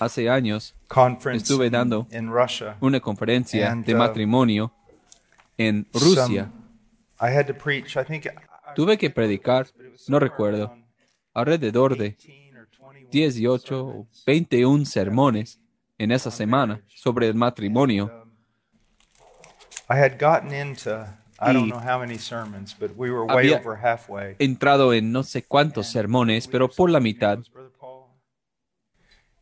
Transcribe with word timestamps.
Hace 0.00 0.28
años 0.30 0.74
Estuve 1.32 1.70
dando 1.70 2.06
una 2.80 3.00
conferencia 3.00 3.74
de 3.74 3.94
uh, 3.94 3.98
matrimonio 3.98 4.72
en 5.58 5.86
Rusia. 5.92 6.24
Some- 6.24 6.60
I 7.22 7.36
had 7.36 7.46
to 7.46 7.54
preach, 7.54 7.96
I 7.96 8.04
think, 8.04 8.26
Tuve 8.74 8.96
que 8.96 9.10
predicar, 9.10 9.66
no 10.08 10.18
recuerdo, 10.18 10.74
alrededor 11.34 11.96
de 11.98 12.16
18 12.16 12.56
or 12.56 12.94
21 13.04 13.10
18 13.10 13.86
o 13.86 14.06
21 14.26 14.86
sermones 14.86 15.60
en 15.98 16.12
esa 16.12 16.30
semana 16.30 16.80
sobre 16.86 17.26
el 17.26 17.34
matrimonio. 17.34 18.10
I 19.90 19.94
had 19.98 20.18
gotten 20.18 20.54
into, 20.54 20.90
I 21.40 21.50
Y 21.50 21.52
don't 21.52 21.68
know 21.68 21.80
how 21.80 21.98
many 21.98 22.16
sermons, 22.16 22.74
but 22.78 22.92
we 22.96 23.10
were 23.10 23.26
way 23.26 23.52
había- 23.52 23.62
entrado 24.38 24.94
en 24.94 25.12
no 25.12 25.22
sé 25.24 25.42
cuántos 25.42 25.88
sermones, 25.88 26.46
pero 26.48 26.68
por 26.68 26.88
la 26.90 27.00
mitad. 27.00 27.40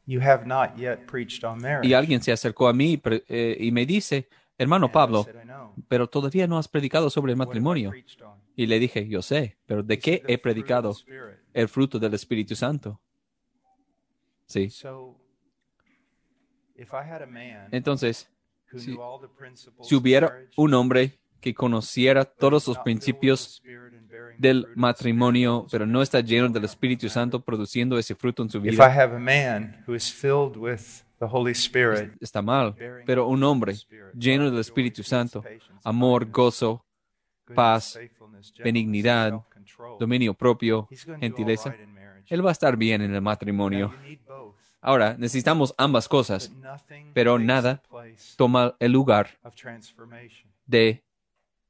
You 0.09 0.23
have 0.23 0.47
not 0.47 0.75
yet 0.79 1.05
preached 1.07 1.45
on 1.45 1.61
marriage. 1.61 1.87
Y 1.87 1.93
alguien 1.93 2.23
se 2.23 2.33
acercó 2.33 2.67
a 2.67 2.73
mí 2.73 2.99
eh, 3.29 3.59
y 3.61 3.71
me 3.71 3.85
dice, 3.85 4.27
hermano 4.57 4.91
Pablo, 4.91 5.27
pero 5.87 6.09
todavía 6.09 6.47
no 6.47 6.57
has 6.57 6.67
predicado 6.67 7.11
sobre 7.11 7.33
el 7.33 7.37
matrimonio. 7.37 7.93
Y 8.57 8.67
le 8.67 8.79
dije, 8.79 9.07
yo 9.07 9.21
sé, 9.21 9.59
pero 9.67 9.83
¿de 9.83 9.99
qué 9.99 10.13
said, 10.17 10.27
"The 10.27 10.33
he 10.33 10.39
predicado? 10.39 10.93
Spirit." 10.93 11.37
El 11.53 11.69
fruto 11.69 11.99
del 11.99 12.15
Espíritu 12.15 12.55
Santo. 12.57 12.99
Sí. 14.47 14.71
Entonces, 17.71 18.31
si- 18.77 18.97
si 19.83 19.95
hubiera 19.95 20.43
un 20.57 20.73
hombre 20.73 21.18
que 21.41 21.55
conociera 21.55 22.25
todos 22.25 22.67
los 22.69 22.79
principios 22.79 23.63
del 24.39 24.67
matrimonio, 24.77 25.67
pero 25.71 25.87
no 25.87 26.01
está 26.03 26.21
lleno 26.21 26.49
del 26.49 26.65
Espíritu 26.65 27.09
Santo 27.09 27.41
produciendo 27.41 27.99
ese 27.99 28.15
fruto 28.15 28.43
en 28.43 28.51
su 28.51 28.59
If 28.59 28.65
I 28.65 28.71
vida, 28.71 28.85
have 28.87 29.15
a 29.15 29.19
man 29.19 29.83
who 29.87 29.95
is 29.95 30.13
filled 30.13 30.57
with 30.57 31.03
the 31.19 31.27
Holy 31.31 31.53
Spirit, 31.53 32.13
está 32.21 32.41
mal. 32.41 32.75
Pero 33.05 33.27
un 33.27 33.43
hombre 33.43 33.75
lleno 34.15 34.51
del 34.51 34.61
Espíritu 34.61 35.03
Santo, 35.03 35.43
amor, 35.85 36.31
gozo, 36.31 36.85
paz, 37.55 37.99
benignidad, 38.63 39.41
dominio 39.99 40.35
propio, 40.35 40.89
gentileza, 41.21 41.75
él 42.29 42.45
va 42.45 42.51
a 42.51 42.53
estar 42.53 42.77
bien 42.77 43.03
en 43.03 43.15
el 43.15 43.23
matrimonio. 43.23 43.91
you 43.93 44.09
need 44.09 44.19
both, 44.27 44.55
Ahora, 44.81 45.17
necesitamos 45.19 45.75
ambas 45.77 46.09
cosas. 46.09 46.53
pero 47.13 47.39
nada 47.39 47.83
Toma 48.37 48.77
el 48.79 48.93
lugar 48.93 49.31
de 50.67 51.03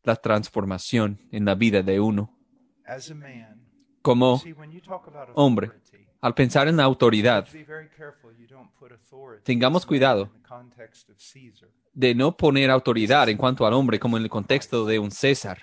la 0.03 0.17
transformación 0.17 1.19
en 1.31 1.45
la 1.45 1.55
vida 1.55 1.83
de 1.83 2.01
uno. 2.01 2.35
Como 4.03 4.41
hombre, 5.35 5.71
al 6.21 6.35
pensar 6.35 6.69
en 6.69 6.77
la 6.77 6.85
autoridad, 6.85 7.47
Tengamos 9.43 9.87
cuidado. 9.87 10.31
de 11.93 12.15
no 12.15 12.37
poner 12.37 12.71
autoridad 12.71 13.29
en 13.29 13.37
cuanto 13.37 13.67
al 13.67 13.73
hombre 13.75 13.99
como 13.99 14.17
en 14.17 14.23
el 14.23 14.31
contexto 14.31 14.87
de 14.87 14.99
un 14.99 15.11
César, 15.11 15.63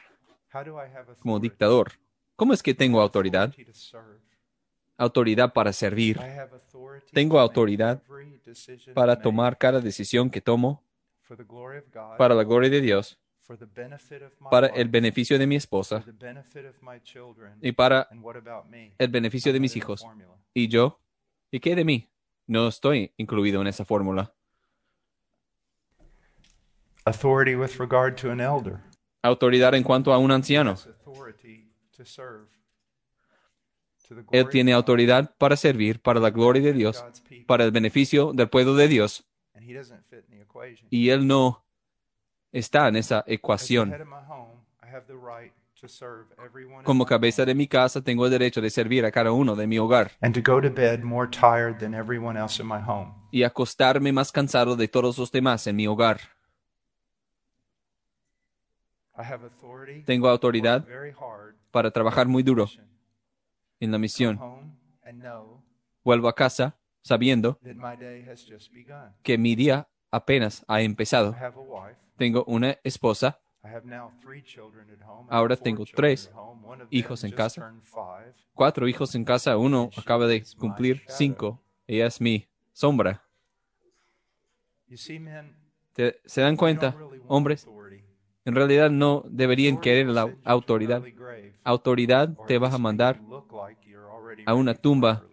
como 1.19 1.39
dictador. 1.39 1.93
¿Cómo 2.35 2.53
es 2.53 2.61
que 2.61 2.73
tengo 2.73 3.01
autoridad? 3.01 3.53
Autoridad 4.97 5.51
para 5.53 5.73
servir, 5.73 6.19
Tengo 7.11 7.39
autoridad 7.39 8.01
para 8.93 9.19
tomar 9.19 9.57
cada 9.57 9.81
decisión 9.81 10.29
que 10.29 10.41
tomo 10.41 10.83
para 12.17 12.35
la 12.35 12.43
gloria 12.43 12.69
de 12.69 12.81
Dios, 12.81 13.17
for 13.45 13.57
the 13.57 13.65
benefit 13.65 14.23
of 14.23 14.33
my 14.39 14.49
para 14.49 14.67
el 14.67 14.87
beneficio 14.89 15.37
de 15.37 15.45
mi 15.45 15.55
esposa 15.55 16.03
y 17.61 17.71
para 17.71 18.07
and 18.09 18.23
what 18.23 18.35
about 18.35 18.65
me? 18.65 18.93
el 18.97 19.07
beneficio 19.09 19.53
de 19.53 19.59
mis 19.59 19.75
hijos. 19.75 20.01
formula. 20.01 20.35
¿Y 20.53 20.67
yo? 20.67 20.99
¿Y 21.51 21.59
qué 21.59 21.75
de 21.75 21.85
mí? 21.85 22.09
No 22.47 22.67
estoy 22.67 23.13
incluido 23.17 23.61
en 23.61 23.67
esa 23.67 23.85
fórmula. 23.85 24.33
Authority 27.05 27.55
with 27.55 27.77
regard 27.77 28.15
to 28.15 28.31
an 28.31 28.39
elder. 28.39 28.79
Autoridad 29.21 29.75
en 29.75 29.83
cuanto 29.83 30.11
a 30.11 30.17
un 30.17 30.31
anciano. 30.31 30.71
Has 30.71 30.87
authority 30.87 31.71
to 31.95 32.03
serve. 32.03 32.47
To 34.07 34.15
the 34.15 34.21
glory 34.21 34.37
Él 34.39 34.45
of 34.45 34.51
tiene 34.51 34.71
God 34.71 34.77
autoridad 34.77 35.35
para 35.37 35.55
servir 35.55 35.99
para 36.01 36.19
la 36.19 36.29
gloria 36.29 36.61
de 36.61 36.73
Dios, 36.73 37.03
para 37.47 37.63
el 37.63 37.71
beneficio 37.71 38.33
del 38.33 38.49
pueblo 38.49 38.75
de 38.75 38.87
Dios, 38.87 39.23
and 39.55 39.67
he 39.67 39.73
doesn't 39.73 40.03
fit 40.05 40.25
in 40.29 40.37
the 40.37 40.41
equation. 40.41 40.87
y 40.91 41.09
él 41.09 41.25
no 41.25 41.64
está 42.55 42.87
en 42.87 42.95
esa 42.95 43.23
ecuación. 43.27 43.93
Como 46.83 47.05
cabeza 47.05 47.45
de 47.45 47.53
mi 47.53 47.67
casa, 47.67 48.01
tengo 48.01 48.25
el 48.25 48.31
derecho 48.31 48.61
de 48.61 48.69
servir 48.69 49.05
a 49.05 49.11
cada 49.11 49.31
uno 49.31 49.55
de 49.55 49.67
mi 49.67 49.77
hogar 49.77 50.11
y 53.31 53.43
acostarme 53.43 54.11
más 54.13 54.31
cansado 54.31 54.75
de 54.75 54.87
todos 54.87 55.17
los 55.17 55.31
demás 55.31 55.67
en 55.67 55.75
mi 55.75 55.85
hogar. 55.85 56.19
I 59.17 59.21
have 59.21 59.45
authority 59.45 60.03
Tengo 60.03 60.27
autoridad 60.27 60.85
para 61.71 61.91
trabajar 61.91 62.27
muy 62.27 62.43
duro 62.43 62.67
en 63.79 63.91
la 63.91 63.97
misión. 63.97 64.39
Vuelvo 66.03 66.27
a 66.27 66.35
casa 66.35 66.75
sabiendo 67.01 67.57
that 67.63 67.75
my 67.75 67.95
day 67.95 68.25
has 68.27 68.45
just 68.45 68.73
begun. 68.73 69.13
que 69.23 69.37
mi 69.37 69.55
día 69.55 69.87
apenas 70.11 70.65
ha 70.67 70.81
empezado. 70.81 71.35
Tengo 72.17 72.43
una 72.45 72.77
esposa, 72.83 73.39
Ahora 75.27 75.55
tengo 75.55 75.85
tres 75.85 76.29
hijos 76.89 77.23
en 77.23 77.31
casa. 77.31 77.73
cuatro 78.53 78.87
hijos 78.87 79.15
en 79.15 79.25
casa, 79.25 79.57
uno 79.57 79.89
acaba 79.97 80.27
de 80.27 80.43
cumplir 80.57 81.03
cinco. 81.07 81.59
Ella 81.87 82.07
es 82.07 82.21
mi 82.21 82.47
sombra. 82.73 83.21
You 84.87 84.97
see, 84.97 85.19
men, 85.19 85.55
¿Te- 85.93 86.19
¿Se 86.25 86.41
dan 86.41 86.55
cuenta, 86.55 86.95
hombres? 87.27 87.67
En 88.45 88.55
realidad 88.55 88.89
no 88.91 89.23
deberían 89.27 89.77
querer 89.77 90.07
la 90.07 90.31
autoridad. 90.43 91.03
Autoridad 91.63 92.29
or 92.29 92.47
te 92.47 92.57
vas 92.59 92.73
a 92.73 92.77
mandar 92.77 93.21
a 94.45 94.53
una 94.53 94.73
tumba 94.75 95.25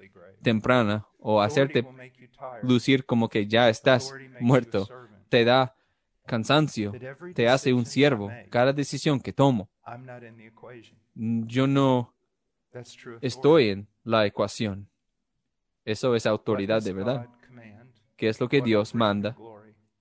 temprana 0.42 1.06
o 1.18 1.40
hacerte 1.40 1.86
lucir 2.62 3.04
como 3.04 3.28
que 3.28 3.46
ya 3.46 3.68
estás 3.68 4.14
muerto. 4.38 4.88
Te 5.28 5.44
da 5.44 5.74
cansancio, 6.26 6.92
te 7.34 7.48
hace 7.48 7.72
un 7.72 7.86
siervo. 7.86 8.30
Cada 8.50 8.72
decisión 8.72 9.20
que 9.20 9.32
tomo, 9.32 9.68
equation. 10.38 10.98
yo 11.14 11.66
no 11.66 12.14
estoy 13.20 13.68
en 13.70 13.88
la 14.04 14.26
ecuación. 14.26 14.88
Eso 15.84 16.14
es 16.14 16.26
autoridad 16.26 16.82
de 16.82 16.92
verdad, 16.92 17.28
que 18.16 18.28
es 18.28 18.40
lo 18.40 18.48
que 18.48 18.60
Dios 18.60 18.94
manda 18.94 19.36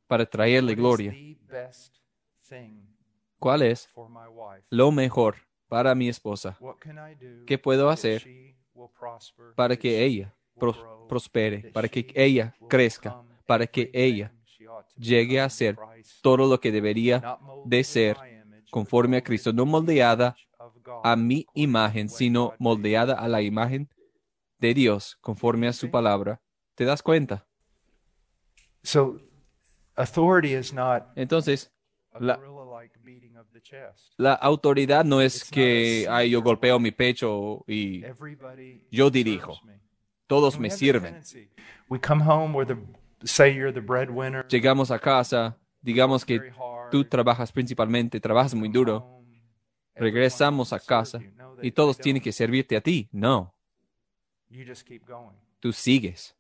para 0.07 0.25
traerle 0.25 0.75
gloria. 0.75 1.13
¿Cuál 3.39 3.63
es 3.63 3.89
lo 4.69 4.91
mejor 4.91 5.35
para 5.67 5.95
mi 5.95 6.09
esposa? 6.09 6.57
¿Qué 7.47 7.57
puedo 7.57 7.89
hacer 7.89 8.27
para 9.55 9.75
que 9.75 10.03
ella 10.03 10.35
prospere, 11.07 11.71
para 11.71 11.87
que 11.87 12.11
ella 12.15 12.55
crezca, 12.69 13.23
para 13.45 13.65
que 13.65 13.89
ella 13.93 14.31
llegue 14.97 15.39
a 15.41 15.49
ser 15.49 15.77
todo 16.21 16.47
lo 16.47 16.59
que 16.59 16.71
debería 16.71 17.39
de 17.65 17.83
ser 17.83 18.17
conforme 18.69 19.17
a 19.17 19.23
Cristo, 19.23 19.51
no 19.53 19.65
moldeada 19.65 20.35
a 21.03 21.15
mi 21.15 21.45
imagen, 21.53 22.09
sino 22.09 22.53
moldeada 22.59 23.13
a 23.15 23.27
la 23.27 23.41
imagen 23.41 23.89
de 24.59 24.73
Dios, 24.73 25.17
conforme 25.21 25.67
a 25.67 25.73
su 25.73 25.89
palabra. 25.89 26.41
¿Te 26.75 26.85
das 26.85 27.01
cuenta? 27.01 27.45
So, 28.83 29.19
authority 29.95 30.53
is 30.55 30.73
not 30.73 31.03
Entonces, 31.15 31.71
La- 32.19 32.35
gorilla-like 32.35 32.99
beating 33.03 33.37
of 33.37 33.47
the 33.53 33.61
chest. 33.61 34.13
la 34.17 34.33
autoridad 34.33 35.05
no 35.05 35.21
es 35.21 35.49
que 35.49 36.07
ay, 36.09 36.31
yo 36.31 36.41
golpeo 36.41 36.79
mi 36.79 36.91
pecho 36.91 37.63
y 37.67 38.03
Yo 38.91 39.09
dirijo. 39.09 39.59
todos 40.27 40.59
me 40.59 40.69
sirven. 40.69 41.21
Llegamos 44.49 44.91
a 44.91 44.99
casa, 44.99 45.57
digamos 45.81 46.25
que 46.25 46.51
tú 46.89 47.05
trabajas 47.05 47.51
principalmente, 47.51 48.19
trabajas 48.19 48.53
muy 48.53 48.69
duro, 48.69 49.21
regresamos 49.95 50.73
a 50.73 50.79
casa 50.79 51.19
y 51.61 51.71
todos 51.71 51.97
tienen 51.97 52.21
que 52.21 52.31
servirte 52.31 52.75
a 52.75 52.81
ti. 52.81 53.07
No, 53.11 53.53
You 54.49 54.65
just 54.65 54.85
keep 54.85 55.05
going. 55.07 55.35
tú 55.59 55.71
sigues 55.71 56.35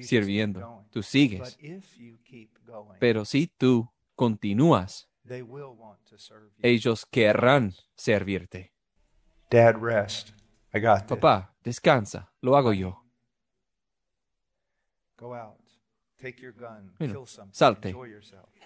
sirviendo, 0.00 0.84
tú 0.90 1.02
sigues. 1.02 1.58
if 1.60 1.98
you 1.98 2.16
keep 2.24 2.50
going, 2.64 2.98
Pero 2.98 3.24
si 3.24 3.46
tú 3.48 3.90
continúas, 4.14 5.08
ellos 6.62 7.04
querrán 7.06 7.74
servirte. 7.94 8.72
Dad, 9.50 9.76
rest. 9.78 10.30
I 10.74 10.80
got 10.80 11.00
this. 11.00 11.08
Papá, 11.08 11.54
descansa, 11.62 12.32
lo 12.40 12.56
hago 12.56 12.72
yo. 12.72 13.04
Go 15.18 15.34
out. 15.34 15.61
Mira, 16.98 17.14
salte. 17.50 17.94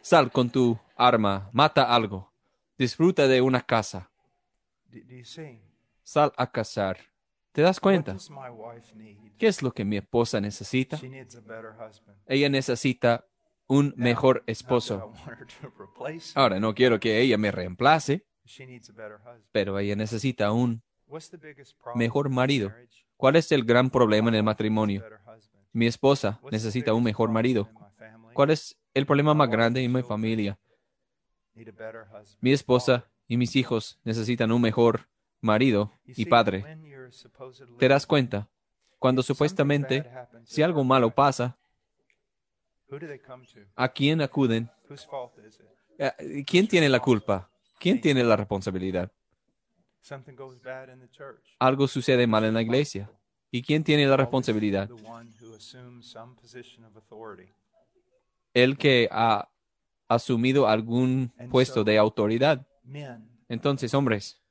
Sal 0.03 0.31
con 0.31 0.51
tu 0.51 0.79
arma, 0.97 1.49
mata 1.53 1.95
algo, 1.95 2.33
disfruta 2.79 3.27
de 3.27 3.41
una 3.41 3.63
casa, 3.63 4.11
sal 6.03 6.33
a 6.37 6.51
cazar, 6.51 6.99
¿Te 7.57 7.63
das 7.63 7.81
cuenta? 7.81 8.15
¿Qué 9.39 9.47
es 9.47 9.63
lo 9.63 9.73
que 9.73 9.87
mi 9.87 9.97
esposa 9.97 10.43
necesita? 10.43 10.99
She 10.99 11.09
needs 11.09 11.37
a 11.37 11.41
better 11.41 11.71
husband. 11.71 12.19
Ella 12.27 12.51
necesita 12.51 13.25
un 13.67 13.95
mejor 13.97 14.45
esposo. 14.47 15.11
Ahora, 16.35 16.61
no 16.61 16.75
quiero 16.75 17.01
que 17.01 17.19
ella 17.19 17.39
me 17.39 17.51
reemplace, 17.51 18.27
She 18.45 18.67
needs 18.67 18.91
a 18.91 18.93
better 18.93 19.17
husband. 19.21 19.45
pero 19.53 19.79
ella 19.79 19.97
necesita 19.97 20.53
un 20.53 20.83
mejor 21.95 22.29
marido. 22.29 22.71
¿Cuál 23.17 23.37
es 23.37 23.51
el 23.51 23.65
gran 23.65 23.89
problema 23.89 24.29
en 24.29 24.35
el 24.35 24.43
matrimonio? 24.43 25.03
Mi 25.77 25.87
esposa 25.87 26.41
necesita 26.51 26.95
un 26.95 27.03
mejor 27.03 27.31
marido. 27.31 27.69
¿Cuál 28.33 28.49
es 28.49 28.79
el 28.95 29.05
problema 29.05 29.35
más 29.35 29.51
grande 29.51 29.85
en 29.85 29.93
mi 29.93 30.03
familia? 30.03 30.59
Mi 32.41 32.53
esposa 32.53 33.05
y 33.29 33.37
mis 33.37 33.55
hijos 33.57 33.99
necesitan 34.03 34.53
un 34.53 34.63
mejor 34.63 35.07
marido 35.43 35.93
y 36.07 36.25
padre. 36.25 36.65
¿Te 37.79 37.89
das 37.89 38.07
cuenta? 38.07 38.49
Cuando 38.99 39.23
supuestamente, 39.23 40.11
si 40.45 40.63
algo 40.63 40.83
malo 40.83 41.11
pasa? 41.11 41.59
¿a 43.75 43.89
quién 43.91 44.23
acuden? 44.23 44.71
Eh, 45.99 46.45
¿Quién 46.47 46.69
tiene 46.69 46.89
la 46.89 47.01
culpa? 47.01 47.51
¿Quién 47.79 48.01
tiene 48.01 48.25
la 48.25 48.37
responsabilidad? 48.37 49.13
Algo 51.59 51.87
sucede 51.87 52.27
mal 52.27 52.45
en 52.47 52.55
la 52.55 52.63
iglesia. 52.63 53.11
¿Y 53.57 53.63
quién 53.63 53.83
tiene 53.83 54.07
la 54.07 54.19
responsabilidad? 54.19 54.91
El 58.53 58.77
que 58.77 59.09
ha 59.11 59.49
asumido 60.09 60.69
algún 60.69 61.33
puesto 61.51 61.83
de 61.83 61.97
autoridad. 61.97 62.67
Entonces, 63.49 63.95
hombres, 63.95 64.43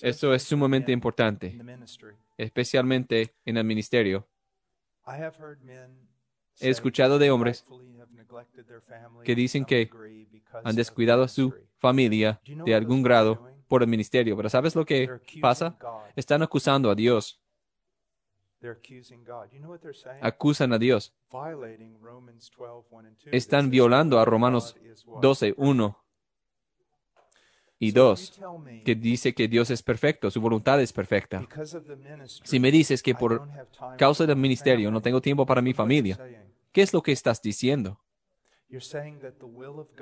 esto 0.00 0.32
es 0.32 0.42
sumamente 0.44 0.92
men 0.92 0.98
importante, 0.98 1.58
especialmente 2.38 3.34
en 3.44 3.56
el 3.56 3.64
ministerio. 3.64 4.28
He 6.60 6.68
escuchado 6.70 7.18
de 7.18 7.32
hombres 7.32 7.64
que 9.24 9.34
dicen 9.34 9.64
que 9.64 9.90
Han 10.62 10.76
descuidado 10.76 11.24
a 11.24 11.28
su 11.28 11.52
familia 11.78 12.40
de 12.64 12.72
algún 12.72 13.02
grado 13.02 13.50
por 13.72 13.82
el 13.82 13.88
ministerio. 13.88 14.36
Pero 14.36 14.50
¿sabes 14.50 14.76
lo 14.76 14.84
que 14.84 15.08
pasa? 15.40 15.78
Están 16.14 16.42
acusando 16.42 16.90
a 16.90 16.94
Dios, 16.94 17.40
acusan 20.20 20.74
a 20.74 20.78
Dios. 20.78 21.14
Violating 21.32 21.98
Romans 22.02 22.50
12, 22.54 22.86
1 22.90 23.08
and 23.08 23.16
2. 23.16 23.32
Están 23.32 23.70
violando 23.70 24.20
a 24.20 24.26
Romanos 24.26 24.74
God 24.74 24.92
is 24.92 25.06
what? 25.06 25.22
12, 25.22 25.54
1 25.56 25.98
y 27.78 27.92
So 27.92 28.12
if 28.12 28.18
2, 28.18 28.20
you 28.20 28.36
tell 28.36 28.58
me, 28.62 28.82
que 28.82 28.94
dice 28.94 29.34
que 29.34 29.48
Dios 29.48 29.70
es 29.70 29.82
perfecto, 29.82 30.30
su 30.30 30.42
voluntad 30.42 30.78
es 30.82 30.92
perfecta. 30.92 31.48
Si 32.44 32.60
me 32.60 32.70
dices 32.70 33.02
que 33.02 33.14
por 33.14 33.48
causa 33.96 34.26
del 34.26 34.36
ministerio 34.36 34.90
no 34.90 35.00
tengo 35.00 35.22
tiempo 35.22 35.46
para 35.46 35.62
mi 35.62 35.72
familia? 35.72 36.18
¿qué 36.72 36.82
es 36.82 36.92
lo 36.92 37.02
que 37.02 37.12
estás 37.12 37.40
diciendo? 37.40 37.98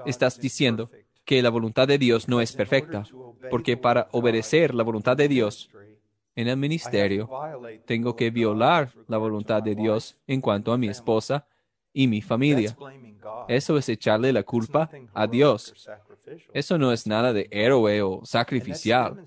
Estás 0.07 0.41
diciendo 0.41 0.91
que 1.25 1.43
la 1.43 1.51
voluntad 1.51 1.87
de 1.87 1.99
Dios 1.99 2.29
no 2.29 2.41
es 2.41 2.53
perfecta, 2.53 3.05
porque 3.51 3.77
para 3.77 4.09
obedecer 4.13 4.75
la 4.75 4.83
voluntad 4.83 5.17
de 5.17 5.29
Dios 5.29 5.71
en 6.35 6.49
el 6.49 6.57
ministerio 6.57 7.29
tengo 7.87 8.17
que 8.17 8.31
violar 8.31 8.93
la 9.09 9.19
voluntad 9.19 9.63
de 9.63 9.75
Dios 9.75 10.17
en 10.27 10.41
cuanto 10.41 10.73
a 10.73 10.79
mi 10.79 10.89
esposa 10.89 11.47
y 11.93 12.07
mi 12.07 12.23
familia. 12.23 12.77
Eso 13.49 13.77
es 13.77 13.89
echarle 13.89 14.33
la 14.33 14.43
culpa 14.43 14.91
a 15.13 15.27
Dios. 15.27 15.89
Eso 16.53 16.79
no 16.79 16.93
es 16.93 17.07
nada 17.07 17.33
de 17.33 17.49
héroe 17.51 18.03
o 18.03 18.21
sacrificial. 18.25 19.23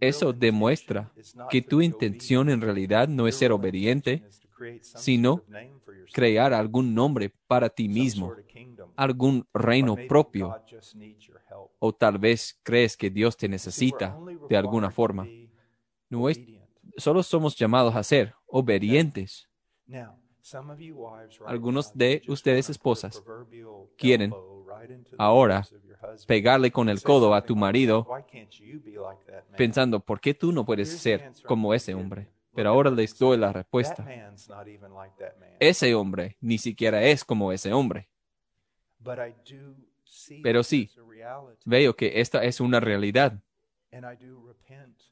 Eso 0.00 0.32
demuestra 0.32 1.12
que 1.50 1.62
tu 1.62 1.80
intención 1.80 2.48
en 2.48 2.60
realidad 2.60 3.08
no 3.08 3.28
es 3.28 3.36
ser 3.36 3.52
obediente, 3.52 4.22
sino 4.82 5.42
crear 6.12 6.52
algún 6.52 6.94
nombre 6.94 7.32
para 7.46 7.68
ti 7.68 7.88
mismo, 7.88 8.32
algún 8.96 9.46
reino 9.52 9.96
propio, 10.08 10.56
o 11.78 11.92
tal 11.92 12.18
vez 12.18 12.58
crees 12.62 12.96
que 12.96 13.10
Dios 13.10 13.36
te 13.36 13.48
necesita 13.48 14.16
de 14.48 14.56
alguna 14.56 14.90
forma. 14.90 15.28
No 16.08 16.28
es, 16.28 16.40
solo 16.96 17.22
somos 17.22 17.56
llamados 17.56 17.94
a 17.94 18.02
ser 18.02 18.34
obedientes. 18.46 19.48
Algunos 21.46 21.92
de 21.94 22.22
ustedes 22.28 22.68
esposas 22.70 23.22
quieren 23.96 24.32
ahora 25.18 25.66
Pegarle 26.26 26.70
con 26.70 26.88
el 26.88 27.02
codo 27.02 27.34
a 27.34 27.44
tu 27.44 27.56
marido 27.56 28.06
pensando, 29.56 30.00
¿por 30.00 30.20
qué 30.20 30.34
tú 30.34 30.52
no 30.52 30.64
puedes 30.64 30.88
ser 30.88 31.32
como 31.46 31.74
ese 31.74 31.94
hombre? 31.94 32.28
Pero 32.54 32.70
ahora 32.70 32.90
les 32.90 33.18
doy 33.18 33.38
la 33.38 33.52
respuesta. 33.52 34.06
Ese 35.58 35.94
hombre 35.94 36.36
ni 36.40 36.58
siquiera 36.58 37.02
es 37.02 37.24
como 37.24 37.52
ese 37.52 37.72
hombre. 37.72 38.08
Pero 40.42 40.62
sí, 40.62 40.90
Veo 41.64 41.96
que 41.96 42.20
esta 42.20 42.44
es 42.44 42.60
una 42.60 42.80
realidad 42.80 43.38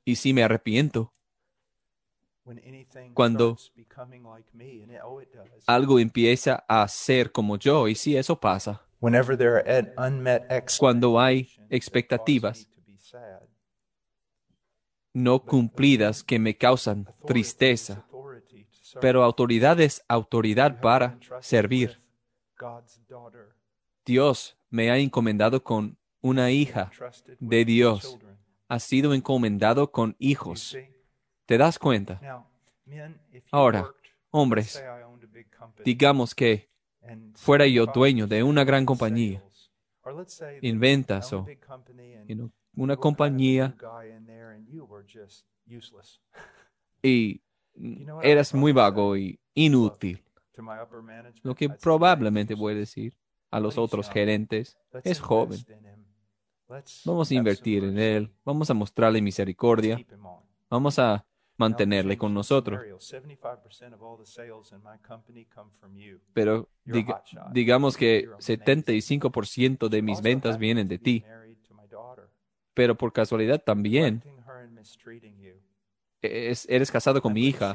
y 0.04 0.16
sí 0.16 0.32
me 0.32 0.42
arrepiento. 0.42 1.12
Cuando 3.14 3.50
oh. 3.50 5.16
Algo 5.66 5.98
empieza 5.98 6.64
a 6.66 6.88
ser 6.88 7.30
como 7.30 7.56
yo 7.56 7.86
y 7.86 7.94
sí, 7.94 8.16
eso 8.16 8.40
pasa. 8.40 8.82
Cuando 10.78 11.20
hay 11.20 11.48
expectativas 11.70 12.66
cause 12.66 12.68
me 12.68 12.74
to 12.74 12.82
be 12.86 12.98
sad, 12.98 13.48
no 15.12 15.40
cumplidas 15.40 16.22
que 16.22 16.38
me 16.38 16.56
causan 16.56 17.06
tristeza, 17.26 18.06
pero 19.00 19.22
autoridad 19.22 19.80
es 19.80 20.04
autoridad 20.08 20.80
para 20.80 21.18
servir. 21.40 22.00
Dios 24.04 24.56
me 24.68 24.90
ha 24.90 24.98
encomendado 24.98 25.62
con 25.62 25.96
una 26.20 26.50
hija, 26.50 26.90
de 27.38 27.64
Dios. 27.64 28.18
ha 28.68 28.78
sido 28.78 29.14
encomendado 29.14 29.90
con 29.90 30.14
hijos. 30.18 30.76
¿Te 31.46 31.58
das 31.58 31.78
cuenta? 31.78 32.46
Ahora, 33.50 33.92
Hombres, 34.32 34.82
digamos 35.84 36.34
que 36.34 36.68
fuera 37.34 37.66
yo 37.66 37.86
75% 37.86 37.92
dueño 37.92 38.26
de 38.28 38.42
una 38.44 38.62
gran 38.62 38.86
compañía, 38.86 39.42
en 40.40 40.78
ventas 40.78 41.32
o 41.32 41.46
una 42.76 42.96
compañía 42.96 43.74
y 47.02 47.40
eras 48.22 48.54
muy 48.54 48.72
vago 48.72 49.16
y 49.16 49.38
inútil. 49.54 50.22
Lo 51.42 51.54
que 51.54 51.68
probablemente 51.70 52.52
"He's 52.54 52.60
voy 52.60 52.74
a 52.74 52.76
decir 52.76 53.16
a 53.50 53.58
los 53.60 53.78
otros 53.78 54.10
gerentes, 54.10 54.76
es 55.02 55.18
joven, 55.20 55.58
vamos 57.04 57.30
a 57.30 57.34
invertir 57.34 57.84
en 57.84 57.98
él, 57.98 58.30
vamos 58.44 58.70
a 58.70 58.74
mostrarle 58.74 59.22
misericordia, 59.22 59.96
keep 59.96 60.12
him 60.12 60.26
on." 60.26 60.40
vamos 60.68 60.98
a 60.98 61.24
mantenerle 61.56 62.16
con 62.16 62.32
nosotros. 62.32 62.80
scenario. 62.80 62.98
75% 62.98 63.94
of 63.94 64.02
all 64.02 64.18
the 64.18 64.24
sales 64.26 64.72
in 64.72 64.78
my 64.82 64.98
company 65.06 65.44
come 65.46 65.70
from 65.78 65.94
you. 65.96 66.18
Pero 66.32 66.68
diga- 66.84 67.22
digamos 67.52 67.96
que 67.96 68.22
You're 68.22 68.34
amazing. 68.34 68.64
75% 68.64 69.88
de 69.88 70.02
mis 70.02 70.22
ventas 70.22 70.58
vienen 70.58 70.88
de 70.88 70.98
ti, 70.98 71.24
pero 72.74 72.96
por 72.96 73.12
casualidad 73.12 73.62
también 73.62 74.22
Es- 76.22 76.66
eres 76.68 76.90
casado 76.90 77.22
con 77.22 77.32
mi 77.32 77.46
hija. 77.46 77.74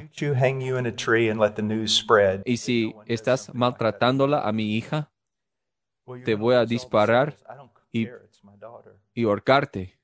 Y 2.45 2.57
si 2.57 2.93
estás 3.07 3.53
maltratándola 3.53 4.41
a 4.47 4.51
mi 4.51 4.75
hija 4.77 5.11
te 6.23 6.35
voy 6.35 6.53
a 6.55 6.65
disparar 6.65 7.35
y- 7.91 8.07
y 9.15 9.23
ahorcarte, 9.23 9.97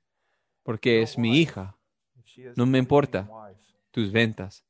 porque 0.64 1.02
es 1.04 1.18
mi 1.18 1.38
hija, 1.40 1.78
No 2.56 2.66
me 2.66 2.78
importa. 2.80 3.28
tus 3.92 4.12
ventas, 4.12 4.66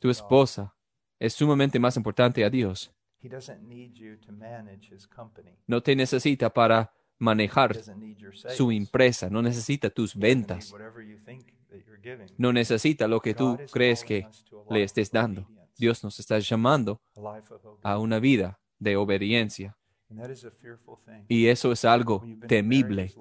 tu 0.00 0.08
esposa. 0.10 0.74
Es 1.18 1.34
sumamente 1.34 1.78
más 1.78 1.96
importante 1.96 2.42
a 2.44 2.50
Dios. 2.50 2.90
He 3.22 3.28
doesn't 3.28 3.60
need 3.62 3.92
you 3.92 4.16
to 4.18 4.32
manage 4.32 4.92
his 4.92 5.06
company. 5.06 5.58
No 5.66 5.82
te 5.82 5.94
necesita 5.94 6.48
para 6.52 6.90
manejar 7.20 7.76
su 8.48 8.72
empresa, 8.72 9.30
no 9.30 9.42
necesita 9.42 9.90
tus 9.90 10.16
ventas, 10.16 10.74
no 12.36 12.52
necesita 12.52 13.06
lo 13.06 13.20
que 13.20 13.34
tú 13.34 13.56
crees 13.70 14.02
que 14.02 14.26
le 14.68 14.82
estés 14.82 15.12
dando. 15.12 15.46
Dios 15.76 16.02
nos 16.02 16.18
está 16.18 16.38
llamando 16.40 17.00
a 17.82 17.98
una 17.98 18.18
vida 18.18 18.58
de 18.78 18.96
obediencia. 18.96 19.76
Y 21.28 21.46
eso 21.46 21.70
es 21.70 21.84
algo 21.84 22.26
temible. 22.48 23.14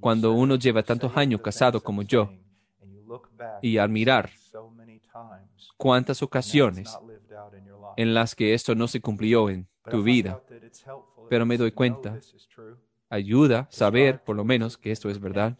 Cuando 0.00 0.32
uno 0.32 0.56
lleva 0.56 0.82
tantos 0.82 1.16
años 1.16 1.40
casado 1.42 1.80
como 1.80 2.02
yo, 2.02 2.32
y 3.62 3.78
al 3.78 3.88
mirar 3.90 4.30
cuántas 5.76 6.22
ocasiones 6.22 6.98
en 7.96 8.14
las 8.14 8.34
que 8.34 8.54
esto 8.54 8.74
no 8.74 8.88
se 8.88 9.00
cumplió 9.00 9.50
en 9.50 9.68
tu 9.90 10.02
vida. 10.02 10.42
Pero 11.30 11.46
me 11.46 11.56
doy 11.56 11.70
cuenta. 11.70 12.20
Ayuda 13.08 13.68
saber 13.70 14.22
por 14.22 14.36
lo 14.36 14.44
menos 14.44 14.76
que 14.76 14.90
esto 14.92 15.08
es 15.08 15.18
verdad. 15.18 15.56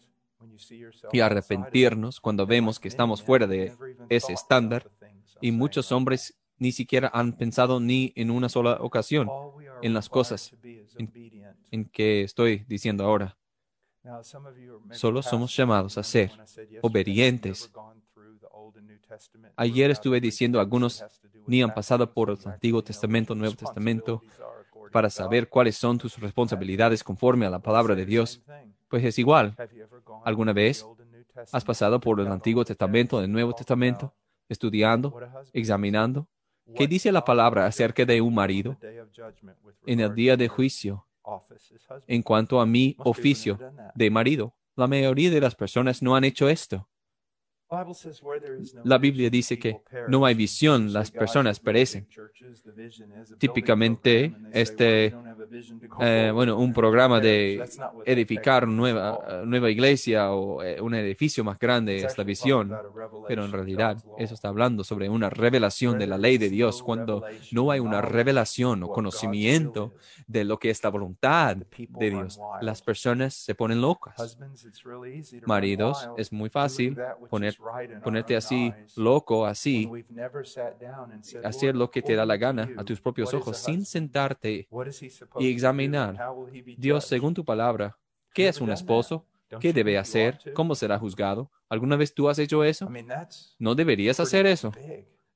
y 1.11 1.21
arrepentirnos 1.21 2.19
cuando 2.19 2.45
vemos 2.45 2.79
que 2.79 2.87
estamos 2.87 3.23
fuera 3.23 3.47
de 3.47 3.73
ese 4.09 4.33
estándar. 4.33 4.91
Y 5.39 5.51
muchos 5.51 5.91
hombres 5.91 6.35
ni 6.57 6.71
siquiera 6.71 7.09
han 7.13 7.33
pensado 7.33 7.79
ni 7.79 8.11
en 8.15 8.29
una 8.29 8.49
sola 8.49 8.77
ocasión 8.81 9.29
en 9.81 9.93
las 9.93 10.09
cosas 10.09 10.53
en 11.71 11.85
que 11.85 12.23
estoy 12.23 12.65
diciendo 12.67 13.05
ahora. 13.05 13.37
Solo 14.91 15.21
somos 15.21 15.55
llamados 15.55 15.97
a 15.97 16.03
ser 16.03 16.31
obedientes. 16.81 17.71
Ayer 19.55 19.91
estuve 19.91 20.19
diciendo 20.19 20.59
algunos 20.59 21.03
ni 21.47 21.61
han 21.61 21.73
pasado 21.73 22.13
por 22.13 22.29
el 22.29 22.37
Antiguo 22.45 22.83
Testamento, 22.83 23.35
Nuevo 23.35 23.55
Testamento, 23.55 24.21
para 24.91 25.09
saber 25.09 25.49
cuáles 25.49 25.75
son 25.77 25.97
tus 25.97 26.17
responsabilidades 26.19 27.03
conforme 27.03 27.45
a 27.45 27.49
la 27.49 27.59
palabra 27.59 27.95
de 27.95 28.05
Dios. 28.05 28.41
Pues 28.87 29.03
es 29.03 29.17
igual. 29.19 29.55
¿Alguna 30.25 30.53
vez 30.53 30.85
has 31.51 31.63
pasado 31.63 31.99
por 31.99 32.19
el 32.19 32.27
Antiguo 32.27 32.65
Testamento, 32.65 33.21
el 33.21 33.31
Nuevo 33.31 33.53
Testamento, 33.53 34.13
estudiando, 34.49 35.17
examinando? 35.53 36.27
¿Qué 36.75 36.87
dice 36.87 37.11
la 37.11 37.25
palabra 37.25 37.65
acerca 37.65 38.05
de 38.05 38.21
un 38.21 38.33
marido 38.33 38.77
en 39.85 39.99
el 39.99 40.13
día 40.13 40.37
de 40.37 40.47
juicio 40.47 41.05
en 42.07 42.21
cuanto 42.21 42.59
a 42.59 42.65
mi 42.65 42.95
oficio 42.99 43.59
de 43.95 44.09
marido? 44.09 44.53
La 44.75 44.87
mayoría 44.87 45.29
de 45.29 45.41
las 45.41 45.55
personas 45.55 46.01
no 46.01 46.15
han 46.15 46.23
hecho 46.23 46.49
esto. 46.49 46.87
La 48.83 48.97
Biblia 48.97 49.29
dice 49.29 49.57
que 49.57 49.81
no 50.09 50.25
hay 50.25 50.35
visión, 50.35 50.91
las 50.91 51.09
personas 51.11 51.59
perecen. 51.59 52.07
Típicamente, 53.37 54.35
este, 54.51 55.15
eh, 56.01 56.31
bueno, 56.33 56.57
un 56.57 56.73
programa 56.73 57.19
de 57.19 57.63
edificar 58.05 58.67
nueva, 58.67 59.43
nueva 59.45 59.69
iglesia 59.69 60.31
o 60.31 60.63
eh, 60.63 60.79
un 60.81 60.93
edificio 60.95 61.43
más 61.43 61.59
grande 61.59 61.97
es 61.97 62.17
la 62.17 62.23
visión, 62.23 62.71
pero 63.27 63.45
en 63.45 63.51
realidad 63.51 63.97
eso 64.17 64.33
está 64.33 64.49
hablando 64.49 64.83
sobre 64.83 65.09
una 65.09 65.29
revelación 65.29 65.99
de 65.99 66.07
la 66.07 66.17
ley 66.17 66.37
de 66.37 66.49
Dios. 66.49 66.81
Cuando 66.83 67.23
no 67.51 67.71
hay 67.71 67.79
una 67.79 68.01
revelación 68.01 68.83
o 68.83 68.89
conocimiento 68.89 69.93
de 70.27 70.43
lo 70.43 70.57
que 70.57 70.69
es 70.69 70.83
la 70.83 70.89
voluntad 70.89 71.57
de 71.57 72.09
Dios, 72.09 72.39
las 72.61 72.81
personas 72.81 73.33
se 73.33 73.55
ponen 73.55 73.81
locas. 73.81 74.37
Maridos, 75.45 76.09
es 76.17 76.31
muy 76.31 76.49
fácil 76.49 76.97
poner 77.29 77.57
ponerte 78.03 78.35
así 78.35 78.73
loco, 78.95 79.45
así, 79.45 79.89
hacer 81.43 81.75
lo 81.75 81.89
que 81.91 82.01
te 82.01 82.15
da 82.15 82.25
la 82.25 82.37
gana 82.37 82.69
a 82.77 82.83
tus 82.83 83.01
propios 83.01 83.33
ojos 83.33 83.57
sin 83.57 83.85
sentarte 83.85 84.67
y 85.39 85.51
examinar. 85.51 86.17
Dios, 86.77 87.05
según 87.05 87.33
tu 87.33 87.45
palabra, 87.45 87.97
¿qué 88.33 88.47
es 88.47 88.61
un 88.61 88.71
esposo? 88.71 89.25
¿Qué 89.59 89.73
debe 89.73 89.97
hacer? 89.97 90.39
¿Cómo 90.53 90.75
será 90.75 90.97
juzgado? 90.97 91.51
¿Alguna 91.69 91.95
vez 91.95 92.13
tú 92.13 92.29
has 92.29 92.39
hecho 92.39 92.63
eso? 92.63 92.89
No 93.59 93.75
deberías 93.75 94.19
hacer 94.19 94.45
eso. 94.45 94.71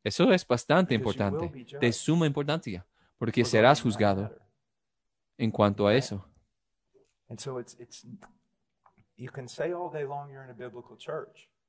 Eso 0.03 0.31
es 0.31 0.45
bastante 0.47 0.93
importante, 0.93 1.51
de 1.81 1.91
suma 1.91 2.27
importancia, 2.27 2.85
porque 3.17 3.43
serás 3.43 3.81
juzgado 3.81 4.31
en 5.37 5.51
cuanto 5.51 5.87
a 5.87 5.95
eso. 5.95 6.25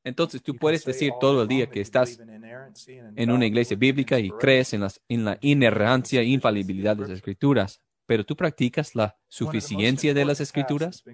Entonces 0.04 0.42
tú 0.42 0.54
puedes 0.54 0.84
decir 0.84 1.12
todo 1.18 1.42
el 1.42 1.48
día 1.48 1.68
que 1.68 1.80
estás 1.80 2.20
en 2.20 3.30
una 3.30 3.46
iglesia 3.46 3.76
bíblica 3.76 4.18
y 4.18 4.30
crees 4.30 4.72
en, 4.74 4.82
las, 4.82 5.00
en 5.08 5.24
la 5.24 5.38
inerrancia 5.40 6.20
e 6.20 6.26
infalibilidad 6.26 6.94
de 6.94 7.02
las 7.02 7.10
escrituras, 7.10 7.80
pero 8.06 8.24
tú 8.24 8.36
practicas 8.36 8.94
la 8.94 9.18
suficiencia 9.28 10.14
de 10.14 10.24
las 10.24 10.40
escrituras. 10.40 11.04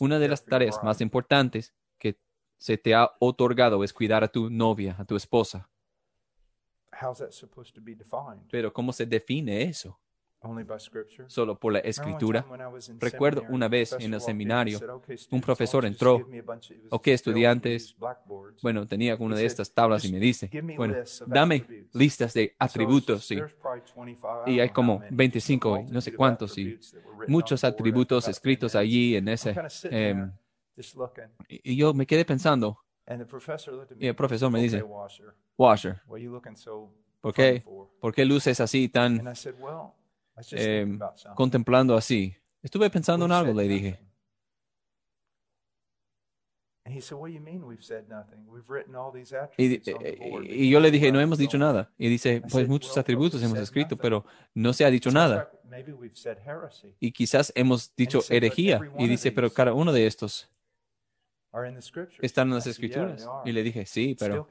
Una 0.00 0.18
de 0.18 0.28
las 0.28 0.44
tareas 0.44 0.82
más 0.82 1.00
importantes 1.00 1.74
que 1.98 2.18
se 2.58 2.78
te 2.78 2.94
ha 2.94 3.10
otorgado 3.18 3.82
es 3.82 3.92
cuidar 3.92 4.22
a 4.22 4.28
tu 4.28 4.48
novia, 4.48 4.96
a 4.98 5.04
tu 5.04 5.16
esposa. 5.16 5.68
Pero 8.50 8.72
¿cómo 8.72 8.92
se 8.92 9.04
define 9.04 9.62
eso? 9.62 9.98
Solo 11.26 11.58
por 11.58 11.72
la 11.72 11.78
escritura. 11.80 12.44
Recuerdo 12.98 13.44
una 13.48 13.68
vez 13.68 13.96
en 13.98 14.14
el 14.14 14.20
seminario, 14.20 14.80
un 15.30 15.40
profesor 15.40 15.84
entró, 15.84 16.26
ok, 16.90 17.08
estudiantes, 17.08 17.96
bueno, 18.62 18.86
tenía 18.86 19.16
una 19.16 19.36
de 19.36 19.46
estas 19.46 19.72
tablas 19.72 20.04
y 20.04 20.12
me 20.12 20.18
dice, 20.18 20.50
bueno, 20.76 20.94
dame 21.26 21.86
listas 21.92 22.34
de 22.34 22.54
atributos 22.58 23.30
y, 23.30 23.40
y 24.46 24.60
hay 24.60 24.68
como 24.70 25.02
25 25.10 25.86
no 25.90 26.00
sé 26.00 26.14
cuántos 26.14 26.56
y 26.58 26.78
muchos 27.28 27.64
atributos 27.64 28.28
escritos 28.28 28.74
allí 28.74 29.16
en 29.16 29.28
ese... 29.28 29.54
Em, 29.84 30.32
y 31.48 31.76
yo 31.76 31.92
me 31.92 32.06
quedé 32.06 32.24
pensando, 32.24 32.78
y 33.98 34.06
el 34.06 34.14
profesor 34.14 34.50
me 34.50 34.60
dice, 34.60 34.82
Washer, 35.58 36.00
¿por 37.20 37.34
qué, 37.34 37.62
¿por 38.00 38.14
qué 38.14 38.24
luces 38.24 38.60
así 38.60 38.88
tan 38.88 39.22
Em, 40.52 40.98
contemplando 41.34 41.96
así. 41.96 42.34
Estuve 42.62 42.90
pensando 42.90 43.26
en 43.26 43.32
algo, 43.32 43.52
le 43.52 43.68
dije. 43.68 43.98
Y, 49.56 50.70
yo 50.70 50.80
le 50.80 50.90
dije, 50.90 51.12
no 51.12 51.20
hemos 51.20 51.38
dicho 51.38 51.56
nada. 51.56 51.92
Y 51.96 52.08
dice, 52.08 52.42
pues 52.50 52.66
muchos 52.66 52.96
atributos 52.98 53.42
hemos 53.42 53.58
escrito, 53.58 53.96
pero 53.96 54.24
no 54.54 54.72
se 54.72 54.84
ha 54.84 54.90
dicho 54.90 55.10
nada. 55.10 55.50
Y 56.98 57.12
quizás 57.12 57.52
hemos 57.54 57.94
dicho 57.94 58.20
herejía. 58.28 58.80
Y 58.98 59.08
dice, 59.08 59.30
pero 59.32 59.50
cada 59.50 59.72
uno 59.74 59.92
de 59.92 60.06
estos 60.06 60.50
están 62.20 62.48
en 62.48 62.54
las 62.54 62.66
escrituras. 62.66 63.28
Y 63.44 63.52
le 63.52 63.62
dije, 63.62 63.86
sí, 63.86 64.16
pero 64.18 64.48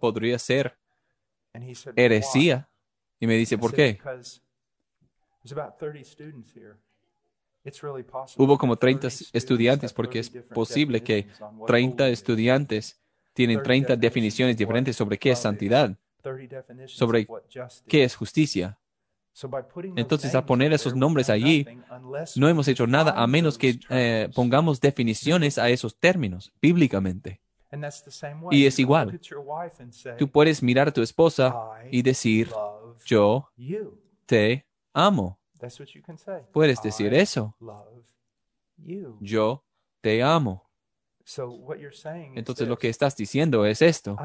podría 0.00 0.38
ser 0.38 0.76
herejía. 1.94 2.68
Y 3.20 3.26
me 3.26 3.34
dice, 3.36 3.56
¿por 3.56 3.72
qué? 3.72 4.00
Hubo 8.36 8.58
como 8.58 8.76
30 8.76 9.08
estudiantes 9.32 9.92
porque 9.92 10.18
es 10.18 10.30
posible 10.30 11.02
que 11.02 11.28
30 11.66 12.08
estudiantes 12.08 13.00
tienen 13.34 13.62
30 13.62 13.96
definiciones 13.96 14.56
diferentes 14.56 14.96
sobre 14.96 15.18
qué 15.18 15.30
es 15.30 15.38
santidad, 15.38 15.96
sobre 16.86 17.26
qué 17.86 18.04
es 18.04 18.16
justicia. 18.16 18.78
Entonces, 19.96 20.34
al 20.34 20.44
poner 20.44 20.72
esos 20.72 20.94
nombres 20.94 21.30
allí, 21.30 21.66
no 22.36 22.48
hemos 22.48 22.68
hecho 22.68 22.86
nada 22.86 23.12
a 23.12 23.26
menos 23.26 23.56
que 23.56 23.78
eh, 23.88 24.28
pongamos 24.34 24.80
definiciones 24.80 25.56
a 25.56 25.70
esos 25.70 25.96
términos 25.96 26.52
bíblicamente. 26.60 27.40
Y 28.50 28.66
es 28.66 28.78
igual. 28.78 29.18
Tú 30.18 30.28
puedes 30.28 30.62
mirar 30.62 30.88
a 30.88 30.92
tu 30.92 31.00
esposa 31.00 31.54
y 31.90 32.02
decir, 32.02 32.50
yo 33.06 33.48
te 34.26 34.66
amo. 34.92 35.38
Puedes 36.52 36.82
decir 36.82 37.14
eso. 37.14 37.54
Yo 39.20 39.64
te 40.00 40.22
amo. 40.22 40.68
Entonces 42.34 42.68
lo 42.68 42.76
que 42.76 42.88
estás 42.88 43.16
diciendo 43.16 43.64
es 43.64 43.80
esto. 43.82 44.16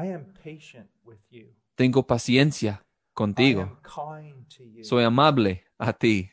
Tengo 1.74 2.06
paciencia 2.06 2.84
contigo. 3.14 3.78
Soy 4.82 5.04
amable 5.04 5.64
a 5.78 5.92
ti. 5.92 6.30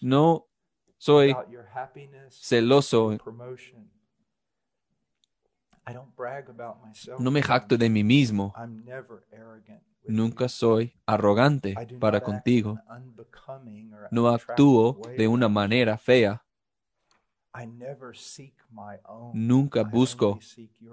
No 0.00 0.48
soy 0.96 1.34
celoso. 2.30 3.18
No 7.18 7.30
me 7.30 7.42
jacto 7.42 7.76
de 7.76 7.88
mí 7.88 8.04
mismo. 8.04 8.54
Nunca 10.06 10.48
soy 10.48 10.92
arrogante 11.06 11.76
para 11.98 12.20
contigo. 12.20 12.78
No 14.10 14.28
actúo 14.28 15.00
de 15.16 15.28
una 15.28 15.48
manera 15.48 15.98
fea. 15.98 16.42
Nunca 19.32 19.82
busco 19.82 20.38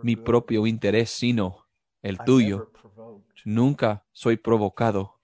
mi 0.01 0.15
propio 0.15 0.67
interés, 0.67 1.09
sino 1.09 1.65
el 2.01 2.19
tuyo. 2.19 2.69
Nunca 3.45 4.05
soy 4.11 4.37
provocado. 4.37 5.19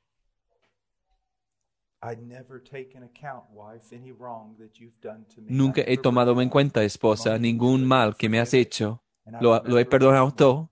Nunca 5.48 5.82
he 5.86 5.98
tomado 5.98 6.42
en 6.42 6.50
cuenta, 6.50 6.84
esposa, 6.84 7.38
ningún 7.38 7.86
mal 7.86 8.16
que 8.16 8.30
me 8.30 8.40
has 8.40 8.54
hecho. 8.54 9.04
Lo, 9.40 9.64
lo 9.64 9.80
he 9.80 9.86
perdonado 9.86 10.32
todo 10.32 10.72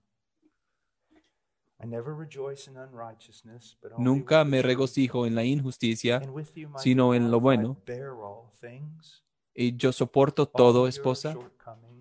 Nunca 3.96 4.44
me 4.44 4.60
regocijo 4.62 5.26
en 5.26 5.34
la 5.34 5.44
injusticia, 5.44 6.20
sino 6.76 7.14
en 7.14 7.30
lo 7.30 7.40
bueno. 7.40 7.76
Y 9.54 9.76
yo 9.76 9.92
soporto 9.92 10.46
todo, 10.46 10.86
esposa, 10.86 11.36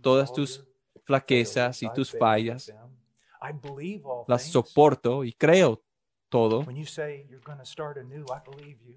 todas 0.01 0.33
tus 0.33 0.65
flaquezas 1.03 1.81
y 1.81 1.91
tus 1.93 2.11
fallas. 2.11 2.73
Las 4.27 4.43
soporto 4.43 5.23
y 5.23 5.31
creo 5.33 5.81
todo. 6.27 6.65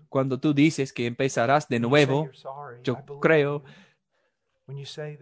Cuando 0.08 0.38
tú 0.38 0.52
dices 0.52 0.92
que 0.92 1.06
empezarás 1.06 1.68
de 1.68 1.78
nuevo, 1.78 2.28
yo 2.82 3.04
creo. 3.20 3.62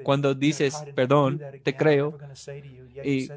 Cuando 0.02 0.34
dices, 0.34 0.88
perdón, 0.94 1.44
te 1.62 1.76
creo, 1.76 2.20
y, 3.02 3.34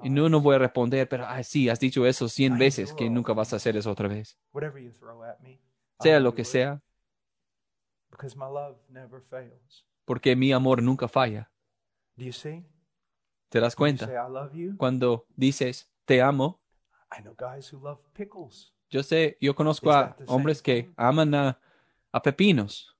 y 0.00 0.10
no, 0.10 0.28
no 0.28 0.40
voy 0.42 0.56
a 0.56 0.58
responder, 0.60 1.08
pero 1.08 1.26
ah, 1.26 1.42
sí, 1.44 1.68
has 1.68 1.80
dicho 1.80 2.06
eso 2.06 2.28
cien 2.28 2.58
veces, 2.58 2.94
que 2.94 3.10
nunca 3.10 3.32
vas 3.34 3.52
a 3.52 3.56
hacer 3.56 3.76
eso 3.76 3.90
otra 3.92 4.08
vez. 4.08 4.38
Sea 5.98 6.20
lo 6.20 6.34
que 6.34 6.44
sea, 6.44 6.82
porque 10.04 10.34
mi 10.34 10.52
amor 10.52 10.82
nunca 10.82 11.06
falla. 11.08 11.52
¿Te 13.50 13.60
das 13.60 13.76
cuenta? 13.76 14.16
Cuando 14.76 15.26
dices, 15.36 15.92
te 16.06 16.22
amo, 16.22 16.62
yo 18.90 19.02
sé, 19.02 19.36
yo 19.40 19.54
conozco 19.54 19.92
a 19.92 20.18
hombres 20.24 20.62
que 20.62 20.90
aman 20.96 21.34
a, 21.34 21.60
a 22.12 22.22
pepinos. 22.22 22.96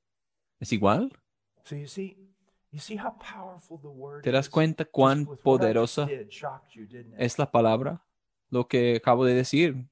¿Es 0.61 0.73
igual? 0.73 1.13
¿Te 4.23 4.31
das 4.31 4.49
cuenta 4.49 4.85
cuán 4.85 5.27
poderosa 5.43 6.09
es 7.17 7.39
la 7.39 7.51
palabra? 7.51 8.05
Lo 8.51 8.67
que 8.67 8.97
acabo 8.97 9.25
de 9.25 9.35
decir. 9.35 9.89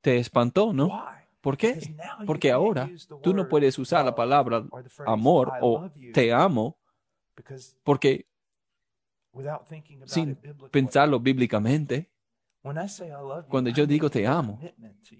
Te 0.00 0.18
espantó, 0.18 0.72
¿no? 0.72 1.04
¿Por 1.40 1.56
qué? 1.56 1.78
Porque 2.26 2.50
ahora 2.52 2.88
tú 3.22 3.34
no 3.34 3.48
puedes 3.48 3.78
usar 3.78 4.04
la 4.04 4.14
palabra 4.14 4.64
amor 5.06 5.52
o 5.60 5.90
te 6.12 6.32
amo 6.32 6.78
porque 7.82 8.26
sin 10.06 10.36
pensarlo 10.70 11.18
bíblicamente, 11.18 12.10
cuando 13.48 13.70
yo 13.70 13.86
digo 13.86 14.10
te 14.10 14.26
amo, 14.26 14.60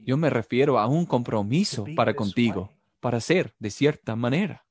yo 0.05 0.17
me 0.17 0.31
refiero 0.31 0.79
a 0.79 0.87
un 0.87 1.07
compromiso 1.07 1.85
para 1.97 2.15
contigo, 2.15 2.71
para 3.01 3.21
ser 3.21 3.55
de 3.59 3.71
cierta 3.71 4.15
manera. 4.15 4.65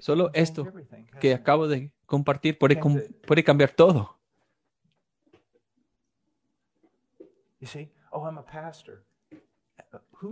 Solo 0.00 0.30
esto 0.34 0.66
que 1.20 1.34
acabo 1.34 1.68
de 1.68 1.92
compartir 2.04 2.58
puede, 2.58 2.80
puede 3.26 3.44
cambiar 3.44 3.70
todo. 3.70 4.18
Oh, 8.10 8.30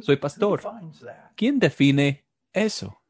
Soy 0.00 0.16
pastor. 0.16 0.62
¿Quién 1.36 1.58
define 1.58 2.24
eso? 2.52 3.00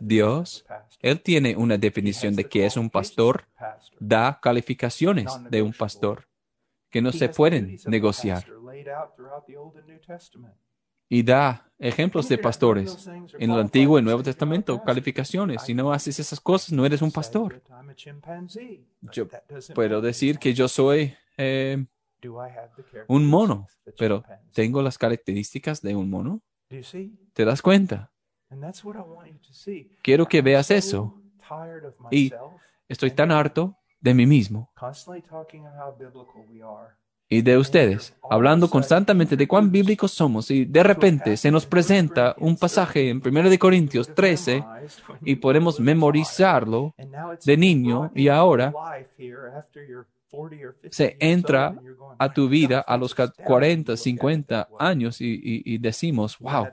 Dios, 0.00 0.64
Él 1.00 1.20
tiene 1.20 1.56
una 1.56 1.76
definición 1.76 2.36
de 2.36 2.44
qué 2.44 2.66
es 2.66 2.76
un 2.76 2.90
pastor, 2.90 3.48
da 3.98 4.38
calificaciones 4.40 5.32
de 5.50 5.62
un 5.62 5.72
pastor 5.72 6.28
que 6.90 7.02
no 7.02 7.12
se 7.12 7.28
pueden 7.28 7.76
negociar. 7.86 8.46
Y 11.08 11.22
da 11.22 11.68
ejemplos 11.78 12.28
de 12.28 12.38
pastores 12.38 13.06
en 13.06 13.50
el 13.50 13.58
Antiguo 13.58 13.98
y 13.98 14.02
Nuevo 14.02 14.22
Testamento, 14.22 14.82
calificaciones. 14.82 15.62
Si 15.62 15.74
no 15.74 15.92
haces 15.92 16.18
esas 16.18 16.40
cosas, 16.40 16.72
no 16.72 16.84
eres 16.84 17.02
un 17.02 17.12
pastor. 17.12 17.62
Yo 19.02 19.28
puedo 19.74 20.00
decir 20.00 20.38
que 20.38 20.52
yo 20.52 20.68
soy 20.68 21.14
eh, 21.36 21.84
un 23.06 23.26
mono, 23.26 23.66
pero 23.96 24.24
¿tengo 24.52 24.82
las 24.82 24.98
características 24.98 25.80
de 25.80 25.94
un 25.94 26.10
mono? 26.10 26.42
¿Te 27.32 27.44
das 27.44 27.62
cuenta? 27.62 28.10
Quiero 30.02 30.26
que 30.26 30.42
veas 30.42 30.70
eso. 30.70 31.14
Y 32.10 32.32
estoy 32.88 33.10
tan 33.12 33.30
harto 33.30 33.76
de 34.00 34.14
mí 34.14 34.26
mismo 34.26 34.70
y 37.28 37.42
de 37.42 37.58
ustedes, 37.58 38.14
hablando 38.30 38.70
constantemente 38.70 39.36
de 39.36 39.46
cuán 39.46 39.70
bíblicos 39.70 40.12
somos 40.12 40.50
y 40.50 40.64
de 40.64 40.82
repente 40.82 41.36
se 41.36 41.50
nos 41.50 41.66
presenta 41.66 42.34
un 42.38 42.56
pasaje 42.56 43.10
en 43.10 43.20
1 43.24 43.58
Corintios 43.58 44.14
13 44.14 44.64
y 45.24 45.36
podemos 45.36 45.78
memorizarlo 45.78 46.94
de 47.44 47.56
niño 47.56 48.10
y 48.14 48.28
ahora 48.28 48.72
se 50.90 51.16
entra 51.20 51.74
a 52.18 52.32
tu 52.32 52.48
vida 52.48 52.80
a 52.80 52.96
los 52.96 53.14
40, 53.14 53.96
50 53.96 54.68
años 54.78 55.20
y, 55.20 55.78
decimos, 55.78 56.38
wow, 56.38 56.66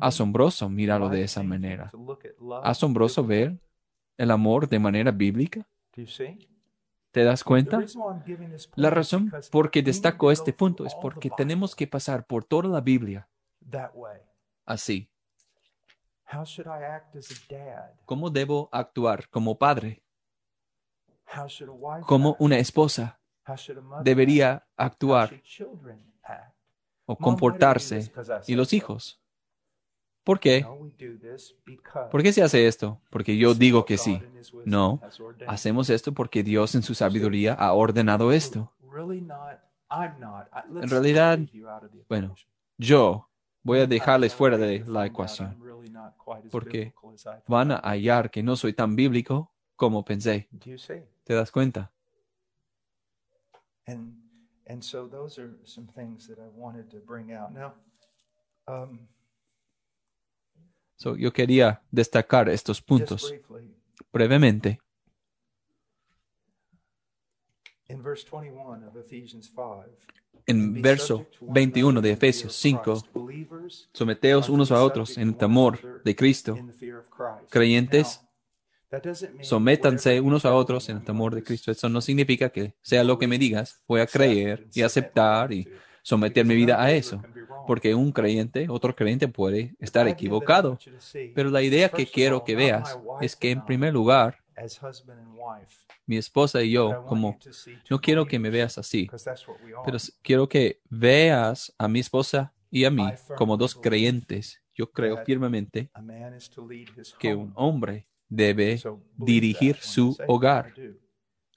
asombroso 0.00 0.68
mirarlo 0.68 1.08
de 1.08 1.22
esa 1.22 1.42
manera. 1.42 1.90
Asombroso 2.62 3.24
ver 3.24 3.56
el 4.16 4.30
amor 4.30 4.68
de 4.68 4.78
manera 4.78 5.10
bíblica. 5.10 5.66
¿Te 7.18 7.24
das 7.24 7.42
cuenta? 7.42 7.80
La 8.76 8.90
razón 8.90 9.32
por 9.50 9.72
que 9.72 9.82
destaco 9.82 10.30
este 10.30 10.52
punto 10.52 10.86
es 10.86 10.94
porque 10.94 11.30
tenemos 11.36 11.74
que 11.74 11.88
pasar 11.88 12.24
por 12.24 12.44
toda 12.44 12.68
la 12.68 12.80
Biblia 12.80 13.28
así. 14.64 15.10
¿Cómo 18.04 18.30
debo 18.30 18.68
actuar 18.70 19.28
como 19.30 19.58
padre? 19.58 20.04
como 22.06 22.36
una 22.38 22.58
esposa 22.58 23.18
debería 24.04 24.64
actuar 24.76 25.42
o 27.04 27.16
comportarse 27.16 28.12
y 28.46 28.54
los 28.54 28.72
hijos. 28.72 29.20
¿Por 30.28 30.40
qué? 30.40 30.66
¿Por 32.10 32.22
qué 32.22 32.34
se 32.34 32.42
hace 32.42 32.66
esto? 32.66 33.00
Porque 33.08 33.38
yo 33.38 33.54
digo 33.54 33.86
que 33.86 33.96
sí. 33.96 34.20
No, 34.66 35.00
hacemos 35.46 35.88
esto 35.88 36.12
porque 36.12 36.42
Dios 36.42 36.74
en 36.74 36.82
su 36.82 36.94
sabiduría 36.94 37.54
ha 37.54 37.72
ordenado 37.72 38.30
esto. 38.30 38.70
En 40.82 40.90
realidad, 40.90 41.38
bueno, 42.10 42.34
yo 42.76 43.26
voy 43.62 43.78
a 43.78 43.86
dejarles 43.86 44.34
fuera 44.34 44.58
de 44.58 44.84
la 44.86 45.06
ecuación 45.06 45.56
porque 46.50 46.92
van 47.46 47.72
a 47.72 47.76
hallar 47.78 48.30
que 48.30 48.42
no 48.42 48.54
soy 48.54 48.74
tan 48.74 48.96
bíblico 48.96 49.50
como 49.76 50.04
pensé. 50.04 50.46
¿Te 51.24 51.32
das 51.32 51.50
cuenta? 51.50 51.90
Yo 60.98 61.32
quería 61.32 61.82
destacar 61.90 62.48
estos 62.48 62.82
puntos 62.82 63.34
brevemente. 64.12 64.80
En 70.46 70.82
verso 70.82 71.26
21 71.40 72.00
de 72.00 72.10
Efesios 72.10 72.54
5, 72.54 73.02
someteos 73.92 74.48
unos 74.48 74.70
a 74.70 74.82
otros 74.82 75.16
en 75.16 75.28
el 75.28 75.36
temor 75.36 76.02
de 76.02 76.16
Cristo, 76.16 76.58
creyentes 77.48 78.22
Sométanse 79.42 80.20
unos 80.20 80.46
a 80.46 80.54
otros 80.54 80.88
en 80.88 80.98
el 80.98 81.04
temor 81.04 81.34
de 81.34 81.42
Cristo. 81.42 81.70
Eso 81.70 81.88
no 81.88 82.00
significa 82.00 82.48
que 82.48 82.74
sea 82.80 83.04
lo 83.04 83.18
que 83.18 83.28
me 83.28 83.38
digas, 83.38 83.82
voy 83.86 84.00
a 84.00 84.06
creer 84.06 84.66
y 84.72 84.80
aceptar 84.82 85.52
y 85.52 85.68
someter 86.08 86.46
mi 86.46 86.54
vida 86.54 86.82
a 86.82 86.90
eso. 86.90 87.22
Porque 87.66 87.94
un 87.94 88.12
creyente, 88.12 88.66
otro 88.70 88.96
creyente 88.96 89.28
puede 89.28 89.74
estar 89.78 90.08
equivocado. 90.08 90.78
Pero 91.34 91.50
la 91.50 91.60
idea 91.60 91.90
que 91.90 92.06
quiero 92.06 92.44
que 92.44 92.56
veas 92.56 92.98
es 93.20 93.36
que 93.36 93.50
en 93.50 93.62
primer 93.62 93.92
lugar, 93.92 94.38
mi 96.06 96.16
esposa 96.16 96.62
y 96.62 96.70
yo, 96.70 97.04
como, 97.06 97.38
no 97.90 98.00
quiero 98.00 98.26
que 98.26 98.38
me 98.38 98.48
veas 98.48 98.78
así, 98.78 99.10
pero 99.84 99.98
quiero 100.22 100.48
que 100.48 100.80
veas 100.88 101.74
a 101.76 101.88
mi 101.88 102.00
esposa 102.00 102.54
y 102.70 102.86
a 102.86 102.90
mí 102.90 103.06
como 103.36 103.58
dos 103.58 103.74
creyentes. 103.74 104.62
Yo 104.74 104.90
creo 104.90 105.18
firmemente 105.26 105.90
que 107.18 107.34
un 107.34 107.52
hombre 107.54 108.06
debe 108.30 108.80
dirigir 109.16 109.76
su 109.76 110.16
hogar. 110.26 110.72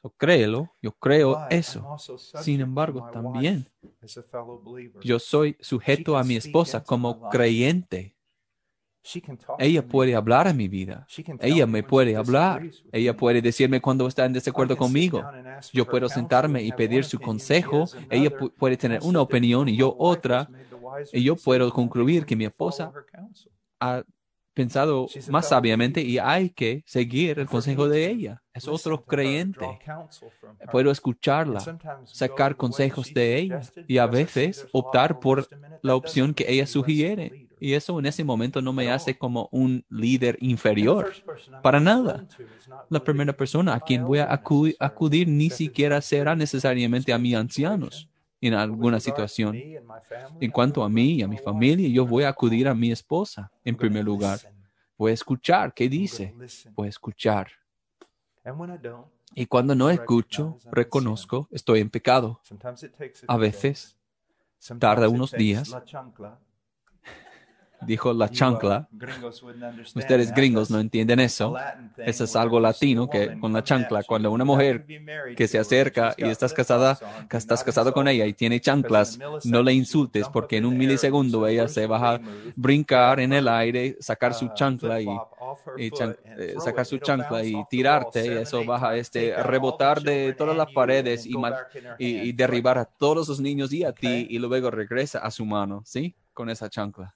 Yo 0.04 0.10
créelo, 0.18 0.74
yo 0.82 0.92
creo 0.94 1.42
eso. 1.50 1.90
Sin 2.34 2.62
embargo, 2.62 3.04
también 3.12 3.70
yo 5.02 5.20
soy 5.20 5.58
sujeto 5.60 6.18
a 6.18 6.24
mi 6.24 6.36
esposa 6.36 6.84
como 6.84 7.22
creyente. 7.30 8.16
Ella 9.58 9.88
puede 9.88 10.16
hablar 10.16 10.48
a 10.48 10.54
mi 10.54 10.68
vida. 10.68 11.10
Ella 11.40 11.66
me 11.68 11.84
puede 11.84 12.16
hablar. 12.16 12.68
Ella 12.92 13.16
puede 13.16 13.42
decirme 13.42 13.82
cuando 13.82 14.08
está 14.08 14.26
en 14.26 14.34
desacuerdo 14.34 14.78
conmigo. 14.78 15.32
Yo 15.72 15.88
puedo 15.88 16.10
sentarme 16.10 16.64
y 16.64 16.72
pedir 16.74 17.06
su 17.06 17.20
consejo. 17.20 17.92
Ella 18.10 18.32
puede 18.58 18.78
tener 18.78 19.00
una 19.02 19.22
opinión 19.22 19.68
y 19.70 19.76
yo 19.78 19.96
otra. 19.98 20.52
Y 21.12 21.24
yo 21.24 21.36
puedo 21.36 21.72
concluir 21.72 22.26
que 22.26 22.36
mi 22.36 22.46
esposa 22.46 22.96
ha 23.80 24.04
pensado 24.54 25.08
más 25.30 25.50
sabiamente 25.50 26.02
y 26.02 26.18
hay 26.18 26.50
que 26.50 26.84
seguir 26.86 27.40
el 27.40 27.48
consejo 27.48 27.88
de 27.88 28.10
ella. 28.10 28.42
Es 28.54 28.68
otro 28.68 29.04
creyente. 29.06 29.66
Puedo 30.72 30.92
escucharla, 30.92 31.60
sacar 32.06 32.56
consejos 32.56 33.14
de 33.14 33.38
ella 33.38 33.62
y 33.88 33.98
a 33.98 34.08
veces 34.08 34.68
optar 34.74 35.20
por 35.20 35.48
la 35.82 35.96
opción 35.96 36.34
que 36.34 36.46
ella 36.52 36.68
sugiere. 36.68 37.48
Y 37.60 37.74
eso 37.74 38.00
en 38.00 38.08
ese 38.08 38.24
momento 38.24 38.62
no 38.62 38.74
me 38.74 38.90
hace 38.90 39.18
como 39.18 39.48
un 39.52 39.86
líder 39.88 40.36
inferior. 40.42 41.14
Para 41.62 41.80
nada. 41.80 42.28
La 42.90 43.04
primera 43.04 43.34
persona 43.34 43.76
a 43.76 43.80
quien 43.80 44.04
voy 44.04 44.20
a 44.20 44.34
acudir, 44.34 45.28
ni 45.28 45.50
siquiera 45.50 46.02
será 46.02 46.36
necesariamente 46.36 47.14
a 47.14 47.20
mis 47.20 47.36
ancianos. 47.36 48.11
En 48.41 48.56
alguna 48.56 48.99
situación. 48.99 49.56
En 50.39 50.51
cuanto 50.51 50.84
a 50.84 50.89
mí 50.89 51.13
y 51.13 51.21
a 51.21 51.27
mi 51.27 51.38
familia, 51.38 51.88
yo 51.89 52.06
voy 52.06 52.23
a 52.23 52.30
acudir 52.30 52.67
a 52.67 52.75
mi 52.75 52.91
esposa 52.91 53.51
en 53.63 53.75
primer 53.75 54.04
lugar. 54.04 54.39
Voy 54.97 55.12
a 55.12 55.13
escuchar 55.13 55.73
qué 55.73 55.88
dice. 55.88 56.36
Voy 56.75 56.88
a 56.88 56.89
escuchar. 56.89 57.51
Y 59.36 59.45
cuando 59.45 59.75
no 59.75 59.89
escucho, 59.89 60.58
reconozco, 60.71 61.47
estoy 61.51 61.80
en 61.80 61.89
pecado. 61.89 62.41
A 63.27 63.38
veces 63.38 63.97
tarda 64.80 65.08
unos 65.10 65.32
días 65.32 65.77
dijo 67.82 68.13
la 68.13 68.30
chancla. 68.30 68.88
Ustedes 69.96 70.34
gringos 70.34 70.70
no 70.70 70.80
entienden 70.80 71.20
eso. 71.20 71.56
Eso 71.98 72.24
es 72.24 72.36
algo 72.36 72.60
latino 72.60 73.10
que 73.10 73.39
con 73.39 73.54
la 73.54 73.63
chancla, 73.63 74.04
cuando 74.04 74.32
una 74.32 74.46
mujer 74.46 74.86
que 75.36 75.48
se 75.48 75.60
acerca 75.60 76.13
y 76.17 76.26
estás 76.26 76.54
casada, 76.54 76.98
estás 77.32 77.63
casado 77.63 77.94
con 77.94 78.08
ella 78.08 78.26
y 78.26 78.34
tiene 78.34 78.60
chanclas, 78.60 79.20
no 79.44 79.63
le 79.63 79.74
insultes 79.74 80.28
porque 80.30 80.58
en 80.58 80.65
un 80.65 80.78
milisegundo 80.78 81.48
ella 81.48 81.67
se 81.67 81.88
va 81.88 82.15
a 82.15 82.22
brincar 82.56 83.20
en 83.20 83.34
el 83.34 83.48
aire, 83.48 83.98
sacar 84.00 84.34
su 84.34 84.50
chancla 84.54 85.02
y, 85.02 85.08
eh, 85.78 86.56
sacar 86.63 86.86
su 86.86 86.98
chancla 87.00 87.44
y 87.44 87.56
tirarte 87.70 88.26
y 88.26 88.30
eso 88.30 88.65
va 88.65 88.89
a 88.89 88.98
este, 88.98 89.34
rebotar 89.44 90.02
de 90.02 90.34
todas 90.34 90.56
las 90.56 90.72
paredes 90.72 91.26
y, 91.26 91.34
y 91.98 92.32
derribar 92.34 92.78
a 92.78 92.86
todos 92.86 93.28
los 93.28 93.39
niños 93.39 93.74
y 93.74 93.84
a 93.84 93.91
ti 93.91 94.28
y 94.30 94.39
luego 94.39 94.72
regresa 94.72 95.20
a 95.20 95.32
su 95.32 95.46
mano, 95.46 95.82
¿sí? 95.86 96.15
Con 96.34 96.50
esa 96.50 96.70
chancla. 96.70 97.13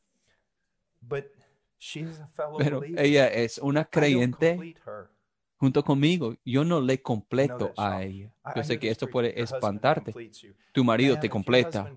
Pero 2.57 2.81
ella 2.83 3.27
es 3.27 3.57
una 3.57 3.85
creyente 3.85 4.75
junto 5.57 5.83
conmigo. 5.83 6.35
Yo 6.43 6.63
no 6.63 6.81
le 6.81 7.01
completo 7.01 7.73
a 7.77 8.03
ella. 8.03 8.31
Yo 8.55 8.63
sé 8.63 8.79
que 8.79 8.89
esto 8.89 9.07
puede 9.07 9.39
espantarte. 9.41 10.13
Tu 10.71 10.83
marido 10.83 11.19
te 11.19 11.29
completa. 11.29 11.91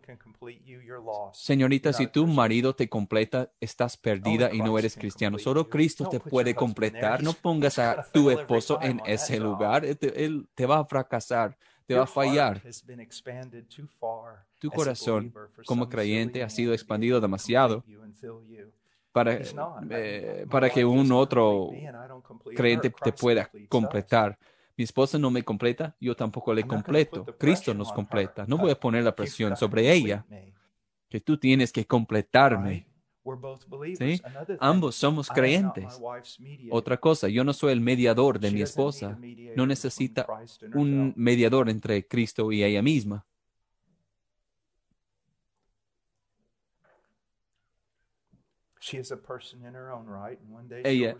Señorita, 1.32 1.92
si 1.92 2.06
tu 2.06 2.26
marido 2.26 2.74
te 2.74 2.88
completa, 2.88 3.50
estás 3.60 3.96
perdida 3.96 4.52
y 4.52 4.58
no 4.58 4.78
eres 4.78 4.96
cristiano. 4.96 5.38
Solo 5.38 5.68
Cristo 5.68 6.08
te 6.08 6.20
puede 6.20 6.54
completar. 6.54 7.22
No 7.22 7.32
pongas 7.32 7.78
a 7.78 8.06
tu 8.12 8.30
esposo 8.30 8.78
en 8.80 9.00
ese 9.06 9.38
lugar. 9.38 9.84
Él 9.84 10.48
te 10.54 10.66
va 10.66 10.78
a 10.78 10.84
fracasar, 10.84 11.56
te 11.86 11.94
va 11.94 12.04
a 12.04 12.06
fallar. 12.06 12.62
Tu 14.58 14.70
corazón 14.70 15.32
como 15.66 15.88
creyente 15.88 16.42
ha 16.42 16.50
sido 16.50 16.72
expandido 16.72 17.20
demasiado 17.20 17.84
para, 19.18 19.40
eh, 19.90 20.46
para 20.48 20.70
que 20.70 20.84
un 20.84 21.10
otro 21.10 21.70
creyente 22.54 22.90
te 22.90 23.12
pueda 23.12 23.50
completar. 23.68 24.38
Mi 24.76 24.84
esposa 24.84 25.18
no 25.18 25.28
me 25.28 25.42
completa, 25.42 25.96
yo 26.00 26.14
tampoco 26.14 26.54
le 26.54 26.64
completo. 26.64 27.24
Cristo 27.36 27.74
nos 27.74 27.92
completa. 27.92 28.44
No 28.46 28.58
voy 28.58 28.70
a 28.70 28.78
poner 28.78 29.02
la 29.02 29.14
presión 29.14 29.56
sobre 29.56 29.92
ella, 29.92 30.24
que 31.08 31.20
tú 31.20 31.36
tienes 31.36 31.72
que 31.72 31.84
completarme. 31.84 32.86
¿Sí? 33.98 34.22
Ambos 34.60 34.94
somos 34.94 35.28
creyentes. 35.28 36.00
Otra 36.70 36.96
cosa, 36.96 37.28
yo 37.28 37.42
no 37.42 37.52
soy 37.52 37.72
el 37.72 37.80
mediador 37.80 38.38
de 38.38 38.52
mi 38.52 38.62
esposa. 38.62 39.18
No 39.56 39.66
necesita 39.66 40.26
un 40.74 41.12
mediador 41.16 41.68
entre 41.68 42.06
Cristo 42.06 42.52
y 42.52 42.62
ella 42.62 42.82
misma. 42.82 43.26
Ella 50.84 51.16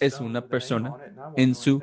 es 0.00 0.20
una 0.20 0.46
persona 0.46 0.94
en 1.36 1.54
su 1.54 1.82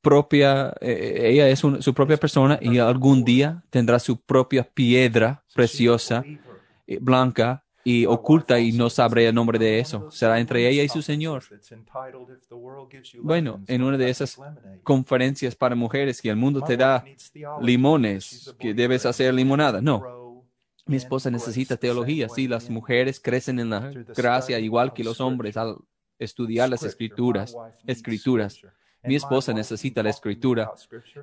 propia, 0.00 0.74
eh, 0.80 1.30
ella 1.30 1.48
es 1.48 1.60
su 1.60 1.94
propia 1.94 2.16
persona 2.16 2.58
y 2.60 2.78
algún 2.78 3.24
día 3.24 3.62
tendrá 3.70 3.98
su 3.98 4.20
propia 4.20 4.64
piedra 4.64 5.42
preciosa, 5.54 6.24
eh, 6.86 6.98
blanca 7.00 7.64
y 7.84 8.06
oculta 8.06 8.58
y 8.60 8.72
no 8.72 8.90
sabré 8.90 9.28
el 9.28 9.34
nombre 9.34 9.58
de 9.58 9.80
eso. 9.80 10.10
Será 10.10 10.38
entre 10.38 10.68
ella 10.68 10.82
y 10.82 10.88
su 10.88 11.02
Señor. 11.02 11.42
Bueno, 13.20 13.60
en 13.66 13.82
una 13.82 13.96
de 13.96 14.10
esas 14.10 14.40
conferencias 14.82 15.54
para 15.54 15.74
mujeres 15.74 16.20
que 16.20 16.30
el 16.30 16.36
mundo 16.36 16.62
te 16.62 16.76
da 16.76 17.04
limones, 17.60 18.54
que 18.58 18.74
debes 18.74 19.06
hacer 19.06 19.34
limonada. 19.34 19.80
No, 19.80 20.21
mi 20.86 20.96
esposa 20.96 21.30
necesita 21.30 21.76
teología. 21.76 22.28
Sí, 22.28 22.48
las 22.48 22.68
mujeres 22.70 23.20
crecen 23.20 23.60
en 23.60 23.70
la 23.70 23.90
gracia 24.16 24.58
igual 24.58 24.92
que 24.92 25.04
los 25.04 25.20
hombres 25.20 25.56
al 25.56 25.76
estudiar 26.18 26.68
las 26.68 26.82
escrituras. 26.82 27.56
Escrituras. 27.86 28.60
Mi 29.04 29.16
esposa 29.16 29.52
necesita 29.52 30.00
la 30.02 30.10
escritura 30.10 30.70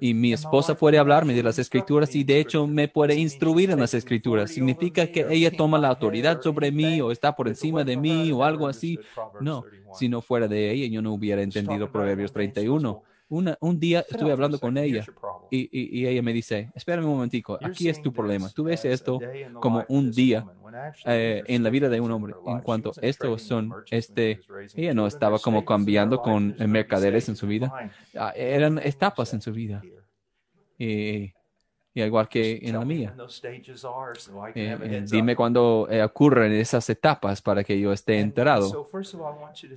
y 0.02 0.14
mi 0.14 0.34
esposa 0.34 0.76
puede 0.76 0.98
hablarme 0.98 1.34
de 1.34 1.44
las 1.44 1.60
escrituras 1.60 2.14
y 2.14 2.26
de 2.26 2.42
hecho 2.42 2.68
me 2.68 2.90
puede 2.90 3.16
instruir 3.16 3.72
en 3.72 3.80
las 3.80 3.94
escrituras. 3.94 4.52
¿Significa 4.52 5.08
que 5.08 5.26
ella 5.30 5.50
toma 5.50 5.78
la 5.80 5.88
autoridad 5.88 6.42
sobre 6.42 6.74
mí 6.74 7.00
o 7.00 7.12
está 7.12 7.34
por 7.34 7.48
encima 7.48 7.86
de 7.86 7.96
mí 7.96 8.34
o 8.34 8.44
algo 8.44 8.68
así? 8.68 9.00
No, 9.40 9.64
si 9.94 10.10
no 10.10 10.22
fuera 10.22 10.50
de 10.50 10.72
ella 10.72 10.88
yo 10.88 11.02
no 11.02 11.14
hubiera 11.14 11.42
entendido 11.42 11.90
Proverbios 11.90 12.34
31 12.34 13.02
un 13.30 13.80
día 13.80 14.06
estuve 14.10 14.32
hablando 14.32 14.60
con 14.60 14.78
ella 14.78 15.06
y, 15.52 16.06
ella 16.06 16.22
me 16.22 16.34
dice, 16.34 16.72
espérame 16.74 17.06
un 17.06 17.12
momentico, 17.12 17.58
aquí 17.62 17.90
es 17.90 18.02
tu 18.02 18.12
problema. 18.12 18.50
Tú 18.50 18.64
ves 18.64 18.86
esto 18.86 19.20
como 19.60 19.86
un 19.88 20.12
día 20.12 20.46
eh, 21.06 21.44
en 21.46 21.64
la 21.64 21.70
vida 21.70 21.90
de 21.90 22.02
un 22.02 22.12
hombre. 22.12 22.34
En 22.46 22.62
cuanto 22.62 22.92
estos 23.02 23.42
son, 23.42 23.74
este, 23.92 24.42
ella 24.76 24.94
no 24.94 25.08
estaba 25.08 25.40
como 25.40 25.64
cambiando 25.64 26.22
con 26.22 26.56
mercaderes 26.68 27.30
en 27.30 27.36
su 27.36 27.48
vida. 27.48 27.72
Ah, 28.16 28.34
eran 28.36 28.80
etapas 28.80 29.34
en 29.34 29.42
su 29.42 29.52
vida. 29.52 29.82
Y 30.78 31.34
y 32.00 32.08
igual 32.08 32.28
que 32.30 32.60
en 32.62 32.74
la 32.74 32.86
mía. 32.86 33.16
Eh, 34.56 34.78
eh, 34.82 35.06
dime 35.10 35.36
cuándo 35.36 35.88
eh, 35.90 36.04
ocurren 36.04 36.52
esas 36.54 36.90
etapas 36.90 37.42
para 37.42 37.64
que 37.64 37.80
yo 37.80 37.92
esté 37.92 38.20
enterado. 38.20 38.88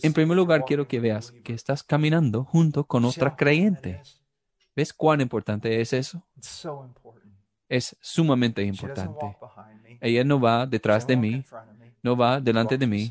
En 0.02 0.12
primer 0.12 0.37
lugar, 0.37 0.64
quiero 0.64 0.87
que 0.87 1.00
veas 1.00 1.32
que 1.32 1.52
estás 1.52 1.82
caminando 1.82 2.44
junto 2.44 2.85
con 2.85 3.04
otra 3.04 3.35
creyente. 3.37 4.00
¿Ves 4.74 4.92
cuán 4.92 5.20
importante 5.20 5.80
es 5.80 5.92
eso? 5.92 6.22
Es 7.68 7.96
sumamente 8.00 8.62
importante. 8.62 9.37
Ella 10.00 10.24
no 10.24 10.40
va 10.40 10.66
detrás 10.66 11.06
de 11.06 11.16
mí, 11.16 11.44
no 12.02 12.16
va 12.16 12.40
delante 12.40 12.78
de 12.78 12.87
mí, 12.87 13.08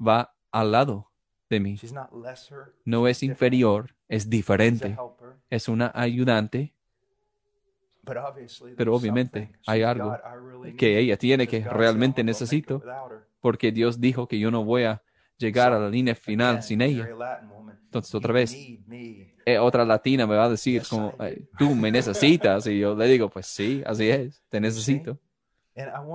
va 0.00 0.34
al 0.50 0.72
lado 0.72 1.10
de 1.48 1.60
mí. 1.60 1.78
No 2.84 3.08
es 3.08 3.22
inferior, 3.22 3.94
es 4.08 4.28
diferente. 4.28 4.96
Es 5.50 5.68
una 5.68 5.90
ayudante 5.94 6.74
pero 8.76 8.94
obviamente 8.94 9.50
hay 9.66 9.82
algo 9.82 10.16
que 10.76 10.98
ella 10.98 11.16
tiene 11.16 11.46
que 11.46 11.60
realmente 11.60 12.24
necesito, 12.24 12.82
porque 13.40 13.70
Dios 13.70 14.00
dijo 14.00 14.26
que 14.26 14.38
yo 14.38 14.50
no 14.50 14.64
voy 14.64 14.84
a 14.84 15.02
llegar 15.38 15.72
a 15.72 15.78
la 15.78 15.88
línea 15.88 16.14
final 16.14 16.62
sin 16.62 16.82
ella. 16.82 17.08
Entonces 17.84 18.14
otra 18.14 18.32
vez, 18.32 18.56
eh, 19.44 19.58
otra 19.58 19.84
latina 19.84 20.26
me 20.26 20.34
va 20.34 20.44
a 20.44 20.50
decir 20.50 20.82
como, 20.88 21.14
tú 21.58 21.74
me 21.74 21.92
necesitas, 21.92 22.66
y 22.66 22.78
yo 22.78 22.94
le 22.94 23.06
digo, 23.06 23.28
pues 23.28 23.46
sí, 23.46 23.82
así 23.86 24.08
es, 24.08 24.42
te 24.48 24.60
necesito. 24.60 25.18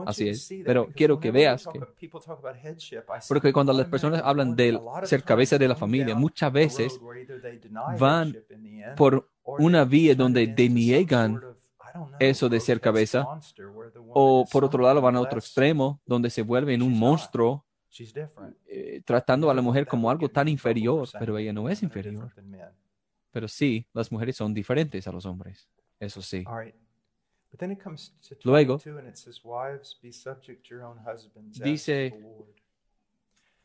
Así 0.06 0.30
es. 0.30 0.54
Pero 0.66 0.90
quiero 0.96 1.20
que 1.20 1.32
veas 1.32 1.68
que, 1.68 1.80
porque 3.28 3.52
cuando 3.52 3.74
las 3.74 3.88
personas 3.88 4.22
hablan 4.24 4.56
de 4.56 4.80
ser 5.04 5.24
cabeza 5.24 5.58
de 5.58 5.68
la 5.68 5.76
familia, 5.76 6.16
muchas 6.16 6.52
veces 6.52 7.00
van 7.98 8.38
por 8.96 9.30
una 9.44 9.84
vía 9.84 10.14
donde 10.16 10.48
deniegan 10.48 11.42
eso 12.20 12.50
de 12.50 12.60
ser 12.60 12.80
cabeza. 12.82 13.26
O 14.10 14.46
por 14.52 14.64
otro 14.64 14.84
lado 14.84 15.02
van 15.02 15.16
a 15.16 15.22
otro 15.22 15.40
extremo, 15.40 16.02
donde 16.06 16.30
se 16.30 16.42
vuelven 16.42 16.82
un 16.82 16.98
monstruo, 16.98 17.66
eh, 18.66 19.02
tratando 19.06 19.50
a 19.50 19.54
la 19.54 19.62
mujer 19.62 19.88
como 19.88 20.10
algo 20.10 20.30
tan 20.30 20.48
inferior, 20.48 21.08
pero 21.20 21.38
ella 21.38 21.54
no 21.54 21.70
es 21.70 21.82
inferior. 21.84 22.32
Pero 23.32 23.48
sí, 23.48 23.88
las 23.94 24.12
mujeres 24.12 24.36
son 24.36 24.54
diferentes 24.54 25.08
a 25.08 25.12
los 25.12 25.26
hombres. 25.26 25.70
Eso 26.00 26.22
sí. 26.22 26.44
Luego, 28.44 28.80
dice 31.64 32.14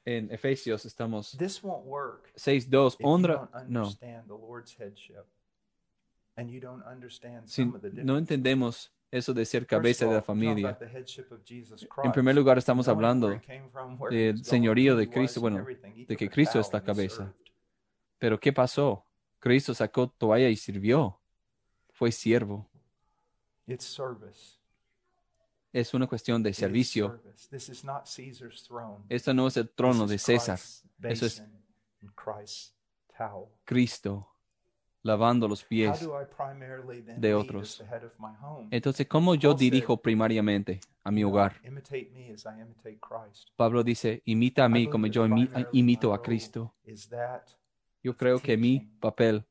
en 0.05 0.33
Efesios, 0.33 0.85
estamos 0.85 1.39
6.2, 1.39 2.97
honra, 3.03 3.49
no, 3.69 3.91
si 7.45 7.65
no 7.65 8.19
entendemos 8.19 8.93
eso 9.11 9.35
de 9.35 9.45
ser 9.45 9.67
cabeza 9.67 10.07
de 10.07 10.15
la 10.15 10.23
familia. 10.23 10.79
En 12.03 12.13
primer 12.13 12.35
lugar, 12.35 12.57
estamos 12.57 12.89
hablando 12.89 13.39
del 14.11 14.43
señorío 14.45 14.97
de 14.97 15.09
Cristo, 15.09 15.41
bueno, 15.41 15.67
de 16.09 16.17
que 16.17 16.31
Cristo 16.31 16.59
es 16.59 16.73
la 16.73 16.83
cabeza. 16.83 17.33
Pero 18.19 18.41
¿qué 18.41 18.53
pasó? 18.53 19.05
Cristo 19.39 19.75
sacó 19.75 20.09
toalla 20.09 20.49
y 20.49 20.57
sirvió. 20.57 21.21
Fue 21.91 22.11
siervo. 22.11 22.69
Es 25.73 25.95
una 25.95 26.07
cuestión 26.07 26.43
de 26.43 26.55
servicio. 26.55 27.21
Esto 29.09 29.35
no 29.35 29.47
es 29.49 29.57
el 29.59 29.69
trono 29.69 30.07
de 30.07 30.19
César. 30.19 30.59
Eso 31.03 31.27
es 31.27 31.43
Cristo 33.65 34.32
lavando 35.03 35.49
los 35.49 35.65
pies 35.65 36.09
de 37.17 37.35
otros? 37.35 37.83
Entonces, 38.71 39.07
¿cómo 39.07 39.35
yo 39.35 39.55
dirijo 39.55 40.01
primariamente 40.01 40.81
a 41.05 41.11
mi 41.11 41.25
hogar? 41.25 41.61
Pablo 43.57 43.83
dice, 43.83 44.23
imita 44.25 44.65
a 44.65 44.69
mí 44.69 44.89
como 44.89 45.07
yo 45.07 45.27
imito 45.73 46.15
a 46.15 46.23
Cristo. 46.23 46.75
Yo 48.03 48.17
creo 48.17 48.41
que 48.41 48.57
mi 48.57 48.81
papel 49.01 49.45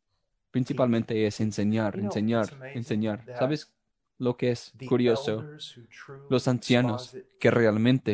principalmente 0.52 1.26
es 1.26 1.40
enseñar, 1.40 1.98
enseñar, 1.98 2.50
enseñar. 2.76 3.26
¿Sabes 3.38 3.72
lo 4.22 4.38
que 4.38 4.52
es 4.52 4.72
curioso? 4.88 5.44
Los 6.30 6.48
ancianos 6.48 7.18
que 7.40 7.50
realmente 7.50 8.14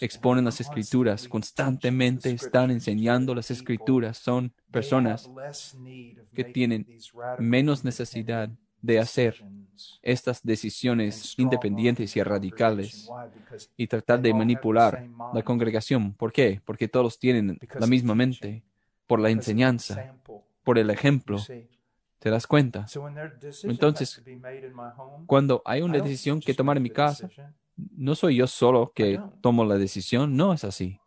exponen 0.00 0.44
las 0.44 0.60
escrituras, 0.60 1.26
constantemente 1.26 2.30
están 2.30 2.70
enseñando 2.70 3.34
las 3.34 3.50
escrituras, 3.50 4.18
son 4.18 4.52
personas 4.70 5.28
que 6.32 6.44
tienen 6.44 6.86
menos 7.38 7.82
necesidad 7.82 8.50
de 8.80 9.00
hacer 9.00 9.44
estas 10.00 10.42
decisiones 10.44 11.36
independientes 11.36 12.16
y 12.16 12.22
radicales 12.22 13.10
y 13.76 13.88
tratar 13.88 14.20
de 14.20 14.34
manipular 14.34 15.08
la 15.34 15.42
congregación. 15.42 16.14
¿Por 16.14 16.32
qué? 16.32 16.60
Porque 16.64 16.86
todos 16.86 17.18
tienen 17.18 17.58
la 17.80 17.86
misma 17.88 18.14
mente, 18.14 18.62
por 19.08 19.18
la 19.18 19.30
enseñanza, 19.30 20.14
por 20.62 20.78
el 20.78 20.90
ejemplo. 20.90 21.38
¿Te 22.22 22.30
das 22.30 22.46
cuenta? 22.46 22.86
Entonces, 23.64 24.22
Cuando 25.26 25.60
hay 25.64 25.82
una 25.82 25.98
decisión 25.98 26.38
que 26.38 26.54
tomar 26.54 26.76
en 26.76 26.84
mi 26.84 26.90
casa, 26.90 27.28
no 27.96 28.14
soy 28.14 28.36
yo 28.36 28.46
solo 28.46 28.92
que 28.94 29.20
tomo 29.40 29.64
la 29.64 29.76
decisión, 29.76 30.36
no 30.36 30.52
es 30.52 30.62
así. 30.62 31.00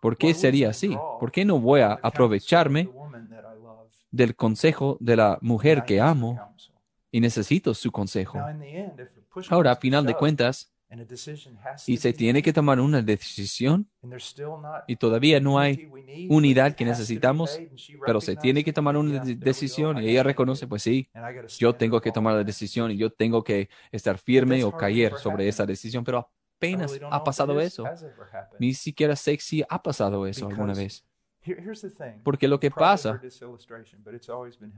¿Por 0.00 0.16
qué 0.16 0.34
sería 0.34 0.70
así? 0.70 0.96
¿Por 1.20 1.30
qué 1.30 1.44
no 1.44 1.60
voy 1.60 1.82
a 1.82 1.92
aprovecharme 2.02 2.90
del 4.10 4.34
consejo 4.34 4.96
de 4.98 5.16
la 5.16 5.38
mujer 5.40 5.84
que 5.84 6.00
amo 6.00 6.52
y 7.12 7.20
necesito 7.20 7.72
su 7.72 7.92
consejo? 7.92 8.40
Ahora, 9.50 9.70
a 9.70 9.76
final 9.76 10.04
de 10.04 10.14
cuentas, 10.16 10.72
y 11.84 11.96
se 11.98 12.12
tiene 12.12 12.42
que 12.42 12.52
tomar 12.52 12.80
una 12.80 13.02
decisión 13.02 13.88
and 14.02 14.10
there's 14.12 14.24
still 14.24 14.58
not 14.60 14.84
y 14.86 14.96
todavía 14.96 15.40
no 15.40 15.58
hay 15.58 15.82
unidad 16.28 16.74
que 16.74 16.84
necesitamos, 16.84 17.62
pero 18.04 18.20
se 18.20 18.36
tiene 18.36 18.64
que 18.64 18.72
tomar 18.72 18.96
una 18.96 19.20
decisión 19.20 19.98
y 19.98 20.08
ella 20.08 20.22
reconoce, 20.22 20.66
pues 20.66 20.82
sí, 20.82 21.10
yo 21.58 21.76
tengo 21.76 22.00
que 22.00 22.12
tomar 22.12 22.34
la 22.34 22.44
decisión 22.44 22.90
y 22.90 22.96
yo 22.96 23.10
tengo 23.12 23.44
que 23.44 23.68
estar 23.92 24.18
firme 24.18 24.64
o 24.64 24.74
caer 24.76 25.16
sobre 25.16 25.48
esa 25.48 25.66
decisión, 25.66 26.04
pero 26.04 26.30
apenas 26.58 27.02
ha 27.08 27.22
pasado 27.22 27.60
eso. 27.60 27.94
Ni 28.58 28.74
siquiera 28.74 29.16
sé 29.16 29.38
si 29.40 29.64
ha 29.68 29.82
pasado 29.82 30.26
eso 30.26 30.46
alguna 30.48 30.74
vez. 30.74 31.04
Here- 31.46 31.60
here's 31.62 31.80
the 31.82 31.90
thing. 31.90 32.20
Porque 32.24 32.48
lo 32.48 32.58
que 32.58 32.70
pasa, 32.70 33.20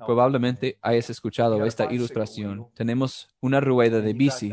probablemente 0.06 0.78
hayas 0.82 1.10
escuchado 1.10 1.64
esta 1.64 1.84
ilustración. 1.92 2.66
Tenemos 2.74 3.28
una 3.40 3.60
rueda 3.60 4.00
de 4.00 4.12
bici 4.12 4.52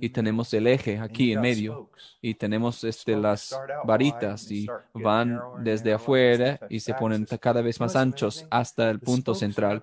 y 0.00 0.08
tenemos 0.10 0.52
el 0.54 0.66
eje 0.66 0.98
aquí 0.98 1.32
en 1.32 1.40
medio 1.40 1.90
y 2.20 2.34
tenemos 2.34 2.84
este, 2.84 3.16
las 3.16 3.58
varitas 3.84 4.50
y 4.50 4.66
van 4.94 5.40
desde 5.64 5.92
afuera 5.92 6.60
y 6.68 6.80
se 6.80 6.94
ponen 6.94 7.26
cada 7.40 7.62
vez 7.62 7.80
más 7.80 7.96
anchos 7.96 8.46
hasta 8.50 8.90
el 8.90 9.00
punto 9.00 9.34
central. 9.34 9.82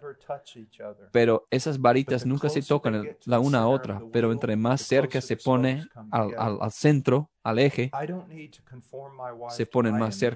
Pero 1.11 1.47
esas 1.51 1.79
varitas 1.79 2.25
nunca 2.25 2.49
se 2.49 2.61
tocan 2.61 3.17
la 3.25 3.39
una 3.39 3.59
a 3.59 3.67
otra, 3.67 4.01
pero 4.11 4.31
entre 4.31 4.55
más 4.55 4.81
cerca 4.81 5.19
se 5.21 5.35
pone 5.37 5.85
al, 6.11 6.33
al- 6.37 6.57
al 6.61 6.71
centro, 6.71 7.29
al 7.43 7.59
eje, 7.59 7.89
se 9.49 9.65
ponen 9.65 9.97
más 9.97 10.19
she 10.19 10.29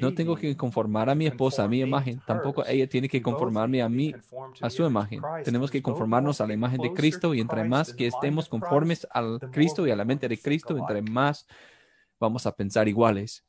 No 0.00 0.12
tengo 0.12 0.36
que 0.36 0.56
conformar 0.56 1.08
a 1.08 1.14
mi 1.14 1.26
esposa 1.26 1.64
a 1.64 1.68
mi 1.68 1.80
imagen, 1.80 2.20
tampoco 2.26 2.64
ella 2.66 2.88
tiene 2.88 3.08
que 3.08 3.22
conformarme 3.22 3.82
a 3.82 3.88
mí, 3.88 4.14
a 4.60 4.70
su 4.70 4.84
imagen. 4.84 5.22
Tenemos 5.44 5.70
and 5.70 5.72
que 5.72 5.82
conformarnos 5.82 6.40
a 6.40 6.46
la 6.46 6.54
imagen 6.54 6.80
de 6.80 6.92
Cristo 6.92 7.28
to 7.28 7.34
y 7.34 7.40
entre 7.40 7.64
más 7.64 7.94
que 7.94 8.06
estemos 8.06 8.48
conformes 8.48 9.06
al 9.10 9.38
Cristo 9.52 9.86
y 9.86 9.90
a 9.90 9.96
la 9.96 10.04
mente 10.04 10.28
de 10.28 10.38
Cristo, 10.38 10.76
entre 10.76 11.02
más 11.02 11.46
vamos 12.18 12.46
a 12.46 12.54
pensar 12.54 12.88
iguales. 12.88 13.44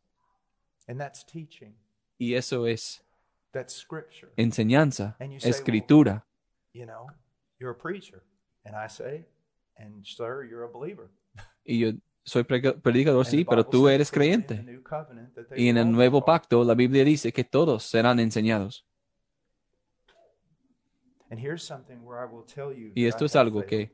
And 0.87 0.99
that's 0.99 1.25
teaching. 1.25 1.75
Y 2.17 2.35
eso 2.35 2.67
es 2.67 3.03
That's 3.51 3.73
scripture. 3.73 4.31
enseñanza, 4.35 5.15
escritura. 5.19 6.25
You 6.73 6.85
know, 6.85 7.07
you're 7.59 7.71
a 7.71 7.77
preacher. 7.77 8.23
And 8.65 8.75
I 8.75 8.87
say, 8.87 9.25
and 9.77 10.05
sir, 10.05 10.43
you're 10.43 10.63
a 10.63 10.71
believer. 10.71 11.09
Y 11.65 11.79
yo 11.79 11.93
soy 12.23 12.43
predicador, 12.43 13.25
sí, 13.25 13.45
pero 13.45 13.65
tú 13.65 13.87
eres 13.89 14.11
creyente. 14.11 14.81
Y 15.55 15.69
en 15.69 15.77
el 15.77 15.91
nuevo 15.91 16.23
pacto, 16.23 16.63
la 16.63 16.73
Biblia 16.73 17.03
dice 17.03 17.31
que 17.31 17.43
todos 17.43 17.83
serán 17.83 18.19
enseñados. 18.19 18.85
And 21.29 21.39
here's 21.39 21.63
something 21.63 21.97
where 22.03 22.21
I 22.21 22.31
will 22.31 22.45
tell 22.45 22.71
you 22.71 22.91
Y 22.93 23.05
esto 23.07 23.25
es 23.25 23.35
algo 23.35 23.65
que 23.65 23.91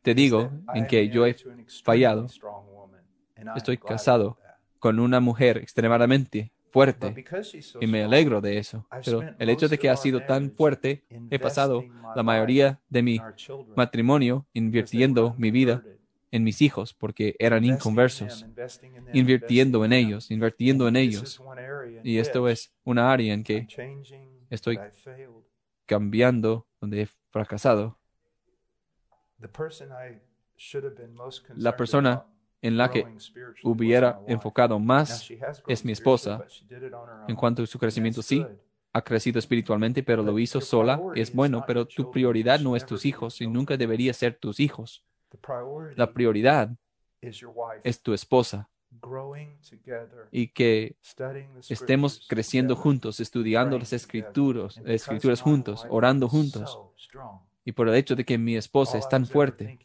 te 0.00 0.14
digo 0.14 0.50
en 0.74 0.86
que 0.86 1.08
yo 1.08 1.26
he 1.26 1.36
fallado. 1.84 2.26
Estoy 3.54 3.76
casado 3.76 4.38
con 4.78 4.98
una 4.98 5.20
mujer 5.20 5.58
extremadamente 5.58 6.52
fuerte 6.70 7.24
y 7.80 7.86
me 7.86 8.04
alegro 8.04 8.40
de 8.40 8.58
eso. 8.58 8.86
Pero 9.04 9.22
el 9.38 9.48
hecho 9.50 9.68
de 9.68 9.78
que 9.78 9.90
ha 9.90 9.96
sido 9.96 10.24
tan 10.24 10.50
fuerte, 10.50 11.04
he 11.30 11.38
pasado 11.38 11.84
la 12.14 12.22
mayoría 12.22 12.80
de 12.88 13.02
mi 13.02 13.20
matrimonio 13.74 14.46
invirtiendo 14.52 15.34
mi 15.38 15.50
vida. 15.50 15.82
En 16.36 16.44
mis 16.44 16.62
hijos 16.62 16.94
porque 16.94 17.34
eran 17.38 17.64
inconversos, 17.64 18.46
invirtiendo 19.12 19.84
en 19.84 19.92
ellos, 19.92 20.30
invirtiendo 20.30 20.88
en 20.88 20.96
ellos. 20.96 21.40
Y 22.02 22.18
esto 22.18 22.48
es 22.48 22.72
una 22.84 23.12
área 23.12 23.34
en 23.34 23.42
que 23.42 23.66
estoy 24.50 24.78
cambiando, 25.86 26.66
donde 26.80 27.02
he 27.02 27.08
fracasado. 27.30 27.98
La 31.54 31.76
persona 31.76 32.24
en 32.62 32.76
la 32.76 32.90
que 32.90 33.06
hubiera 33.62 34.20
enfocado 34.26 34.78
más 34.78 35.28
es 35.66 35.84
mi 35.84 35.92
esposa. 35.92 36.44
En 37.28 37.36
cuanto 37.36 37.62
a 37.62 37.66
su 37.66 37.78
crecimiento, 37.78 38.22
sí, 38.22 38.44
ha 38.92 39.02
crecido 39.02 39.38
espiritualmente, 39.38 40.02
pero 40.02 40.22
lo 40.22 40.38
hizo 40.38 40.60
sola. 40.60 41.00
Es 41.14 41.32
bueno, 41.32 41.64
pero 41.66 41.86
tu 41.86 42.10
prioridad 42.10 42.60
no 42.60 42.76
es 42.76 42.86
tus 42.86 43.04
hijos 43.04 43.40
y 43.40 43.46
nunca 43.46 43.76
debería 43.76 44.12
ser 44.14 44.36
tus 44.36 44.58
hijos. 44.58 45.04
La 45.96 46.12
prioridad 46.12 46.70
es 47.20 48.02
tu 48.02 48.12
esposa. 48.12 48.68
growing 49.02 49.58
together, 49.60 50.28
y 50.30 50.48
que 50.48 50.96
estemos 51.68 52.26
creciendo 52.28 52.76
juntos, 52.76 53.20
estudiando 53.20 53.78
las 53.78 53.92
escrituras, 53.92 54.80
escrituras 54.84 55.40
juntos, 55.40 55.86
orando 55.88 56.28
juntos. 56.28 56.78
Y 57.64 57.72
por 57.72 57.88
el 57.88 57.94
hecho 57.96 58.14
de 58.14 58.24
que 58.24 58.38
mi 58.38 58.56
esposa 58.56 58.96
es 58.98 59.08
tan 59.08 59.26
fuerte, 59.26 59.78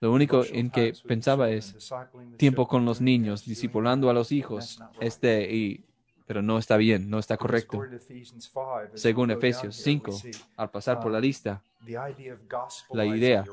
lo 0.00 0.12
único 0.12 0.44
en 0.44 0.70
que 0.70 0.94
pensaba 1.06 1.50
es 1.50 1.92
tiempo 2.38 2.66
con 2.66 2.84
los 2.84 3.00
niños, 3.00 3.44
discipulando 3.44 4.08
a 4.08 4.14
los 4.14 4.32
hijos, 4.32 4.80
este 4.98 5.54
y 5.54 5.84
pero 6.30 6.42
no 6.42 6.58
está 6.58 6.76
bien, 6.76 7.10
no 7.10 7.18
está 7.18 7.36
correcto. 7.36 7.76
according 7.76 7.98
to 7.98 8.04
Ephesians 8.04 8.48
5, 8.48 8.78
as 8.84 8.92
we 8.92 8.98
Según 9.00 9.32
Efesios 9.32 9.76
here, 9.78 9.98
5, 9.98 10.10
we 10.12 10.16
see 10.16 10.30
al 10.56 10.70
pasar 10.70 11.00
por 11.00 11.10
la 11.10 11.18
lista, 11.18 11.60
of 11.80 12.48
gospelizing 12.48 12.96
la 12.96 13.04
idea 13.04 13.44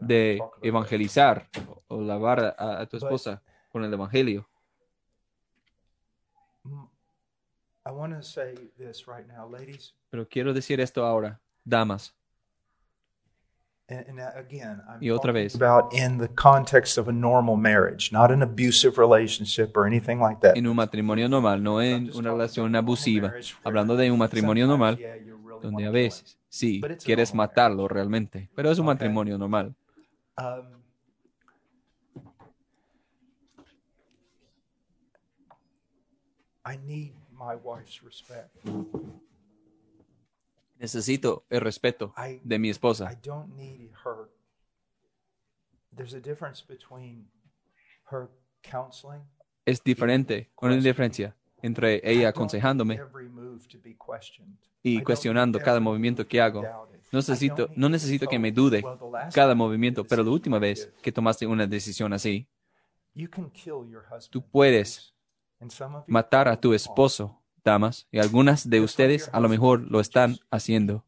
de 0.00 0.40
evangelizar 0.62 1.48
o, 1.88 2.00
lavar 2.00 2.54
a, 2.56 2.82
a 2.82 2.86
tu 2.86 2.98
esposa 2.98 3.42
con 3.72 3.82
el 3.82 3.92
evangelio. 3.92 4.48
Mm, 6.62 6.84
Pero 10.10 10.28
quiero 10.28 10.54
decir 10.54 10.80
esto 10.80 11.04
ahora, 11.04 11.40
damas, 11.64 12.14
and, 13.79 13.79
and 13.79 13.79
again, 13.79 13.79
I'm 13.79 13.79
Y 15.00 15.10
otra 15.10 15.32
vez. 15.32 15.54
about 15.54 15.92
in 15.92 16.18
the 16.18 16.28
context 16.28 16.98
of 16.98 17.08
a 17.08 17.12
normal 17.12 17.56
marriage, 17.56 18.12
not 18.12 18.30
an 18.30 18.42
abusive 18.42 18.98
relationship 18.98 19.76
or 19.76 19.86
anything 19.86 20.20
like 20.20 20.40
that. 20.40 20.56
en 20.56 20.66
un 20.66 20.76
matrimonio 20.76 21.28
normal, 21.28 21.62
no 21.62 21.80
en 21.82 22.10
una 22.14 22.30
relación 22.30 22.74
abusiva, 22.76 23.32
hablando 23.64 23.96
de 23.96 24.10
un 24.10 24.18
matrimonio 24.18 24.66
normal 24.66 24.98
donde 25.60 25.86
a 25.86 25.90
veces 25.90 26.38
sí 26.48 26.80
quieres 27.04 27.34
matarlo 27.34 27.88
realmente, 27.88 28.48
pero 28.54 28.70
es 28.70 28.78
un 28.78 28.86
matrimonio 28.86 29.36
normal. 29.36 29.74
Um, 30.38 30.80
I 36.64 36.78
need 36.86 37.12
my 37.32 37.56
wife's 37.56 38.02
respect. 38.02 38.56
Necesito 40.80 41.44
el 41.50 41.60
respeto 41.60 42.14
I 42.16 42.40
de 42.42 42.58
mi 42.58 42.68
I 42.68 42.70
esposa. 42.70 43.14
don't 43.22 43.54
need 43.54 43.90
her. 44.02 44.30
There's 45.94 46.14
a 46.14 46.20
difference 46.20 46.64
between 46.66 47.30
her 48.10 48.28
counseling. 48.62 49.20
Es 49.66 49.84
diferente, 49.84 50.50
una 50.56 50.76
diferencia 50.76 51.36
entre 51.60 51.96
I 51.96 52.00
ella 52.02 52.30
aconsejándome 52.30 52.98
y 54.82 54.98
I 54.98 55.02
cuestionando 55.02 55.58
cada 55.60 55.80
movimiento 55.80 56.26
que 56.26 56.40
hago. 56.40 56.62
No 56.62 57.18
I 57.18 57.22
necesito, 57.22 57.68
no 57.76 57.90
necesito 57.90 58.26
que 58.26 58.38
me 58.38 58.50
dude 58.50 58.80
"Well, 58.82 58.98
the 58.98 59.10
last 59.10 59.34
cada 59.34 59.54
movimiento, 59.54 60.04
pero 60.06 60.22
la 60.24 60.30
última 60.30 60.56
I 60.56 60.60
vez 60.60 60.86
did." 60.86 61.02
que 61.02 61.12
tomaste 61.12 61.46
una 61.46 61.66
decisión 61.66 62.14
así, 62.14 62.48
tú 64.30 64.42
puedes 64.50 65.14
matar 66.06 66.48
a 66.48 66.58
tu 66.58 66.72
esposo 66.72 67.39
damas, 67.64 68.06
y 68.10 68.18
algunas 68.18 68.68
de 68.68 68.80
ustedes 68.80 69.30
a 69.32 69.40
lo 69.40 69.48
mejor 69.48 69.82
lo 69.90 70.00
están 70.00 70.38
haciendo. 70.50 71.04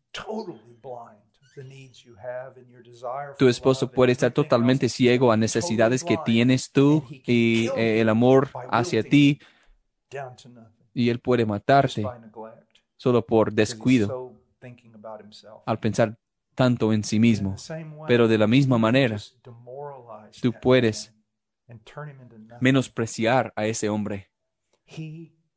Tu 3.39 3.49
esposo 3.49 3.91
puede 3.91 4.13
estar 4.13 4.33
totalmente 4.33 4.89
ciego 4.89 5.33
a 5.33 5.37
necesidades 5.37 6.05
que 6.05 6.17
tienes 6.17 6.71
tú 6.71 7.05
y 7.11 7.69
eh, 7.77 8.01
el 8.01 8.09
amor 8.09 8.51
hacia 8.71 9.03
ti, 9.03 9.41
y 10.95 11.11
él 11.11 11.21
puede 11.21 11.47
matarte 11.47 12.07
solo 12.97 13.25
por 13.25 13.53
descuido 13.53 14.33
al 15.67 15.79
pensar 15.81 16.19
tanto 16.55 16.93
en 16.93 17.05
sí 17.05 17.19
mismo. 17.19 17.57
Pero 18.07 18.29
de 18.29 18.39
la 18.39 18.47
misma 18.47 18.79
manera, 18.79 19.19
tú 20.41 20.53
puedes 20.61 21.13
menospreciar 22.61 23.53
a 23.57 23.67
ese 23.67 23.89
hombre 23.89 24.31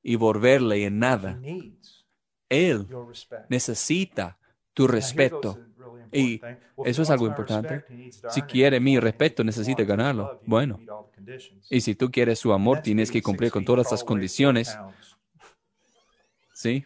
y 0.06 0.16
volverle 0.18 0.86
en 0.86 1.00
nada. 1.00 1.42
Él 2.48 2.88
necesita 3.50 4.38
tu 4.72 4.88
respeto. 4.88 5.60
Y 6.12 6.40
eso 6.86 7.02
es 7.02 7.10
algo 7.10 7.26
importante. 7.26 7.84
Si 8.30 8.44
quiere 8.44 8.80
mi 8.80 9.00
respeto, 9.00 9.44
necesita 9.44 9.84
ganarlo. 9.84 10.40
Bueno. 10.46 10.80
Y 11.72 11.82
si 11.82 11.96
tú 11.96 12.12
quieres 12.12 12.38
su 12.38 12.54
amor, 12.54 12.82
tienes 12.82 13.10
que 13.10 13.24
cumplir 13.24 13.52
con 13.52 13.66
todas 13.66 13.92
las 13.92 14.04
condiciones. 14.04 14.78
¿Sí? 16.54 16.86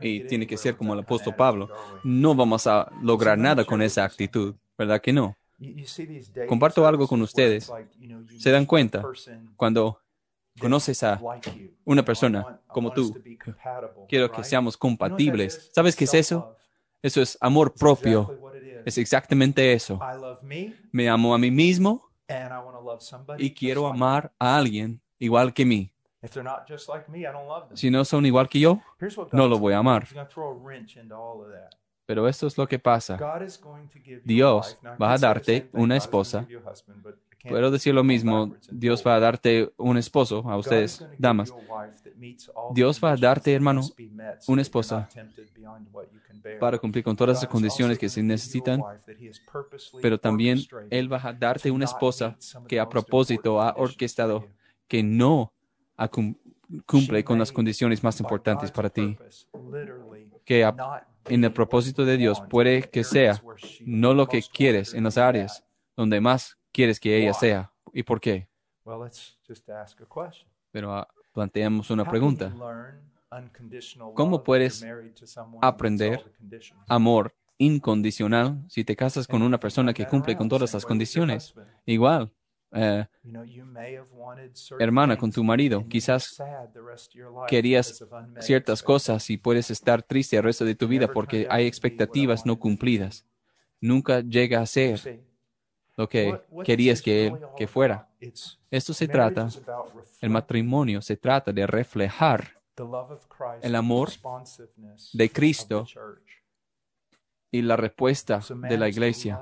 y 0.00 0.20
tiene 0.26 0.46
que 0.46 0.56
ser 0.56 0.76
como 0.76 0.94
el 0.94 1.00
apóstol 1.00 1.34
Pablo. 1.34 1.68
No 2.04 2.36
vamos 2.36 2.68
a 2.68 2.90
lograr 3.02 3.36
nada 3.36 3.64
con 3.64 3.82
esa 3.82 4.04
actitud, 4.04 4.54
¿verdad 4.78 5.00
que 5.00 5.12
no? 5.12 5.36
Comparto 6.48 6.86
algo 6.86 7.06
con 7.06 7.22
ustedes. 7.22 7.70
¿Se 8.38 8.50
dan 8.50 8.66
cuenta 8.66 9.02
cuando 9.56 10.00
conoces 10.58 11.02
a 11.02 11.20
una 11.84 12.04
persona 12.04 12.60
como 12.66 12.92
tú? 12.92 13.14
Quiero 14.08 14.30
que 14.30 14.44
seamos 14.44 14.76
compatibles. 14.76 15.70
¿Sabes 15.72 15.96
qué 15.96 16.04
es 16.04 16.14
eso? 16.14 16.56
Eso 17.02 17.20
es 17.20 17.36
amor 17.40 17.74
propio. 17.74 18.38
Es 18.84 18.98
exactamente 18.98 19.72
eso. 19.72 19.98
Me 20.90 21.08
amo 21.08 21.34
a 21.34 21.38
mí 21.38 21.50
mismo 21.50 22.10
y 23.38 23.54
quiero 23.54 23.86
amar 23.86 24.32
a 24.38 24.56
alguien 24.56 25.00
igual 25.18 25.52
que 25.52 25.64
mí. 25.64 25.92
Si 27.74 27.90
no 27.90 28.04
son 28.04 28.26
igual 28.26 28.48
que 28.48 28.60
yo, 28.60 28.80
no 29.32 29.48
lo 29.48 29.58
voy 29.58 29.72
a 29.72 29.78
amar. 29.78 30.06
Pero 32.12 32.28
esto 32.28 32.46
es 32.46 32.58
lo 32.58 32.68
que 32.68 32.78
pasa. 32.78 33.18
Dios 34.22 34.76
va 35.00 35.14
a 35.14 35.16
darte 35.16 35.70
una 35.72 35.96
esposa. 35.96 36.46
Puedo 37.48 37.70
decir 37.70 37.94
lo 37.94 38.04
mismo, 38.04 38.54
Dios 38.70 39.02
va 39.04 39.14
a 39.14 39.18
darte 39.18 39.72
un 39.78 39.96
esposo, 39.96 40.44
a 40.46 40.58
ustedes, 40.58 41.02
damas. 41.16 41.54
Dios 42.74 43.00
va 43.02 43.12
a 43.12 43.16
darte, 43.16 43.54
hermano, 43.54 43.80
una 44.46 44.60
esposa 44.60 45.08
para 46.60 46.76
cumplir 46.76 47.02
con 47.02 47.16
todas 47.16 47.40
las 47.42 47.50
condiciones 47.50 47.98
que 47.98 48.10
se 48.10 48.22
necesitan, 48.22 48.82
pero 50.02 50.20
también 50.20 50.58
Él 50.90 51.10
va 51.10 51.28
a 51.28 51.32
darte 51.32 51.70
una 51.70 51.86
esposa 51.86 52.36
que 52.68 52.78
a 52.78 52.86
propósito 52.86 53.58
ha 53.58 53.72
orquestado 53.78 54.46
que 54.86 55.02
no 55.02 55.50
cumple 56.84 57.24
con 57.24 57.38
las 57.38 57.50
condiciones 57.50 58.04
más 58.04 58.20
importantes 58.20 58.70
para 58.70 58.90
ti. 58.90 59.16
Que 60.44 60.62
en 61.26 61.44
el 61.44 61.52
propósito 61.52 62.04
de 62.04 62.16
Dios 62.16 62.42
puede 62.48 62.82
que 62.82 63.04
sea 63.04 63.42
no 63.84 64.14
lo 64.14 64.28
que 64.28 64.42
quieres 64.42 64.94
en 64.94 65.04
las 65.04 65.18
áreas 65.18 65.64
donde 65.96 66.20
más 66.20 66.58
quieres 66.72 66.98
que 66.98 67.16
ella 67.16 67.34
sea. 67.34 67.72
¿Y 67.92 68.02
por 68.02 68.20
qué? 68.20 68.48
Pero 70.70 70.94
ah, 70.94 71.08
planteamos 71.32 71.90
una 71.90 72.04
pregunta. 72.04 72.52
¿Cómo 74.14 74.42
puedes 74.42 74.84
aprender 75.60 76.32
amor 76.88 77.34
incondicional 77.58 78.64
si 78.68 78.84
te 78.84 78.96
casas 78.96 79.26
con 79.26 79.42
una 79.42 79.58
persona 79.58 79.94
que 79.94 80.06
cumple 80.06 80.36
con 80.36 80.48
todas 80.48 80.74
las 80.74 80.84
condiciones? 80.84 81.54
Igual, 81.86 82.32
eh, 82.74 83.06
hermana, 84.78 85.16
con 85.16 85.30
tu 85.30 85.44
marido. 85.44 85.86
Quizás 85.88 86.42
querías 87.48 88.04
ciertas 88.40 88.82
cosas 88.82 89.28
y 89.30 89.36
puedes 89.36 89.70
estar 89.70 90.02
triste 90.02 90.36
el 90.36 90.42
resto 90.42 90.64
de 90.64 90.74
tu 90.74 90.88
vida 90.88 91.12
porque 91.12 91.46
hay 91.50 91.66
expectativas 91.66 92.46
no 92.46 92.58
cumplidas. 92.58 93.26
Nunca 93.80 94.20
llega 94.20 94.60
a 94.60 94.66
ser 94.66 95.22
lo 95.96 96.08
que 96.08 96.40
querías 96.64 97.02
que 97.02 97.26
él 97.26 97.38
que 97.56 97.66
fuera. 97.66 98.08
Esto 98.70 98.94
se 98.94 99.08
trata, 99.08 99.48
el 100.20 100.30
matrimonio 100.30 101.02
se 101.02 101.16
trata 101.16 101.52
de 101.52 101.66
reflejar 101.66 102.62
el 103.60 103.74
amor 103.74 104.10
de 105.12 105.30
Cristo 105.30 105.84
y 107.54 107.60
la 107.60 107.76
respuesta 107.76 108.40
de 108.68 108.78
la 108.78 108.88
iglesia. 108.88 109.38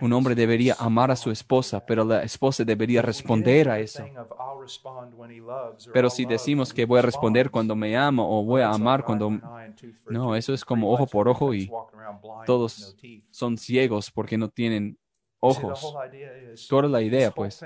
Un 0.00 0.12
hombre 0.14 0.34
debería 0.34 0.74
amar 0.78 1.10
a 1.10 1.16
su 1.16 1.30
esposa, 1.30 1.84
pero 1.84 2.02
la 2.02 2.22
esposa 2.22 2.64
debería 2.64 3.02
responder 3.02 3.68
a 3.68 3.78
eso. 3.78 4.04
Pero 5.92 6.08
si 6.08 6.24
decimos 6.24 6.72
que 6.72 6.86
voy 6.86 6.98
a 6.98 7.02
responder 7.02 7.50
cuando 7.50 7.76
me 7.76 7.94
amo 7.94 8.26
o 8.26 8.42
voy 8.42 8.62
a 8.62 8.70
amar 8.70 9.04
cuando... 9.04 9.30
No, 10.08 10.34
eso 10.34 10.54
es 10.54 10.64
como 10.64 10.90
ojo 10.90 11.06
por 11.06 11.28
ojo 11.28 11.52
y 11.52 11.70
todos 12.46 12.96
son 13.30 13.58
ciegos 13.58 14.10
porque 14.10 14.38
no 14.38 14.48
tienen 14.48 14.98
ojos. 15.40 15.94
Toda 16.70 16.88
la 16.88 17.02
idea, 17.02 17.30
pues, 17.30 17.62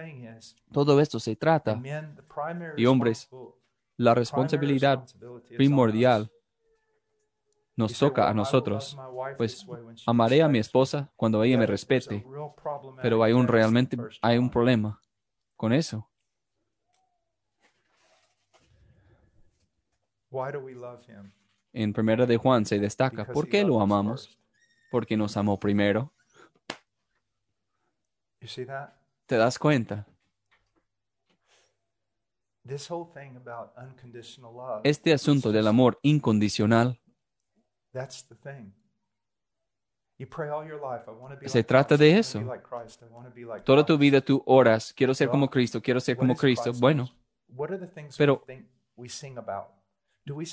todo 0.73 1.01
esto 1.01 1.21
se 1.21 1.37
trata. 1.37 1.81
Y 2.77 2.87
hombres, 2.87 3.31
la 3.97 4.17
responsabilidad 4.17 5.05
primordial 5.57 6.29
nos 7.77 7.99
toca 7.99 8.29
a 8.29 8.35
nosotros. 8.35 8.97
Pues 9.37 9.67
amaré 10.07 10.43
a 10.43 10.49
mi 10.49 10.59
esposa 10.59 11.11
cuando 11.17 11.43
ella 11.43 11.59
me 11.59 11.67
respete, 11.67 12.25
pero 13.01 13.23
hay 13.23 13.33
un 13.33 13.49
realmente 13.49 13.97
hay 14.21 14.39
un 14.39 14.51
problema 14.51 15.01
con 15.57 15.73
eso. 15.73 16.09
En 21.73 21.93
primera 21.93 22.27
de 22.27 22.37
Juan 22.37 22.65
se 22.65 22.79
destaca, 22.79 23.27
¿por 23.27 23.49
qué 23.49 23.65
lo 23.65 23.81
amamos? 23.81 24.39
Porque 24.91 25.17
nos 25.17 25.37
amó 25.37 25.59
primero. 25.59 26.13
¿Te 29.27 29.37
das 29.37 29.59
cuenta? 29.59 30.07
Este 34.85 35.13
asunto 35.13 35.53
del 35.53 35.67
amor 35.67 35.99
incondicional 36.03 37.02
se 41.47 41.65
trata 41.65 41.97
de 41.97 42.19
eso. 42.19 42.41
Toda 43.65 43.85
tu 43.85 43.99
vida 43.99 44.21
tú 44.21 44.43
oras, 44.47 44.93
quiero 44.93 45.15
ser 45.15 45.29
como 45.29 45.49
Cristo, 45.51 45.83
quiero 45.83 46.01
ser 46.01 46.17
como 46.17 46.35
Cristo. 46.37 46.73
Bueno, 46.75 47.11
pero 48.17 48.45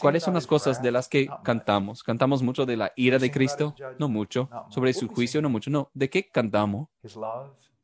¿cuáles 0.02 0.24
son 0.24 0.34
las 0.34 0.48
cosas 0.48 0.82
de 0.82 0.92
las 0.92 1.08
que 1.08 1.30
cantamos? 1.44 2.04
¿Cantamos 2.04 2.42
mucho 2.42 2.66
de 2.66 2.78
la 2.78 2.92
ira 2.96 3.20
de 3.20 3.32
Cristo? 3.32 3.76
No 4.00 4.10
mucho. 4.10 4.50
¿Sobre 4.70 4.94
su 4.94 5.08
juicio? 5.08 5.42
No 5.42 5.50
mucho. 5.50 5.70
No. 5.70 5.92
¿De 5.94 6.10
qué 6.10 6.28
cantamos? 6.28 6.90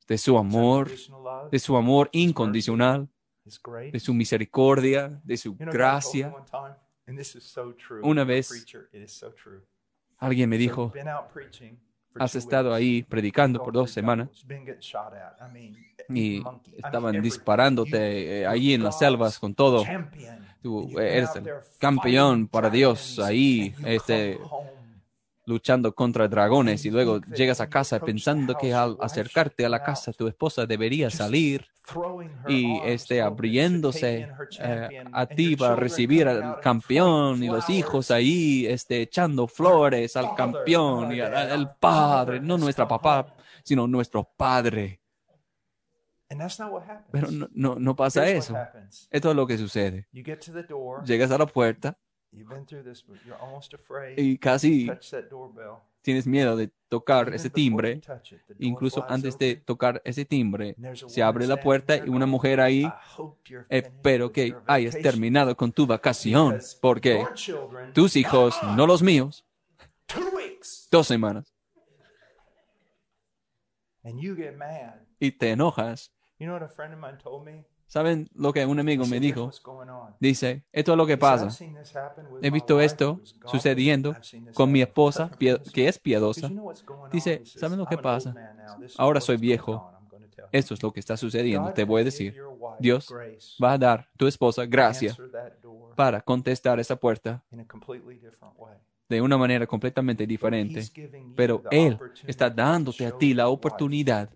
De 0.08 0.18
su 0.18 0.38
amor, 0.38 0.90
de 1.52 1.60
su 1.60 1.78
amor 1.78 2.10
incondicional, 2.12 3.10
de 3.92 4.00
su 4.00 4.14
misericordia, 4.14 5.22
de 5.24 5.38
su 5.38 5.56
gracia. 5.56 6.34
Una 8.02 8.24
vez 8.24 8.66
alguien 10.18 10.50
me 10.50 10.58
dijo, 10.58 10.92
has 12.16 12.36
estado 12.36 12.74
ahí 12.74 13.04
predicando 13.04 13.62
por 13.64 13.74
dos 13.74 13.92
semanas 13.92 14.30
y 16.10 16.44
estaban 16.78 17.22
disparándote 17.22 18.42
eh, 18.42 18.48
ahí 18.48 18.74
en 18.74 18.84
las 18.84 19.00
selvas 19.00 19.38
con 19.40 19.54
todo. 19.54 19.84
Tú 20.62 21.00
eres 21.00 21.36
el 21.36 21.48
campeón 21.78 22.48
para 22.48 22.70
Dios 22.70 23.20
ahí, 23.20 23.76
este, 23.86 24.40
luchando 25.46 25.94
contra 25.94 26.28
dragones 26.28 26.86
y 26.86 26.92
luego 26.92 27.22
llegas 27.22 27.62
a 27.62 27.70
casa 27.70 28.00
pensando 28.00 28.56
que 28.56 28.74
al 28.74 28.98
acercarte 29.00 29.66
a 29.66 29.70
la 29.70 29.84
casa 29.84 30.12
tu 30.14 30.28
esposa 30.28 30.66
debería 30.66 31.10
salir 31.10 31.66
y 32.48 32.80
esté 32.84 33.22
abriéndose 33.22 34.28
eh, 34.60 35.04
a 35.12 35.26
ti 35.28 35.56
para 35.56 35.76
recibir 35.76 36.28
al 36.28 36.60
campeón 36.60 37.44
y 37.44 37.48
los 37.48 37.70
hijos 37.70 38.10
ahí 38.12 38.66
este, 38.66 39.04
echando 39.04 39.48
flores 39.48 40.16
al 40.16 40.34
campeón 40.36 41.12
y 41.12 41.22
al, 41.22 41.76
padre, 41.80 42.40
no 42.40 42.58
nuestra 42.58 42.88
papá, 42.88 43.36
sino 43.64 43.88
nuestro 43.88 44.24
padre. 44.36 45.00
Pero 47.12 47.30
no, 47.30 47.48
no, 47.54 47.76
no 47.76 47.96
pasa 47.96 48.28
eso. 48.28 48.56
Esto 49.12 49.30
es 49.30 49.36
lo 49.36 49.46
que 49.46 49.58
sucede. 49.58 50.08
Llegas 50.12 51.32
a 51.32 51.38
la 51.38 51.46
puerta 51.46 51.98
y 54.18 54.38
casi 54.38 54.90
tienes 56.02 56.28
miedo 56.28 56.56
de 56.56 56.70
tocar 56.88 57.34
ese 57.34 57.50
timbre, 57.50 58.00
incluso 58.60 59.04
antes 59.10 59.38
de 59.38 59.56
tocar 59.56 60.02
ese 60.06 60.24
timbre, 60.24 60.76
se 61.08 61.24
abre 61.24 61.48
la 61.48 61.60
puerta 61.60 61.98
y 61.98 62.10
una 62.10 62.26
mujer 62.26 62.62
ahí, 62.62 62.88
espero 63.70 64.32
que 64.32 64.56
hayas 64.68 64.96
terminado 65.00 65.58
con 65.58 65.72
tu 65.72 65.88
vacación, 65.88 66.60
porque 66.80 67.26
tus 67.94 68.16
hijos, 68.16 68.56
no 68.76 68.86
los 68.86 69.02
míos, 69.02 69.44
dos 70.92 71.08
semanas. 71.08 71.52
Y 75.20 75.32
te 75.32 75.52
enojas. 75.52 76.12
¿Saben 77.88 78.28
lo 78.34 78.52
que 78.52 78.66
un 78.66 78.80
amigo 78.80 79.06
me 79.06 79.20
dijo? 79.20 79.52
Dice, 80.20 80.64
esto 80.72 80.92
es 80.92 80.98
lo 80.98 81.06
que 81.06 81.18
pasa. 81.18 81.50
He 82.42 82.50
visto 82.50 82.82
esto 82.82 83.22
sucediendo 83.46 84.16
con 84.54 84.72
mi 84.72 84.82
esposa, 84.82 85.30
que 85.40 85.88
es 85.88 86.00
piadosa. 86.00 86.50
Dice, 87.12 87.44
¿saben 87.46 87.80
lo 87.80 87.86
que 87.86 87.98
pasa? 87.98 88.34
Ahora 88.98 89.22
soy 89.22 89.38
viejo. 89.38 89.92
Esto 90.52 90.74
es 90.74 90.84
lo 90.84 90.92
que 90.92 91.00
está 91.00 91.16
sucediendo. 91.18 91.72
Te 91.74 91.84
voy 91.84 92.02
a 92.02 92.06
decir, 92.06 92.36
Dios 92.80 93.14
va 93.64 93.74
a 93.74 93.78
dar 93.78 94.00
a 94.00 94.18
tu 94.18 94.28
esposa 94.28 94.66
gracia 94.66 95.16
para 95.96 96.22
contestar 96.22 96.80
esa 96.80 96.96
puerta 96.96 97.44
de 99.08 99.22
una 99.22 99.38
manera 99.38 99.68
completamente 99.68 100.26
diferente. 100.26 100.84
Pero 101.36 101.64
Él 101.72 101.98
está 102.26 102.50
dándote 102.50 103.06
a 103.06 103.18
ti 103.18 103.34
la 103.34 103.48
oportunidad 103.48 104.30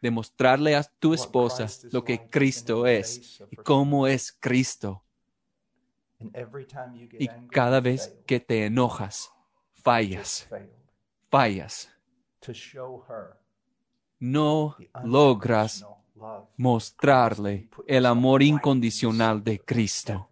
de 0.00 0.10
mostrarle 0.10 0.74
a 0.76 0.82
tu 0.82 1.14
esposa 1.14 1.66
lo 1.90 2.04
que 2.04 2.28
Cristo 2.28 2.86
es 2.86 3.42
y 3.50 3.56
cómo 3.56 4.06
es 4.06 4.32
Cristo. 4.32 5.04
Y 7.18 7.28
cada 7.50 7.80
vez 7.80 8.14
que 8.26 8.40
te 8.40 8.66
enojas, 8.66 9.30
fallas, 9.72 10.48
fallas. 11.30 11.90
No 14.18 14.76
logras 15.04 15.84
mostrarle 16.56 17.68
el 17.86 18.06
amor 18.06 18.42
incondicional 18.42 19.42
de 19.42 19.58
Cristo. 19.60 20.28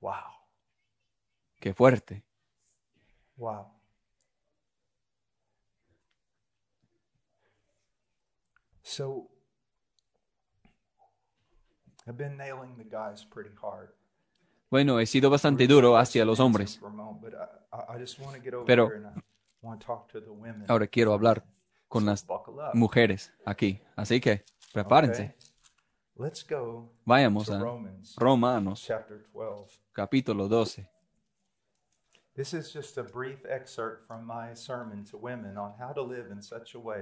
Wow. 0.00 0.12
Qué 1.60 1.74
fuerte. 1.74 2.24
Wow. 3.36 3.75
So 8.96 9.28
I've 12.06 12.16
been 12.16 12.38
nailing 12.38 12.78
the 12.78 12.84
guys 12.84 13.26
pretty 13.26 13.50
hard. 13.60 13.90
Bueno, 14.70 14.98
he 15.00 15.04
sido 15.04 15.28
bastante 15.28 15.66
duro 15.66 15.98
hacia 15.98 16.24
los 16.24 16.40
hombres. 16.40 16.80
Pero 18.64 18.90
ahora 20.66 20.86
quiero 20.86 21.12
hablar 21.12 21.44
con 21.88 22.06
las 22.06 22.24
mujeres 22.72 23.34
aquí. 23.44 23.82
Así 23.96 24.18
que 24.18 24.44
prepárense. 24.72 25.36
Vayamos 27.04 27.50
a 27.50 27.62
Romanos 28.16 28.90
capítulo 29.92 30.48
12. 30.48 30.88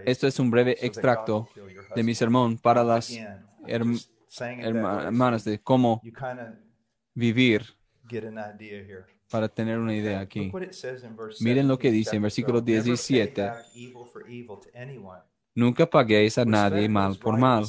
Esto 0.05 0.27
es 0.29 0.39
un 0.39 0.51
breve 0.51 0.77
extracto 0.81 1.49
de 1.95 2.03
mi 2.05 2.15
sermón 2.15 2.57
para 2.59 2.85
las 2.85 3.13
hermanas 4.39 5.45
de 5.45 5.61
cómo 5.61 6.01
vivir 7.15 7.65
para 9.29 9.49
tener 9.49 9.79
una 9.79 9.95
idea 9.95 10.21
aquí. 10.21 10.53
Miren 11.41 11.67
lo 11.67 11.79
que 11.79 11.91
dice 11.91 12.17
en 12.17 12.23
versículo 12.23 12.61
17. 12.61 13.51
Nunca 15.57 15.87
paguéis 15.87 16.39
a 16.39 16.45
nadie 16.45 16.89
mal 16.89 17.17
por 17.17 17.37
mal. 17.37 17.65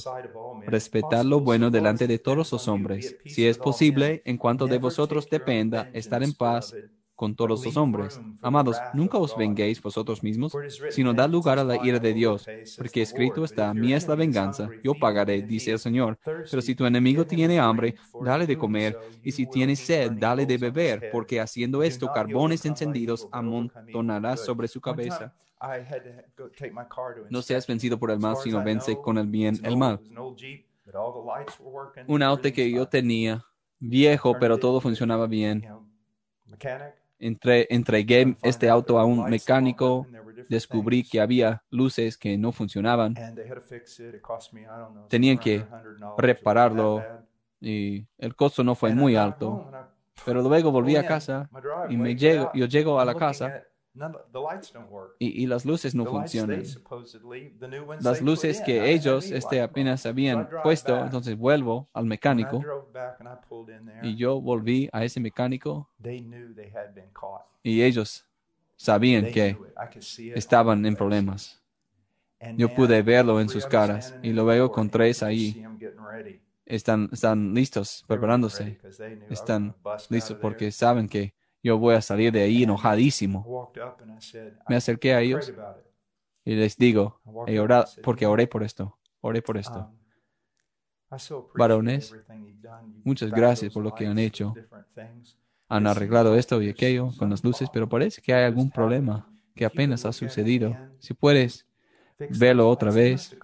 Respetad 0.68 1.24
lo 1.24 1.39
bueno 1.39 1.72
delante 1.72 2.05
de 2.05 2.20
todos 2.20 2.51
los 2.51 2.68
hombres. 2.68 3.16
Si 3.26 3.47
es 3.47 3.57
posible, 3.57 4.22
en 4.26 4.38
cuanto 4.38 4.68
de 4.68 4.78
vosotros 4.78 5.28
dependa, 5.28 5.89
estar 5.93 6.22
en 6.22 6.34
paz 6.34 6.76
con 7.16 7.36
todos 7.36 7.63
los 7.63 7.78
hombres. 7.78 8.22
Amados, 8.41 8.84
nunca 8.91 9.18
os 9.18 9.36
venguéis 9.36 9.82
vosotros 9.82 10.22
mismos, 10.24 10.59
sino 10.88 11.13
dad 11.13 11.30
lugar 11.30 11.59
a 11.59 11.63
la 11.63 11.78
ira 11.78 11.99
de 11.99 12.13
Dios, 12.13 12.51
porque 12.76 13.01
escrito 13.01 13.43
está, 13.43 13.74
mía 13.74 13.97
es 13.97 14.07
la 14.07 14.16
venganza, 14.16 14.74
yo 14.84 14.95
pagaré, 14.95 15.41
dice 15.41 15.72
el 15.72 15.80
Señor. 15.80 16.20
Pero 16.49 16.61
si 16.61 16.76
tu 16.76 16.86
enemigo 16.86 17.26
tiene 17.26 17.59
hambre, 17.59 17.95
dale 18.20 18.45
de 18.45 18.57
comer, 18.57 18.99
y 19.24 19.32
si 19.32 19.47
tiene 19.47 19.76
sed, 19.76 20.11
dale 20.13 20.45
de 20.45 20.57
beber, 20.57 21.05
porque 21.07 21.39
haciendo 21.39 21.84
esto, 21.84 22.11
carbones 22.11 22.66
encendidos 22.66 23.28
amontonarás 23.32 24.41
sobre 24.41 24.68
su 24.68 24.82
cabeza. 24.82 25.34
No 27.30 27.41
seas 27.41 27.66
vencido 27.66 27.97
por 27.97 28.11
el 28.11 28.20
mal, 28.20 28.36
sino 28.38 28.61
vence 28.61 28.99
con 28.99 29.18
el 29.18 29.28
bien 29.28 29.59
el 29.63 29.78
mal. 29.78 30.01
Un 32.07 32.24
auto 32.24 32.51
que 32.51 32.72
yo 32.72 32.88
tenía, 32.88 33.45
viejo, 33.80 34.38
pero 34.39 34.59
todo 34.59 34.80
funcionaba 34.82 35.28
bien 35.28 35.66
entregué 37.20 38.38
este 38.41 38.70
auto 38.70 38.99
a 38.99 39.05
un 39.05 39.28
mecánico, 39.30 40.09
descubrí 40.47 41.03
que 41.03 41.22
había 41.22 41.63
luces 41.70 42.18
que 42.18 42.38
no 42.38 42.51
funcionaban. 42.51 43.16
Tenían 45.07 45.38
que 45.38 45.70
repararlo. 46.18 47.09
y 47.61 48.07
el 48.18 48.36
costo 48.36 48.63
no 48.63 48.76
fue 48.76 48.91
muy 48.91 49.16
alto. 49.16 49.63
Pero 50.26 50.41
luego 50.41 50.72
volví 50.72 50.95
a 50.95 51.03
casa 51.03 51.49
y 51.88 51.97
me 51.97 52.16
llego, 52.16 52.49
yo 52.53 52.66
llego 52.66 52.99
a 52.99 53.05
la 53.05 53.16
casa 53.16 53.55
y, 55.20 55.48
las 55.48 55.66
luces 55.66 55.96
no 55.96 56.06
funcionan. 56.06 56.64
Las 58.02 58.22
luces 58.22 58.62
que 58.62 58.91
ellos 58.91 59.32
este, 59.32 59.62
apenas 59.62 60.06
habían 60.06 60.50
puesto, 60.64 60.98
entonces 61.04 61.38
vuelvo 61.38 61.88
al 61.93 62.06
mecánico. 62.06 62.64
y 64.02 64.16
yo 64.16 64.41
volví 64.41 64.89
a 64.91 65.04
ese 65.04 65.20
mecánico. 65.20 65.89
y 67.64 67.82
ellos 67.82 68.26
sabían 68.76 69.32
que 69.32 69.58
estaban 70.36 70.86
en 70.86 70.96
problemas. 70.96 71.62
Yo 72.58 72.74
pude 72.74 73.02
verlo 73.02 73.39
en 73.39 73.50
sus 73.50 73.66
caras 73.66 74.16
y 74.22 74.32
luego 74.34 74.72
con 74.72 74.89
tres 74.89 75.24
ahí. 75.24 75.66
Están, 76.66 77.10
están 77.14 77.54
listos, 77.54 78.04
preparándose. 78.08 78.80
Están 79.30 79.76
listos 80.10 80.38
porque 80.41 80.72
saben 80.72 81.08
que 81.08 81.34
yo 81.66 81.80
voy 81.80 81.95
a 81.95 82.01
salir 82.01 82.32
de 82.32 82.43
ahí 82.43 82.61
enojadísimo. 82.61 83.72
Me 84.70 84.76
acerqué 84.76 85.16
a 85.16 85.22
ellos 85.22 85.51
y 86.43 86.53
les 86.53 86.78
digo, 86.78 87.20
he 87.47 87.59
orado, 87.59 87.88
porque 88.03 88.28
oré 88.28 88.45
por 88.45 88.61
esto, 88.61 88.99
oré 89.20 89.41
por 89.41 89.57
esto. 89.57 89.91
Varones, 91.55 92.16
muchas 93.03 93.32
gracias 93.32 93.74
por 93.74 93.82
lo 93.82 93.95
que 93.95 94.05
han 94.05 94.20
hecho. 94.20 94.53
Han 95.68 95.88
arreglado 95.88 96.36
esto 96.36 96.61
y 96.61 96.70
aquello 96.70 97.09
con 97.18 97.32
las 97.32 97.43
luces, 97.43 97.68
pero 97.74 97.89
parece 97.89 98.22
que 98.22 98.32
hay 98.32 98.43
algún 98.43 98.70
problema 98.70 99.28
que 99.55 99.66
apenas 99.66 100.05
ha 100.05 100.13
sucedido. 100.13 100.78
Si 100.99 101.16
puedes 101.16 101.66
verlo 102.20 102.70
otra 102.70 102.91
vez, 102.91 103.36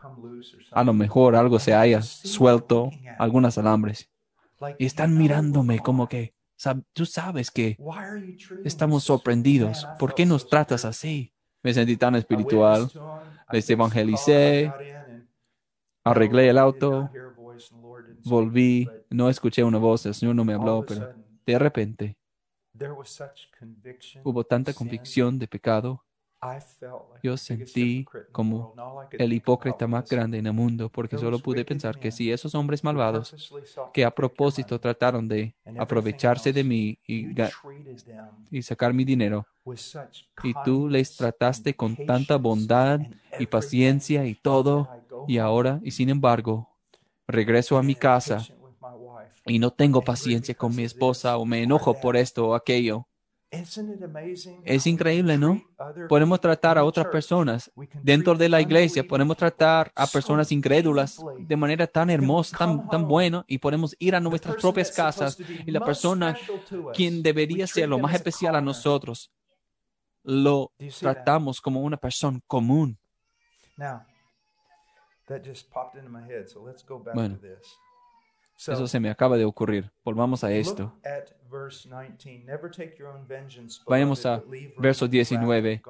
a 0.69 0.83
lo 0.83 0.93
mejor 0.93 1.35
algo 1.35 1.57
se 1.57 1.73
haya 1.73 2.03
suelto, 2.03 2.91
algunas 3.17 3.57
alambres. 3.57 4.11
Y 4.77 4.85
están 4.85 5.17
mirándome 5.17 5.79
como 5.79 6.07
que, 6.07 6.35
Tú 6.93 7.05
sabes 7.05 7.49
que 7.51 7.77
estamos 8.63 9.03
sorprendidos. 9.03 9.87
¿Por 9.97 10.13
qué 10.13 10.25
nos 10.25 10.47
tratas 10.47 10.85
así? 10.85 11.33
Me 11.63 11.73
sentí 11.73 11.97
tan 11.97 12.15
espiritual. 12.15 12.89
Les 13.51 13.69
evangelicé. 13.69 14.71
Arreglé 16.03 16.49
el 16.49 16.57
auto. 16.57 17.09
Volví. 18.23 18.89
No 19.09 19.29
escuché 19.29 19.63
una 19.63 19.77
voz. 19.77 20.05
El 20.05 20.13
Señor 20.13 20.35
no 20.35 20.45
me 20.45 20.53
habló, 20.53 20.85
pero 20.85 21.13
de 21.45 21.59
repente 21.59 22.17
hubo 24.23 24.43
tanta 24.43 24.73
convicción 24.73 25.37
de 25.37 25.47
pecado 25.47 26.03
yo 27.21 27.37
sentí 27.37 28.09
como 28.31 28.69
el 29.17 29.33
hipócrita 29.33 29.87
más 29.87 30.05
grande 30.07 30.37
en 30.39 30.47
el 30.47 30.53
mundo 30.53 30.89
porque 30.91 31.17
solo 31.17 31.41
pude 31.41 31.65
pensar 31.65 31.99
que 31.99 32.11
si 32.11 32.31
esos 32.31 32.55
hombres 32.55 32.83
malvados 32.83 33.37
que 33.91 34.05
a 34.05 34.11
propósito 34.15 34.79
trataron 34.79 35.27
de 35.27 35.55
aprovecharse 35.77 36.53
de 36.53 36.63
mí 36.63 36.99
y, 37.07 37.33
y 38.49 38.61
sacar 38.63 38.93
mi 38.93 39.05
dinero, 39.05 39.47
y 40.41 40.55
tú 40.55 40.89
les 40.89 41.15
trataste 41.15 41.75
con 41.75 41.97
tanta 41.97 42.37
bondad 42.37 43.01
y 43.37 43.47
paciencia 43.47 44.25
y 44.25 44.35
todo, 44.35 44.91
y 45.25 45.37
ahora, 45.39 45.79
y 45.83 45.91
sin 45.91 46.09
embargo, 46.09 46.69
regreso 47.27 47.77
a 47.77 47.83
mi 47.83 47.95
casa 47.95 48.49
y 49.45 49.59
no 49.59 49.71
tengo 49.71 50.03
paciencia 50.03 50.55
con 50.55 50.75
mi 50.75 50.83
esposa 50.83 51.37
o 51.37 51.45
me 51.45 51.63
enojo 51.63 51.99
por 51.99 52.17
esto 52.17 52.49
o 52.49 52.55
aquello. 52.55 53.07
Es 54.63 54.85
increíble, 54.87 55.37
¿no? 55.37 55.63
Podemos 56.07 56.39
tratar 56.41 56.77
a 56.77 56.83
otras 56.83 57.07
personas 57.07 57.71
dentro 58.01 58.35
de 58.35 58.49
la 58.49 58.61
iglesia, 58.61 59.03
podemos 59.03 59.37
tratar 59.37 59.91
a 59.95 60.07
personas 60.07 60.51
incrédulas 60.51 61.25
de 61.35 61.55
manera 61.55 61.87
tan 61.87 62.09
hermosa, 62.09 62.55
tan, 62.57 62.87
tan 62.89 63.07
buena, 63.07 63.43
y 63.47 63.57
podemos 63.59 63.95
ir 63.99 64.15
a 64.15 64.19
nuestras 64.19 64.57
propias 64.57 64.91
casas 64.91 65.37
y 65.65 65.71
la 65.71 65.81
persona 65.81 66.39
quien 66.91 67.23
debería 67.23 67.67
ser 67.67 67.89
lo 67.89 67.99
más 67.99 68.13
especial 68.13 68.55
a 68.55 68.61
nosotros 68.61 69.31
lo 70.23 70.73
tratamos 70.99 71.61
como 71.61 71.81
una 71.81 71.97
persona 71.97 72.39
común. 72.47 72.97
Bueno, 77.11 77.39
eso 78.67 78.87
se 78.87 78.99
me 78.99 79.09
acaba 79.09 79.37
de 79.37 79.45
ocurrir. 79.45 79.91
Volvamos 80.03 80.43
a 80.43 80.51
esto. 80.51 80.93
Vayamos 83.87 84.25
a 84.25 84.43
verso 84.77 85.07
19. 85.07 85.81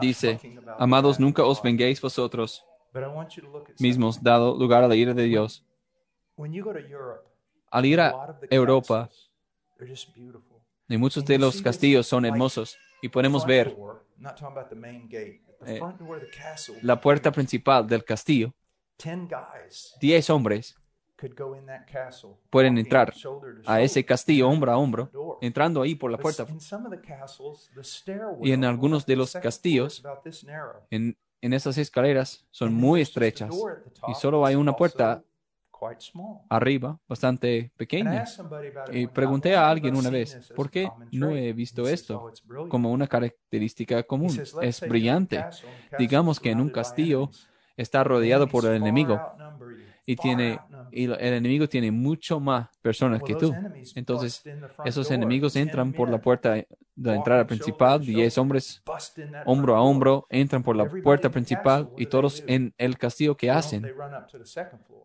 Dice, 0.00 0.40
amados, 0.78 1.20
nunca 1.20 1.44
os 1.44 1.62
venguéis 1.62 2.00
vosotros 2.00 2.64
mismos, 3.78 4.20
dado 4.22 4.56
lugar 4.56 4.82
a 4.82 4.88
la 4.88 4.96
ira 4.96 5.14
de 5.14 5.24
Dios. 5.24 5.64
Al 7.70 7.86
ir 7.86 8.00
a 8.00 8.38
Europa, 8.50 9.08
y 10.88 10.96
muchos 10.96 11.24
de 11.24 11.38
los 11.38 11.62
castillos 11.62 12.06
son 12.06 12.24
hermosos 12.24 12.76
y 13.00 13.08
podemos 13.08 13.46
ver 13.46 13.76
eh, 15.66 15.80
la 16.82 17.00
puerta 17.00 17.30
principal 17.30 17.86
del 17.86 18.04
castillo. 18.04 18.52
Diez 20.00 20.30
hombres 20.30 20.76
pueden 22.48 22.78
entrar 22.78 23.12
a 23.66 23.80
ese 23.80 24.04
castillo 24.04 24.48
hombro 24.48 24.72
a 24.72 24.78
hombro, 24.78 25.38
entrando 25.40 25.82
ahí 25.82 25.94
por 25.94 26.10
la 26.10 26.18
puerta. 26.18 26.46
Y 28.42 28.52
en 28.52 28.64
algunos 28.64 29.04
de 29.06 29.16
los 29.16 29.32
castillos, 29.34 30.02
en, 30.90 31.16
en 31.40 31.52
esas 31.52 31.78
escaleras 31.78 32.46
son 32.50 32.72
muy 32.72 33.02
estrechas 33.02 33.54
y 34.08 34.14
solo 34.14 34.46
hay 34.46 34.54
una 34.54 34.74
puerta 34.74 35.22
arriba, 36.48 36.98
bastante 37.08 37.72
pequeña. 37.76 38.24
Y 38.92 39.06
pregunté 39.06 39.56
a 39.56 39.68
alguien 39.68 39.96
una 39.96 40.10
vez, 40.10 40.52
¿por 40.54 40.70
qué 40.70 40.90
no 41.12 41.30
he 41.30 41.52
visto 41.52 41.88
esto 41.88 42.32
como 42.68 42.92
una 42.92 43.06
característica 43.06 44.02
común? 44.02 44.42
Es 44.60 44.80
brillante. 44.80 45.44
Digamos 45.98 46.38
que 46.38 46.50
en 46.50 46.60
un 46.60 46.70
castillo 46.70 47.30
está 47.80 48.04
rodeado 48.04 48.48
por 48.48 48.66
el 48.66 48.74
enemigo 48.74 49.24
y 50.06 50.16
tiene 50.16 50.62
y 50.90 51.04
el 51.04 51.14
enemigo 51.20 51.68
tiene 51.68 51.90
mucho 51.92 52.40
más 52.40 52.68
personas 52.82 53.22
que 53.22 53.36
tú. 53.36 53.60
Entonces, 53.94 54.46
esos 54.82 55.10
enemigos 55.10 55.56
entran 55.56 55.94
por 55.94 56.08
la 56.10 56.18
puerta 56.20 56.54
de 56.54 57.14
entrada 57.14 57.46
principal, 57.46 58.04
diez 58.04 58.38
hombres 58.38 58.82
hombro 59.42 59.76
a 59.76 59.82
hombro 59.82 60.26
entran 60.30 60.62
por 60.62 60.76
la 60.76 60.86
puerta 61.02 61.30
principal 61.30 61.90
y 61.96 62.06
todos 62.06 62.42
en 62.46 62.74
el 62.78 62.98
castillo 62.98 63.36
que 63.36 63.50
hacen 63.50 63.92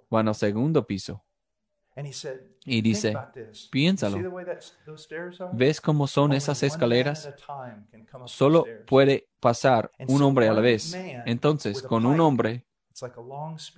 van 0.10 0.28
al 0.28 0.36
segundo 0.36 0.86
piso. 0.88 1.24
Y 2.66 2.82
dice, 2.82 3.24
piénsalo, 3.70 4.30
¿ves 5.50 5.82
cómo 5.82 6.08
son 6.08 6.34
esas 6.34 6.62
escaleras? 6.64 7.32
Solo 8.26 8.76
puede 8.86 9.30
pasar 9.40 9.92
un 10.06 10.22
hombre 10.24 10.48
a 10.50 10.54
la 10.54 10.62
vez. 10.62 11.02
Entonces, 11.24 11.84
con 11.84 12.06
un 12.06 12.20
hombre 12.20 12.66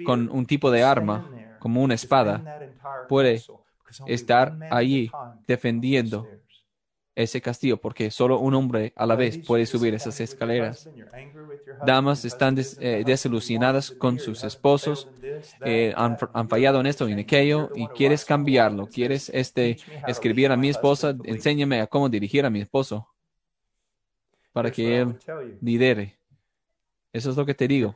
con 0.04 0.30
un 0.32 0.46
tipo 0.46 0.72
de 0.72 0.84
arma, 0.84 1.28
como 1.58 1.82
una 1.82 1.96
espada, 1.96 2.48
puede 3.08 3.50
estar 4.06 4.60
allí 4.70 5.18
defendiendo 5.48 6.32
ese 7.18 7.42
castillo, 7.42 7.78
porque 7.78 8.12
solo 8.12 8.40
un 8.40 8.54
hombre 8.54 8.94
a 8.96 9.08
la 9.08 9.16
vez 9.16 9.40
puede 9.40 9.66
subir 9.66 9.96
esas 9.96 10.20
escaleras. 10.20 10.88
Damas 11.84 12.24
están 12.26 12.56
eh, 12.80 13.04
desilusionadas 13.04 13.90
con 13.90 14.20
sus 14.20 14.44
esposos, 14.44 15.10
eh, 15.66 15.94
han, 15.98 16.18
fallado 16.48 16.80
en 16.80 16.86
esto 16.86 17.10
y 17.10 17.14
en 17.14 17.20
aquello, 17.20 17.72
y 17.74 17.88
quieres 17.88 18.24
cambiarlo, 18.24 18.86
quieres 18.86 19.30
este, 19.34 19.78
escribir 20.06 20.52
a 20.52 20.58
mi 20.58 20.70
esposa, 20.70 21.16
enséñame 21.24 21.82
a 21.82 21.88
cómo 21.88 22.08
dirigir 22.08 22.46
a 22.46 22.52
mi 22.52 22.62
esposo, 22.62 23.08
para 24.52 24.70
que 24.70 25.02
él 25.02 25.16
lidere. 25.60 26.20
Eso 27.12 27.32
es 27.32 27.36
lo 27.38 27.48
que 27.48 27.56
te 27.56 27.68
digo. 27.68 27.96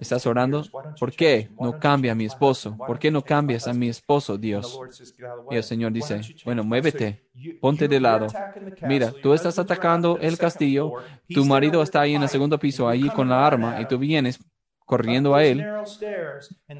Estás 0.00 0.26
orando, 0.26 0.64
¿por 0.98 1.12
qué 1.12 1.50
no 1.58 1.78
cambia 1.78 2.12
a 2.12 2.14
mi 2.14 2.24
esposo? 2.24 2.76
¿Por 2.76 2.98
qué 2.98 3.10
no 3.10 3.22
cambias 3.22 3.66
a 3.66 3.74
mi 3.74 3.88
esposo, 3.88 4.36
Dios? 4.38 4.78
Y 5.50 5.56
el 5.56 5.62
Señor 5.62 5.92
dice, 5.92 6.20
bueno, 6.44 6.64
muévete, 6.64 7.22
ponte 7.60 7.88
de 7.88 8.00
lado. 8.00 8.26
Mira, 8.82 9.12
tú 9.22 9.34
estás 9.34 9.58
atacando 9.58 10.18
el 10.20 10.38
castillo, 10.38 10.92
tu 11.28 11.44
marido 11.44 11.82
está 11.82 12.00
ahí 12.00 12.14
en 12.14 12.22
el 12.22 12.28
segundo 12.28 12.58
piso, 12.58 12.88
ahí 12.88 13.08
con 13.10 13.28
la 13.28 13.46
arma, 13.46 13.80
y 13.80 13.86
tú 13.86 13.98
vienes 13.98 14.38
corriendo 14.84 15.34
a 15.34 15.44
él, 15.44 15.66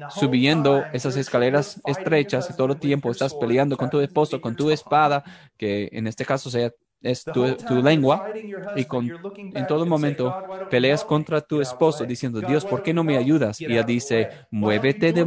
subiendo 0.09 0.85
esas 0.93 1.15
escaleras 1.17 1.81
estrechas 1.85 2.49
y 2.49 2.55
todo 2.55 2.73
el 2.73 2.79
tiempo 2.79 3.11
estás 3.11 3.33
peleando 3.33 3.77
con 3.77 3.89
tu 3.89 3.99
esposo, 3.99 4.39
con 4.41 4.55
tu 4.55 4.71
espada, 4.71 5.23
que 5.57 5.89
en 5.91 6.07
este 6.07 6.25
caso 6.25 6.49
sea 6.49 6.71
es 7.01 7.23
tu, 7.23 7.45
lengua 7.81 8.31
y 8.75 8.85
con, 8.85 9.11
en 9.35 9.67
todo 9.67 9.85
momento 9.85 10.33
peleas 10.69 11.03
contra 11.03 11.41
tu 11.41 11.61
esposo 11.61 12.05
diciendo, 12.05 12.41
Dios, 12.41 12.65
¿por 12.65 12.81
qué 12.81 12.93
no 12.93 13.03
me 13.03 13.17
ayudas? 13.17 13.61
Y 13.61 13.65
ella 13.65 13.83
dice, 13.83 14.29
muévete, 14.51 15.13
de, 15.13 15.25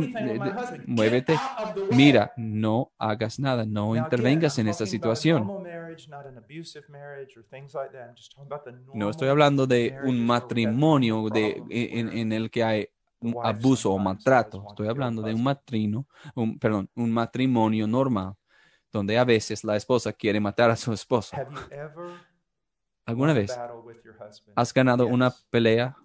muévete, 0.87 1.37
mira, 1.91 2.33
no 2.37 2.93
hagas 2.99 3.39
nada, 3.39 3.65
no 3.65 3.97
intervengas 3.97 4.59
en 4.59 4.69
esta 4.69 4.87
situación. 4.87 5.49
No 8.95 9.11
estoy 9.11 9.29
hablando 9.29 9.67
de 9.67 9.97
un 10.05 10.27
matrimonio 10.27 11.29
de, 11.29 11.63
en, 11.71 12.33
el 12.33 12.51
que 12.51 12.65
hay 12.65 12.89
un 13.21 13.37
abuso 13.43 13.93
o 13.93 13.99
maltrato, 13.99 14.65
estoy 14.71 14.89
hablando 14.89 15.23
de 15.23 15.35
un 15.35 15.43
matrimonio, 15.43 16.07
un, 16.35 16.59
perdón, 16.59 16.89
un 16.95 17.13
matrimonio 17.13 17.87
normal 17.87 18.35
donde 18.93 19.19
a 19.19 19.25
veces 19.25 19.65
la 19.65 19.77
esposa 19.77 20.13
quiere 20.13 20.41
matar 20.41 20.71
a 20.71 20.77
su 20.77 20.93
esposo. 20.93 21.37
¿Alguna 23.05 23.33
vez 23.33 23.59
has 24.55 24.75
ganado 24.75 25.07
una 25.07 25.33
pelea 25.51 25.97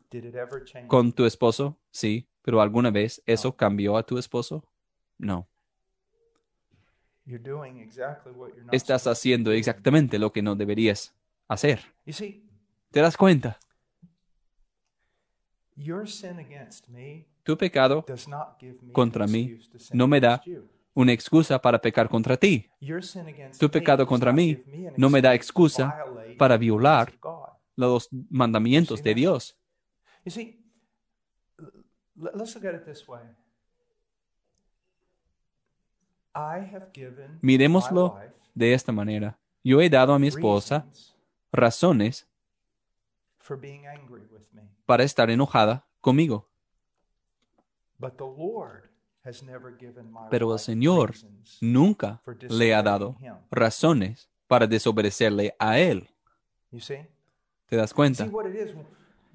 con 0.87 1.13
tu 1.13 1.25
esposo? 1.25 1.77
Sí, 1.91 2.27
pero 2.41 2.61
¿alguna 2.61 2.91
vez 2.91 3.21
eso 3.25 3.55
cambió 3.55 3.97
a 3.97 4.03
tu 4.03 4.17
esposo? 4.17 4.63
No. 5.17 5.47
Estás 8.71 9.07
haciendo 9.07 9.51
exactamente 9.51 10.19
lo 10.19 10.31
que 10.31 10.41
no 10.41 10.55
deberías 10.55 11.13
hacer. 11.47 11.81
¿Te 12.91 13.01
das 13.01 13.17
cuenta? 13.17 13.59
Tu 17.43 17.57
pecado 17.57 18.05
contra 18.93 19.27
mí 19.27 19.59
no 19.91 20.07
me 20.07 20.21
da 20.21 20.41
una 20.95 21.11
excusa 21.11 21.61
para 21.61 21.79
pecar 21.79 22.09
contra 22.09 22.37
ti. 22.37 22.71
Tu 23.59 23.69
pecado 23.69 24.07
contra 24.07 24.31
mí 24.31 24.63
no 24.97 25.09
me 25.09 25.21
da 25.21 25.35
excusa 25.35 25.95
para 26.37 26.57
violar 26.57 27.13
los 27.75 28.09
mandamientos 28.29 29.03
de 29.03 29.13
Dios. 29.13 29.57
Miremoslo 37.41 38.19
de 38.53 38.73
esta 38.73 38.91
manera. 38.91 39.37
Yo 39.63 39.81
he 39.81 39.89
dado 39.89 40.13
a 40.13 40.19
mi 40.19 40.27
esposa 40.27 40.87
razones 41.51 42.27
para 44.85 45.03
estar 45.03 45.29
enojada 45.29 45.85
conmigo. 45.99 46.47
Pero 50.29 50.53
el 50.53 50.59
Señor 50.59 51.13
nunca 51.61 52.21
le 52.49 52.73
ha 52.75 52.83
dado 52.83 53.15
razones 53.51 54.29
para 54.47 54.67
desobedecerle 54.67 55.55
a 55.59 55.79
Él. 55.79 56.07
¿Te 57.67 57.75
das 57.75 57.93
cuenta? 57.93 58.29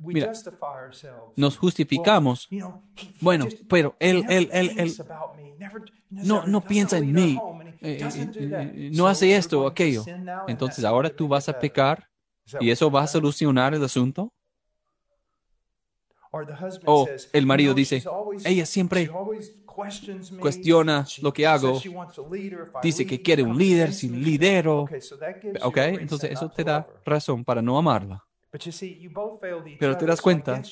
Mira, 0.03 0.32
nos 1.36 1.59
justificamos. 1.59 2.49
Bueno, 3.20 3.47
pero 3.68 3.97
él, 3.99 4.24
él, 4.28 4.49
él, 4.53 4.70
él 4.78 4.95
no, 6.09 6.47
no 6.47 6.64
piensa 6.64 6.97
en 6.99 7.12
mí, 7.12 7.38
eh, 7.82 7.99
eh, 8.03 8.30
eh, 8.34 8.91
no 8.95 9.07
hace 9.09 9.36
esto 9.36 9.62
o 9.62 9.66
aquello. 9.66 10.05
Entonces 10.49 10.84
ahora 10.84 11.11
tú 11.11 11.28
vas 11.28 11.49
a 11.49 11.59
pecar 11.59 12.09
y 12.61 12.70
eso 12.70 12.91
va 12.91 13.03
a 13.03 13.07
solucionar 13.07 13.74
el 13.74 13.84
asunto. 13.84 14.32
O 16.87 17.09
el 17.33 17.47
marido 17.47 17.74
dice, 17.74 18.03
ella 18.45 18.66
siempre 18.66 19.11
cuestiona 20.39 21.07
lo 21.22 21.33
que 21.33 21.47
hago, 21.47 21.81
dice 22.83 23.07
que 23.07 23.20
quiere 23.20 23.43
un 23.43 23.57
líder, 23.57 23.93
sin 23.93 24.22
lidero. 24.22 24.87
Ok, 25.62 25.76
entonces 25.76 26.31
eso 26.33 26.49
te 26.51 26.64
da 26.64 26.87
razón 27.05 27.45
para 27.45 27.62
no 27.62 27.78
amarla. 27.78 28.24
Pero 29.78 29.97
te 29.97 30.07
das 30.07 30.20
cuenta, 30.20 30.62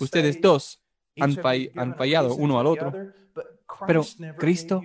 ustedes 0.00 0.40
dos 0.40 0.80
han, 1.18 1.36
han 1.76 1.96
fallado 1.96 2.34
uno 2.34 2.60
al 2.60 2.66
otro, 2.66 2.92
pero 3.86 4.02
Cristo 4.36 4.82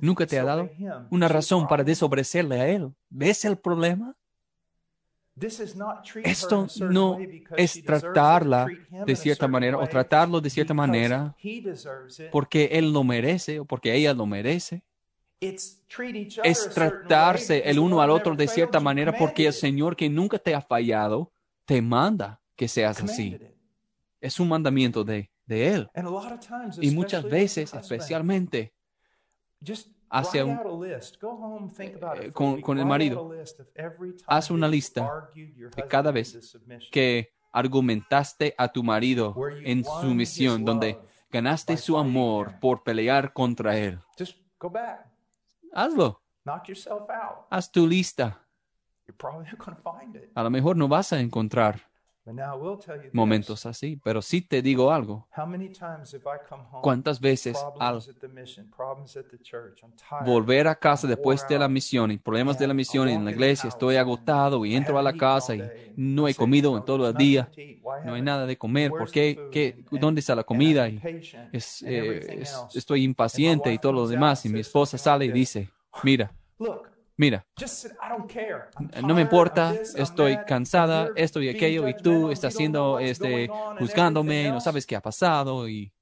nunca 0.00 0.26
te 0.26 0.38
ha 0.38 0.44
dado 0.44 0.70
una 1.10 1.28
razón 1.28 1.66
para 1.66 1.84
desobedecerle 1.84 2.60
a 2.60 2.68
Él. 2.68 2.92
¿Ves 3.08 3.44
el 3.44 3.56
problema? 3.56 4.14
Esto 6.24 6.66
no 6.90 7.18
es 7.56 7.82
tratarla 7.84 8.66
de 9.06 9.16
cierta 9.16 9.48
manera 9.48 9.78
o 9.78 9.86
tratarlo 9.88 10.40
de 10.40 10.50
cierta 10.50 10.74
manera 10.74 11.34
porque 12.30 12.68
él 12.72 12.92
lo 12.92 13.02
merece 13.02 13.60
o 13.60 13.64
porque 13.64 13.94
ella 13.94 14.12
lo 14.12 14.26
merece. 14.26 14.82
es 15.40 16.70
tratarse 16.74 17.62
el 17.64 17.78
uno 17.78 18.00
al 18.02 18.10
otro 18.10 18.36
de 18.36 18.46
cierta 18.46 18.78
manera 18.78 19.12
porque 19.16 19.46
el 19.46 19.52
Señor 19.52 19.96
que 19.96 20.08
nunca 20.08 20.38
te 20.38 20.54
ha 20.54 20.60
fallado 20.60 21.32
te 21.64 21.80
manda 21.80 22.40
que 22.54 22.68
seas 22.68 23.02
así. 23.02 23.38
Es 24.20 24.38
un 24.38 24.48
mandamiento 24.48 25.02
de, 25.02 25.30
de 25.46 25.68
Él. 25.68 25.90
Y 26.80 26.90
muchas 26.90 27.24
veces, 27.24 27.72
especialmente, 27.72 28.72
hacia 30.12 30.44
un, 30.44 30.58
con, 32.32 32.60
con 32.60 32.78
el 32.78 32.84
marido, 32.84 33.32
haz 34.26 34.50
una 34.50 34.68
lista 34.68 35.30
de 35.34 35.88
cada 35.88 36.12
vez 36.12 36.58
que 36.90 37.32
argumentaste 37.50 38.54
a 38.58 38.68
tu 38.68 38.82
marido 38.82 39.34
en 39.64 39.84
su 39.84 40.14
misión, 40.14 40.64
donde 40.64 40.98
ganaste 41.30 41.76
su 41.78 41.96
amor 41.96 42.60
por 42.60 42.82
pelear 42.82 43.32
contra 43.32 43.76
él. 43.78 43.98
Hazlo. 45.72 46.20
Haz 47.50 47.72
tu 47.72 47.86
lista. 47.86 48.38
A 50.34 50.42
lo 50.42 50.50
mejor 50.50 50.76
no 50.76 50.88
vas 50.88 51.12
a 51.12 51.20
encontrar 51.20 51.91
momentos 53.12 53.66
así, 53.66 53.96
pero 54.02 54.22
sí 54.22 54.42
te 54.42 54.62
digo 54.62 54.92
algo. 54.92 55.28
¿Cuántas 56.80 57.20
veces 57.20 57.66
al 57.78 58.06
volver 60.18 60.68
a 60.68 60.74
casa 60.78 61.06
después 61.06 61.46
de 61.46 61.58
la 61.58 61.68
misión 61.68 62.10
y 62.12 62.18
problemas 62.18 62.56
de 62.58 62.66
la 62.66 62.74
misión 62.74 63.08
en 63.08 63.24
la 63.24 63.30
iglesia, 63.32 63.68
estoy 63.68 63.96
agotado 63.96 64.64
y 64.64 64.74
entro 64.74 64.98
a 64.98 65.02
la 65.02 65.12
casa 65.12 65.56
y 65.56 65.72
no 65.96 66.28
he 66.28 66.34
comido 66.34 66.76
en 66.76 66.84
todo 66.84 67.08
el 67.08 67.16
día, 67.16 67.52
no 68.02 68.14
hay 68.14 68.22
nada 68.22 68.46
de 68.46 68.56
comer, 68.58 68.94
¿por 68.94 69.10
qué? 69.10 69.42
¿Qué? 69.50 69.76
¿Dónde 69.90 70.20
está 70.20 70.34
la 70.34 70.44
comida? 70.44 70.88
Y 70.88 71.04
eh, 71.82 72.42
estoy 72.72 73.04
impaciente 73.04 73.72
y 73.72 73.78
todo 73.78 73.92
lo 73.92 74.06
demás 74.08 74.44
y 74.44 74.48
mi 74.48 74.60
esposa 74.60 74.98
sale 74.98 75.26
y 75.26 75.32
dice, 75.32 75.70
mira, 76.02 76.32
Mira, 77.22 77.46
no 79.04 79.14
me 79.14 79.22
importa, 79.22 79.74
estoy 79.94 80.36
cansada, 80.44 81.10
esto 81.14 81.40
y 81.40 81.50
aquello, 81.50 81.86
y 81.86 81.94
tú 81.94 82.32
estás 82.32 82.52
haciendo, 82.52 82.98
este, 82.98 83.48
juzgándome, 83.78 84.50
no 84.50 84.60
sabes 84.60 84.84
qué 84.84 84.96
ha 84.96 85.00
pasado, 85.00 85.68
y... 85.68 85.92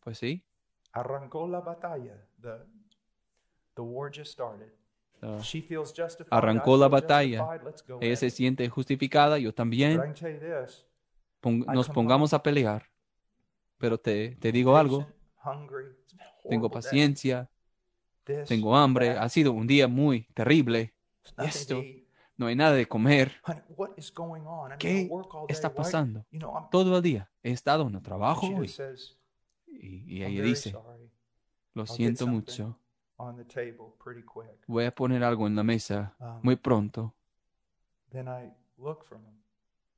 Pues 0.00 0.18
sí. 0.18 0.42
Arrancó 0.90 1.46
la 1.46 1.60
batalla. 1.60 2.16
Arrancó 6.30 6.76
la 6.76 6.88
batalla. 6.88 7.48
Ella 8.00 8.16
se 8.16 8.30
siente 8.30 8.68
justificada, 8.68 9.38
yo 9.38 9.54
también. 9.54 10.02
nos 11.44 11.88
pongamos 11.90 12.34
a 12.34 12.42
pelear. 12.42 12.90
Pero 13.78 13.98
te, 13.98 14.34
te 14.34 14.50
digo 14.50 14.76
algo. 14.76 15.06
Tengo 16.48 16.68
paciencia, 16.68 17.48
tengo 18.24 18.76
hambre, 18.76 19.10
ha 19.10 19.28
sido 19.28 19.52
un 19.52 19.66
día 19.66 19.88
muy 19.88 20.24
terrible. 20.34 20.94
Esto, 21.38 21.82
no 22.36 22.46
hay 22.46 22.56
nada 22.56 22.74
de 22.74 22.86
comer. 22.86 23.32
¿Qué 24.78 25.10
está 25.48 25.72
pasando? 25.72 26.24
Todo 26.70 26.96
el 26.96 27.02
día 27.02 27.30
he 27.42 27.52
estado 27.52 27.86
en 27.86 27.94
el 27.94 28.02
trabajo 28.02 28.46
y, 29.66 30.22
ella 30.22 30.42
dice, 30.42 30.74
lo 31.74 31.86
siento 31.86 32.26
mucho. 32.26 32.78
Voy 34.66 34.84
a 34.84 34.94
poner 34.94 35.22
algo 35.22 35.46
en 35.46 35.54
la 35.54 35.62
mesa 35.62 36.14
um, 36.18 36.40
muy 36.42 36.56
pronto. 36.56 37.14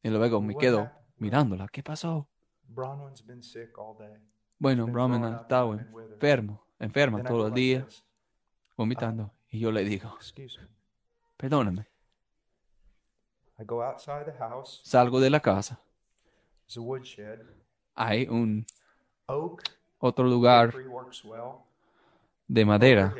Y 0.02 0.08
luego 0.08 0.42
me 0.42 0.56
quedo 0.56 0.90
mirándola. 1.18 1.68
¿Qué 1.68 1.82
pasó? 1.82 2.26
Bueno, 4.58 4.86
Brahman 4.86 5.24
ha 5.24 5.40
estado 5.42 5.74
enfermo, 5.74 6.64
enferma 6.78 7.22
todo 7.22 7.46
el 7.46 7.54
día 7.54 7.86
vomitando. 8.76 9.30
Y 9.50 9.58
yo 9.58 9.70
le 9.70 9.84
digo, 9.84 10.16
perdóname. 11.36 11.86
Salgo 14.64 15.20
de 15.20 15.30
la 15.30 15.40
casa. 15.40 15.80
Hay 17.94 18.26
un 18.28 18.66
otro 19.98 20.24
lugar 20.24 20.74
de 22.48 22.64
madera, 22.64 23.14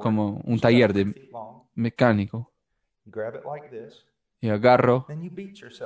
como 0.00 0.40
un 0.44 0.58
taller 0.58 0.92
de 0.92 1.30
mecánico. 1.74 2.50
Y 4.40 4.48
agarro 4.48 5.06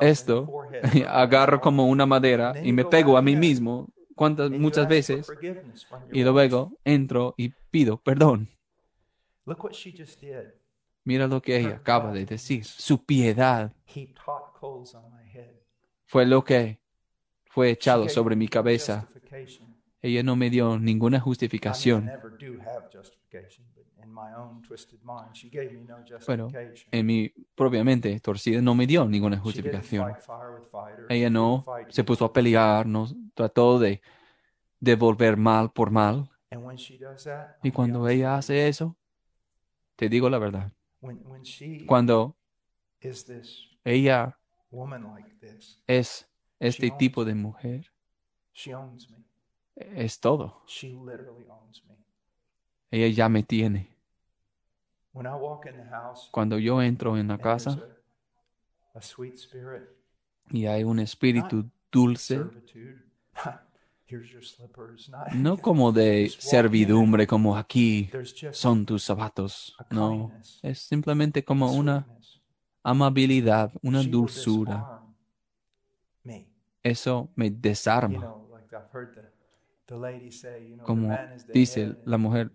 esto, 0.00 0.48
agarro 1.08 1.60
como 1.60 1.86
una 1.88 2.06
madera 2.06 2.52
y 2.62 2.72
me 2.72 2.84
pego 2.84 3.16
a 3.16 3.22
mí 3.22 3.34
mismo 3.34 3.88
cuantas, 4.14 4.50
muchas 4.50 4.86
veces 4.86 5.26
y 6.12 6.22
luego 6.22 6.72
entro 6.84 7.34
y 7.36 7.50
pido 7.70 7.96
perdón. 7.96 8.48
Mira 11.04 11.26
lo 11.26 11.42
que 11.42 11.56
ella 11.58 11.76
acaba 11.76 12.12
de 12.12 12.24
decir. 12.24 12.64
Su 12.64 13.04
piedad 13.04 13.72
fue 16.06 16.26
lo 16.26 16.44
que 16.44 16.80
fue 17.46 17.70
echado 17.70 18.08
sobre 18.08 18.36
mi 18.36 18.48
cabeza. 18.48 19.06
Ella 20.00 20.22
no 20.22 20.36
me 20.36 20.50
dio 20.50 20.78
ninguna 20.78 21.20
justificación. 21.20 22.10
Bueno, 26.26 26.48
en 26.90 27.06
mi 27.06 27.28
propia 27.54 27.84
mente 27.84 28.18
torcida 28.20 28.60
no 28.60 28.74
me 28.74 28.86
dio 28.86 29.06
ninguna 29.06 29.38
justificación. 29.38 30.14
Ella 31.08 31.30
no 31.30 31.64
se 31.88 32.04
puso 32.04 32.24
a 32.24 32.32
pelear, 32.32 32.86
no 32.86 33.08
trató 33.34 33.78
de 33.78 34.00
devolver 34.80 35.36
mal 35.36 35.70
por 35.72 35.90
mal. 35.90 36.28
Y 37.62 37.70
cuando 37.70 38.08
ella 38.08 38.36
hace 38.36 38.68
eso, 38.68 38.96
te 40.02 40.08
digo 40.08 40.28
la 40.28 40.38
verdad. 40.38 40.72
Cuando 41.86 42.34
ella 43.84 44.36
es 45.86 46.28
este 46.58 46.90
tipo 46.90 47.24
de 47.24 47.36
mujer, 47.36 47.92
es 49.76 50.18
todo. 50.18 50.60
Ella 52.90 53.14
ya 53.14 53.28
me 53.28 53.44
tiene. 53.44 53.90
Cuando 56.32 56.58
yo 56.58 56.82
entro 56.82 57.16
en 57.16 57.28
la 57.28 57.38
casa 57.38 57.80
y 60.50 60.66
hay 60.66 60.82
un 60.82 60.98
espíritu 60.98 61.70
dulce, 61.92 62.40
no 65.26 65.56
como 65.60 65.92
de 65.92 66.34
servidumbre, 66.38 67.26
como 67.26 67.56
aquí 67.56 68.14
son 68.50 68.86
tus 68.86 69.04
zapatos. 69.04 69.82
No, 69.90 70.34
es 70.62 70.80
simplemente 70.80 71.44
como 71.44 71.72
una 71.72 72.08
amabilidad, 72.84 73.72
una 73.82 74.02
dulzura. 74.04 74.90
Eso 76.84 77.32
me 77.34 77.50
desarma. 77.50 78.32
Como 80.82 81.20
dice 81.52 81.96
la 82.04 82.18
mujer, 82.18 82.52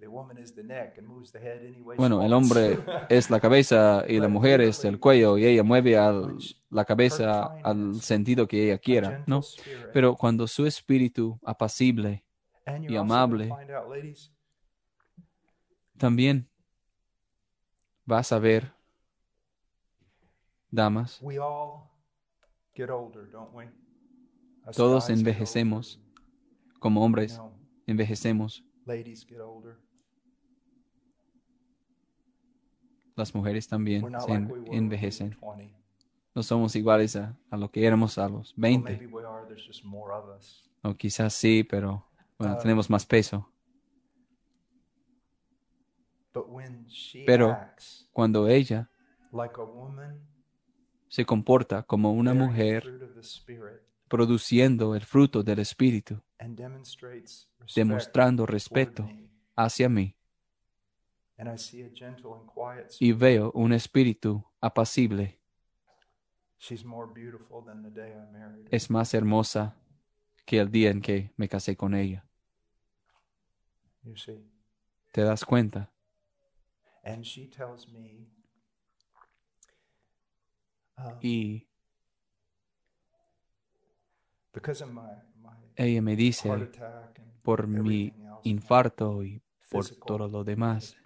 bueno, 1.95 2.23
el 2.23 2.33
hombre 2.33 2.83
es 3.07 3.29
la 3.29 3.39
cabeza 3.39 4.03
y 4.07 4.19
la 4.19 4.27
mujer 4.27 4.61
es 4.61 4.83
el 4.85 4.99
cuello 4.99 5.37
y 5.37 5.45
ella 5.45 5.63
mueve 5.63 5.95
la 6.69 6.85
cabeza 6.85 7.55
al 7.63 8.01
sentido 8.01 8.47
que 8.47 8.65
ella 8.65 8.77
quiera, 8.77 9.17
¿no? 9.25 9.49
Pero 9.91 10.15
cuando 10.15 10.47
su 10.47 10.65
espíritu 10.67 11.39
apacible 11.43 12.23
y 12.87 12.95
amable, 12.97 13.59
también 15.97 16.47
vas 18.05 18.31
a 18.31 18.39
ver, 18.39 18.73
damas, 20.71 21.25
todos 24.75 25.09
envejecemos 25.09 25.99
como 26.79 27.03
hombres 27.03 27.41
envejecemos. 27.85 28.63
Las 33.15 33.33
mujeres 33.33 33.67
también 33.67 34.05
se 34.19 34.33
envejecen. 34.71 35.37
No 36.35 36.43
somos 36.43 36.75
iguales 36.75 37.15
a, 37.15 37.35
lo 37.51 37.71
que 37.71 37.85
éramos 37.85 38.17
a 38.17 38.29
los 38.29 38.53
20. 38.55 39.09
O 40.83 40.93
quizás 40.93 41.33
sí, 41.33 41.63
pero 41.63 42.05
bueno, 42.37 42.55
uh, 42.55 42.59
tenemos 42.59 42.89
más 42.89 43.05
peso. 43.05 43.49
Pero 47.25 47.57
cuando 48.11 48.47
ella 48.47 48.89
se 51.07 51.25
comporta 51.25 51.81
como 51.83 52.13
una 52.13 52.35
mujer 52.35 52.85
produciendo 54.07 54.95
el 54.95 55.01
fruto 55.01 55.43
del 55.43 55.59
Espíritu, 55.59 56.21
demostrando 57.75 58.45
respeto 58.45 59.09
hacia 59.55 59.89
mí. 59.89 60.15
Y 62.99 63.11
veo 63.11 63.51
un 63.51 63.73
espíritu 63.73 64.43
apacible. 64.59 65.39
Es 68.71 68.89
más 68.89 69.13
hermosa 69.13 69.75
que 70.45 70.59
el 70.59 70.71
día 70.71 70.89
en 70.89 71.01
que 71.01 71.31
me 71.37 71.47
casé 71.47 71.75
con 71.75 71.93
ella. 71.93 72.25
te 75.11 75.21
das 75.21 75.45
cuenta. 75.45 75.91
Y 81.21 81.66
ella 85.77 86.01
me 86.01 86.15
dice, 86.17 86.71
por 87.43 87.67
mi 87.67 88.15
infarto 88.43 89.23
y 89.23 89.43
por 89.69 89.91
todo 90.05 90.27
lo 90.29 90.43
demás, 90.43 90.97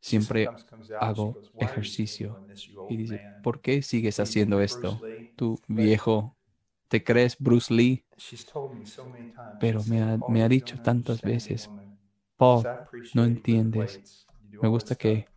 siempre 0.00 0.56
hago 0.98 1.40
ejercicio. 1.58 2.40
Y 2.86 2.96
dice, 2.96 3.22
¿por 3.40 3.60
qué 3.60 3.82
sigues 3.82 4.20
haciendo 4.20 4.60
esto? 4.60 5.04
Tú 5.36 5.60
viejo, 5.66 6.36
¿te 6.88 7.02
crees 7.04 7.36
Bruce 7.38 7.72
Lee? 7.74 8.04
Pero 9.58 9.84
me 9.84 10.02
ha, 10.02 10.18
me 10.26 10.42
ha 10.42 10.48
dicho 10.48 10.78
tantas 10.78 11.22
veces, 11.22 11.72
Paul, 12.36 12.68
no 13.12 13.24
entiendes. 13.24 14.02
Me 14.60 14.68
gusta 14.68 14.96
que 14.96 15.28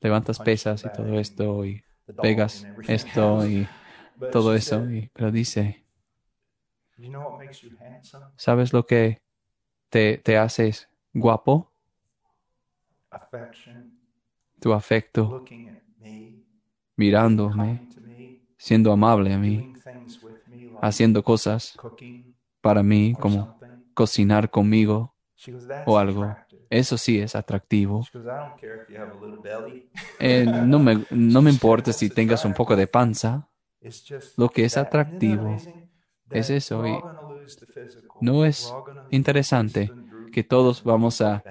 levantas 0.00 0.40
pesas 0.40 0.84
y 0.86 0.90
todo 0.90 1.18
esto 1.18 1.64
y 1.66 1.84
pegas 2.20 2.70
esto 2.86 3.46
y 3.46 3.72
todo 4.30 4.54
eso. 4.54 4.90
Y, 4.90 5.10
pero 5.14 5.30
dice, 5.32 5.84
¿sabes 8.36 8.72
lo 8.72 8.86
que 8.86 9.22
te, 9.90 10.18
te 10.18 10.38
haces 10.38 10.88
guapo? 11.14 11.72
Tu 14.60 14.72
afecto, 14.74 15.42
mirándome, 16.96 17.86
siendo 18.58 18.92
amable 18.92 19.32
a 19.34 19.38
mí, 19.38 19.68
haciendo 20.80 21.22
cosas 21.22 21.82
para 22.62 22.82
mí 22.82 23.16
como 23.18 23.50
cocinar 23.94 24.50
conmigo 24.50 25.16
o 25.84 25.98
algo. 25.98 26.40
Eso 26.70 26.98
sí 26.98 27.18
es 27.20 27.34
atractivo. 27.36 28.12
Eh, 30.18 30.46
no, 30.48 30.78
me, 30.78 31.06
no 31.10 31.42
me 31.42 31.50
importa 31.50 31.92
si 31.92 32.10
tengas 32.10 32.44
un 32.44 32.54
poco 32.54 32.76
de 32.76 32.86
panza. 32.86 33.48
Lo 34.36 34.50
que 34.50 34.64
es 34.64 34.76
atractivo 34.76 35.68
es 36.32 36.50
eso. 36.50 36.86
Y 36.86 37.06
no 38.18 38.44
es 38.44 38.78
interesante 39.08 39.96
que 40.30 40.44
todos 40.44 40.82
vamos 40.82 41.20
a 41.20 41.46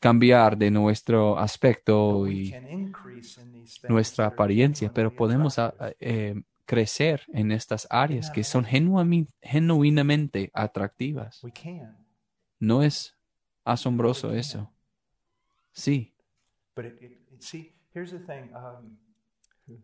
cambiar 0.00 0.56
de 0.56 0.70
nuestro 0.70 1.38
aspecto 1.38 2.28
y 2.28 2.58
nuestra 3.86 4.26
apariencia, 4.26 4.90
pero 4.90 5.14
podemos 5.14 5.56
eh, 5.98 6.34
crecer 6.64 7.24
en 7.32 7.50
estas 7.52 7.86
áreas 7.90 8.30
que 8.30 8.44
son 8.44 8.64
genuinamente 9.42 10.50
atractivas. 10.54 11.48
No 12.60 12.82
es 12.82 13.16
asombroso 13.64 14.32
eso. 14.32 14.72
Sí. 15.72 16.14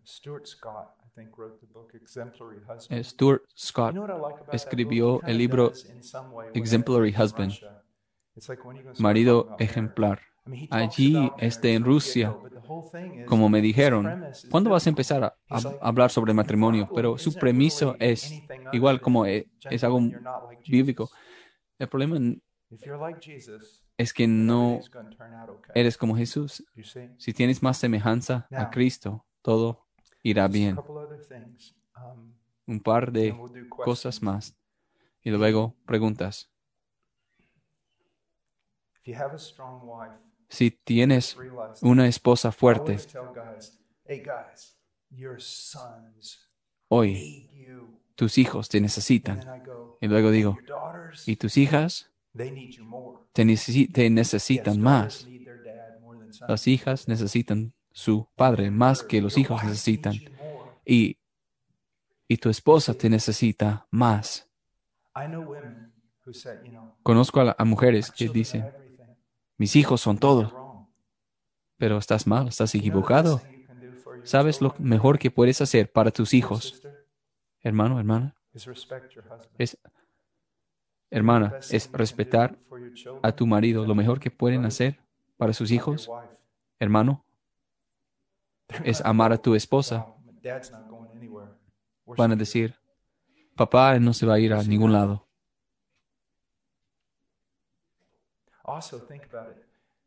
Stuart 0.05 0.47
Scott 0.47 1.06
escribió 4.53 5.23
el 5.27 5.39
libro 5.39 5.73
Exemplary 6.55 7.15
Husband, 7.17 7.53
marido 8.99 9.55
ejemplar. 9.59 10.21
Allí, 10.71 11.31
este 11.39 11.75
en 11.75 11.85
Rusia, 11.85 12.37
como 13.27 13.49
me 13.49 13.61
dijeron, 13.61 14.25
¿cuándo 14.51 14.71
vas 14.71 14.87
a 14.87 14.91
empezar 14.91 15.25
a, 15.25 15.37
hablar 15.81 16.11
sobre 16.11 16.33
matrimonio? 16.33 16.89
Pero 16.95 17.19
su 17.19 17.33
premiso 17.35 17.97
es 17.99 18.43
igual 18.73 19.01
como 19.01 19.27
es, 19.27 19.45
es 19.71 19.83
algo 19.83 20.01
bíblico. 20.67 21.11
El 21.79 21.89
problema 21.89 22.19
es 23.99 24.13
que 24.13 24.27
no 24.27 24.81
eres 25.75 25.97
como 25.97 26.17
Jesús. 26.17 26.65
Si 27.19 27.33
tienes 27.33 27.63
más 27.63 27.79
semejanza 27.79 28.47
a 28.51 28.71
Cristo, 28.71 29.25
todo 29.43 29.86
irá 30.27 30.49
bien. 30.49 30.77
Un 32.67 32.81
par 32.81 33.13
de 33.13 33.33
cosas 33.69 34.23
más. 34.23 34.57
Y 35.23 35.31
luego 35.31 35.77
preguntas. 35.87 36.51
Si 40.49 40.71
tienes 40.71 41.37
una 41.81 42.09
esposa 42.09 42.51
fuerte, 42.51 42.99
hoy 46.89 47.49
tus 48.17 48.39
hijos 48.39 48.69
te 48.69 48.81
necesitan. 48.81 49.41
Y 50.01 50.09
luego 50.09 50.31
digo, 50.31 50.59
¿y 51.25 51.37
tus 51.37 51.57
hijas? 51.57 52.11
Te, 53.33 53.45
necesitan 54.11 54.81
más. 54.81 55.29
Las 56.49 56.67
hijas 56.67 57.07
necesitan 57.07 57.75
su 57.97 58.29
padre 58.37 58.71
más 58.71 59.03
que 59.03 59.23
los 59.23 59.39
hijos 59.39 59.65
necesitan. 59.65 60.17
Y, 60.85 61.17
y 62.29 62.37
tu 62.37 62.51
esposa 62.51 62.93
te 62.93 63.09
necesita 63.09 63.89
más. 63.91 64.47
Conozco 67.03 67.41
a, 67.41 67.65
mujeres 67.65 68.11
que 68.11 68.29
dicen, 68.29 68.71
mis 69.57 69.77
hijos 69.77 70.03
son 70.03 70.19
todo. 70.19 70.91
Pero 71.79 71.97
estás 71.97 72.27
mal, 72.27 72.49
estás 72.49 72.75
equivocado. 72.75 73.41
¿Sabes 74.25 74.61
lo 74.61 74.75
mejor 74.79 75.19
que 75.19 75.31
puedes 75.31 75.63
hacer 75.63 75.91
para 75.91 76.11
tus 76.11 76.35
hijos? 76.35 76.83
Hermano, 77.63 77.99
hermana. 77.99 78.37
Es, 79.57 79.79
hermana, 81.11 81.55
es 81.71 81.91
respetar 81.93 82.59
a 83.23 83.33
tu 83.33 83.47
marido. 83.47 83.87
Lo 83.87 83.95
mejor 83.95 84.21
que 84.21 84.31
pueden 84.31 84.67
hacer 84.67 85.01
para 85.39 85.55
sus 85.55 85.71
hijos, 85.71 86.11
hermano, 86.79 87.26
es 88.85 89.01
amar 89.05 89.33
a 89.33 89.39
tu 89.39 89.55
esposa. 89.55 90.07
Van 92.07 92.33
a 92.33 92.37
decir, 92.37 92.75
papá 93.57 93.99
no 93.99 94.13
se 94.13 94.27
va 94.27 94.35
a 94.35 94.39
ir 94.39 94.53
a 94.53 94.63
ningún 94.63 94.93
lado. 94.93 95.27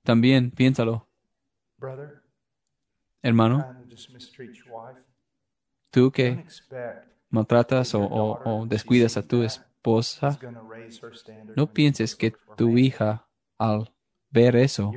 También 0.03 0.51
piénsalo. 0.51 1.07
Hermano, 3.21 3.75
tú 5.91 6.11
que 6.11 6.45
maltratas 7.29 7.93
o, 7.95 8.65
descuidas 8.67 9.17
a 9.17 9.23
tu 9.27 9.43
esposa, 9.43 10.39
no 11.55 11.71
pienses 11.71 12.15
que 12.15 12.33
tu 12.55 12.77
hija 12.77 13.27
al 13.57 13.93
ver 14.31 14.55
eso 14.55 14.91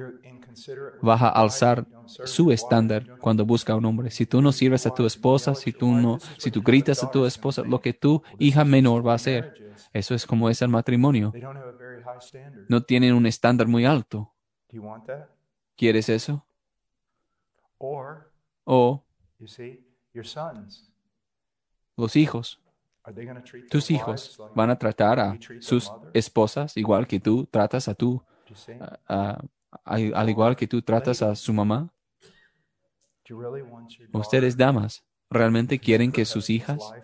va 1.07 1.15
a 1.15 1.29
alzar 1.29 1.87
su 2.07 2.53
estándar 2.53 3.19
cuando 3.21 3.45
busca 3.45 3.73
a 3.73 3.77
un 3.77 3.85
hombre. 3.85 4.11
Si 4.11 4.27
tú 4.27 4.43
no 4.43 4.53
sirves 4.53 4.87
a 4.87 4.95
tu 4.95 5.07
esposa, 5.07 5.55
si 5.55 5.73
tú 5.73 5.91
no, 5.93 6.19
si 6.39 6.51
tú 6.51 6.63
gritas 6.63 7.03
a 7.03 7.11
tu 7.11 7.25
esposa, 7.25 7.63
lo 7.63 7.81
que 7.81 7.93
tu 7.93 8.23
hija 8.39 8.65
menor 8.65 9.07
va 9.07 9.13
a 9.13 9.17
hacer, 9.17 9.55
eso 9.93 10.15
es 10.15 10.27
como 10.27 10.49
es 10.51 10.63
el 10.63 10.69
matrimonio. 10.69 11.33
No 12.69 12.83
tienen 12.83 13.15
un 13.15 13.27
estándar 13.27 13.67
muy 13.67 13.85
alto. 13.85 14.33
¿Quieres 15.77 16.09
eso? 16.09 16.45
O 18.65 19.03
los 21.97 22.17
hijos. 22.17 22.61
Tus 23.69 23.91
hijos 23.91 24.41
van 24.55 24.71
a 24.71 24.79
tratar 24.79 25.19
a 25.19 25.39
sus 25.61 25.93
esposas 26.15 26.77
igual 26.77 27.07
que 27.09 27.19
tú 27.19 27.47
tratas 27.51 27.89
a 27.89 27.95
tu, 27.95 28.23
al 29.85 30.29
igual 30.31 30.57
que 30.57 30.67
tú 30.69 30.83
tratas 30.83 31.23
a 31.23 31.35
su 31.35 31.53
mamá. 31.53 31.93
Ustedes, 34.13 34.57
damas, 34.57 35.05
¿realmente 35.29 35.79
quieren 35.81 36.13
que 36.13 36.25
sus 36.25 36.49
hijas 36.51 36.95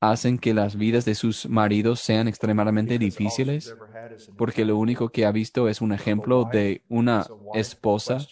hacen 0.00 0.38
que 0.38 0.54
las 0.54 0.76
vidas 0.76 1.04
de 1.04 1.14
sus 1.14 1.48
maridos 1.48 2.00
sean 2.00 2.28
extremadamente 2.28 2.98
difíciles, 2.98 3.76
porque 4.36 4.64
lo 4.64 4.76
único 4.76 5.10
que 5.10 5.26
ha 5.26 5.32
visto 5.32 5.68
es 5.68 5.80
un 5.80 5.92
ejemplo 5.92 6.44
de 6.44 6.84
una 6.88 7.32
esposa 7.52 8.30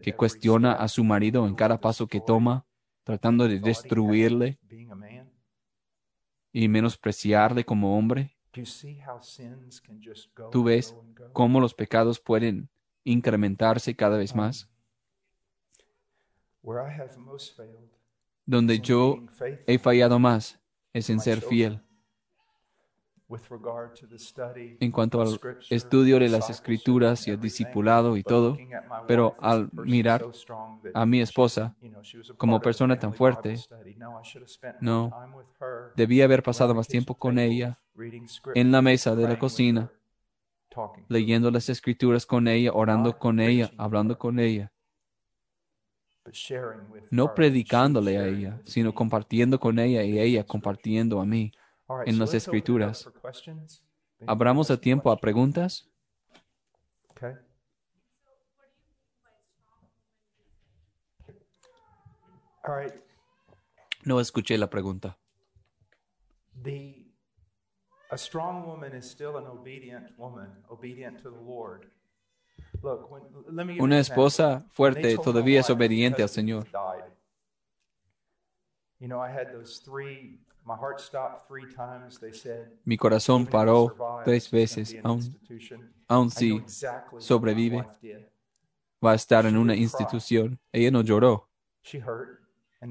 que 0.00 0.14
cuestiona 0.14 0.72
a 0.72 0.88
su 0.88 1.04
marido 1.04 1.46
en 1.46 1.54
cada 1.54 1.80
paso 1.80 2.08
que 2.08 2.20
toma, 2.20 2.66
tratando 3.04 3.48
de 3.48 3.60
destruirle 3.60 4.58
y 6.52 6.68
menospreciarle 6.68 7.64
como 7.66 7.98
hombre. 7.98 8.33
Tú 10.50 10.64
ves 10.64 10.96
cómo 11.32 11.60
los 11.60 11.74
pecados 11.74 12.20
pueden 12.20 12.68
incrementarse 13.04 13.94
cada 13.94 14.16
vez 14.16 14.34
más. 14.34 14.68
Donde 18.46 18.78
yo 18.80 19.22
he 19.66 19.78
fallado 19.78 20.18
más 20.18 20.60
es 20.92 21.10
en 21.10 21.20
ser 21.20 21.40
fiel. 21.40 21.83
En 24.80 24.90
cuanto 24.90 25.20
al 25.20 25.40
estudio 25.70 26.18
de 26.18 26.28
las 26.28 26.50
escrituras 26.50 27.26
y 27.26 27.30
el 27.30 27.40
discipulado 27.40 28.16
y 28.16 28.22
todo, 28.22 28.56
pero 29.06 29.34
al 29.40 29.70
mirar 29.72 30.24
a 30.94 31.06
mi 31.06 31.20
esposa 31.20 31.74
como 32.36 32.60
persona 32.60 32.98
tan 32.98 33.14
fuerte, 33.14 33.56
no, 34.80 35.10
debía 35.96 36.24
haber 36.24 36.42
pasado 36.42 36.74
más 36.74 36.88
tiempo 36.88 37.14
con 37.14 37.38
ella 37.38 37.78
en 38.54 38.72
la 38.72 38.82
mesa 38.82 39.14
de 39.14 39.28
la 39.28 39.38
cocina, 39.38 39.90
leyendo 41.08 41.50
las 41.50 41.68
escrituras 41.68 42.26
con 42.26 42.48
ella, 42.48 42.72
orando 42.72 43.18
con 43.18 43.40
ella, 43.40 43.70
hablando 43.76 44.18
con 44.18 44.38
ella. 44.38 44.72
No 47.10 47.34
predicándole 47.34 48.18
a 48.18 48.26
ella, 48.26 48.60
sino 48.64 48.94
compartiendo 48.94 49.60
con 49.60 49.78
ella 49.78 50.02
y 50.02 50.18
ella 50.18 50.44
compartiendo 50.44 51.20
a 51.20 51.26
mí 51.26 51.52
en 52.06 52.18
las 52.18 52.34
escrituras. 52.34 53.10
¿Abramos 54.26 54.70
a 54.70 54.80
tiempo 54.80 55.10
a 55.10 55.16
preguntas? 55.16 55.90
No 64.04 64.20
escuché 64.20 64.56
la 64.56 64.70
pregunta. 64.70 65.18
Una 73.80 73.98
esposa 73.98 74.66
fuerte 74.70 75.16
todavía 75.18 75.60
es 75.60 75.70
obediente 75.70 76.22
al 76.22 76.28
Señor. 76.28 76.68
Mi 82.84 82.96
corazón 82.96 83.46
paró 83.46 84.22
tres 84.24 84.50
veces, 84.50 84.96
aún, 85.02 85.38
aún 86.08 86.30
si 86.30 86.62
sobrevive, 87.18 87.84
va 89.04 89.12
a 89.12 89.14
estar 89.14 89.46
en 89.46 89.56
una 89.56 89.76
institución. 89.76 90.58
Ella 90.72 90.90
no 90.90 91.02
lloró. 91.02 91.48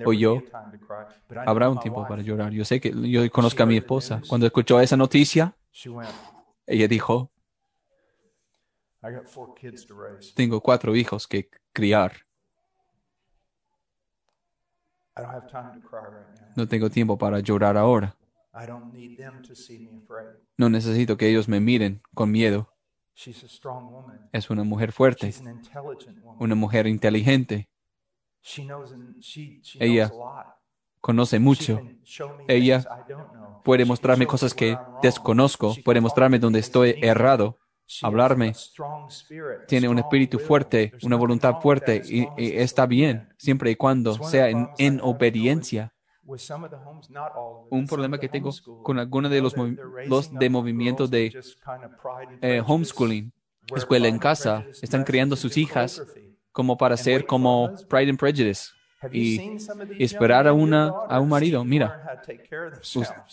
O 0.06 0.14
yo, 0.14 0.42
habrá 1.46 1.70
un 1.70 1.80
tiempo 1.80 2.06
para 2.08 2.22
llorar. 2.22 2.52
Yo 2.52 2.66
sé 2.66 2.80
que 2.80 2.92
yo 3.10 3.30
conozco 3.32 3.64
a 3.64 3.66
mi 3.66 3.78
esposa. 3.78 4.22
Cuando 4.28 4.46
escuchó 4.46 4.80
esa 4.80 4.98
noticia, 4.98 5.56
ella 6.66 6.88
dijo, 6.88 7.32
tengo 10.36 10.62
cuatro 10.62 10.96
hijos 10.96 11.28
que 11.28 11.50
criar. 11.72 12.14
No 16.56 16.68
tengo 16.68 16.90
tiempo 16.90 17.18
para 17.18 17.40
llorar 17.40 17.78
ahora. 17.78 18.16
No 20.58 20.70
necesito 20.70 21.18
que 21.18 21.30
ellos 21.30 21.48
me 21.48 21.60
miren 21.60 22.02
con 22.14 22.32
miedo. 22.32 22.70
Es 24.32 24.50
una 24.50 24.64
mujer 24.64 24.92
fuerte, 24.92 25.34
una 26.40 26.56
mujer 26.56 26.88
inteligente. 26.88 27.70
Ella 29.80 30.12
conoce 31.00 31.40
mucho. 31.40 31.82
Ella 32.48 32.84
puede 33.64 33.86
mostrarme 33.86 34.26
cosas 34.28 34.54
que 34.54 34.78
desconozco, 35.02 35.76
puede 35.84 36.02
mostrarme 36.02 36.40
donde 36.40 36.60
estoy 36.60 36.96
errado, 37.02 37.60
hablarme. 38.02 38.54
Tiene 39.68 39.88
un 39.88 40.00
espíritu 40.00 40.40
fuerte, 40.40 40.94
una 41.04 41.16
voluntad 41.16 41.60
fuerte 41.62 42.02
y, 42.06 42.28
está 42.38 42.86
bien 42.86 43.30
siempre 43.38 43.72
y 43.72 43.76
cuando 43.76 44.14
sea 44.24 44.50
en, 44.50 45.00
obediencia. 45.02 45.94
Un 47.70 47.88
problema 47.88 48.18
que 48.18 48.30
tengo 48.30 48.52
con 48.82 49.00
algunos 49.00 49.30
de 49.30 49.42
los, 49.42 49.54
de 50.32 50.50
movimientos 50.50 51.12
de 51.12 51.38
eh, 52.42 52.62
homeschooling, 52.66 53.34
escuela 53.76 54.08
en 54.08 54.20
casa, 54.20 54.66
están 54.82 55.04
criando 55.04 55.36
sus 55.36 55.58
hijas 55.58 56.02
como 56.52 56.78
para 56.78 56.96
ser 56.96 57.26
como 57.26 57.72
Pride 57.90 58.12
and 58.12 58.20
Prejudice 58.20 58.70
y 59.12 59.58
esperar 60.00 60.48
a, 60.48 60.54
una, 60.54 60.88
a 60.88 61.20
un 61.20 61.30
marido. 61.30 61.64
Mira, 61.64 62.22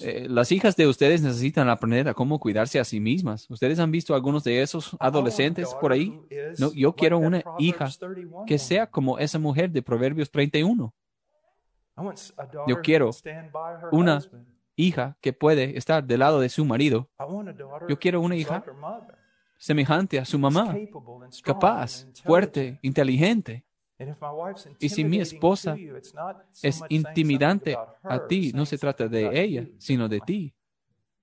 eh, 0.01 0.27
las 0.29 0.53
hijas 0.53 0.77
de 0.77 0.87
ustedes 0.87 1.23
necesitan 1.23 1.69
aprender 1.69 2.09
a 2.09 2.15
cómo 2.15 2.39
cuidarse 2.39 2.81
a 2.81 2.85
sí 2.85 3.01
mismas. 3.01 3.49
¿Ustedes 3.51 3.79
han 3.79 3.91
visto 3.91 4.15
algunos 4.15 4.45
de 4.45 4.63
esos 4.63 4.97
adolescentes 4.99 5.75
por 5.81 5.93
ahí? 5.93 6.19
No, 6.59 6.73
yo 6.73 6.95
quiero 6.95 7.19
una 7.19 7.43
hija 7.59 7.89
que 8.47 8.59
sea 8.59 8.87
como 8.87 9.19
esa 9.19 9.39
mujer 9.39 9.71
de 9.71 9.83
Proverbios 9.83 10.31
31. 10.31 10.93
Yo 12.67 12.81
quiero 12.83 13.11
una 13.93 14.21
hija 14.77 15.17
que 15.21 15.33
puede 15.33 15.77
estar 15.77 16.05
del 16.05 16.21
lado 16.21 16.41
de 16.41 16.49
su 16.49 16.65
marido. 16.65 17.09
Yo 17.89 17.99
quiero 17.99 18.21
una 18.21 18.37
hija 18.37 18.65
semejante 19.59 20.19
a 20.19 20.25
su 20.25 20.39
mamá, 20.39 20.75
capaz, 21.43 22.07
fuerte, 22.25 22.79
inteligente. 22.83 23.65
Y 24.79 24.89
si 24.89 25.05
mi 25.05 25.21
esposa 25.21 25.77
es 26.63 26.83
intimidante 26.89 27.77
a 28.03 28.27
ti, 28.27 28.53
no 28.55 28.65
se 28.65 28.79
trata 28.79 29.09
de 29.09 29.41
ella, 29.41 29.67
sino 29.79 30.09
de 30.09 30.21
ti. 30.21 30.55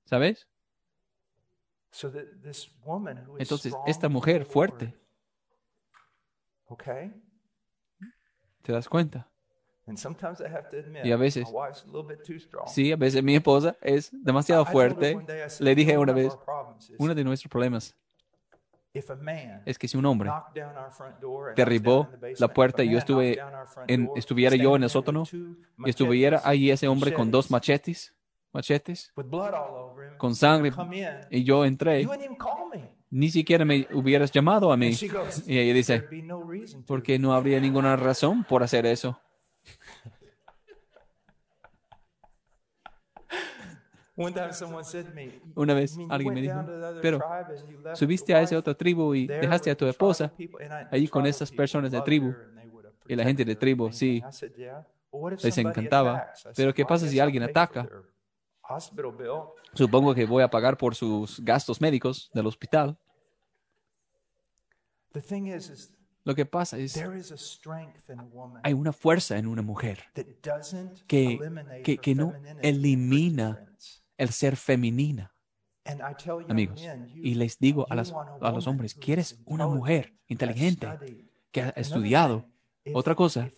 ¿Sabes? 0.06 0.48
Entonces, 3.40 3.74
esta 3.86 4.08
mujer 4.10 4.46
fuerte, 4.46 4.94
¿te 8.62 8.72
das 8.72 8.88
cuenta? 8.88 9.30
Y 11.04 11.12
a 11.12 11.18
veces, 11.18 11.48
sí, 12.68 12.92
a 12.92 12.98
veces 12.98 13.24
mi 13.24 13.36
esposa 13.36 13.76
es 13.82 14.12
demasiado 14.12 14.66
fuerte. 14.66 15.18
Le 15.60 15.76
dije 15.76 15.98
una 15.98 16.14
vez, 16.14 16.38
uno 16.98 17.16
de 17.16 17.24
nuestros 17.24 17.50
problemas 17.50 17.96
es 19.66 19.78
que 19.78 19.88
si 19.88 19.98
un 19.98 20.06
hombre 20.06 20.32
derribó 21.56 22.10
la 22.40 22.48
puerta 22.48 22.84
y 22.84 22.92
yo 22.92 22.98
estuve 22.98 23.40
en, 23.88 24.10
estuviera 24.16 24.56
yo 24.56 24.76
en 24.76 24.84
el 24.84 24.90
sótano 24.90 25.24
y 25.32 25.90
estuviera 25.90 26.42
ahí 26.44 26.72
ese 26.72 26.88
hombre 26.88 27.14
con 27.14 27.32
dos 27.32 27.52
machetes, 27.52 28.14
machetes, 28.54 29.14
con 30.18 30.36
sangre, 30.36 30.72
y 31.30 31.44
yo 31.44 31.66
entré, 31.66 32.08
ni 33.10 33.30
siquiera 33.30 33.66
me 33.66 33.88
hubieras 33.94 34.32
llamado 34.32 34.72
a 34.72 34.78
mí. 34.78 34.92
Y 35.46 35.58
ella 35.58 35.74
dice, 35.74 36.04
porque 36.86 37.20
no 37.20 37.34
habría 37.34 37.60
ninguna 37.60 37.96
razón 37.96 38.44
por 38.44 38.64
hacer 38.64 38.86
eso. 38.86 39.20
Una 45.56 45.74
vez 45.76 45.96
alguien 46.10 46.34
me 46.34 46.42
dijo, 46.42 46.66
pero 47.02 47.20
subiste 47.94 48.34
a 48.34 48.42
esa 48.42 48.58
otra 48.58 48.74
tribu 48.74 49.14
y 49.14 49.28
dejaste 49.28 49.70
a 49.70 49.78
tu 49.78 49.86
esposa 49.86 50.34
allí 50.92 51.08
con 51.08 51.26
esas 51.28 51.52
personas 51.52 51.92
de 51.92 52.02
tribu. 52.02 52.34
Y 53.08 53.16
la 53.16 53.24
gente 53.24 53.46
de 53.46 53.56
tribu, 53.56 53.92
sí, 53.92 54.24
les 55.44 55.58
encantaba. 55.60 56.32
Pero 56.56 56.74
¿qué 56.74 56.84
pasa 56.84 57.08
si 57.08 57.20
alguien 57.20 57.44
ataca? 57.44 57.88
Supongo 59.74 60.16
que 60.16 60.26
voy 60.26 60.44
a 60.44 60.50
pagar 60.50 60.78
por 60.78 60.96
sus 60.96 61.40
gastos 61.40 61.80
médicos 61.80 62.32
del 62.34 62.48
hospital. 62.48 62.98
Lo 66.24 66.36
que 66.36 66.46
pasa 66.46 66.78
es, 66.78 67.02
hay 68.64 68.74
una 68.74 68.92
fuerza 68.92 69.38
en 69.38 69.48
una 69.48 69.62
mujer 69.62 70.04
que, 71.08 71.40
que, 71.86 71.98
que 72.00 72.16
no 72.16 72.34
elimina 72.62 73.64
el 74.18 74.30
ser 74.30 74.56
femenina. 74.56 75.34
Amigos, 76.50 76.84
y 77.16 77.36
les 77.36 77.58
digo 77.60 77.88
a, 77.90 77.94
a 77.94 78.52
los 78.52 78.68
hombres, 78.68 78.94
¿quieres 78.94 79.40
una 79.46 79.68
mujer 79.68 80.14
inteligente 80.28 80.88
que 81.52 81.62
ha 81.62 81.70
estudiado? 81.70 82.46
Otra 82.94 83.16
cosa, 83.16 83.50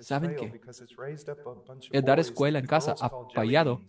¿Saben 0.00 0.34
que 0.34 0.60
el 1.92 2.04
dar 2.04 2.18
escuela 2.18 2.58
en 2.58 2.66
casa 2.66 2.94
ha 3.00 3.10
fallado? 3.32 3.80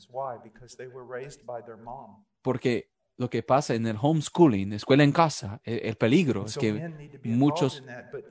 Porque 2.41 2.89
lo 3.17 3.29
que 3.29 3.41
pasa 3.41 3.73
en 3.73 3.87
el 3.87 3.97
homeschooling, 3.99 4.73
escuela 4.73 5.03
en 5.03 5.11
casa, 5.11 5.59
el 5.63 5.95
peligro 5.95 6.45
es 6.45 6.57
que 6.57 7.19
muchos 7.23 7.83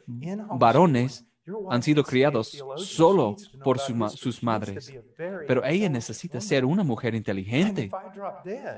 varones 0.06 1.26
han 1.70 1.82
sido 1.82 2.04
criados 2.04 2.62
solo 2.76 3.36
por 3.64 3.78
sus 3.78 4.42
madres. 4.42 4.92
Pero 5.16 5.64
ella 5.64 5.88
necesita 5.88 6.40
ser 6.40 6.64
una 6.64 6.84
mujer 6.84 7.14
inteligente 7.14 7.90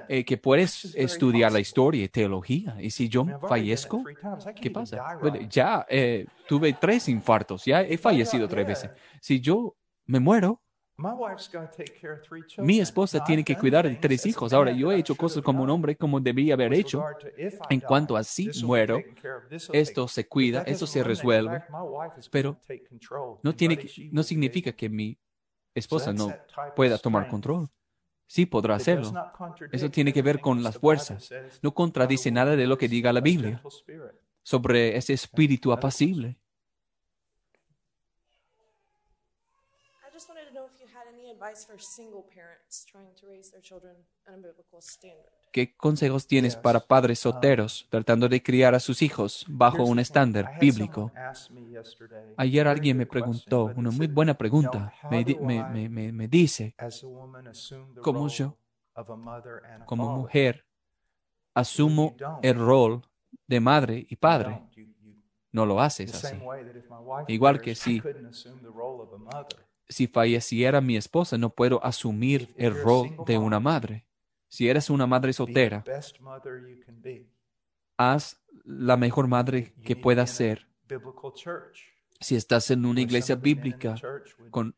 eh, 0.09 0.25
que 0.25 0.37
puede 0.37 0.63
estudiar 0.63 1.53
la 1.53 1.61
historia 1.61 2.05
y 2.05 2.09
teología. 2.09 2.77
Y 2.81 2.91
si 2.91 3.09
yo 3.09 3.27
fallezco, 3.49 4.05
¿qué 4.61 4.71
pasa? 4.71 5.19
ya 5.49 5.87
eh, 5.89 6.27
tuve 6.49 6.73
tres 6.75 7.09
infartos, 7.09 7.65
ya 7.65 7.83
he 7.83 7.99
fallecido 7.99 8.49
tres 8.49 8.67
veces. 8.67 8.91
Si 9.21 9.41
yo 9.41 9.77
me 10.07 10.21
muero, 10.21 10.63
mi 12.59 12.79
esposa 12.79 13.25
tiene 13.25 13.43
que 13.45 13.57
cuidar 13.57 13.89
de 13.89 13.97
tres 13.97 14.27
hijos. 14.27 14.53
Ahora, 14.53 14.71
yo 14.71 14.93
he 14.93 14.99
hecho 14.99 15.17
cosas 15.17 15.43
como 15.43 15.63
un 15.63 15.71
hombre 15.71 15.97
como 15.97 16.21
debía 16.21 16.55
haber 16.55 16.73
hecho. 16.73 17.05
En 17.69 17.81
cuanto 17.81 18.17
a 18.17 18.23
si 18.23 18.51
muero, 18.65 18.99
esto 19.73 20.07
se 20.07 20.29
cuida, 20.29 20.63
esto 20.63 20.87
se 20.87 21.03
resuelve, 21.03 21.65
pero 22.31 22.57
no, 23.43 23.55
tiene, 23.55 23.79
no 24.13 24.23
significa 24.23 24.73
que 24.73 24.89
mi 24.89 25.19
esposa 25.75 26.13
no 26.13 26.33
pueda 26.77 26.99
tomar 26.99 27.29
control. 27.29 27.69
Sí 28.27 28.47
podrá 28.47 28.77
hacerlo. 28.77 29.13
Eso 29.73 29.91
tiene 29.91 30.13
que 30.13 30.23
ver 30.23 30.41
con 30.41 30.63
las 30.63 30.79
fuerzas. 30.79 31.31
No 31.63 31.75
contradice 31.75 32.31
nada 32.31 32.57
de 32.57 32.67
lo 32.67 32.79
que 32.79 32.89
diga 32.89 33.13
la 33.13 33.21
Biblia 33.21 33.61
sobre 34.43 34.97
ese 34.97 35.13
espíritu 35.13 35.73
apacible. 35.73 36.39
¿Qué 45.53 45.77
consejos 45.77 46.27
tienes 46.27 46.57
para 46.57 46.81
padres 46.81 47.25
um, 47.25 47.33
solteros 47.33 47.87
tratando 47.91 48.29
de 48.29 48.43
criar 48.43 48.75
a 48.75 48.81
sus 48.81 49.03
hijos 49.03 49.45
bajo 49.49 49.85
un 49.85 49.99
estándar 49.99 50.59
bíblico? 50.59 51.13
Ayer 52.37 52.67
alguien 52.67 52.97
me 52.97 53.07
preguntó 53.07 53.67
una 53.77 53.91
muy 53.91 54.07
buena 54.07 54.35
pregunta. 54.35 54.93
Me, 55.11 55.25
me, 55.89 56.13
me 56.13 56.29
dice, 56.29 56.75
¿cómo 58.01 58.27
yo, 58.29 58.57
como 59.87 60.09
mujer, 60.17 60.65
asumo 61.55 62.17
el 62.43 62.59
rol 62.59 63.03
de 63.47 63.61
madre 63.61 64.07
y 64.09 64.17
padre? 64.17 64.63
No 65.53 65.67
lo 65.67 65.81
haces 65.81 66.13
así. 66.15 66.37
Igual 67.29 67.61
que 67.61 67.75
si, 67.75 68.03
si 69.89 70.07
falleciera 70.07 70.81
mi 70.81 70.97
esposa, 70.97 71.39
no 71.39 71.51
puedo 71.51 71.85
asumir 71.85 72.55
el 72.57 72.75
rol 72.75 73.17
de 73.27 73.39
una 73.39 73.61
madre. 73.61 74.07
Si 74.49 74.69
eres 74.69 74.91
una 74.91 75.07
madre 75.07 75.33
soltera, 75.33 75.85
haz 77.97 78.41
la 78.65 78.97
mejor 78.97 79.27
madre 79.27 79.75
que 79.85 79.97
puedas 79.97 80.31
ser. 80.31 80.69
Si 82.21 82.37
estás 82.37 82.71
en 82.71 82.87
una 82.87 83.01
iglesia 83.01 83.35
bíblica 83.35 83.97
con 84.51 84.75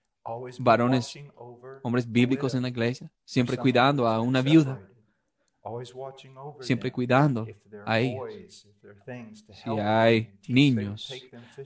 varones, 0.58 1.18
hombres 1.82 2.10
bíblicos 2.10 2.54
en 2.54 2.62
la 2.62 2.68
iglesia, 2.68 3.10
siempre 3.24 3.56
cuidando 3.56 4.06
a 4.08 4.20
una 4.20 4.42
viuda, 4.42 4.80
siempre 6.60 6.90
cuidando 6.90 7.46
a 7.84 8.00
ellos. 8.00 8.66
Si 9.52 9.70
hay 9.78 10.38
niños 10.48 11.12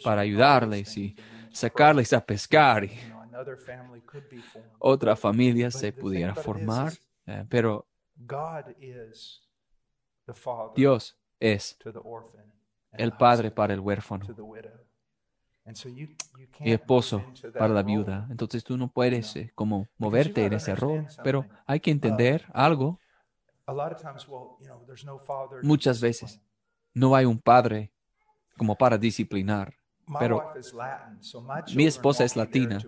para 0.03 0.23
ayudarles 0.23 0.97
y 0.97 1.17
sacarles 1.53 2.13
a 2.13 2.25
pescar, 2.25 2.89
otra 4.79 5.17
familia 5.17 5.71
se 5.71 5.93
pudiera 5.93 6.35
formar, 6.35 6.93
eh, 7.27 7.45
pero 7.49 7.87
Dios 10.75 11.17
es 11.39 11.79
el 12.93 13.13
padre 13.13 13.51
para 13.51 13.75
el 13.75 13.81
huérfano 13.81 14.27
y 16.61 16.73
esposo 16.73 17.25
para 17.53 17.69
la 17.69 17.83
viuda. 17.83 18.27
Entonces 18.31 18.65
tú 18.65 18.77
no 18.77 18.91
puedes 18.91 19.37
eh, 19.37 19.53
como 19.55 19.89
moverte 19.99 20.45
en 20.45 20.55
ese 20.55 20.75
rol, 20.75 21.07
pero 21.23 21.47
hay 21.67 21.81
que 21.81 21.91
entender 21.91 22.47
algo. 22.53 22.99
Muchas 25.63 26.01
veces 26.01 26.41
no 26.95 27.15
hay 27.15 27.25
un 27.25 27.39
padre 27.39 27.93
como 28.57 28.77
para 28.77 28.99
disciplinar 28.99 29.75
pero 30.19 30.53
mi 31.75 31.87
esposa 31.87 32.25
es 32.25 32.37
latina, 32.37 32.79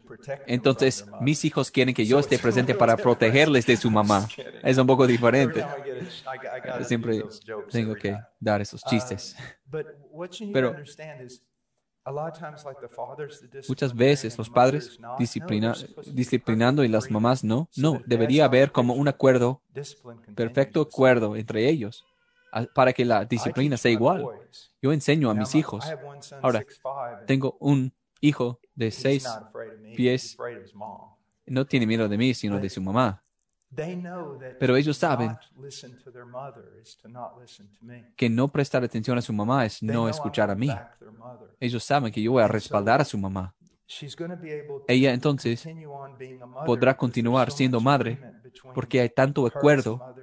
entonces 0.47 1.07
mis 1.21 1.45
hijos 1.45 1.71
quieren 1.71 1.95
que 1.95 2.07
yo 2.07 2.19
esté 2.19 2.39
presente 2.39 2.75
para 2.75 2.97
protegerles 2.97 3.67
de 3.67 3.77
su 3.77 3.91
mamá. 3.91 4.29
Es 4.63 4.79
un 4.79 4.87
poco 4.87 5.07
diferente. 5.07 5.65
Siempre 6.85 7.23
tengo 7.71 7.95
que 7.95 8.17
dar 8.41 8.61
esos 8.61 8.83
chistes. 8.83 9.37
Pero 10.53 10.77
muchas 13.69 13.95
veces 13.95 14.37
los 14.37 14.51
padres 14.51 14.99
disciplinando 16.07 16.85
y 16.85 16.89
las 16.89 17.11
mamás 17.11 17.45
no. 17.45 17.69
No, 17.77 18.03
debería 18.07 18.47
haber 18.47 18.73
como 18.73 18.95
un 18.95 19.09
acuerdo, 19.09 19.63
perfecto 20.35 20.81
acuerdo 20.81 21.37
entre 21.37 21.69
ellos 21.69 22.05
para 22.75 22.93
que 22.93 23.05
la 23.05 23.25
disciplina 23.25 23.77
sea 23.77 23.91
igual. 23.91 24.25
Yo 24.81 24.93
enseño 24.93 25.31
a 25.31 25.35
mis 25.35 25.55
hijos. 25.55 25.85
Ahora, 26.41 26.65
tengo 27.27 27.57
un 27.61 27.93
hijo 28.21 28.61
de 28.75 28.91
seis 28.91 29.29
pies. 29.97 30.37
No 31.47 31.67
tiene 31.67 31.87
miedo 31.87 32.09
de 32.09 32.19
mí, 32.19 32.35
sino 32.35 32.59
de 32.59 32.71
su 32.71 32.81
mamá. 32.81 33.23
Pero 34.59 34.77
ellos 34.77 34.97
saben 34.97 35.37
que 38.17 38.29
no 38.29 38.49
prestar 38.49 38.85
atención 38.85 39.17
a 39.17 39.23
su 39.23 39.33
mamá 39.33 39.65
es 39.65 39.83
no 39.83 40.09
escuchar 40.09 40.51
a 40.51 40.55
mí. 40.55 40.69
Ellos 41.59 41.83
saben 41.83 42.13
que 42.13 42.23
yo 42.23 42.33
voy 42.33 42.43
a 42.43 42.49
respaldar 42.49 43.01
a 43.01 43.05
su 43.05 43.17
mamá. 43.17 43.55
Ella 44.89 45.13
entonces 45.13 45.67
podrá 46.67 46.97
continuar 46.97 47.51
siendo 47.51 47.81
madre 47.81 48.19
porque 48.75 49.01
hay 49.01 49.09
tanto 49.09 49.47
acuerdo 49.47 50.15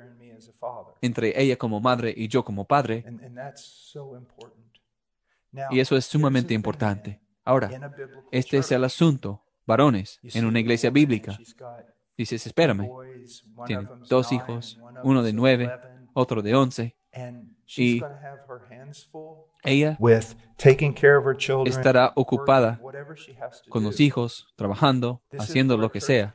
entre 1.02 1.42
ella 1.42 1.58
como 1.58 1.80
madre 1.80 2.14
y 2.16 2.28
yo 2.28 2.44
como 2.44 2.66
padre. 2.66 3.06
Y 5.72 5.80
eso 5.80 5.98
es 5.98 6.06
sumamente 6.06 6.54
importante. 6.54 7.20
Ahora, 7.44 7.70
este 8.32 8.58
es 8.58 8.72
el 8.72 8.84
asunto, 8.84 9.44
varones, 9.66 10.20
en 10.24 10.46
una 10.46 10.60
iglesia 10.60 10.90
bíblica. 10.90 11.38
Dices, 12.18 12.46
espérame, 12.46 12.90
tiene 13.66 13.88
dos 14.08 14.32
hijos, 14.32 14.80
uno 15.04 15.24
de 15.24 15.34
nueve, 15.34 15.72
otro 16.14 16.42
de 16.42 16.56
once, 16.56 16.96
y 17.76 18.02
ella 19.64 19.98
estará 21.66 22.12
ocupada 22.16 22.80
con 23.70 23.84
los 23.84 24.00
hijos, 24.00 24.48
trabajando, 24.56 25.22
haciendo 25.38 25.78
lo 25.78 25.92
que 25.92 26.02
sea. 26.02 26.34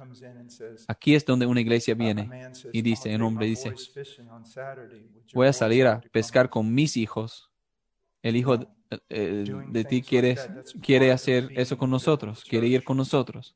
Aquí 0.89 1.15
es 1.15 1.25
donde 1.25 1.47
una 1.47 1.61
iglesia 1.61 1.95
viene 1.95 2.29
y 2.73 2.83
dice, 2.83 3.15
un 3.15 3.23
hombre 3.23 3.47
dice, 3.47 3.73
voy 5.33 5.47
a 5.47 5.53
salir 5.53 5.87
a 5.87 6.01
pescar 6.13 6.51
con 6.51 6.73
mis 6.73 6.97
hijos. 6.97 7.51
El 8.23 8.37
hijo 8.37 8.59
eh, 9.09 9.45
de, 9.69 9.85
ti 9.85 10.03
quiere, 10.03 10.37
quiere 10.83 11.13
hacer 11.13 11.51
eso 11.57 11.77
con 11.77 11.91
nosotros, 11.91 12.45
quiere 12.45 12.67
ir 12.67 12.85
con 12.85 12.97
nosotros. 12.97 13.55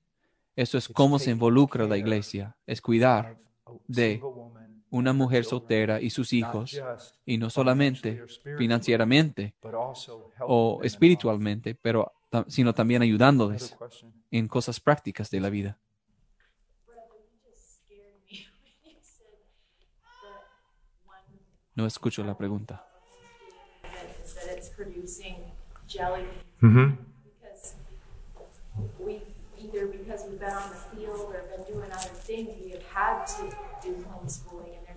Eso 0.56 0.76
es 0.76 0.88
cómo 0.88 1.18
se 1.18 1.30
involucra 1.30 1.86
la 1.86 1.96
iglesia, 1.96 2.56
es 2.66 2.80
cuidar 2.80 3.38
de 3.86 4.20
una 4.90 5.12
mujer 5.12 5.44
soltera 5.44 6.00
y 6.00 6.10
sus 6.10 6.32
hijos, 6.32 6.80
y 7.24 7.38
no 7.38 7.50
solamente 7.50 8.24
financieramente 8.56 9.54
o 10.40 10.80
espiritualmente, 10.82 11.74
pero 11.74 12.12
sino 12.48 12.74
también 12.74 13.02
ayudándoles 13.02 13.76
en 14.30 14.48
cosas 14.48 14.80
prácticas 14.80 15.30
de 15.30 15.40
la 15.40 15.50
vida. 15.50 15.78
No 21.74 21.86
escucho 21.86 22.24
la 22.24 22.36
pregunta. 22.36 22.84
either 29.60 29.86
because 29.88 30.24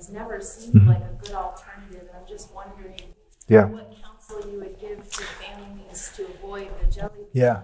there's 0.01 0.13
never 0.13 0.41
seemed 0.41 0.73
mm-hmm. 0.73 0.89
like 0.89 1.03
a 1.03 1.13
good 1.21 1.35
alternative. 1.35 2.07
And 2.09 2.17
I'm 2.17 2.27
just 2.27 2.53
wondering 2.53 3.13
yeah. 3.47 3.65
what 3.65 3.93
counsel 4.01 4.41
you 4.51 4.59
would 4.59 4.79
give 4.79 4.97
to 5.09 5.23
families 5.37 6.11
to 6.15 6.25
avoid 6.25 6.69
the 6.81 6.91
jelly. 6.91 7.25
Yeah. 7.33 7.63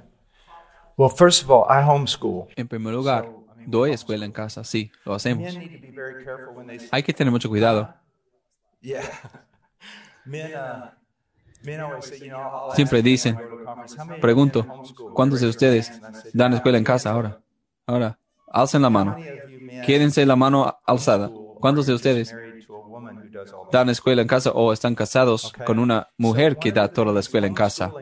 Well, 0.98 1.10
first 1.10 1.44
of 1.44 1.50
all, 1.50 1.66
I 1.70 1.82
homeschool. 1.82 2.48
En 2.56 2.68
primer 2.68 2.94
lugar, 2.94 3.30
doy 3.66 3.92
escuela 3.92 4.26
en 4.26 4.32
casa, 4.32 4.64
sí, 4.64 4.92
lo 5.06 5.14
hacemos. 5.14 5.56
Hay 6.92 7.04
que 7.04 7.14
tener 7.14 7.32
mucho 7.32 7.50
cuidado. 7.50 7.94
Yeah. 8.80 9.02
Men, 10.24 10.54
uh, 10.54 10.92
Siempre 12.76 13.02
dicen, 13.02 13.36
pregunto, 14.22 14.66
¿cuántos 15.16 15.42
de 15.42 15.48
ustedes 15.48 16.00
dan 16.32 16.54
escuela 16.54 16.78
en 16.78 16.84
casa 16.84 17.10
ahora? 17.10 17.42
Ahora, 17.88 18.20
alcen 18.48 18.84
la 18.84 18.92
mano. 18.92 19.18
Quédense 19.86 20.26
la 20.28 20.36
mano 20.36 20.80
alzada. 20.86 21.32
¿Cuántos 21.60 21.86
de 21.86 21.94
ustedes 21.94 22.36
dan 23.72 23.90
escuela 23.90 24.22
en 24.22 24.28
casa 24.28 24.52
o 24.52 24.74
están 24.74 24.96
casados 24.96 25.54
con 25.66 25.80
una 25.80 26.10
mujer 26.18 26.58
que 26.58 26.72
da 26.72 26.88
toda 26.88 27.14
la 27.14 27.20
escuela 27.20 27.48
en 27.48 27.54
casa? 27.54 27.94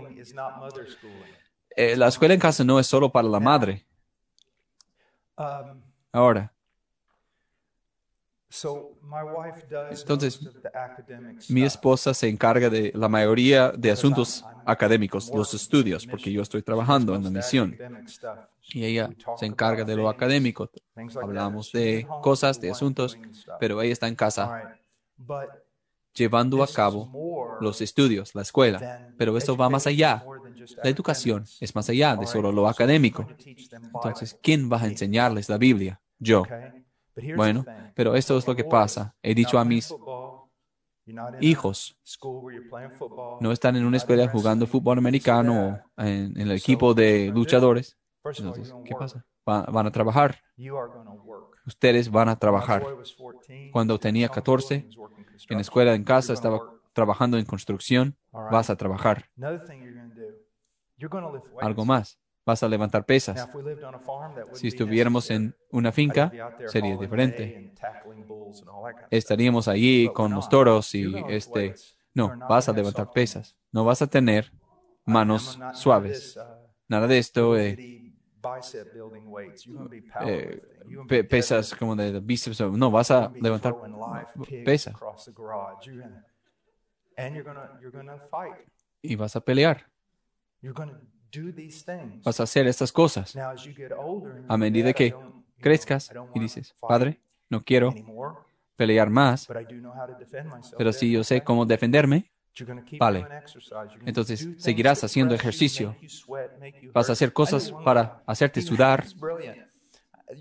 Eh, 1.76 1.96
la 1.96 2.08
escuela 2.08 2.34
en 2.34 2.40
casa 2.40 2.64
no 2.64 2.80
es 2.80 2.88
solo 2.88 3.12
para 3.12 3.28
la 3.28 3.40
madre. 3.40 3.86
Ahora, 6.12 6.54
entonces, 9.92 10.40
mi 11.50 11.64
esposa 11.64 12.14
se 12.14 12.30
encarga 12.30 12.70
de 12.70 12.92
la 12.96 13.10
mayoría 13.10 13.72
de 13.72 13.92
asuntos 13.92 14.46
académicos, 14.66 15.32
los 15.34 15.54
estudios, 15.54 16.06
porque 16.06 16.32
yo 16.32 16.42
estoy 16.42 16.62
trabajando 16.62 17.16
en 17.16 17.24
la 17.24 17.30
misión. 17.30 17.76
Y 18.74 18.86
ella 18.86 19.10
se 19.38 19.46
encarga 19.46 19.84
de 19.84 19.96
lo 19.96 20.10
académico. 20.10 20.70
Hablamos 21.22 21.72
de 21.72 22.08
cosas, 22.22 22.60
de 22.60 22.72
asuntos, 22.72 23.18
pero 23.60 23.82
ella 23.82 23.94
está 23.94 24.08
en 24.08 24.16
casa 24.16 24.78
llevando 26.14 26.64
a 26.64 26.68
cabo 26.68 27.58
los 27.62 27.82
estudios, 27.82 28.34
la 28.34 28.42
escuela. 28.42 29.10
Pero 29.18 29.38
esto 29.38 29.56
va 29.56 29.70
más 29.70 29.86
allá. 29.86 30.26
La 30.84 30.90
educación 30.90 31.46
es 31.60 31.76
más 31.76 31.90
allá 31.90 32.16
de 32.16 32.26
solo 32.26 32.52
lo 32.52 32.68
académico. 32.68 33.28
Entonces, 33.94 34.38
¿quién 34.42 34.72
va 34.72 34.82
a 34.82 34.88
enseñarles 34.88 35.50
la 35.50 35.58
Biblia? 35.58 36.02
Yo. 36.18 36.44
Bueno, 37.36 37.66
pero 37.94 38.16
esto 38.16 38.38
es 38.38 38.48
lo 38.48 38.56
que 38.56 38.64
pasa. 38.64 39.16
He 39.22 39.36
dicho 39.36 39.58
a 39.58 39.66
mis 39.66 39.94
hijos, 41.42 41.98
no 43.40 43.52
están 43.52 43.76
en 43.76 43.86
una 43.86 43.98
escuela 43.98 44.28
jugando 44.28 44.68
fútbol 44.68 44.98
americano 44.98 45.84
o 45.98 46.02
en, 46.02 46.38
el 46.38 46.52
equipo 46.52 46.94
de 46.94 47.32
luchadores. 47.34 47.98
¿qué 48.84 48.96
pasa? 48.98 49.26
van 49.46 49.86
a 49.86 49.92
trabajar. 49.92 50.42
Ustedes 51.66 52.10
van 52.10 52.30
a 52.30 52.38
trabajar. 52.38 52.84
Cuando 53.72 54.00
tenía 54.00 54.30
14, 54.30 54.88
en 55.50 55.60
escuela, 55.60 55.94
en 55.94 56.04
casa, 56.04 56.34
estaba 56.34 56.60
trabajando 56.94 57.38
en 57.38 57.46
construcción. 57.46 58.18
Vas 58.32 58.70
a 58.70 58.76
trabajar. 58.76 59.30
Algo 61.62 61.86
más. 61.86 62.20
Vas 62.46 62.62
a 62.62 62.68
levantar 62.68 63.06
pesas. 63.06 63.50
Si 64.54 64.68
estuviéramos 64.68 65.32
en 65.32 65.56
una 65.72 65.92
finca, 65.92 66.32
sería 66.68 66.96
diferente. 66.96 67.74
Estaríamos 69.10 69.68
allí 69.68 70.10
con 70.14 70.34
los 70.34 70.48
toros 70.50 70.94
y 70.94 71.14
este... 71.28 71.74
No, 72.14 72.32
vas 72.48 72.70
a 72.70 72.74
levantar 72.74 73.12
pesas. 73.12 73.58
No 73.72 73.84
vas 73.84 74.02
a 74.02 74.08
tener 74.08 74.52
manos 75.06 75.60
suaves. 75.74 76.40
Nada 76.88 77.08
de 77.08 77.18
esto. 77.18 77.58
Eh, 77.58 78.14
eh, 80.22 81.24
pesas 81.24 81.74
como 81.76 81.96
de 81.96 82.20
bíceps. 82.20 82.62
No, 82.62 82.92
vas 82.92 83.12
a 83.12 83.32
levantar 83.42 83.76
pesas. 84.64 84.96
Y 89.02 89.16
vas 89.16 89.36
a 89.36 89.42
pelear. 89.42 89.86
Vas 92.24 92.40
a 92.40 92.44
hacer 92.44 92.68
estas 92.68 92.92
cosas. 92.92 93.36
A 94.48 94.58
medida 94.58 94.94
que 94.94 95.14
crezcas 95.60 96.12
y 96.34 96.40
dices, 96.40 96.76
Padre, 96.80 97.20
no 97.50 97.62
quiero 97.62 97.94
pelear 98.76 99.10
más, 99.10 99.48
pero 100.78 100.92
si 100.94 101.12
yo 101.12 101.24
sé 101.24 101.44
cómo 101.44 101.66
defenderme, 101.66 102.32
vale. 103.00 103.26
Entonces 104.06 104.48
seguirás 104.58 105.04
haciendo 105.04 105.36
ejercicio. 105.36 105.96
Vas 106.94 107.10
a 107.10 107.14
hacer 107.14 107.34
cosas 107.34 107.72
para 107.84 108.22
hacerte 108.26 108.62
sudar. 108.62 109.06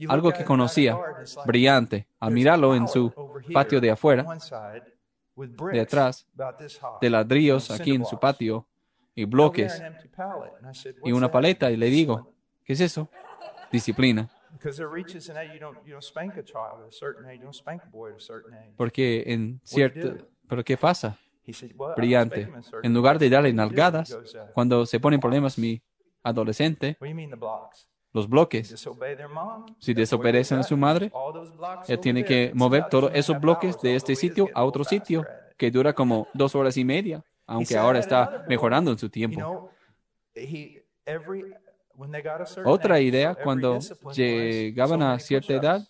Algo 0.09 0.33
que 0.33 0.45
conocía, 0.45 0.99
brillante, 1.45 2.07
al 2.19 2.33
mirarlo 2.33 2.75
en 2.75 2.89
su 2.89 3.13
patio 3.53 3.81
de 3.81 3.91
afuera, 3.91 4.25
de 5.73 5.81
atrás, 5.81 6.27
de 7.01 7.11
ladrillos 7.11 7.71
aquí 7.71 7.95
en 7.95 8.05
su 8.05 8.19
patio, 8.19 8.67
y 9.15 9.25
bloques 9.25 9.83
y 11.05 11.13
una 11.13 11.31
paleta 11.31 11.71
y 11.71 11.77
le 11.77 11.87
digo, 11.87 12.33
¿qué 12.65 12.73
es 12.73 12.81
eso? 12.81 13.09
Disciplina. 13.71 14.31
Porque 18.77 19.25
en 19.27 19.61
cierto, 19.65 20.27
pero 20.49 20.65
¿qué 20.65 20.77
pasa? 20.77 21.19
Brillante. 21.97 22.49
En 22.83 22.95
lugar 22.95 23.19
de 23.19 23.29
darle 23.29 23.53
nalgadas, 23.53 24.17
cuando 24.55 24.87
se 24.87 25.01
ponen 25.01 25.21
problemas 25.21 25.59
mi 25.59 25.83
adolescente, 26.23 26.97
los 28.13 28.29
bloques. 28.29 28.89
Si 29.79 29.93
desobedecen 29.93 30.59
a 30.59 30.63
su 30.63 30.77
madre, 30.77 31.13
él 31.89 31.99
tiene 31.99 32.25
que 32.25 32.53
mover 32.55 32.89
todos 32.89 33.11
esos 33.15 33.41
bloques 33.41 33.81
de 33.83 33.97
este 33.97 34.15
sitio 34.15 34.49
a 34.55 34.65
otro 34.65 34.85
sitio 34.85 35.27
que 35.57 35.71
dura 35.71 35.93
como 35.93 36.29
dos 36.33 36.55
horas 36.55 36.77
y 36.77 36.85
media 36.85 37.25
aunque 37.47 37.77
ahora 37.77 37.99
está 37.99 38.45
mejorando 38.49 38.91
en 38.91 38.99
su 38.99 39.09
tiempo. 39.09 39.71
Otra 42.65 43.01
idea, 43.01 43.35
cuando 43.35 43.79
llegaban 44.15 45.03
a 45.03 45.19
cierta 45.19 45.53
edad, 45.55 45.89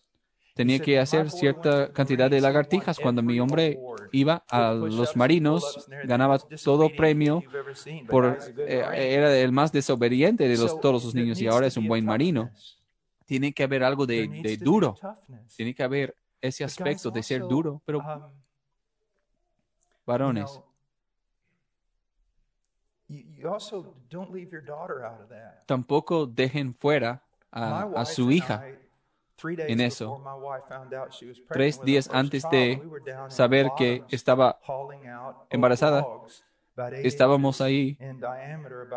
tenía 0.55 0.79
que 0.79 0.99
hacer 0.99 1.31
cierta 1.31 1.93
cantidad 1.93 2.31
de 2.31 2.41
lagartijas. 2.41 2.99
Cuando 2.99 3.23
mi 3.23 3.41
hombre 3.41 3.79
iba 4.13 4.45
a 4.49 4.73
los 4.73 5.17
marinos, 5.17 5.87
ganaba 6.05 6.39
todo 6.39 6.91
premio, 6.95 7.43
por, 8.09 8.39
eh, 8.59 8.85
era 9.15 9.37
el 9.37 9.53
más 9.53 9.73
desobediente 9.73 10.49
de 10.49 10.57
los, 10.57 10.81
todos 10.81 11.05
los 11.05 11.15
niños 11.15 11.41
y 11.41 11.47
ahora 11.47 11.67
es 11.67 11.77
un 11.77 11.89
buen 11.89 12.05
marino. 12.05 12.51
Tiene 13.25 13.53
que 13.53 13.65
haber 13.65 13.83
algo 13.83 14.07
de, 14.07 14.29
de 14.29 14.57
duro, 14.59 14.97
tiene 15.57 15.75
que 15.75 15.83
haber 15.83 16.15
ese 16.41 16.63
aspecto 16.63 17.11
de 17.11 17.23
ser 17.23 17.41
duro, 17.41 17.81
pero 17.87 18.01
um, 18.01 18.31
varones, 20.05 20.61
Tampoco 25.67 26.27
dejen 26.27 26.75
fuera 26.75 27.23
a, 27.51 28.05
su 28.05 28.31
hija 28.31 28.65
en 29.43 29.81
eso. 29.81 30.23
Tres 31.49 31.81
días 31.83 32.09
antes 32.13 32.49
de 32.51 32.83
saber 33.29 33.71
que 33.77 34.03
estaba 34.09 34.59
embarazada, 35.51 36.07
estábamos 37.03 37.61
ahí 37.61 37.99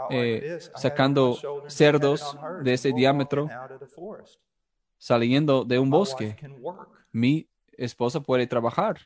eh, 0.10 0.60
sacando 0.76 1.38
cerdos 1.68 2.38
de 2.64 2.74
ese 2.74 2.91
diámetro 2.93 3.49
saliendo 4.97 5.64
de 5.64 5.80
un 5.80 5.89
bosque. 5.89 6.36
Mi 7.12 7.47
esposa 7.78 8.19
puede 8.19 8.47
trabajar. 8.47 8.99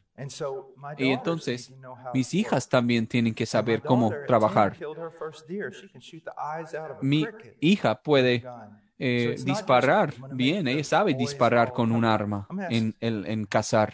Y 0.97 1.09
entonces 1.09 1.73
mis 2.13 2.33
hijas 2.33 2.67
también 2.67 3.07
tienen 3.07 3.33
que 3.33 3.45
saber 3.45 3.81
cómo 3.81 4.11
trabajar. 4.25 4.77
Mi 7.01 7.27
hija 7.59 8.01
puede 8.01 8.43
eh, 8.97 9.35
disparar 9.43 10.13
bien, 10.31 10.67
ella 10.67 10.83
sabe 10.83 11.13
disparar 11.13 11.73
con 11.73 11.91
un 11.91 12.05
arma 12.05 12.47
en, 12.69 12.95
en, 12.99 13.25
en 13.25 13.45
cazar. 13.45 13.93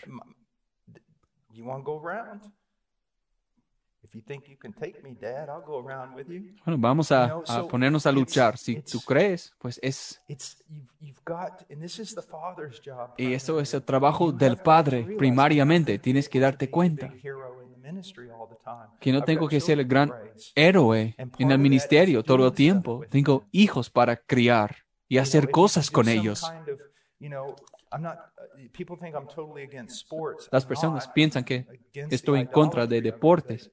Bueno, 6.65 6.77
vamos 6.77 7.11
a, 7.11 7.41
ponernos 7.69 8.05
a 8.05 8.11
luchar. 8.11 8.57
Si 8.57 8.81
tú 8.81 8.99
crees, 9.01 9.53
pues 9.57 9.79
es... 9.81 10.21
Y 13.17 13.33
eso 13.33 13.59
es 13.59 13.73
el 13.73 13.83
trabajo 13.83 14.31
del 14.31 14.57
Padre, 14.57 15.15
primariamente. 15.17 15.99
Tienes 15.99 16.29
que 16.29 16.39
darte 16.39 16.69
cuenta 16.69 17.13
que 18.99 19.11
no 19.11 19.23
tengo 19.23 19.47
que 19.47 19.59
ser 19.59 19.79
el 19.79 19.87
gran 19.87 20.13
héroe 20.55 21.15
en 21.17 21.51
el 21.51 21.59
ministerio 21.59 22.23
todo 22.23 22.47
el 22.47 22.53
tiempo. 22.53 23.03
Tengo 23.09 23.45
hijos 23.51 23.89
para 23.89 24.15
criar 24.15 24.75
y 25.07 25.17
hacer 25.17 25.49
cosas 25.49 25.89
con 25.89 26.07
ellos. 26.09 26.45
Las 30.51 30.65
personas 30.65 31.07
piensan 31.09 31.43
que 31.43 31.65
estoy 31.93 32.41
en 32.41 32.47
contra 32.47 32.85
de 32.85 33.01
deportes. 33.01 33.71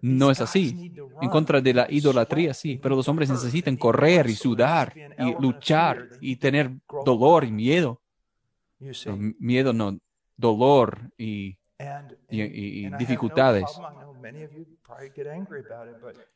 No 0.00 0.30
es 0.30 0.40
así. 0.40 0.92
En 1.20 1.28
contra 1.28 1.60
de 1.60 1.74
la 1.74 1.86
idolatría, 1.90 2.54
sí, 2.54 2.78
pero 2.82 2.96
los 2.96 3.08
hombres 3.08 3.30
necesitan 3.30 3.76
correr 3.76 4.28
y 4.28 4.34
sudar 4.34 4.94
y 4.96 5.34
luchar 5.40 6.08
y 6.20 6.36
tener 6.36 6.70
dolor 7.04 7.44
y 7.44 7.52
miedo. 7.52 8.00
miedo 9.38 9.72
no, 9.72 9.98
dolor 10.36 10.98
y, 11.16 11.58
y, 12.30 12.90
dificultades. 12.96 13.64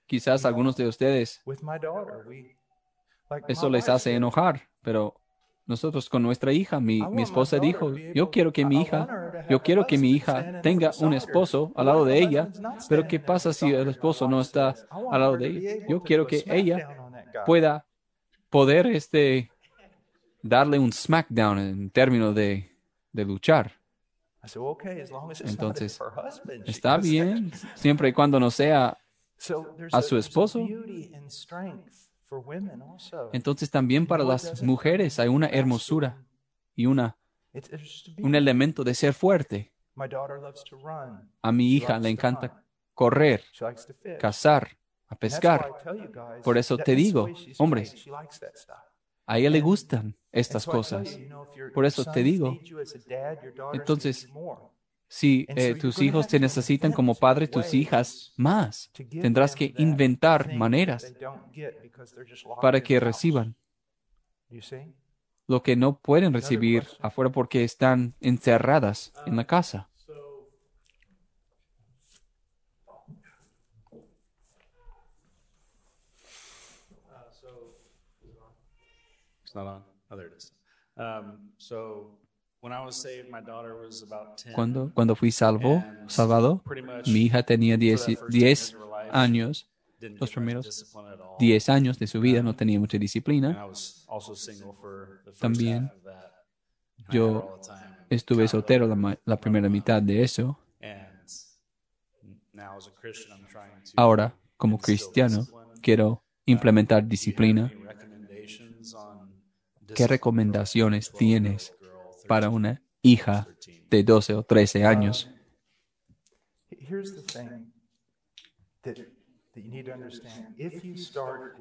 Quizás 0.07 0.45
algunos 0.45 0.77
de 0.77 0.87
ustedes 0.87 1.43
eso 3.49 3.71
les 3.71 3.89
hace 3.89 4.15
enojar, 4.15 4.69
pero 4.83 5.22
nosotros 5.67 6.09
con 6.09 6.23
nuestra 6.23 6.53
hija, 6.53 6.81
mi, 6.81 7.03
mi, 7.03 7.23
esposa 7.23 7.59
dijo, 7.59 7.95
yo 8.15 8.31
quiero 8.31 8.53
que 8.53 8.65
mi 8.65 8.83
hija, 8.83 9.47
yo 9.49 9.63
quiero 9.63 9.87
que 9.87 9.97
mi 9.97 10.11
hija 10.11 10.61
tenga 10.61 10.91
un 11.01 11.15
esposo 11.15 11.73
al 11.77 11.87
lado 11.87 12.05
de 12.05 12.19
ella, 12.19 12.49
pero 12.89 13.07
¿qué 13.07 13.21
pasa 13.21 13.53
si 13.53 13.73
el 13.73 13.89
esposo 13.89 14.29
no 14.29 14.41
está 14.41 14.75
al 15.11 15.21
lado 15.21 15.37
de 15.37 15.47
ella? 15.47 15.87
Yo 15.89 16.03
quiero 16.03 16.27
que 16.27 16.43
ella 16.47 16.89
pueda 17.47 17.87
poder 18.51 18.87
este, 18.89 19.51
darle 20.43 20.79
un 20.79 20.93
smackdown 20.93 21.59
en 21.59 21.91
términos 21.91 22.35
de, 22.35 22.77
de 23.13 23.25
luchar. 23.25 23.73
Entonces, 25.45 26.01
está 26.67 26.97
bien, 26.99 27.53
siempre 27.77 28.09
y 28.09 28.13
cuando 28.13 28.41
no 28.41 28.51
sea 28.51 28.99
a 29.93 30.03
su 30.03 30.17
esposo. 30.17 30.61
Entonces 33.33 33.71
también 33.71 34.07
para 34.07 34.25
las 34.25 34.63
mujeres 34.63 35.19
hay 35.19 35.29
una 35.29 35.49
hermosura 35.49 36.25
y 36.75 36.87
una, 36.87 37.17
un 38.19 38.35
elemento 38.35 38.85
de 38.85 38.95
ser 38.95 39.15
fuerte. 39.15 39.73
A 41.43 41.53
mi 41.53 41.73
hija 41.73 41.99
le 41.99 42.09
encanta 42.09 42.65
correr, 42.95 43.43
cazar, 44.19 44.77
a 45.09 45.17
pescar. 45.17 45.71
Por 46.43 46.57
eso 46.57 46.77
te 46.77 46.95
digo, 46.95 47.29
hombres, 47.59 48.07
a 49.27 49.39
ella 49.39 49.51
le 49.51 49.61
gustan 49.61 50.17
estas 50.31 50.65
cosas. 50.65 51.19
Por 51.75 51.85
eso 51.85 52.05
te 52.05 52.23
digo, 52.23 52.59
entonces, 53.73 54.29
si 55.13 55.45
eh, 55.51 55.75
tus 55.75 56.01
hijos 56.01 56.27
te 56.27 56.41
necesitan 56.41 56.91
como 56.91 57.15
padre, 57.15 57.47
tus 57.47 57.75
hijas 57.75 58.33
más. 58.39 58.91
Tendrás 59.21 59.55
que 59.55 59.75
inventar 59.77 60.55
maneras 60.55 61.15
para 62.63 62.81
que 62.81 62.99
reciban 62.99 63.55
lo 65.47 65.63
que 65.63 65.77
no 65.77 65.99
pueden 65.99 66.33
recibir 66.33 66.87
afuera 67.03 67.31
porque 67.31 67.63
están 67.63 68.15
encerradas 68.23 69.13
en 69.27 69.37
la 69.37 69.47
casa. 69.47 69.91
Cuando, 84.51 84.93
cuando 84.95 85.17
fui 85.17 85.31
salvo, 85.33 85.89
salvado, 86.07 86.65
mi 87.05 87.23
hija 87.23 87.43
tenía 87.43 87.77
10 87.77 88.79
años. 89.09 89.69
Los 90.21 90.31
primeros 90.33 90.75
10 91.39 91.69
años 91.69 91.99
de 91.99 92.07
su 92.07 92.21
vida 92.21 92.43
no 92.43 92.55
tenía 92.55 92.79
mucha 92.79 92.99
disciplina. 92.99 93.61
También 95.39 95.93
yo 97.09 97.53
estuve 98.11 98.49
soltero 98.49 98.87
la, 98.89 99.19
la 99.25 99.37
primera 99.41 99.69
mitad 99.69 100.03
de 100.03 100.23
eso. 100.23 100.59
Ahora, 103.97 104.37
como 104.59 104.81
cristiano, 104.81 105.49
quiero 105.81 106.23
implementar 106.47 107.07
disciplina. 107.09 107.75
¿Qué 109.95 110.07
recomendaciones 110.07 111.15
tienes 111.15 111.75
para 112.33 112.49
una 112.49 112.81
hija 113.03 113.47
de 113.91 114.03
12 114.03 114.35
o 114.37 114.43
13 114.43 114.87
años? 114.87 115.29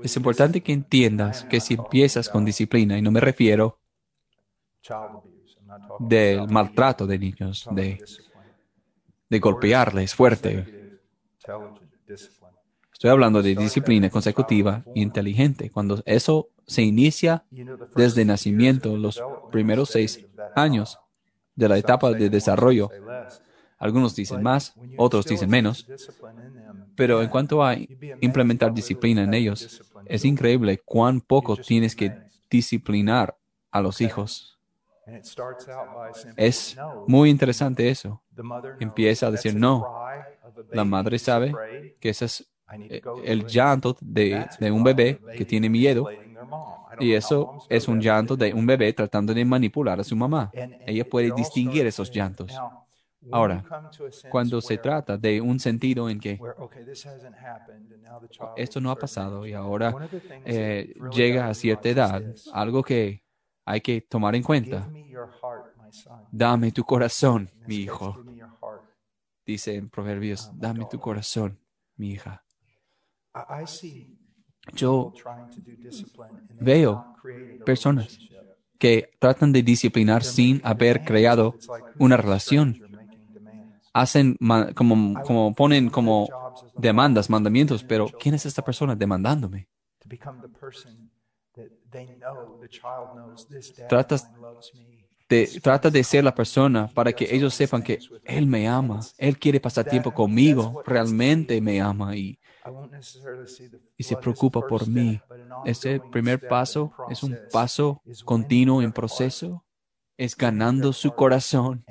Es 0.01 0.15
importante 0.15 0.61
que 0.61 0.71
entiendas 0.71 1.43
que 1.43 1.59
si 1.59 1.73
empiezas 1.73 2.29
con 2.29 2.45
disciplina, 2.45 2.97
y 2.97 3.01
no 3.01 3.11
me 3.11 3.19
refiero 3.19 3.79
del 5.99 6.47
maltrato 6.47 7.05
de 7.05 7.19
niños, 7.19 7.67
de, 7.71 8.01
de 9.29 9.39
golpearles 9.39 10.15
fuerte. 10.15 11.01
Estoy 12.93 13.09
hablando 13.09 13.41
de 13.41 13.55
disciplina 13.55 14.09
consecutiva 14.09 14.85
e 14.95 15.01
inteligente. 15.01 15.69
Cuando 15.69 16.01
eso 16.05 16.50
se 16.65 16.81
inicia 16.81 17.45
desde 17.95 18.25
nacimiento, 18.25 18.95
los 18.97 19.21
primeros 19.51 19.89
seis 19.89 20.25
años 20.55 20.99
de 21.55 21.69
la 21.69 21.77
etapa 21.77 22.11
de 22.11 22.29
desarrollo, 22.29 22.89
algunos 23.77 24.15
dicen 24.15 24.43
más, 24.43 24.73
otros 24.97 25.25
dicen 25.25 25.49
menos, 25.49 25.87
pero 26.95 27.21
en 27.21 27.29
cuanto 27.29 27.63
a 27.63 27.75
implementar 28.21 28.73
disciplina 28.73 29.23
en 29.23 29.33
ellos, 29.33 29.81
es 30.05 30.25
increíble 30.25 30.81
cuán 30.85 31.21
poco 31.21 31.57
tienes 31.57 31.95
que 31.95 32.13
disciplinar 32.49 33.35
a 33.71 33.81
los 33.81 34.01
hijos. 34.01 34.59
Es 36.37 36.77
muy 37.07 37.29
interesante 37.29 37.89
eso. 37.89 38.21
Empieza 38.79 39.27
a 39.27 39.31
decir 39.31 39.55
no. 39.55 39.85
La 40.71 40.85
madre 40.85 41.17
sabe 41.17 41.53
que 41.99 42.09
ese 42.09 42.25
es 42.25 42.51
eh, 42.89 43.01
el 43.25 43.45
llanto 43.47 43.97
de, 43.99 44.45
de 44.59 44.71
un 44.71 44.83
bebé 44.83 45.19
que 45.35 45.43
tiene 45.43 45.69
miedo 45.69 46.07
y 46.99 47.13
eso 47.13 47.65
es 47.69 47.87
un 47.87 47.99
llanto 47.99 48.35
de 48.35 48.53
un 48.53 48.65
bebé 48.65 48.93
tratando 48.93 49.33
de 49.33 49.45
manipular 49.45 49.99
a 49.99 50.03
su 50.03 50.15
mamá. 50.15 50.51
Ella 50.85 51.05
puede 51.07 51.31
distinguir 51.31 51.85
esos 51.85 52.11
llantos. 52.11 52.53
Ahora, 53.31 53.63
cuando 54.29 54.61
se 54.61 54.77
trata 54.77 55.17
de 55.17 55.41
un 55.41 55.59
sentido 55.59 56.09
en 56.09 56.19
que 56.19 56.39
esto 58.55 58.81
no 58.81 58.91
ha 58.91 58.97
pasado 58.97 59.45
y 59.45 59.53
ahora 59.53 59.95
eh, 60.45 60.93
llega 61.11 61.47
a 61.47 61.53
cierta 61.53 61.89
edad, 61.89 62.23
algo 62.51 62.83
que 62.83 63.23
hay 63.65 63.81
que 63.81 64.01
tomar 64.01 64.35
en 64.35 64.43
cuenta. 64.43 64.87
Dame 66.31 66.71
tu 66.71 66.83
corazón, 66.83 67.49
mi 67.67 67.75
hijo. 67.77 68.17
Dice 69.45 69.75
en 69.75 69.89
Proverbios, 69.89 70.49
dame 70.53 70.85
tu 70.85 70.99
corazón, 70.99 71.59
mi 71.95 72.11
hija. 72.11 72.43
Yo 74.67 75.13
veo 76.59 77.07
personas 77.63 78.21
que 78.79 79.11
tratan 79.19 79.51
de 79.53 79.63
disciplinar 79.63 80.23
sin 80.23 80.61
haber 80.63 81.03
creado 81.03 81.57
una 81.97 82.17
relación. 82.17 82.79
hacen 83.93 84.37
como, 84.75 85.21
como 85.21 85.53
ponen 85.55 85.89
como 85.89 86.35
demandas, 86.75 87.29
mandamientos, 87.29 87.83
pero 87.83 88.15
¿quién 88.17 88.35
es 88.35 88.45
esta 88.45 88.61
persona 88.63 88.95
demandándome? 88.95 89.67
Tratas 93.87 94.31
de, 95.29 95.59
trata 95.61 95.89
de 95.91 96.03
ser 96.03 96.23
la 96.23 96.35
persona 96.35 96.89
para 96.93 97.13
que 97.13 97.27
ellos 97.35 97.53
sepan 97.53 97.83
que 97.83 98.05
Él 98.23 98.47
me 98.47 98.67
ama, 98.67 99.09
Él 99.17 99.39
quiere 99.39 99.59
pasar 99.61 99.85
tiempo 99.85 100.13
conmigo, 100.13 100.79
realmente 100.85 101.61
me 101.61 101.81
ama 101.81 102.15
y, 102.17 102.39
y 103.97 104.03
se 104.03 104.17
preocupa 104.17 104.61
por 104.67 104.87
mí. 104.87 105.19
Este 105.65 105.99
primer 105.99 106.47
paso 106.47 106.91
es 107.09 107.23
un 107.23 107.37
paso 107.51 108.01
continuo 108.25 108.81
en 108.81 108.91
proceso, 108.91 109.63
es 110.17 110.35
ganando 110.35 110.93
su 110.93 111.11
corazón 111.11 111.85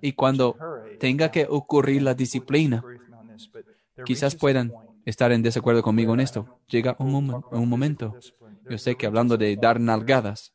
y 0.00 0.12
cuando 0.12 0.56
tenga 1.00 1.30
que 1.30 1.46
ocurrir 1.48 2.02
la 2.02 2.14
disciplina, 2.14 2.84
quizás 4.04 4.34
puedan 4.34 4.72
estar 5.04 5.32
en 5.32 5.42
desacuerdo 5.42 5.82
conmigo 5.82 6.14
en 6.14 6.20
esto. 6.20 6.60
Llega 6.68 6.96
un, 6.98 7.44
un 7.50 7.68
momento. 7.68 8.16
Yo 8.68 8.78
sé 8.78 8.96
que 8.96 9.06
hablando 9.06 9.36
de 9.36 9.56
dar 9.56 9.80
nalgadas, 9.80 10.54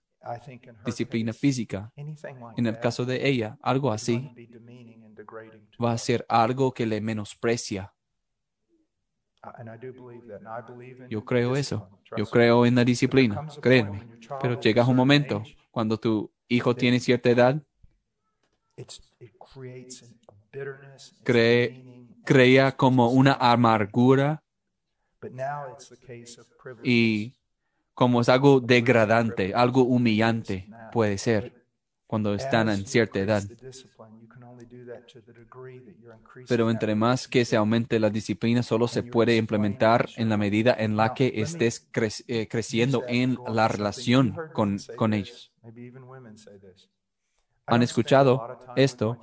disciplina 0.85 1.34
física, 1.34 1.91
en 1.95 2.65
el 2.65 2.80
caso 2.80 3.05
de 3.05 3.27
ella, 3.27 3.57
algo 3.61 3.91
así 3.91 4.30
va 5.84 5.91
a 5.91 5.97
ser 5.97 6.25
algo 6.30 6.73
que 6.73 6.85
le 6.85 7.01
menosprecia. 7.01 7.93
Yo 11.10 11.24
creo 11.24 11.56
eso. 11.56 11.90
Yo 12.15 12.26
creo 12.30 12.65
en 12.65 12.76
la 12.76 12.84
disciplina, 12.86 13.44
créeme. 13.60 14.03
Pero 14.40 14.56
llega 14.60 14.86
un 14.88 14.95
momento 14.95 15.44
cuando 15.72 15.98
tu 15.98 16.32
hijo 16.48 16.76
tiene 16.76 16.99
cierta 16.99 17.30
edad 17.30 17.61
crea 22.26 22.72
como 22.76 23.10
una 23.10 23.34
amargura 23.34 24.44
y 26.84 27.34
como 27.94 28.22
es 28.22 28.30
algo 28.30 28.60
degradante, 28.60 29.53
algo 29.53 29.84
humillante 29.84 30.70
puede 30.91 31.18
ser 31.18 31.53
cuando 32.07 32.34
están 32.36 32.70
en 32.70 32.86
cierta 32.86 33.20
edad. 33.20 33.44
Pero 36.48 36.69
entre 36.69 36.95
más 36.95 37.27
que 37.27 37.45
se 37.45 37.56
aumente 37.56 37.99
la 37.99 38.10
disciplina, 38.10 38.64
solo 38.64 38.88
se 38.88 39.03
puede 39.03 39.38
implementar 39.38 40.10
en 40.18 40.30
la 40.30 40.38
medida 40.38 40.76
en 40.77 40.98
la 40.98 41.14
que 41.14 41.31
estés 41.35 41.88
eh, 42.27 42.48
creciendo 42.48 43.03
en 43.07 43.38
la 43.48 43.68
relación 43.68 44.35
con, 44.53 44.77
con 44.95 45.14
ellos 45.14 45.52
han 47.65 47.81
escuchado 47.81 48.57
esto. 48.76 49.18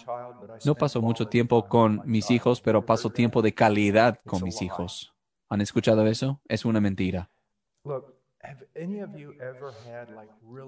No 0.64 0.74
paso 0.74 1.02
mucho 1.02 1.28
tiempo 1.28 1.68
con 1.68 2.02
mis 2.04 2.30
hijos, 2.30 2.60
pero 2.60 2.84
paso 2.84 3.10
tiempo 3.10 3.42
de 3.42 3.54
calidad 3.54 4.20
con 4.26 4.42
mis 4.42 4.62
hijos. 4.62 5.14
¿Han 5.48 5.60
escuchado 5.60 6.06
eso? 6.06 6.40
Es 6.48 6.64
una 6.64 6.80
mentira. 6.80 7.30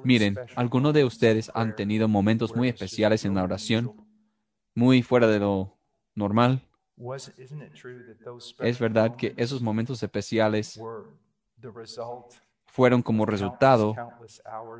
Miren, 0.05 0.37
¿alguno 0.57 0.93
de 0.93 1.05
ustedes 1.05 1.51
han 1.55 1.75
tenido 1.75 2.09
momentos 2.09 2.55
muy 2.55 2.69
especiales 2.69 3.25
en 3.25 3.35
la 3.35 3.45
oración? 3.45 3.95
Muy 4.75 5.03
fuera 5.03 5.27
de 5.29 5.39
lo 5.39 5.79
normal. 6.15 6.63
Es 8.61 8.79
verdad 8.79 9.15
que 9.15 9.35
esos 9.37 9.61
momentos 9.61 10.03
especiales 10.03 10.87
fueron 12.67 13.03
como 13.03 13.27
resultado 13.27 14.05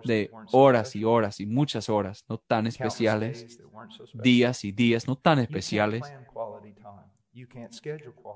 de 0.03 0.37
horas 0.51 0.95
y 0.97 1.05
horas 1.05 1.41
y 1.41 1.47
muchas 1.47 1.89
horas 1.89 2.25
no 2.29 2.39
tan 2.39 2.67
especiales, 2.67 3.49
días 4.13 4.65
y 4.65 4.73
días 4.73 5.07
no 5.09 5.17
tan 5.17 5.39
especiales. 5.39 6.15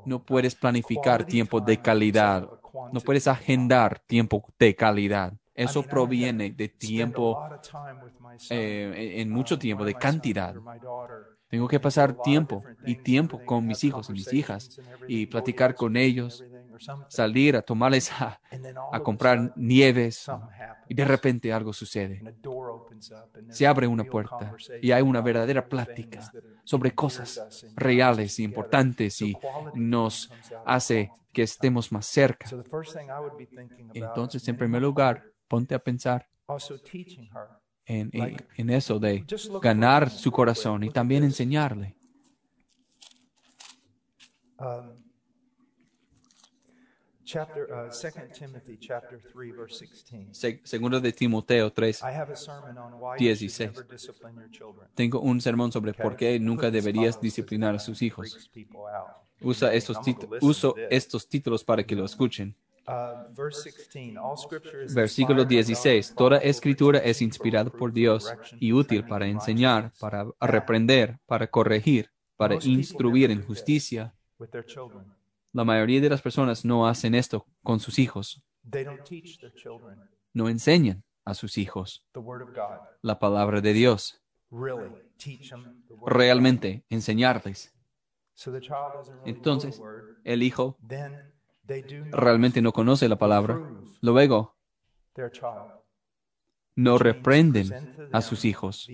No 0.04 0.24
puedes 0.24 0.54
planificar 0.54 1.24
tiempo 1.24 1.60
de 1.60 1.80
calidad, 1.80 2.48
no 2.90 3.00
puedes 3.02 3.26
agendar 3.26 4.00
tiempo 4.06 4.42
de 4.58 4.74
calidad. 4.74 5.34
Eso 5.54 5.86
proviene 5.88 6.50
de 6.52 6.68
tiempo, 6.68 7.42
eh, 8.48 9.14
en 9.20 9.30
mucho 9.30 9.58
tiempo, 9.58 9.84
de 9.84 9.96
cantidad. 9.96 10.56
Tengo 11.48 11.68
que 11.68 11.78
pasar 11.78 12.20
tiempo 12.22 12.64
y 12.84 12.96
tiempo 12.96 13.44
con 13.44 13.66
mis 13.66 13.84
hijos 13.84 14.10
y 14.10 14.12
mis 14.12 14.32
hijas 14.32 14.80
y 15.06 15.26
platicar 15.26 15.74
con 15.74 15.96
ellos 15.96 16.44
salir 17.08 17.56
a 17.56 17.62
tomarles 17.62 18.10
a, 18.12 18.40
comprar 19.02 19.52
nieves 19.56 20.26
y 20.88 20.94
de 20.94 21.04
repente 21.04 21.52
algo 21.52 21.72
sucede. 21.72 22.22
Se 23.50 23.66
abre 23.66 23.86
una 23.86 24.04
puerta 24.04 24.54
y 24.80 24.90
hay 24.90 25.02
una 25.02 25.20
verdadera 25.20 25.66
plática 25.68 26.32
sobre 26.64 26.94
cosas 26.94 27.66
reales 27.76 28.38
e 28.38 28.42
importantes 28.42 29.20
y 29.22 29.36
nos 29.74 30.30
hace 30.64 31.10
que 31.32 31.42
estemos 31.42 31.92
más 31.92 32.06
cerca. 32.06 32.48
Entonces, 33.92 34.46
en 34.48 34.56
primer 34.56 34.82
lugar, 34.82 35.22
ponte 35.48 35.74
a 35.74 35.78
pensar 35.78 36.26
en, 37.86 38.10
en, 38.56 38.70
eso 38.70 38.98
de 38.98 39.24
ganar 39.62 40.10
su 40.10 40.30
corazón 40.32 40.82
y 40.84 40.90
también 40.90 41.24
enseñarle. 41.24 41.94
Chapter, 47.24 47.66
uh, 47.72 47.88
2 47.90 48.38
Timothy 48.38 48.78
chapter 48.78 49.20
3 49.32 49.56
verse 49.56 49.84
16. 49.84 50.28
Se- 50.30 50.60
Segundo 50.62 51.00
de 51.00 51.12
Timoteo 51.12 51.72
3, 51.72 52.02
I 52.02 52.14
have 52.14 52.32
a 52.32 52.36
sermon 52.36 52.78
on 52.78 52.92
why 53.00 53.16
you 53.18 53.34
should 53.34 53.50
16. 53.50 53.72
never 53.72 53.84
discipline 53.84 54.36
your 54.36 54.50
children. 54.50 54.88
tengo 54.94 55.18
un 55.20 55.40
sermón 55.40 55.72
sobre 55.72 55.92
por 55.92 56.14
qué 56.14 56.38
nunca 56.38 56.70
deberías 56.70 57.20
disciplinar 57.20 57.74
a 57.74 57.78
sus 57.80 58.00
hijos. 58.02 58.48
Usa 59.40 59.74
estos, 59.74 59.98
uso 60.40 60.76
estos 60.88 61.28
títulos 61.28 61.64
para 61.64 61.84
que 61.84 61.96
lo 61.96 62.04
escuchen. 62.04 62.54
Uh, 62.86 63.32
verse 63.32 63.64
16. 63.64 64.16
All 64.16 64.36
scripture 64.36 64.84
is 64.84 64.94
Versículo 64.94 65.42
inspired 65.42 65.48
by 65.48 65.54
God 65.56 65.66
16. 65.66 66.08
and 66.10 66.16
Toda 66.16 66.36
escritura 66.38 66.98
es 66.98 67.20
inspirada 67.20 67.70
por 67.70 67.92
Dios 67.92 68.32
y 68.60 68.72
útil 68.72 69.04
para 69.04 69.26
enseñar, 69.26 69.92
para 69.98 70.26
reprender, 70.40 71.18
para 71.26 71.48
corregir, 71.48 72.10
para 72.36 72.54
instruir 72.62 73.30
en 73.30 73.42
justicia. 73.42 74.14
La 75.52 75.64
mayoría 75.64 76.00
de 76.00 76.10
las 76.10 76.22
personas 76.22 76.64
no 76.64 76.86
hacen 76.86 77.14
esto 77.14 77.46
con 77.62 77.80
sus 77.80 77.98
hijos. 77.98 78.40
No 80.32 80.48
enseñan 80.48 81.02
a 81.24 81.34
sus 81.34 81.58
hijos 81.58 82.04
la 83.02 83.18
palabra 83.18 83.60
de 83.60 83.72
Dios. 83.72 84.20
God. 84.50 84.92
Realmente 86.06 86.84
enseñarles. 86.88 87.74
Entonces, 89.24 89.80
el 90.24 90.42
hijo 90.42 90.76
Realmente 92.10 92.62
no 92.62 92.72
conoce 92.72 93.08
la 93.08 93.16
palabra. 93.16 93.60
Luego, 94.00 94.56
no 96.76 96.98
reprenden 96.98 97.72
a 98.12 98.20
sus 98.20 98.44
hijos. 98.44 98.88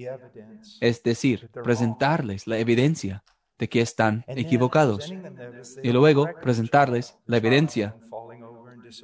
Es 0.81 1.03
decir, 1.03 1.51
presentarles 1.51 2.47
la 2.47 2.59
evidencia 2.59 3.25
de 3.59 3.69
que 3.69 3.81
están 3.81 4.25
equivocados. 4.29 5.13
Y 5.83 5.93
luego 5.93 6.29
presentarles 6.41 7.17
la 7.27 7.37
evidencia 7.39 7.97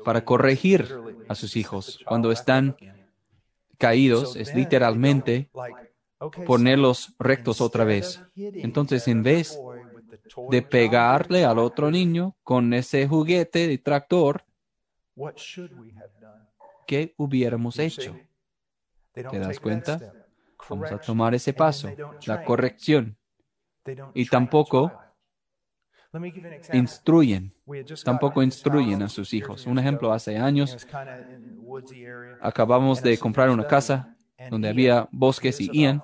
para 0.04 0.24
corregir 0.24 0.88
a 1.28 1.34
sus 1.34 1.56
hijos 1.56 2.00
cuando 2.06 2.30
están 2.32 2.76
caídos. 3.78 4.36
Es 4.36 4.54
literalmente 4.54 5.50
ponerlos 6.46 7.14
rectos 7.18 7.60
otra 7.60 7.84
vez. 7.84 8.22
Entonces, 8.36 9.06
en 9.08 9.22
vez 9.22 9.58
de 10.50 10.62
pegarle 10.62 11.44
al 11.44 11.58
otro 11.58 11.90
niño 11.90 12.36
con 12.42 12.72
ese 12.72 13.06
juguete 13.06 13.66
de 13.66 13.78
tractor? 13.78 14.44
¿qué 16.88 17.14
hubiéramos 17.18 17.78
hecho? 17.78 18.16
¿Te 19.12 19.22
das 19.38 19.60
cuenta? 19.60 20.12
Vamos 20.68 20.90
a 20.90 20.98
tomar 20.98 21.34
ese 21.34 21.52
paso, 21.52 21.88
la 22.26 22.44
corrección. 22.44 23.16
Y 24.14 24.26
tampoco. 24.26 24.92
Instruyen, 26.72 27.54
tampoco 28.02 28.42
instruyen 28.42 29.02
a 29.02 29.10
sus 29.10 29.34
hijos. 29.34 29.66
Un 29.66 29.78
ejemplo, 29.78 30.10
hace 30.10 30.38
años 30.38 30.86
acabamos 32.40 33.02
de 33.02 33.18
comprar 33.18 33.50
una 33.50 33.66
casa 33.66 34.16
donde 34.50 34.70
había 34.70 35.06
bosques 35.12 35.60
y 35.60 35.68
Ian 35.70 36.02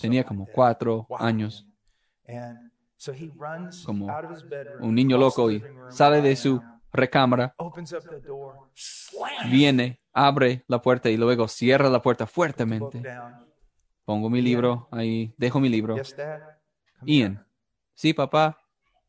tenía 0.00 0.22
como 0.22 0.46
cuatro 0.46 1.08
años, 1.18 1.66
man. 2.96 3.02
And 3.02 3.02
so 3.02 3.12
he 3.12 3.30
runs 3.36 3.84
como 3.84 4.06
un 4.80 4.94
niño 4.94 5.18
loco 5.18 5.50
y 5.50 5.62
sale 5.90 6.20
de 6.20 6.36
su 6.36 6.62
recámara, 6.92 7.54
viene, 9.50 10.00
abre 10.12 10.64
la 10.66 10.80
puerta 10.80 11.10
y 11.10 11.16
luego 11.16 11.48
cierra 11.48 11.88
la 11.90 12.00
puerta 12.00 12.26
fuertemente. 12.26 13.02
Pongo 14.04 14.30
mi 14.30 14.40
libro 14.40 14.88
ahí, 14.90 15.34
dejo 15.36 15.60
mi 15.60 15.68
libro. 15.68 15.96
Ian, 17.02 17.46
sí, 17.94 18.14
papá, 18.14 18.58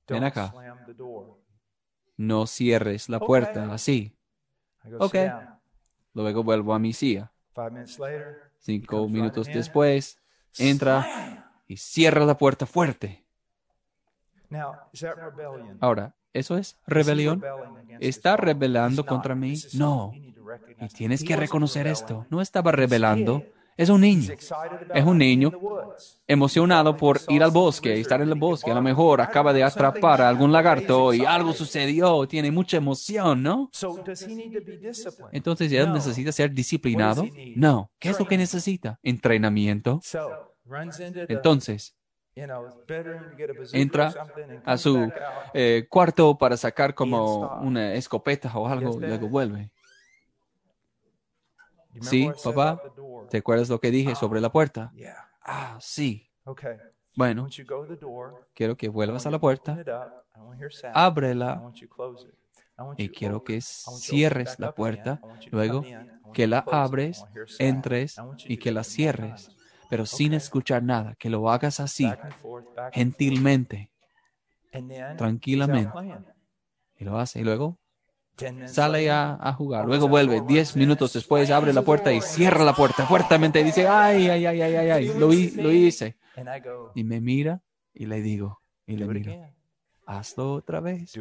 ven 0.07 0.23
acá. 0.23 0.49
slam 0.49 0.85
the 0.85 0.93
door. 0.93 1.37
No 2.17 2.47
cierres 2.47 3.09
la 3.09 3.19
puerta 3.19 3.71
así. 3.73 4.17
I 4.83 4.89
go, 4.89 4.97
Ok. 5.05 5.15
Luego 6.13 6.43
vuelvo 6.43 6.73
a 6.73 6.79
mi 6.79 6.93
silla. 6.93 7.31
Five 7.53 7.71
minutes 7.71 7.99
later, 7.99 8.51
Cinco 8.59 9.07
minutos 9.07 9.47
después, 9.47 10.19
entra 10.57 11.53
y 11.67 11.77
cierra 11.77 12.25
la 12.25 12.37
puerta 12.37 12.65
fuerte. 12.65 13.23
Now, 14.35 14.35
is 14.35 14.35
that 14.35 14.35
rebellion? 14.35 14.36
Ahora, 15.79 16.15
¿eso 16.33 16.57
es 16.57 16.77
rebelión? 16.85 17.43
¿Está 17.99 18.37
rebelando 18.37 19.05
contra 19.05 19.35
mí? 19.35 19.55
No. 19.73 20.11
Y 20.13 20.87
tienes 20.89 21.23
que 21.23 21.35
reconocer 21.35 21.87
esto. 21.87 22.25
No 22.29 22.41
estaba 22.41 22.71
rebelando. 22.71 23.43
Es 23.75 23.89
un 23.89 24.01
niño, 24.01 24.33
Es 24.95 25.05
un 25.05 25.19
niño 25.19 25.51
emocionado 26.25 26.97
por 26.97 27.19
ir 27.27 27.43
al 27.43 27.51
bosque 27.51 27.99
estar 27.99 28.19
en 28.23 28.29
el 28.29 28.35
bosque. 28.39 28.71
A 28.71 28.73
lo 28.73 28.81
mejor 28.81 29.21
acaba 29.21 29.53
de 29.53 29.63
atrapar 29.63 30.19
a 30.21 30.29
algún 30.29 30.51
lagarto 30.51 31.13
y 31.13 31.23
algo 31.25 31.53
sucedió. 31.53 32.27
Tiene 32.27 32.49
mucha 32.49 32.77
emoción, 32.77 33.43
¿no? 33.43 33.69
So 33.73 34.01
does 34.03 34.23
he 34.23 34.33
need 34.33 34.51
to 34.57 34.65
be 34.65 34.77
disciplined? 34.77 35.29
Entonces, 35.31 35.71
¿él 35.71 35.89
No. 35.89 35.93
necesita 35.93 36.31
ser 36.31 36.51
disciplinado? 36.53 37.23
No. 37.55 37.91
¿Qué 37.99 38.09
es 38.09 38.19
lo 38.19 38.27
que 38.27 38.37
necesita? 38.39 38.99
Entrenamiento. 39.03 40.01
Entonces, 41.27 41.95
entra 43.71 44.19
a 44.63 44.77
su 44.77 45.13
eh, 45.53 45.87
cuarto 45.89 46.37
para 46.37 46.57
sacar 46.57 46.93
como 46.95 47.49
una 47.57 47.93
escopeta 47.95 48.51
o 48.57 48.67
algo 48.67 49.01
y 49.01 49.05
luego 49.05 49.29
vuelve. 49.29 49.71
Sí, 51.99 52.37
papá. 52.41 52.83
¿Te 53.29 53.37
acuerdas 53.37 53.69
lo 53.69 53.79
que 53.79 53.91
dije 53.91 54.15
sobre 54.15 54.41
la 54.41 54.51
puerta? 54.51 54.95
Ah, 55.41 55.77
sí. 55.81 56.29
Bueno, 57.15 57.55
quiero 58.53 58.75
que 58.77 58.89
vuelvas 58.89 59.25
a 59.25 59.31
la 59.31 59.39
puerta, 59.39 59.85
ábrela. 60.93 61.65
Y 62.97 63.11
quiero 63.11 63.43
que 63.43 63.61
cierres 63.61 64.59
la 64.59 64.73
puerta, 64.73 65.23
luego 65.51 65.89
que 66.33 66.47
la 66.47 66.67
abres, 66.69 67.27
entres 67.57 68.23
y 68.45 68.57
que 68.57 68.71
la 68.71 68.83
cierres. 68.83 69.53
Pero 69.89 70.05
sin 70.05 70.33
escuchar 70.33 70.83
nada, 70.83 71.15
que 71.15 71.29
lo 71.29 71.49
hagas 71.49 71.79
así, 71.79 72.09
gentilmente, 72.93 73.89
tranquilamente. 75.17 75.91
y 76.99 77.03
lo 77.03 77.17
hace 77.19 77.39
y 77.39 77.43
luego 77.43 77.77
sale 78.67 79.09
a, 79.09 79.37
a 79.41 79.53
jugar, 79.53 79.85
luego 79.85 80.07
vuelve, 80.07 80.41
diez 80.41 80.75
minutos 80.75 81.13
después 81.13 81.49
abre 81.49 81.73
la 81.73 81.81
puerta 81.81 82.11
y 82.13 82.21
cierra 82.21 82.63
la 82.63 82.73
puerta 82.73 83.05
fuertemente 83.07 83.59
y 83.61 83.63
dice, 83.63 83.87
ay, 83.87 84.29
ay, 84.29 84.45
ay, 84.45 84.61
ay, 84.61 84.75
ay, 84.75 84.89
ay, 84.89 85.07
lo, 85.07 85.27
lo 85.27 85.71
hice. 85.71 86.17
Y 86.93 87.03
me 87.03 87.19
mira 87.19 87.61
y 87.93 88.05
le 88.05 88.21
digo, 88.21 88.61
y 88.85 88.95
le 88.95 89.07
miro, 89.07 89.31
hazlo 90.05 90.53
otra 90.53 90.79
vez, 90.81 91.11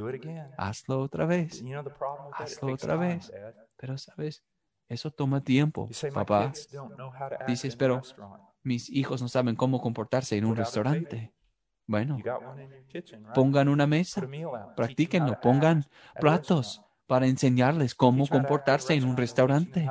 hazlo 0.59 1.01
otra 1.01 1.25
vez. 1.25 1.63
Hazlo 2.35 2.75
otra 2.75 2.97
vez. 2.97 3.33
Pero 3.79 3.97
sabes, 3.97 4.43
eso 4.89 5.11
toma 5.11 5.41
tiempo, 5.43 5.89
papá. 6.13 6.53
Dices, 7.47 7.77
pero. 7.77 8.03
Mis 8.67 8.91
hijos 8.91 9.23
no 9.23 9.29
saben 9.29 9.55
cómo 9.55 9.81
comportarse 9.81 10.37
en 10.37 10.45
un 10.45 10.57
restaurante. 10.65 11.33
Bueno, 11.87 12.17
pongan 13.33 13.69
una 13.69 13.87
mesa, 13.87 14.21
practíquenlo, 14.75 15.41
pongan 15.41 15.85
platos 16.21 16.83
para 17.07 17.27
enseñarles 17.29 17.95
cómo 17.95 18.25
comportarse 18.27 18.95
en 18.95 19.05
un 19.05 19.17
restaurante. 19.17 19.87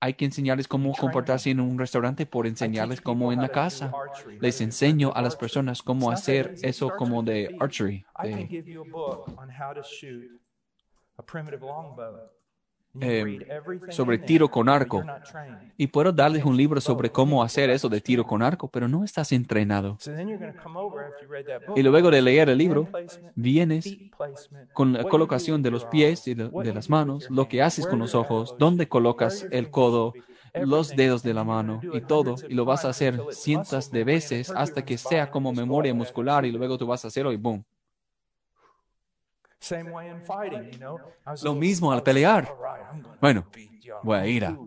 Hay 0.00 0.14
que 0.14 0.24
enseñarles 0.24 0.66
cómo 0.66 0.92
comportarse 1.00 1.50
en 1.50 1.60
un 1.60 1.78
restaurante 1.78 2.26
por 2.26 2.48
enseñarles 2.48 3.00
cómo 3.00 3.32
en 3.32 3.40
la 3.40 3.48
casa. 3.48 3.92
Les 4.40 4.60
enseño 4.60 5.12
a 5.14 5.22
las 5.22 5.36
personas 5.36 5.82
cómo 5.82 6.10
hacer 6.10 6.54
eso 6.62 6.90
como 6.98 7.22
de 7.22 7.56
archery. 7.60 8.04
De- 8.24 8.30
Eh, 13.00 13.46
everything 13.48 13.90
sobre 13.90 14.18
tiro 14.18 14.50
con 14.50 14.68
arco. 14.68 15.04
Y 15.76 15.86
puedo 15.88 16.12
darles 16.12 16.44
un 16.44 16.56
libro 16.56 16.80
sobre 16.80 17.10
cómo 17.10 17.42
hacer 17.42 17.70
eso 17.70 17.88
de 17.88 18.00
tiro 18.00 18.24
con 18.24 18.42
arco, 18.42 18.68
pero 18.68 18.88
no 18.88 19.04
estás 19.04 19.32
entrenado. 19.32 19.98
Y 21.74 21.82
luego 21.82 22.10
de 22.10 22.22
leer 22.22 22.48
el 22.48 22.58
libro, 22.58 22.88
vienes 23.34 23.96
con 24.72 24.92
la 24.92 25.04
colocación 25.04 25.62
de 25.62 25.70
los 25.70 25.84
pies 25.84 26.26
y 26.28 26.34
de, 26.34 26.74
las 26.74 26.88
manos, 26.88 27.28
lo 27.30 27.48
que 27.48 27.62
haces 27.62 27.86
con 27.86 27.98
los 27.98 28.14
ojos, 28.14 28.54
dónde 28.58 28.88
colocas 28.88 29.46
el 29.50 29.70
codo, 29.70 30.14
los 30.54 30.96
dedos 30.96 31.22
de 31.22 31.34
la 31.34 31.44
mano 31.44 31.80
y 31.92 32.00
todo, 32.00 32.36
y 32.48 32.54
lo 32.54 32.64
vas 32.64 32.84
a 32.84 32.90
hacer 32.90 33.20
cientos 33.30 33.90
de 33.90 34.04
veces 34.04 34.50
hasta 34.50 34.84
que 34.84 34.96
sea 34.96 35.30
como 35.30 35.52
memoria 35.52 35.92
muscular 35.92 36.46
y 36.46 36.52
luego 36.52 36.78
tú 36.78 36.86
vas 36.86 37.04
a 37.04 37.08
hacerlo 37.08 37.32
y 37.32 37.36
boom. 37.36 37.64
Same 37.64 37.74
way 37.74 37.74
in 37.76 38.34
fighting, 38.34 38.34
you 38.34 38.34
know. 38.34 39.36
I 39.38 39.42
was 39.42 39.44
a 39.44 39.54
Lo 41.42 41.54
mismo 41.54 41.92
al 41.92 42.02
pelear. 42.02 42.48
Bueno, 43.20 43.46
voy 44.02 44.18
a 44.18 44.26
ir 44.26 44.44
a- 44.44 44.58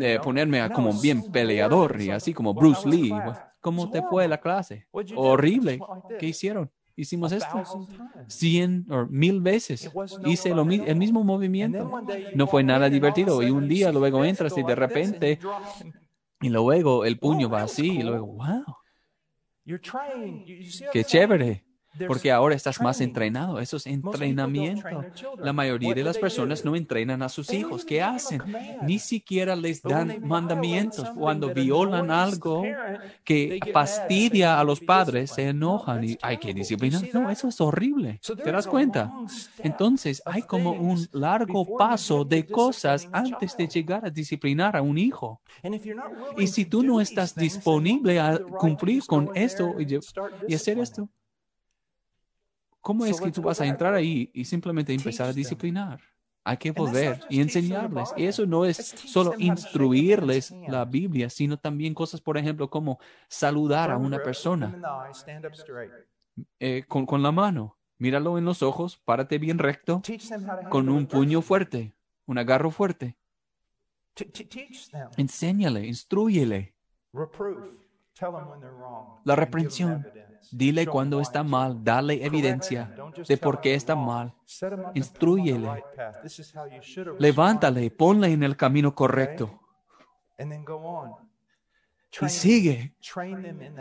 de 0.00 0.20
ponerme 0.20 0.60
a 0.60 0.70
como 0.70 0.92
bien 0.94 1.22
peleador 1.22 2.00
y 2.00 2.10
así 2.10 2.32
como 2.34 2.54
Bruce 2.54 2.88
Lee. 2.88 3.22
¿Cómo 3.60 3.88
te 3.88 4.02
fue 4.02 4.28
la 4.28 4.38
clase? 4.40 4.86
Horrible. 5.14 5.78
¿Qué 6.18 6.26
hicieron? 6.26 6.70
Hicimos 6.96 7.32
esto 7.32 7.62
cien 8.26 8.86
o 8.90 9.06
mil 9.06 9.40
veces. 9.40 9.90
Hice 10.22 10.54
lo 10.54 10.62
el 10.62 10.96
mismo 10.96 11.24
movimiento. 11.24 11.90
No 12.34 12.46
fue 12.46 12.62
nada 12.64 12.88
divertido. 12.90 13.42
Y 13.42 13.50
un 13.50 13.68
día 13.68 13.92
luego 13.92 14.24
entras 14.24 14.56
y 14.56 14.62
de 14.62 14.74
repente, 14.74 15.38
y 16.40 16.48
luego 16.48 17.04
el 17.04 17.18
puño 17.18 17.48
va 17.48 17.62
así 17.62 17.98
y 17.98 18.02
luego, 18.02 18.26
wow, 18.26 18.64
qué 20.90 21.04
chévere. 21.04 21.64
Porque 22.06 22.32
ahora 22.32 22.54
estás 22.54 22.80
más 22.80 23.00
entrenado. 23.00 23.60
Eso 23.60 23.76
es 23.76 23.86
entrenamiento. 23.86 25.04
La 25.38 25.52
mayoría 25.52 25.94
de 25.94 26.04
las 26.04 26.18
personas 26.18 26.64
no 26.64 26.76
entrenan 26.76 27.22
a 27.22 27.28
sus 27.28 27.52
hijos. 27.52 27.84
¿Qué 27.84 28.02
hacen? 28.02 28.42
Ni 28.82 28.98
siquiera 28.98 29.56
les 29.56 29.82
dan 29.82 30.20
mandamientos. 30.22 31.10
Cuando 31.10 31.52
violan 31.52 32.10
algo 32.10 32.64
que 33.24 33.60
fastidia 33.72 34.58
a 34.58 34.64
los 34.64 34.80
padres, 34.80 35.30
se 35.30 35.48
enojan 35.48 36.04
y 36.04 36.18
hay 36.22 36.38
que 36.38 36.52
disciplinar. 36.54 37.02
No, 37.12 37.30
eso 37.30 37.48
es 37.48 37.60
horrible. 37.60 38.20
¿Te 38.42 38.52
das 38.52 38.66
cuenta? 38.66 39.12
Entonces 39.58 40.22
hay 40.24 40.42
como 40.42 40.72
un 40.72 41.06
largo 41.12 41.76
paso 41.76 42.24
de 42.24 42.46
cosas 42.46 43.08
antes 43.12 43.56
de 43.56 43.68
llegar 43.68 44.04
a 44.04 44.10
disciplinar 44.10 44.76
a 44.76 44.82
un 44.82 44.98
hijo. 44.98 45.40
Y 46.36 46.46
si 46.46 46.64
tú 46.64 46.82
no 46.82 47.00
estás 47.00 47.34
disponible 47.34 48.20
a 48.20 48.38
cumplir 48.38 49.04
con 49.06 49.30
esto 49.34 49.74
y 50.48 50.54
hacer 50.54 50.78
esto, 50.78 51.08
¿Cómo 52.84 53.06
es 53.06 53.18
que 53.18 53.32
tú 53.32 53.40
vas 53.40 53.62
a 53.62 53.66
entrar 53.66 53.94
ahí 53.94 54.30
y 54.34 54.44
simplemente 54.44 54.92
empezar 54.92 55.30
a 55.30 55.32
disciplinar? 55.32 56.00
Hay 56.44 56.58
que 56.58 56.70
volver 56.70 57.18
y 57.30 57.40
enseñarles. 57.40 58.12
Y 58.14 58.26
eso 58.26 58.44
no 58.44 58.66
es 58.66 58.76
solo 58.76 59.32
instruirles 59.38 60.54
la 60.68 60.84
Biblia, 60.84 61.30
sino 61.30 61.58
también 61.58 61.94
cosas, 61.94 62.20
por 62.20 62.36
ejemplo, 62.36 62.68
como 62.68 62.98
saludar 63.26 63.90
a 63.90 63.96
una 63.96 64.22
persona 64.22 64.76
eh, 66.60 66.84
con, 66.86 67.06
con 67.06 67.22
la 67.22 67.32
mano. 67.32 67.78
Míralo 67.96 68.36
en 68.36 68.44
los 68.44 68.62
ojos, 68.62 68.98
párate 69.02 69.38
bien 69.38 69.58
recto, 69.58 70.02
con 70.68 70.90
un 70.90 71.06
puño 71.06 71.40
fuerte, 71.40 71.94
un 72.26 72.36
agarro 72.36 72.70
fuerte. 72.70 73.16
Enséñale, 75.16 75.86
instruyele. 75.86 76.74
La 79.24 79.36
reprensión. 79.36 80.06
Dile 80.50 80.86
cuando 80.86 81.20
está 81.20 81.42
mal, 81.42 81.82
dale 81.82 82.24
evidencia 82.24 82.94
de 83.26 83.36
por 83.36 83.60
qué 83.60 83.74
está 83.74 83.96
mal. 83.96 84.32
Instruyele. 84.94 85.82
Levántale, 87.18 87.90
ponle 87.90 88.32
en 88.32 88.42
el 88.42 88.56
camino 88.56 88.94
correcto. 88.94 89.60
Y 92.20 92.28
sigue. 92.28 92.94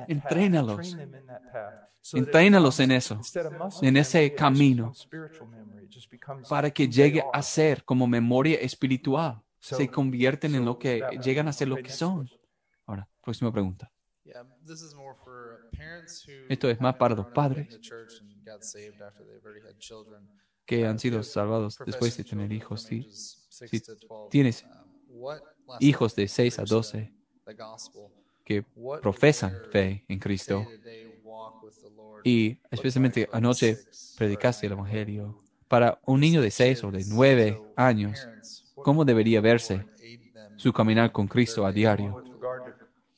Entrénalos. 0.08 0.98
Entrénalos 2.12 2.80
en 2.82 2.92
eso, 2.92 3.22
en 3.82 3.96
ese 3.96 4.34
camino, 4.36 4.92
para 6.50 6.70
que 6.70 6.90
llegue 6.90 7.24
a 7.32 7.42
ser 7.42 7.86
como 7.86 8.08
memoria 8.08 8.58
espiritual. 8.60 9.42
Se 9.60 9.88
convierten 9.88 10.56
en 10.56 10.66
lo 10.66 10.78
que 10.78 11.02
llegan 11.24 11.48
a 11.48 11.54
ser 11.54 11.70
lo 11.70 11.78
que 11.78 11.90
son. 11.90 12.30
Ahora, 12.86 13.08
próxima 13.22 13.52
pregunta. 13.52 13.93
Esto 16.50 16.70
es 16.70 16.82
más 16.82 16.96
para 16.96 17.16
los 17.16 17.28
padres 17.28 17.80
que 20.66 20.86
han 20.86 21.00
sido 21.00 21.24
salvados 21.24 21.78
después 21.86 22.16
de 22.18 22.24
tener 22.24 22.52
hijos. 22.52 22.84
Si, 22.84 23.82
tienes 24.30 24.66
um, 25.10 25.38
hijos 25.80 26.16
de 26.16 26.28
6 26.28 26.60
a 26.60 26.64
12 26.64 27.14
que 28.44 28.64
profesan 29.02 29.54
fe 29.72 30.06
en 30.08 30.20
Cristo 30.20 30.66
y 32.24 32.60
especialmente 32.72 33.30
anoche 33.32 33.78
predicaste 34.18 34.66
el 34.68 34.74
Evangelio, 34.74 35.44
para 35.68 36.00
un 36.06 36.20
niño 36.20 36.42
de 36.42 36.52
6 36.52 36.84
o 36.84 36.92
de 36.92 37.04
9 37.06 37.62
años, 37.76 38.28
¿cómo 38.76 39.04
debería 39.04 39.42
verse 39.42 39.86
su 40.56 40.72
caminar 40.72 41.12
con 41.12 41.28
Cristo 41.28 41.66
a 41.66 41.72
diario? 41.72 42.24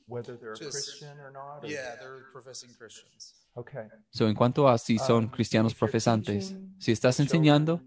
Whether 0.07 0.37
they're 0.37 0.55
Just, 0.55 0.71
Christian 0.71 1.19
or 1.19 1.31
not? 1.31 1.63
Or? 1.63 1.67
Yeah, 1.67 1.95
they're 1.99 2.25
professing 2.31 2.73
Christians. 2.77 3.33
Okay. 3.55 3.87
So, 4.09 4.27
en 4.27 4.35
cuanto 4.35 4.67
a 4.67 4.77
si 4.77 4.97
son 4.97 5.25
um, 5.25 5.29
cristianos 5.29 5.73
profesantes, 5.73 6.53
si 6.77 6.91
estás 6.91 7.19
enseñando 7.19 7.81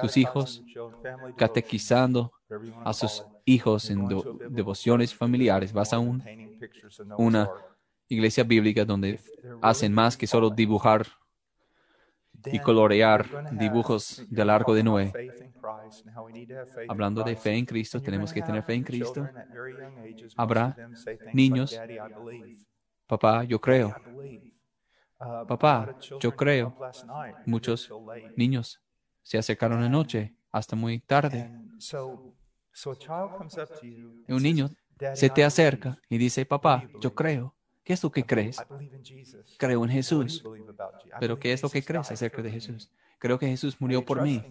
tus 0.00 0.16
hijos, 0.16 0.62
catequizando 1.36 2.32
a 2.84 2.92
sus 2.92 3.24
hijos 3.44 3.90
en 3.90 4.06
devociones 4.50 5.14
familiares, 5.14 5.72
vas 5.72 5.92
a 5.92 5.98
un, 5.98 6.22
una 7.18 7.50
iglesia 8.08 8.44
bíblica 8.44 8.84
donde 8.84 9.20
hacen 9.62 9.92
más 9.92 10.16
que 10.16 10.26
solo 10.26 10.50
dibujar 10.50 11.06
y 12.50 12.60
colorear 12.60 13.26
dibujos 13.50 14.24
del 14.28 14.50
arco 14.50 14.74
de 14.74 14.82
Noé. 14.84 15.18
Hablando 16.86 17.22
de 17.24 17.36
fe 17.36 17.54
en 17.56 17.64
Cristo, 17.66 18.02
tenemos 18.02 18.32
que 18.32 18.42
tener 18.42 18.62
fe 18.62 18.74
en 18.74 18.84
Cristo. 18.84 19.32
Habrá 20.36 20.80
niños, 21.32 21.84
papá, 23.06 23.44
yo 23.44 23.60
creo. 23.60 23.98
Papá, 25.46 25.94
yo 26.18 26.34
creo. 26.34 26.76
Muchos 27.44 27.94
niños 28.34 28.80
se 29.22 29.38
acercaron 29.38 29.82
anoche 29.82 30.34
hasta 30.52 30.76
muy 30.76 31.00
tarde. 31.00 31.52
Un 34.28 34.42
niño 34.42 34.70
se 35.12 35.28
te 35.30 35.44
acerca 35.44 35.98
y 36.08 36.16
dice, 36.18 36.46
papá, 36.46 36.90
yo 37.00 37.14
creo. 37.14 37.54
¿Qué 37.84 37.92
es 37.94 38.02
lo 38.02 38.10
que 38.10 38.24
crees? 38.24 38.62
Creo 39.58 39.84
en 39.84 39.90
Jesús. 39.90 40.44
Pero 41.18 41.38
¿qué 41.38 41.52
es 41.52 41.62
lo 41.62 41.68
que 41.68 41.82
crees 41.82 42.10
acerca 42.10 42.42
de 42.42 42.50
Jesús? 42.50 42.90
Creo 43.18 43.38
que 43.38 43.46
Jesús 43.46 43.80
murió 43.80 44.04
por 44.04 44.22
mí. 44.22 44.42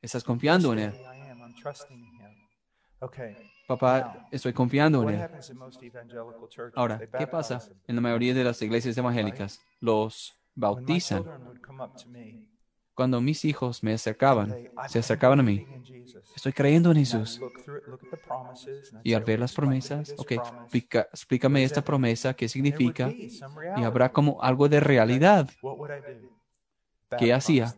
Estás 0.00 0.24
confiando 0.24 0.72
en 0.72 0.78
Él. 0.78 0.92
Papá, 3.66 4.28
estoy 4.30 4.52
confiando 4.52 5.08
en 5.08 5.20
Él. 5.20 5.28
Ahora, 6.74 7.00
¿qué 7.18 7.26
pasa 7.26 7.60
en 7.86 7.96
la 7.96 8.00
mayoría 8.00 8.34
de 8.34 8.44
las 8.44 8.60
iglesias 8.62 8.96
evangélicas? 8.96 9.60
Los 9.80 10.34
bautizan. 10.54 11.24
Cuando 12.94 13.20
mis 13.20 13.44
hijos 13.44 13.82
me 13.82 13.92
acercaban, 13.92 14.56
se 14.88 15.00
acercaban 15.00 15.40
a 15.40 15.42
mí. 15.42 15.66
Estoy 16.36 16.52
creyendo 16.52 16.90
en 16.90 16.98
Jesús. 16.98 17.40
Y 19.02 19.14
al 19.14 19.24
ver 19.24 19.40
las 19.40 19.52
promesas, 19.52 20.14
ok, 20.16 20.32
explícame 20.72 21.64
esta 21.64 21.82
promesa, 21.82 22.34
qué 22.34 22.48
significa, 22.48 23.10
y 23.76 23.82
habrá 23.82 24.12
como 24.12 24.40
algo 24.42 24.68
de 24.68 24.80
realidad. 24.80 25.48
¿Qué 27.18 27.32
hacía? 27.32 27.74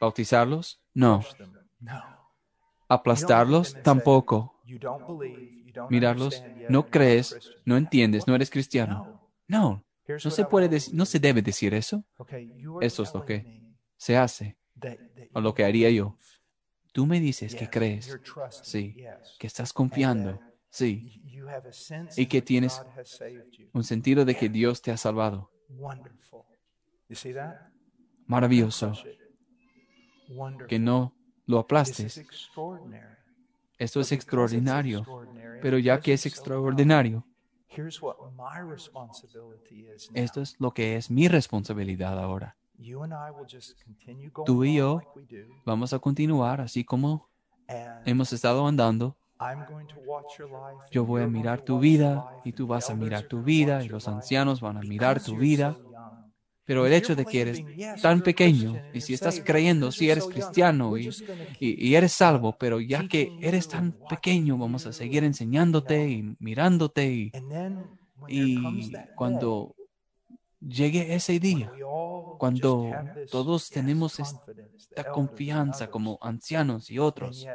¿Bautizarlos? 0.00 0.80
No. 0.94 1.22
¿Aplastarlos? 2.88 3.76
Tampoco. 3.82 4.60
Mirarlos, 5.90 6.42
no 6.68 6.86
crees, 6.86 7.36
no 7.64 7.76
entiendes, 7.76 8.26
no 8.26 8.34
eres 8.34 8.50
cristiano. 8.50 9.20
No, 9.46 9.84
no 10.08 10.30
se 10.30 10.44
puede 10.44 10.68
decir, 10.68 10.94
no 10.94 11.04
se 11.04 11.18
debe 11.18 11.42
decir 11.42 11.74
eso. 11.74 12.04
Eso 12.80 13.02
es 13.02 13.14
lo 13.14 13.24
que 13.24 13.65
se 13.96 14.16
hace, 14.16 14.56
o 15.32 15.40
lo 15.40 15.54
que 15.54 15.64
haría 15.64 15.90
yo. 15.90 16.16
Tú 16.92 17.06
me 17.06 17.20
dices 17.20 17.54
que 17.54 17.68
crees, 17.68 18.18
sí, 18.62 18.96
que 19.38 19.46
estás 19.46 19.72
confiando, 19.72 20.40
sí, 20.70 21.22
y 22.16 22.26
que 22.26 22.42
tienes 22.42 22.82
un 23.72 23.84
sentido 23.84 24.24
de 24.24 24.34
que 24.34 24.48
Dios 24.48 24.80
te 24.80 24.90
ha 24.90 24.96
salvado. 24.96 25.50
Maravilloso. 28.26 28.92
Que 30.68 30.78
no 30.78 31.14
lo 31.46 31.58
aplastes. 31.58 32.24
Esto 33.78 34.00
es 34.00 34.12
extraordinario, 34.12 35.04
pero 35.60 35.78
ya 35.78 36.00
que 36.00 36.14
es 36.14 36.26
extraordinario, 36.26 37.26
esto 40.14 40.40
es 40.40 40.56
lo 40.58 40.72
que 40.72 40.96
es 40.96 41.10
mi 41.10 41.28
responsabilidad 41.28 42.18
ahora. 42.18 42.56
Tú 44.44 44.64
y 44.64 44.76
yo 44.76 45.00
vamos 45.64 45.92
a 45.92 45.98
continuar 45.98 46.60
así 46.60 46.84
como 46.84 47.28
hemos 48.04 48.32
estado 48.32 48.66
andando. 48.66 49.16
Yo 50.90 51.04
voy 51.04 51.22
a 51.22 51.26
mirar 51.26 51.62
tu 51.62 51.78
vida 51.78 52.24
y 52.44 52.52
tú 52.52 52.66
vas 52.66 52.88
a 52.90 52.94
mirar 52.94 53.24
tu 53.24 53.42
vida 53.42 53.84
y 53.84 53.88
los 53.88 54.08
ancianos 54.08 54.60
van 54.60 54.78
a 54.78 54.80
mirar 54.80 55.22
tu 55.22 55.36
vida. 55.36 55.76
Pero 56.64 56.84
el 56.84 56.92
hecho 56.92 57.14
de 57.14 57.24
que 57.24 57.42
eres 57.42 57.62
tan 58.02 58.22
pequeño 58.22 58.82
y 58.92 59.00
si 59.00 59.14
estás 59.14 59.40
creyendo, 59.44 59.92
si 59.92 60.10
eres 60.10 60.26
cristiano 60.26 60.98
y, 60.98 61.10
y, 61.60 61.94
eres 61.94 62.12
salvo, 62.12 62.56
pero 62.58 62.80
ya 62.80 63.06
que 63.06 63.30
eres 63.40 63.68
tan 63.68 63.92
pequeño, 64.08 64.58
vamos 64.58 64.84
a 64.86 64.92
seguir 64.92 65.22
enseñándote 65.22 66.08
y 66.08 66.34
mirándote 66.40 67.06
y, 67.12 67.32
y 68.26 68.92
cuando 69.14 69.75
llegue 70.68 71.14
ese 71.14 71.38
día, 71.38 71.72
cuando 72.38 72.92
todos 73.30 73.70
tenemos 73.70 74.18
esta 74.18 75.10
confianza 75.10 75.88
como 75.88 76.18
ancianos 76.20 76.90
y 76.90 76.98
otros, 76.98 77.46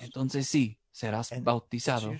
entonces 0.00 0.46
sí, 0.46 0.78
serás 0.90 1.32
bautizado. 1.42 2.12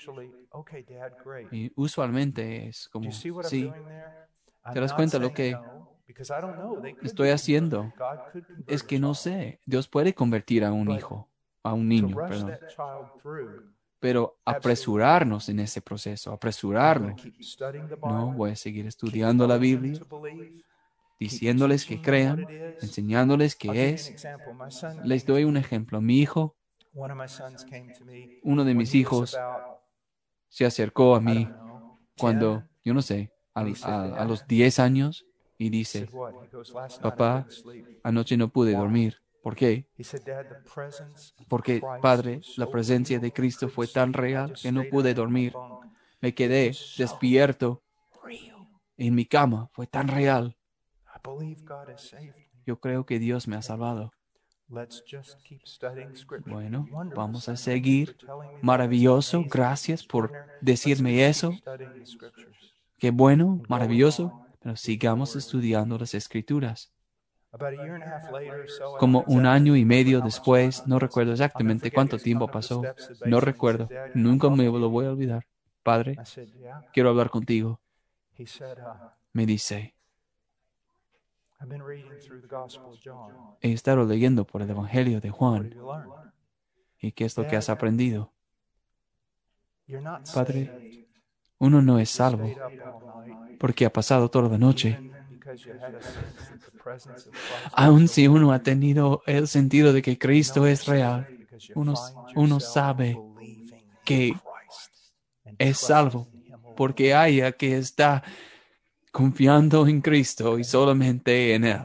Y 1.51 1.73
usualmente 1.77 2.69
es 2.69 2.89
como, 2.89 3.11
sí, 3.13 3.71
¿te 4.73 4.81
das 4.81 4.93
cuenta 4.93 5.19
lo 5.19 5.33
que 5.33 5.57
estoy 7.03 7.31
haciendo? 7.31 7.93
Es 8.67 8.83
que 8.83 8.99
no 8.99 9.15
sé, 9.15 9.61
Dios 9.65 9.89
puede 9.89 10.15
convertir 10.15 10.65
a 10.65 10.73
un 10.73 10.91
hijo, 10.91 11.29
a 11.63 11.73
un 11.75 11.89
niño, 11.89 12.17
perdón 12.17 12.59
pero 13.99 14.39
apresurarnos 14.45 15.49
en 15.49 15.61
ese 15.61 15.81
proceso, 15.81 16.33
apresurarlo. 16.33 17.15
No, 18.03 18.33
voy 18.33 18.51
a 18.51 18.57
seguir 18.57 18.87
estudiando 18.87 19.47
la 19.47 19.59
Biblia. 19.59 20.01
diciéndoles 21.19 21.87
que 21.87 22.01
crean, 22.03 22.47
enseñándoles 22.81 23.57
qué 23.57 23.91
es. 23.91 24.15
Les 25.03 25.25
doy 25.25 25.45
un 25.45 25.57
ejemplo. 25.57 26.01
Mi 26.01 26.21
hijo, 26.21 26.57
uno 28.43 28.65
de 28.65 28.75
mis 28.75 28.95
hijos, 28.95 29.39
se 30.49 30.67
acercó 30.67 31.15
a 31.15 31.21
mí 31.21 31.49
cuando, 32.19 32.65
yo 32.85 32.95
no 32.95 33.03
sé, 33.03 33.33
a, 33.55 34.25
los 34.27 34.47
10 34.47 34.79
años 34.79 35.27
y 35.59 35.71
dice, 35.71 36.07
papá, 37.01 37.47
anoche 38.03 38.37
no 38.37 38.49
pude 38.49 38.73
dormir. 38.73 39.17
¿Por 39.47 39.55
qué? 39.55 39.87
Porque, 41.47 41.81
Padre, 42.03 42.41
la 42.57 42.69
presencia 42.69 43.21
de 43.21 43.33
Cristo 43.33 43.69
fue 43.69 43.87
tan 43.87 44.13
real 44.13 44.55
que 44.61 44.73
no 44.73 44.83
pude 44.91 45.15
dormir. 45.15 45.55
Me 46.21 46.35
quedé 46.35 46.73
despierto 46.99 47.85
en 48.97 49.15
mi 49.15 49.25
cama. 49.25 49.71
Fue 49.73 49.87
tan 49.87 50.09
real. 50.09 50.57
Yo 52.67 52.81
creo 52.81 53.07
que 53.07 53.21
Dios 53.21 53.47
me 53.47 53.55
ha 53.55 53.63
salvado. 53.63 54.13
Bueno, 56.47 56.89
vamos 57.15 57.49
a 57.49 57.57
seguir. 57.57 58.17
Maravilloso. 58.63 59.45
Gracias 59.49 60.05
por 60.05 60.33
decirme 60.61 61.29
eso. 61.29 61.53
Qué 62.99 63.13
bueno, 63.13 63.63
maravilloso. 63.69 64.45
Pero 64.59 64.75
sigamos 64.75 65.37
estudiando 65.37 65.97
las 65.99 66.15
escrituras. 66.15 66.96
Como 68.99 69.25
un 69.27 69.47
año 69.47 69.77
y 69.77 69.85
medio 69.85 70.21
después, 70.21 70.87
no 70.87 70.99
recuerdo 70.99 71.33
exactamente 71.33 71.91
cuánto 71.91 72.19
tiempo 72.19 72.49
pasó, 72.49 72.83
no 73.25 73.41
recuerdo, 73.41 73.89
nunca 74.15 74.51
me 74.51 74.65
lo 74.65 74.91
voy 74.91 75.07
a 75.07 75.13
olvidar. 75.13 75.47
Padre, 75.83 76.17
quiero 76.93 77.11
hablar 77.11 77.31
contigo. 77.31 77.81
Me 79.33 79.47
dice, 79.47 79.95
he 83.61 83.73
estado 83.73 84.05
leyendo 84.05 84.47
por 84.47 84.63
el 84.63 84.71
Evangelio 84.71 85.21
de 85.21 85.31
Juan. 85.31 85.75
¿Y 87.01 87.13
qué 87.13 87.25
es 87.25 87.37
lo 87.37 87.47
que 87.47 87.57
has 87.57 87.69
aprendido? 87.69 88.33
Padre, 90.35 91.07
uno 91.59 91.81
no 91.81 91.99
es 91.99 92.11
salvo 92.11 92.51
porque 93.59 93.87
ha 93.87 93.93
pasado 93.93 94.31
toda 94.31 94.49
la 94.49 94.59
noche 94.59 94.99
Aun 97.73 98.09
si 98.09 98.29
uno 98.29 98.53
ha 98.53 98.63
tenido 98.63 99.23
el 99.27 99.49
sentido 99.49 99.93
de 99.93 100.03
que 100.03 100.19
Cristo 100.19 100.67
es 100.67 100.87
real, 100.87 101.27
uno, 101.75 101.95
uno 102.35 102.61
sabe 102.61 103.19
que 104.05 104.35
es 105.59 105.79
salvo 105.79 106.29
porque 106.77 107.15
haya 107.15 107.53
que 107.53 107.79
está 107.79 108.23
confiando 109.11 109.87
en 109.87 110.01
Cristo 110.01 110.59
y 110.59 110.65
solamente 110.65 111.55
en 111.55 111.65
Él. 111.65 111.81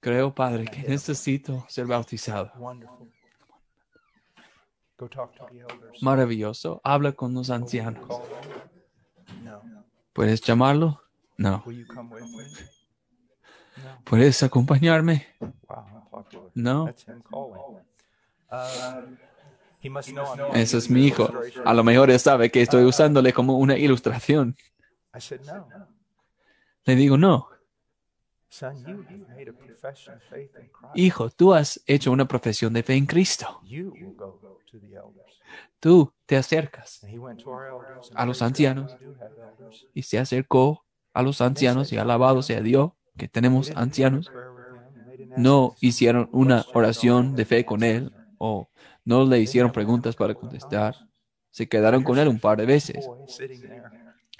Creo, 0.00 0.34
Padre, 0.34 0.64
que 0.64 0.82
necesito 0.82 1.64
ser 1.68 1.86
bautizado. 1.86 2.52
Maravilloso. 6.00 6.80
Habla 6.84 7.12
con 7.12 7.34
los 7.34 7.50
ancianos. 7.50 8.04
¿Puedes 10.12 10.40
llamarlo? 10.40 11.02
No. 11.36 11.64
¿Puedes 14.04 14.42
acompañarme? 14.42 15.26
No. 16.54 16.92
Eso 20.54 20.78
es 20.78 20.90
mi 20.90 21.06
hijo. 21.06 21.32
A 21.64 21.74
lo 21.74 21.82
mejor 21.82 22.10
él 22.10 22.20
sabe 22.20 22.50
que 22.50 22.62
estoy 22.62 22.84
usándole 22.84 23.32
como 23.32 23.58
una 23.58 23.76
ilustración. 23.76 24.56
Le 26.84 26.96
digo, 26.96 27.16
no. 27.16 27.48
Hijo, 30.94 31.30
tú 31.30 31.54
has 31.54 31.82
hecho 31.86 32.12
una 32.12 32.28
profesión 32.28 32.72
de 32.74 32.82
fe 32.82 32.94
en 32.94 33.06
Cristo 33.06 33.62
tú 35.80 36.12
te 36.26 36.36
acercas 36.36 37.00
a 38.14 38.26
los 38.26 38.42
ancianos 38.42 38.96
y 39.94 40.02
se 40.02 40.18
acercó 40.18 40.84
a 41.12 41.22
los 41.22 41.40
ancianos 41.40 41.92
y 41.92 41.98
alabado 41.98 42.42
sea 42.42 42.60
Dios 42.60 42.92
que 43.16 43.28
tenemos 43.28 43.72
ancianos. 43.76 44.30
No 45.36 45.74
hicieron 45.80 46.28
una 46.32 46.64
oración 46.74 47.34
de 47.34 47.44
fe 47.44 47.64
con 47.64 47.82
él 47.82 48.12
o 48.38 48.68
no 49.04 49.24
le 49.24 49.40
hicieron 49.40 49.72
preguntas 49.72 50.16
para 50.16 50.34
contestar. 50.34 50.96
Se 51.50 51.68
quedaron 51.68 52.02
con 52.02 52.18
él 52.18 52.28
un 52.28 52.40
par 52.40 52.58
de 52.58 52.66
veces. 52.66 53.08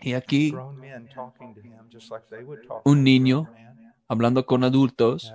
Y 0.00 0.14
aquí 0.14 0.54
un 2.84 3.04
niño 3.04 3.48
hablando 4.08 4.44
con 4.44 4.64
adultos, 4.64 5.32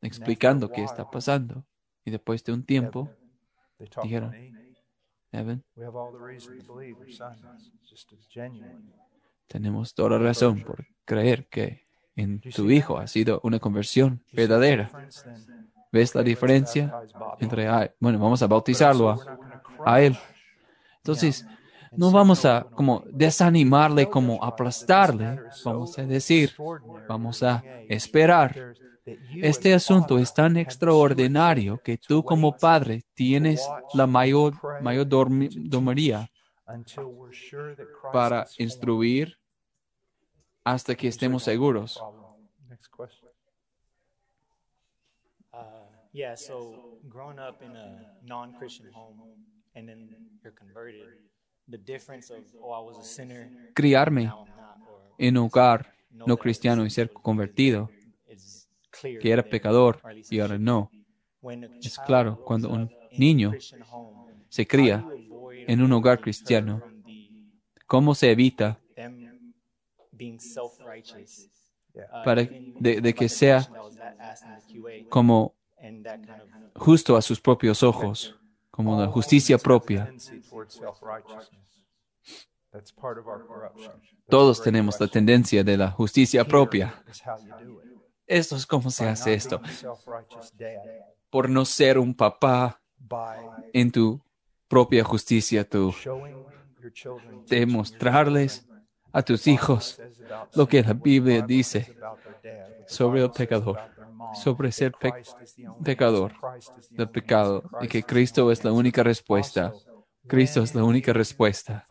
explicando 0.00 0.70
qué 0.70 0.84
está 0.84 1.10
pasando. 1.10 1.64
Y 2.04 2.10
después 2.10 2.42
de 2.44 2.52
un 2.52 2.64
tiempo, 2.64 3.08
dijeron, 4.02 4.32
Evan, 5.32 5.62
tenemos 9.46 9.94
toda 9.94 10.10
la 10.10 10.18
razón 10.18 10.62
por 10.62 10.86
creer 11.04 11.46
que 11.48 11.86
en 12.16 12.40
tu 12.40 12.70
hijo 12.70 12.98
ha 12.98 13.06
sido 13.06 13.40
una 13.42 13.58
conversión 13.58 14.22
verdadera. 14.32 14.90
¿Ves 15.92 16.14
la 16.14 16.22
diferencia 16.22 16.96
entre, 17.38 17.66
bueno, 18.00 18.18
vamos 18.18 18.42
a 18.42 18.46
bautizarlo 18.46 19.10
a, 19.10 19.20
a 19.84 20.00
él? 20.02 20.16
Entonces, 20.98 21.48
no 21.92 22.10
vamos 22.10 22.44
a 22.44 22.64
como 22.74 23.04
desanimarle, 23.10 24.08
como 24.08 24.42
aplastarle, 24.42 25.40
vamos 25.64 25.98
a 25.98 26.02
decir, 26.04 26.54
vamos 27.06 27.42
a 27.42 27.64
esperar. 27.88 28.74
este 29.42 29.72
asunto 29.72 30.18
es 30.18 30.34
tan 30.34 30.56
extraordinario 30.58 31.80
que 31.82 31.96
tú 31.96 32.22
como 32.22 32.54
padre 32.56 33.04
tienes 33.14 33.66
la 33.94 34.06
mayor, 34.06 34.54
mayor 34.82 35.06
domería 35.08 36.30
para 38.12 38.46
instruir 38.58 39.38
hasta 40.64 40.94
que 40.94 41.08
estemos 41.08 41.42
seguros. 41.42 41.98
yeah, 46.12 46.34
so 46.34 46.98
growing 47.08 47.38
up 47.38 47.62
in 47.62 47.76
a 47.76 48.00
non-Christian 48.24 48.86
home 48.92 49.20
and 49.74 49.88
then 49.88 50.08
you're 50.42 50.52
converted, 50.52 51.06
the 51.70 51.78
difference 51.78 52.30
of, 52.30 52.38
oh, 52.62 52.72
I 52.72 52.80
was 52.84 52.98
a 52.98 53.04
sinner. 53.04 53.50
Criarme 53.74 54.32
en 55.18 55.36
un 55.36 55.44
hogar 55.44 55.94
no 56.26 56.36
cristiano 56.36 56.84
y 56.84 56.90
ser 56.90 57.10
convertido 57.10 57.90
que 59.20 59.30
era 59.30 59.42
pecador 59.42 60.00
y 60.30 60.40
ahora 60.40 60.58
no. 60.58 60.90
Es 61.80 61.98
claro, 61.98 62.40
cuando 62.44 62.68
un 62.70 62.90
niño 63.16 63.54
se 64.48 64.66
cría 64.66 65.04
en 65.66 65.82
un 65.82 65.92
hogar 65.92 66.20
cristiano, 66.20 66.82
¿cómo 67.86 68.14
se 68.14 68.30
evita 68.30 68.80
para 72.24 72.48
de, 72.78 73.14
que 73.14 73.28
sea 73.28 73.70
como 75.08 75.54
justo 76.74 77.16
a 77.16 77.22
sus 77.22 77.40
propios 77.40 77.82
ojos, 77.82 78.34
como 78.78 79.00
la 79.00 79.08
justicia 79.08 79.58
propia? 79.58 80.08
Todos 84.28 84.62
tenemos 84.62 85.00
la 85.00 85.08
tendencia 85.08 85.64
de 85.64 85.76
la 85.76 85.90
justicia 85.90 86.44
propia. 86.44 87.02
Esto 88.24 88.54
es 88.54 88.64
cómo 88.64 88.88
se 88.92 89.08
hace 89.08 89.34
esto. 89.34 89.60
Por 91.28 91.50
no 91.50 91.64
ser 91.64 91.98
un 91.98 92.14
papá 92.14 92.80
en 93.72 93.90
tu 93.90 94.22
propia 94.68 95.02
justicia, 95.02 95.68
tú 95.68 95.92
demostrarles 97.48 98.64
a 99.10 99.22
tus 99.22 99.48
hijos 99.48 100.00
lo 100.54 100.68
que 100.68 100.84
la 100.84 100.92
Biblia 100.92 101.42
dice 101.42 101.96
sobre 102.86 103.24
el 103.24 103.30
pecador, 103.32 103.80
sobre 104.34 104.72
ser 104.72 104.92
pecador 105.84 106.32
del 106.90 107.10
pecado 107.10 107.64
y 107.80 107.88
que 107.88 108.02
Cristo 108.02 108.50
es 108.50 108.64
la 108.64 108.72
única 108.72 109.02
respuesta 109.02 109.72
Cristo 110.28 110.62
es 110.62 110.74
la 110.74 110.84
única 110.84 111.12
respuesta. 111.12 111.84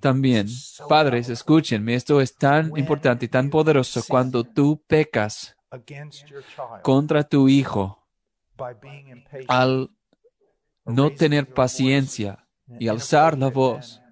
También, 0.00 0.48
padres, 0.88 1.28
escúchenme, 1.28 1.94
esto 1.94 2.20
es 2.20 2.34
tan 2.36 2.76
importante 2.76 3.26
y 3.26 3.28
tan 3.28 3.48
poderoso 3.48 4.02
cuando 4.06 4.44
tú 4.44 4.82
pecas 4.86 5.56
contra 6.82 7.22
tu 7.22 7.48
hijo 7.48 8.06
al 9.48 9.90
no 10.84 11.10
tener 11.10 11.46
paciencia 11.54 12.46
y 12.78 12.88
alzar 12.88 13.38
la 13.38 13.48
voz 13.48 14.02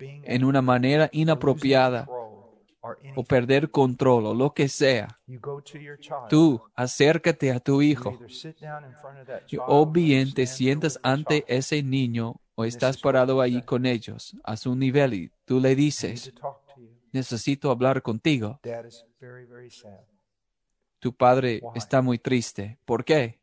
en 0.00 0.44
una 0.44 0.62
manera 0.62 1.10
inapropiada 1.12 2.08
o 3.16 3.24
perder 3.24 3.70
control 3.70 4.26
o 4.26 4.34
lo 4.34 4.52
que 4.52 4.68
sea, 4.68 5.20
tú 6.28 6.60
acércate 6.74 7.50
a 7.50 7.60
tu 7.60 7.80
hijo. 7.80 8.18
o 9.66 9.86
bien 9.86 10.32
te 10.34 10.46
sientas 10.46 10.98
ante 11.02 11.44
ese 11.48 11.82
niño 11.82 12.40
o 12.54 12.64
estás 12.64 12.98
parado 12.98 13.40
ahí 13.40 13.62
con 13.62 13.86
ellos 13.86 14.36
a 14.44 14.56
su 14.56 14.74
nivel 14.76 15.14
y 15.14 15.30
tú 15.44 15.60
le 15.60 15.74
dices, 15.74 16.32
necesito 17.12 17.70
hablar 17.70 18.02
contigo. 18.02 18.60
Tu 20.98 21.14
padre 21.14 21.62
está 21.74 22.02
muy 22.02 22.18
triste. 22.18 22.78
¿Por 22.84 23.04
qué? 23.04 23.40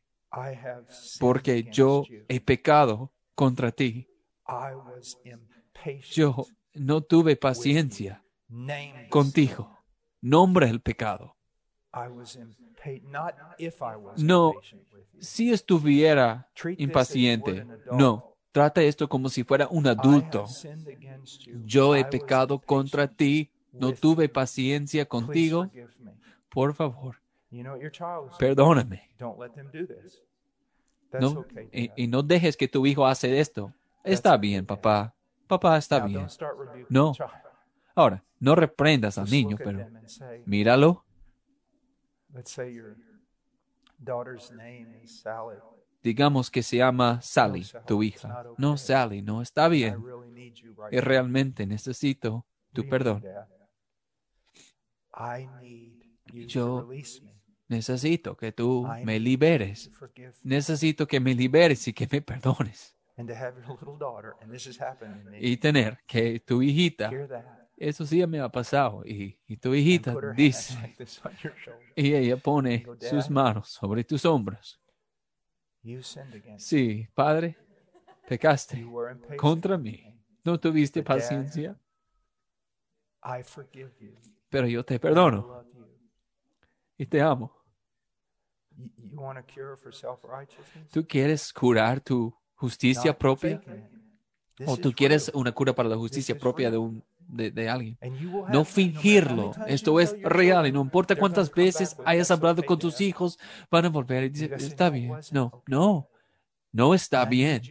Porque 1.19 1.63
yo 1.63 2.03
he 2.27 2.39
pecado 2.39 3.11
contra 3.35 3.71
ti. 3.71 4.07
Yo 6.11 6.45
no 6.73 7.01
tuve 7.01 7.35
paciencia 7.35 8.23
contigo. 9.09 9.77
Nombra 10.21 10.67
el 10.67 10.81
pecado. 10.81 11.35
No, 14.17 14.53
si 15.19 15.51
estuviera 15.51 16.49
impaciente, 16.77 17.65
no. 17.91 18.27
Trata 18.51 18.81
esto 18.81 19.07
como 19.07 19.29
si 19.29 19.43
fuera 19.43 19.67
un 19.69 19.87
adulto. 19.87 20.45
Yo 21.65 21.95
he 21.95 22.03
pecado 22.05 22.59
contra 22.59 23.07
ti, 23.07 23.49
no 23.71 23.93
tuve 23.93 24.27
paciencia 24.27 25.05
contigo. 25.05 25.69
Por 26.49 26.73
favor, 26.73 27.15
perdóname. 28.37 29.09
No, 31.13 31.45
y, 31.73 31.91
y, 31.95 32.07
no 32.07 32.23
dejes 32.23 32.55
que 32.55 32.67
tu 32.69 32.85
hijo 32.85 33.05
hace 33.05 33.39
esto. 33.39 33.73
Está 34.03 34.37
bien, 34.37 34.65
papá. 34.65 35.13
Papá, 35.47 35.77
está 35.77 36.05
bien. 36.05 36.27
No. 36.89 37.13
Ahora, 37.95 38.23
no 38.39 38.55
reprendas 38.55 39.17
al 39.17 39.29
niño, 39.29 39.57
pero 39.57 39.87
míralo. 40.45 41.05
Digamos 46.03 46.49
que 46.49 46.63
se 46.63 46.77
llama 46.77 47.21
Sally, 47.21 47.65
tu 47.85 48.01
hija. 48.01 48.43
No, 48.57 48.77
Sally, 48.77 49.21
no 49.21 49.41
está 49.41 49.67
bien. 49.67 50.03
Y 50.91 50.99
realmente 50.99 51.67
necesito 51.67 52.45
tu 52.73 52.87
perdón. 52.89 53.23
Yo 56.33 56.89
necesito 57.67 58.35
que 58.35 58.51
tú 58.51 58.87
me 59.03 59.19
liberes. 59.19 59.91
Necesito 60.43 61.07
que 61.07 61.19
me 61.19 61.35
liberes 61.35 61.87
y 61.87 61.93
que 61.93 62.07
me 62.11 62.21
perdones. 62.21 62.97
Y 65.39 65.57
tener 65.57 65.99
que 66.07 66.39
tu 66.39 66.61
hijita 66.63 67.11
eso 67.77 68.05
sí 68.05 68.25
me 68.27 68.39
ha 68.39 68.49
pasado. 68.49 69.03
Y, 69.05 69.37
tu 69.57 69.73
hijita 69.73 70.15
dice, 70.35 70.95
y 71.95 72.13
ella 72.13 72.37
pone 72.37 72.85
sus 72.99 73.29
manos 73.29 73.69
sobre 73.69 74.03
tus 74.03 74.25
hombros. 74.25 74.79
Sí, 76.57 77.07
Padre, 77.13 77.57
pecaste 78.27 78.85
contra 79.37 79.77
mí. 79.77 80.03
No 80.43 80.59
tuviste 80.59 81.03
paciencia. 81.03 81.79
Pero 84.49 84.67
yo 84.67 84.83
te 84.83 84.99
perdono. 84.99 85.63
Y 86.97 87.05
te 87.05 87.21
amo. 87.21 87.51
¿Tú 90.91 91.05
quieres 91.07 91.53
curar 91.53 91.99
tu 91.99 92.33
justicia 92.55 93.17
propia? 93.17 93.61
¿O 94.65 94.77
tú 94.77 94.91
quieres 94.91 95.31
una 95.33 95.51
cura 95.51 95.73
para 95.73 95.89
la 95.89 95.97
justicia 95.97 96.37
propia 96.37 96.69
de 96.69 96.77
un 96.77 97.03
de, 97.31 97.69
alguien. 97.69 97.97
No 98.51 98.65
fingirlo. 98.65 99.51
Esto 99.67 99.99
es 99.99 100.15
real 100.21 100.67
y 100.67 100.71
no 100.71 100.81
importa 100.81 101.15
cuántas 101.15 101.51
veces 101.51 101.95
hayas 102.05 102.31
hablado 102.31 102.63
con 102.63 102.79
tus 102.79 103.01
hijos, 103.01 103.39
van 103.69 103.85
a 103.85 103.89
volver 103.89 104.23
y 104.25 104.29
decir, 104.29 104.53
está 104.53 104.89
bien. 104.89 105.13
No, 105.31 105.63
no, 105.67 106.09
no 106.71 106.93
está 106.93 107.25
bien, 107.25 107.61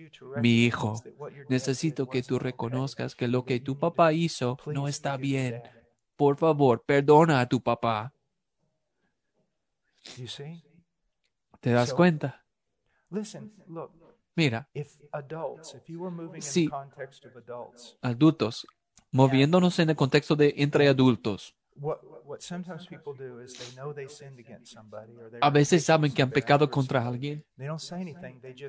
mi 0.43 0.65
hijo. 0.65 1.03
Necesito 1.49 2.09
que 2.09 2.23
tú 2.23 2.39
reconozcas 2.39 3.15
que 3.15 3.28
lo 3.28 3.45
que 3.45 3.61
tu 3.61 3.78
papá 3.78 4.12
hizo 4.12 4.59
no 4.66 4.89
está 4.89 5.16
bien. 5.16 5.62
Por 6.16 6.37
favor, 6.37 6.82
perdona 6.85 7.41
a 7.41 7.49
tu 7.49 7.62
papá. 7.62 8.12
¿Te 11.61 11.70
das 11.70 11.93
cuenta? 11.95 12.45
Mira, 14.37 14.69
si 16.39 16.70
adultos 18.01 18.66
moviéndonos 19.11 19.78
en 19.78 19.91
el 19.91 19.97
contexto 19.97 20.37
de 20.37 20.55
entre 20.59 20.89
adultos. 20.89 21.55
A 25.41 25.51
veces 25.51 25.85
saben 25.85 26.12
que 26.12 26.23
han 26.23 26.31
pecado 26.31 26.70
contra 26.70 27.07
alguien 27.07 27.45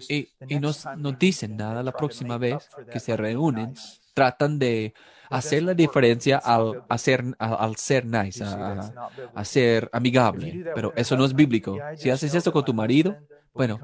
y, 0.10 0.30
no, 0.60 0.72
no, 0.98 1.12
dicen 1.12 1.58
nada 1.58 1.84
la 1.84 1.92
próxima 1.92 2.38
vez 2.38 2.70
que 2.92 3.00
se 3.00 3.16
reúnen. 3.16 3.74
Tratan 4.14 4.60
de 4.60 4.94
hacer 5.30 5.64
la 5.64 5.74
diferencia 5.74 6.38
al, 6.38 6.84
hacer, 6.90 7.24
al, 7.40 7.76
ser 7.78 8.06
nice, 8.06 8.44
a, 8.44 9.46
ser 9.46 9.90
amigable. 9.94 10.66
Pero 10.76 10.94
eso 10.96 11.16
no 11.16 11.26
es 11.26 11.34
bíblico. 11.34 11.78
Si 11.96 12.10
haces 12.10 12.34
eso 12.34 12.52
con 12.52 12.66
tu 12.66 12.74
marido, 12.74 13.18
bueno, 13.54 13.80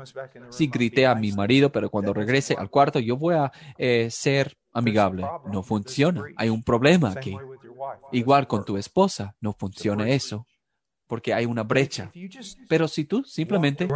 sí 0.50 0.68
grité 0.68 1.06
a 1.06 1.16
mi 1.16 1.32
marido, 1.32 1.72
pero 1.72 1.90
cuando 1.90 2.14
regrese 2.14 2.56
al 2.58 2.70
cuarto 2.70 3.00
yo 3.00 3.18
voy 3.18 3.36
a 3.36 3.52
eh, 3.78 4.10
ser 4.10 4.58
amigable. 4.74 5.26
No 5.52 5.64
funciona. 5.64 6.24
Hay 6.36 6.50
un 6.50 6.64
problema 6.64 7.12
aquí. 7.12 7.36
Igual 8.12 8.48
con 8.48 8.64
tu 8.64 8.78
esposa, 8.78 9.36
no 9.42 9.54
funciona 9.54 10.10
eso. 10.10 10.46
Porque 11.08 11.34
hay 11.34 11.46
una 11.46 11.64
brecha. 11.64 12.12
Pero 12.68 12.88
si 12.88 13.06
tú 13.06 13.24
simplemente 13.24 13.88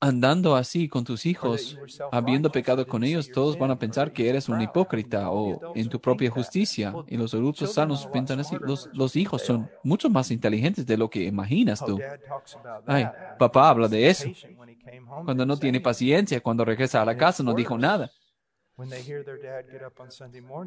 andando 0.00 0.56
así 0.56 0.88
con 0.88 1.04
tus 1.04 1.26
hijos, 1.26 1.78
habiendo 2.10 2.50
pecado 2.50 2.86
con 2.86 3.04
ellos, 3.04 3.30
todos 3.30 3.58
van 3.58 3.70
a 3.70 3.78
pensar 3.78 4.12
que 4.12 4.28
eres 4.28 4.48
un 4.48 4.60
hipócrita 4.60 5.30
o 5.30 5.74
en 5.74 5.88
tu 5.88 6.00
propia 6.00 6.30
justicia. 6.30 6.94
Y 7.06 7.18
los 7.18 7.34
adultos 7.34 7.74
sanos 7.74 8.06
piensan 8.06 8.40
así. 8.40 8.56
Los, 8.60 8.88
los 8.94 9.14
hijos 9.14 9.42
son 9.42 9.70
mucho 9.84 10.08
más 10.08 10.30
inteligentes 10.30 10.86
de 10.86 10.96
lo 10.96 11.10
que 11.10 11.24
imaginas 11.24 11.84
tú. 11.84 12.00
Ay, 12.86 13.06
papá 13.38 13.68
habla 13.68 13.88
de 13.88 14.08
eso. 14.08 14.28
Cuando 15.24 15.44
no 15.44 15.58
tiene 15.58 15.80
paciencia, 15.80 16.40
cuando 16.40 16.64
regresa 16.64 17.02
a 17.02 17.04
la 17.04 17.16
casa, 17.16 17.42
no 17.42 17.52
dijo 17.52 17.76
nada. 17.76 18.10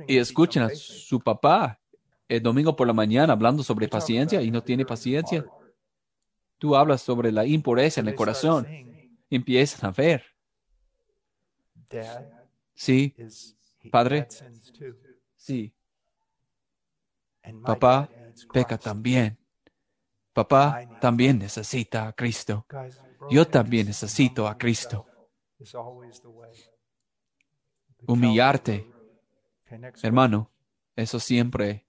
Y 0.08 0.18
escuchan 0.18 0.64
a 0.64 0.70
su 0.76 1.20
papá 1.20 1.80
el 2.28 2.44
domingo 2.44 2.76
por 2.76 2.86
la 2.86 2.94
mañana 2.94 3.34
hablando 3.34 3.64
sobre 3.64 3.88
paciencia 3.88 4.42
y 4.44 4.52
no 4.52 4.62
tiene 4.62 4.86
paciencia. 4.86 5.44
Tú 6.60 6.76
hablas 6.76 7.02
sobre 7.02 7.32
la 7.32 7.46
impureza 7.46 8.00
en 8.00 8.08
el 8.08 8.16
corazón. 8.16 8.93
Empiezan 9.36 9.90
a 9.90 9.92
ver. 9.92 10.24
Sí, 12.76 13.16
padre. 13.92 14.28
Sí. 15.36 15.74
Papá 17.66 18.08
peca 18.52 18.78
también. 18.78 19.40
Papá 20.34 20.88
también 21.02 21.40
necesita 21.40 22.08
a 22.10 22.14
Cristo. 22.14 22.68
Yo 23.32 23.48
también 23.48 23.88
necesito 23.88 24.48
a 24.48 24.56
Cristo. 24.56 25.08
Humillarte, 28.06 28.86
hermano, 30.04 30.52
eso 30.96 31.20
siempre 31.20 31.88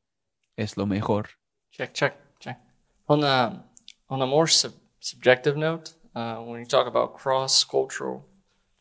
es 0.56 0.78
lo 0.78 0.86
mejor. 0.86 1.28
Check, 1.72 1.92
check, 1.92 2.14
check. 2.38 2.58
On 3.04 3.22
a, 3.22 3.70
on 4.06 4.22
a 4.22 4.26
more 4.26 4.50
sub 4.50 4.72
subjective 4.98 5.58
note, 5.58 5.90
uh, 6.14 6.36
when 6.36 6.60
you 6.60 6.66
talk 6.66 6.86
about 6.86 7.14
cross-cultural 7.14 8.24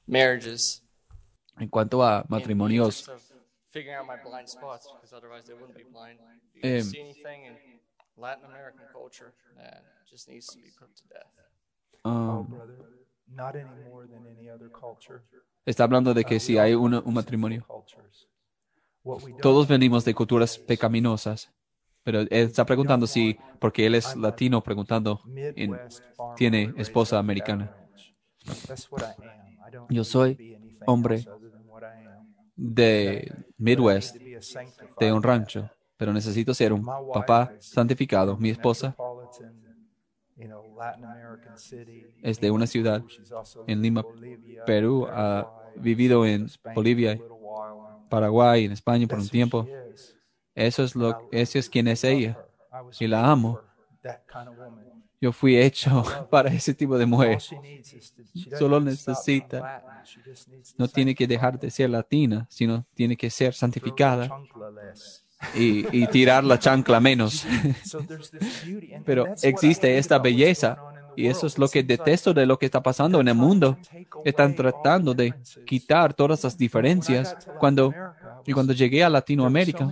marriages, 0.08 0.82
en 1.60 1.70
cuanto 1.70 2.02
a 2.02 2.26
matrimonios, 2.30 3.08
figuring 3.72 3.98
out 3.98 4.06
my 4.06 4.18
blind 4.24 4.48
spots, 4.50 4.88
because 4.94 5.14
otherwise 5.14 5.46
they 5.46 5.54
wouldn't 5.54 5.76
be 5.76 5.84
blind. 5.92 6.20
Do 6.62 6.68
you 6.68 6.82
see 6.82 7.00
anything 7.00 7.46
in 7.46 7.54
Latin 8.18 8.46
American 8.46 8.86
culture 8.92 9.34
that 9.58 9.84
just 10.10 10.30
needs 10.30 10.48
to 10.48 10.58
be 10.58 10.70
put 10.78 10.96
to 10.96 11.04
death? 11.10 11.32
Um, 12.06 12.54
está 15.66 15.86
hablando 15.86 16.14
de 16.14 16.24
que 16.26 16.40
si 16.40 16.58
hay 16.58 16.76
un 16.76 17.02
matrimonio. 17.14 17.66
Todos 19.42 19.68
venimos 19.68 20.06
de 20.06 20.14
culturas 20.14 20.58
pecaminosas, 20.58 21.50
pero 22.04 22.22
él 22.22 22.28
está 22.30 22.66
preguntando 22.66 23.08
si, 23.08 23.38
porque 23.60 23.86
él 23.86 23.96
es 23.96 24.16
latino, 24.16 24.62
preguntando, 24.62 25.22
tiene 26.36 26.74
esposa 26.78 27.18
americana. 27.18 27.72
Yo 29.90 30.04
soy 30.04 30.58
hombre 30.86 31.26
de 32.56 33.34
Midwest, 33.58 34.18
de 35.00 35.14
un 35.14 35.24
rancho, 35.24 35.70
pero 35.98 36.14
necesito 36.14 36.54
ser 36.54 36.74
un 36.74 36.86
papá 36.86 37.54
santificado. 37.60 38.38
Mi 38.38 38.50
esposa 38.50 38.96
es 42.22 42.40
de 42.40 42.52
una 42.52 42.68
ciudad 42.68 43.04
en 43.68 43.82
Lima, 43.82 44.04
Perú, 44.66 45.08
ha 45.10 45.72
vivido 45.76 46.26
en 46.26 46.48
Bolivia, 46.76 47.20
Paraguay, 48.10 48.66
en 48.66 48.72
España 48.72 49.08
por 49.08 49.20
un 49.20 49.30
tiempo. 49.30 49.68
Eso 50.56 50.84
es 50.84 50.96
lo, 50.96 51.28
eso 51.32 51.60
es 51.60 51.70
quien 51.70 51.88
es 51.88 52.04
ella. 52.04 52.38
Y 53.00 53.08
la 53.08 53.30
amo. 53.30 53.60
Yo 55.22 55.32
fui 55.32 55.58
hecho 55.58 56.04
para 56.30 56.54
ese 56.54 56.74
tipo 56.74 56.98
de 56.98 57.06
mujer. 57.06 57.40
Solo 58.60 58.80
necesita, 58.82 60.04
no 60.78 60.88
tiene 60.88 61.16
que 61.16 61.28
dejar 61.28 61.60
de 61.60 61.72
ser 61.72 61.90
latina, 61.90 62.46
sino 62.50 62.86
tiene 62.94 63.16
que 63.16 63.30
ser 63.30 63.54
santificada 63.54 64.30
y, 65.56 66.08
tirar 66.08 66.44
la 66.44 66.60
chancla 66.60 67.00
menos. 67.00 67.46
Pero 69.06 69.28
existe 69.42 69.98
esta 69.98 70.20
belleza 70.20 70.78
y 71.16 71.28
eso 71.28 71.48
es 71.48 71.58
lo 71.58 71.68
que 71.68 71.84
detesto 71.84 72.34
de 72.34 72.46
lo 72.46 72.58
que 72.58 72.66
está 72.66 72.82
pasando 72.82 73.22
en 73.22 73.28
el 73.28 73.36
mundo. 73.36 73.78
Están 74.26 74.56
tratando 74.56 75.14
de 75.14 75.34
quitar 75.66 76.14
todas 76.14 76.44
las 76.44 76.58
diferencias. 76.58 77.36
Cuando, 77.60 77.94
y 78.46 78.54
cuando 78.54 78.74
llegué 78.74 79.04
a 79.04 79.10
Latinoamérica, 79.10 79.90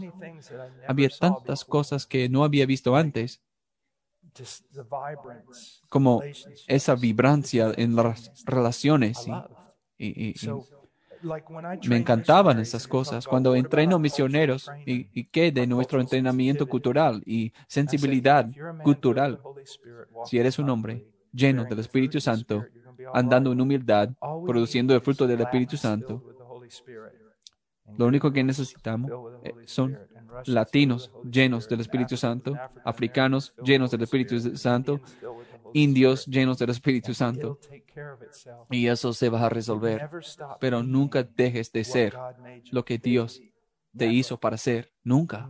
había 0.87 1.09
tantas 1.09 1.65
cosas 1.65 2.05
que 2.05 2.29
no 2.29 2.43
había 2.43 2.65
visto 2.65 2.95
antes 2.95 3.41
como 5.89 6.21
esa 6.67 6.95
vibrancia 6.95 7.71
en 7.75 7.95
las 7.95 8.31
relaciones 8.45 9.27
y, 9.97 10.33
me 11.87 11.97
encantaban 11.97 12.59
esas 12.59 12.87
cosas. 12.87 13.27
Cuando 13.27 13.55
entreno 13.55 13.99
misioneros 13.99 14.71
y, 14.85 15.07
y 15.13 15.25
qué 15.25 15.51
de 15.51 15.67
nuestro 15.67 16.01
entrenamiento 16.01 16.67
cultural 16.67 17.21
y 17.25 17.53
sensibilidad 17.67 18.49
cultural, 18.83 19.39
si 20.25 20.39
eres 20.39 20.57
un 20.57 20.69
hombre 20.71 21.05
lleno 21.31 21.65
del 21.65 21.79
Espíritu 21.79 22.19
Santo, 22.19 22.65
andando 23.13 23.51
en 23.51 23.61
humildad, 23.61 24.09
produciendo 24.45 24.95
el 24.95 25.01
fruto 25.01 25.27
del 25.27 25.41
Espíritu 25.41 25.77
Santo, 25.77 26.23
lo 27.97 28.05
único 28.05 28.31
que 28.31 28.43
necesitamos 28.43 29.11
eh, 29.43 29.53
son 29.65 29.97
latinos 30.45 31.11
llenos 31.29 31.67
del 31.67 31.81
Espíritu 31.81 32.17
Santo, 32.17 32.57
africanos 32.83 33.53
llenos 33.63 33.91
del 33.91 34.03
Espíritu 34.03 34.57
Santo, 34.57 35.01
indios 35.73 36.25
llenos 36.25 36.57
del 36.57 36.69
Espíritu 36.69 37.13
Santo. 37.13 37.59
Y 38.69 38.87
eso 38.87 39.13
se 39.13 39.29
va 39.29 39.45
a 39.45 39.49
resolver. 39.49 40.09
Pero 40.59 40.83
nunca 40.83 41.23
dejes 41.23 41.71
de 41.71 41.83
ser 41.83 42.17
lo 42.71 42.85
que 42.85 42.97
Dios 42.97 43.41
te 43.97 44.07
hizo 44.07 44.39
para 44.39 44.57
ser. 44.57 44.91
Nunca, 45.03 45.47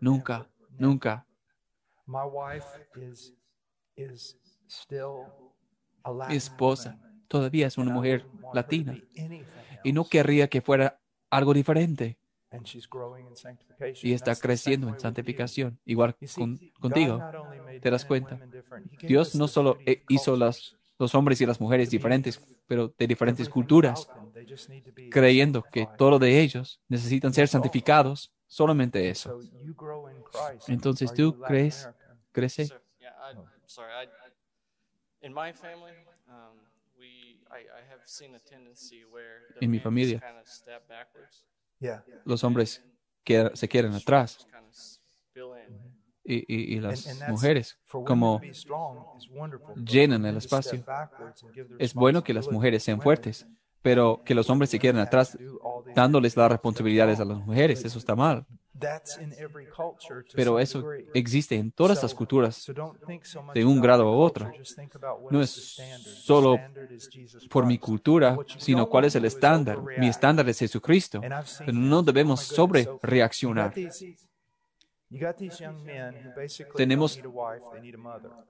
nunca, 0.00 0.48
nunca. 0.78 1.26
Mi 6.28 6.36
esposa 6.36 6.98
todavía 7.28 7.66
es 7.66 7.78
una 7.78 7.92
mujer 7.92 8.26
latina 8.52 8.96
y 9.82 9.92
no 9.92 10.04
querría 10.04 10.48
que 10.48 10.60
fuera 10.60 11.00
algo 11.30 11.54
diferente 11.54 12.18
y 14.00 14.12
está 14.12 14.36
creciendo 14.38 14.88
en 14.88 14.98
santificación, 14.98 15.80
igual 15.84 16.16
contigo. 16.78 17.26
¿Te 17.80 17.90
das 17.90 18.04
cuenta? 18.04 18.42
Dios 19.06 19.34
no 19.34 19.48
solo 19.48 19.82
eh, 19.86 20.04
hizo 20.08 20.36
las, 20.36 20.76
los 20.98 21.14
hombres 21.14 21.40
y 21.40 21.46
las 21.46 21.60
mujeres 21.60 21.90
diferentes, 21.90 22.40
pero 22.66 22.94
de 22.98 23.06
diferentes 23.06 23.48
culturas, 23.48 24.10
creyendo 25.08 25.68
que 25.70 25.86
todo 25.86 26.18
de 26.18 26.40
ellos 26.40 26.80
necesitan 26.88 27.32
ser 27.34 27.48
santificados, 27.48 28.32
solamente 28.46 29.08
eso. 29.10 29.36
Entonces 30.66 31.12
tú 31.12 31.38
crees, 31.42 31.90
crece. 32.32 32.74
En 39.60 39.70
mi 39.70 39.80
familia, 39.80 40.24
los 42.24 42.44
hombres 42.44 42.84
que 43.24 43.50
se 43.54 43.68
quieren 43.68 43.92
atrás. 43.94 44.46
Y, 46.26 46.76
y, 46.76 46.80
las 46.80 47.06
mujeres, 47.28 47.78
como 47.90 48.40
llenan 49.76 50.24
el 50.24 50.38
espacio. 50.38 50.82
Es 51.78 51.92
bueno 51.92 52.24
que 52.24 52.32
las 52.32 52.50
mujeres 52.50 52.82
sean 52.82 53.00
fuertes, 53.00 53.46
pero 53.84 54.22
que 54.24 54.34
los 54.34 54.48
hombres 54.48 54.70
se 54.70 54.78
queden 54.78 54.96
atrás 54.96 55.36
dándoles 55.94 56.38
las 56.38 56.50
responsabilidades 56.50 57.20
a 57.20 57.26
las 57.26 57.36
mujeres, 57.36 57.84
eso 57.84 57.98
está 57.98 58.16
mal. 58.16 58.46
Pero 60.34 60.58
eso 60.58 60.82
existe 61.12 61.56
en 61.56 61.70
todas 61.70 62.02
las 62.02 62.14
culturas 62.14 62.66
de 63.52 63.64
un 63.64 63.82
grado 63.82 64.10
u 64.10 64.20
otro. 64.22 64.50
No 65.30 65.42
es 65.42 65.78
solo 66.22 66.58
por 67.50 67.66
mi 67.66 67.76
cultura, 67.76 68.38
sino 68.56 68.88
cuál 68.88 69.04
es 69.04 69.16
el 69.16 69.26
estándar. 69.26 69.78
Mi 69.98 70.08
estándar 70.08 70.48
es 70.48 70.58
Jesucristo. 70.60 71.20
Pero 71.58 71.72
no 71.74 72.02
debemos 72.02 72.40
sobre 72.40 72.88
reaccionar. 73.02 73.74
Tenemos 76.76 77.20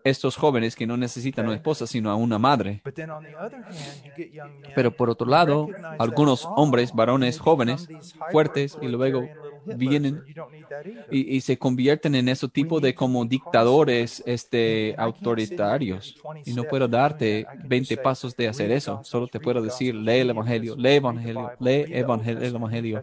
estos 0.02 0.36
jóvenes 0.36 0.74
que 0.74 0.86
no 0.86 0.96
necesitan 0.96 1.46
una 1.46 1.56
esposa, 1.56 1.86
sino 1.86 2.10
a 2.10 2.16
una 2.16 2.38
madre. 2.38 2.82
Pero 4.74 4.90
por 4.90 5.10
otro 5.10 5.26
lado, 5.26 5.68
algunos 5.98 6.46
hombres, 6.56 6.92
varones 6.92 7.38
jóvenes, 7.38 7.88
fuertes, 8.30 8.78
y 8.80 8.88
luego 8.88 9.28
vienen 9.66 10.22
y, 11.10 11.40
se 11.40 11.58
convierten 11.58 12.14
en 12.14 12.28
ese 12.28 12.48
tipo 12.48 12.80
de 12.80 12.94
como 12.94 13.24
dictadores 13.24 14.22
este, 14.26 14.94
autoritarios. 14.96 16.16
Y 16.44 16.52
no 16.54 16.64
puedo 16.64 16.88
darte 16.88 17.46
20 17.64 17.96
pasos 17.98 18.36
de 18.36 18.48
hacer 18.48 18.70
eso. 18.70 19.00
Solo 19.04 19.26
te 19.26 19.40
puedo 19.40 19.60
decir, 19.60 19.94
lee 19.94 20.20
el 20.20 20.30
Evangelio, 20.30 20.76
lee 20.76 20.90
el 20.90 20.96
Evangelio, 20.96 21.52
lee 21.60 21.84
el 21.88 22.54
Evangelio 22.54 23.00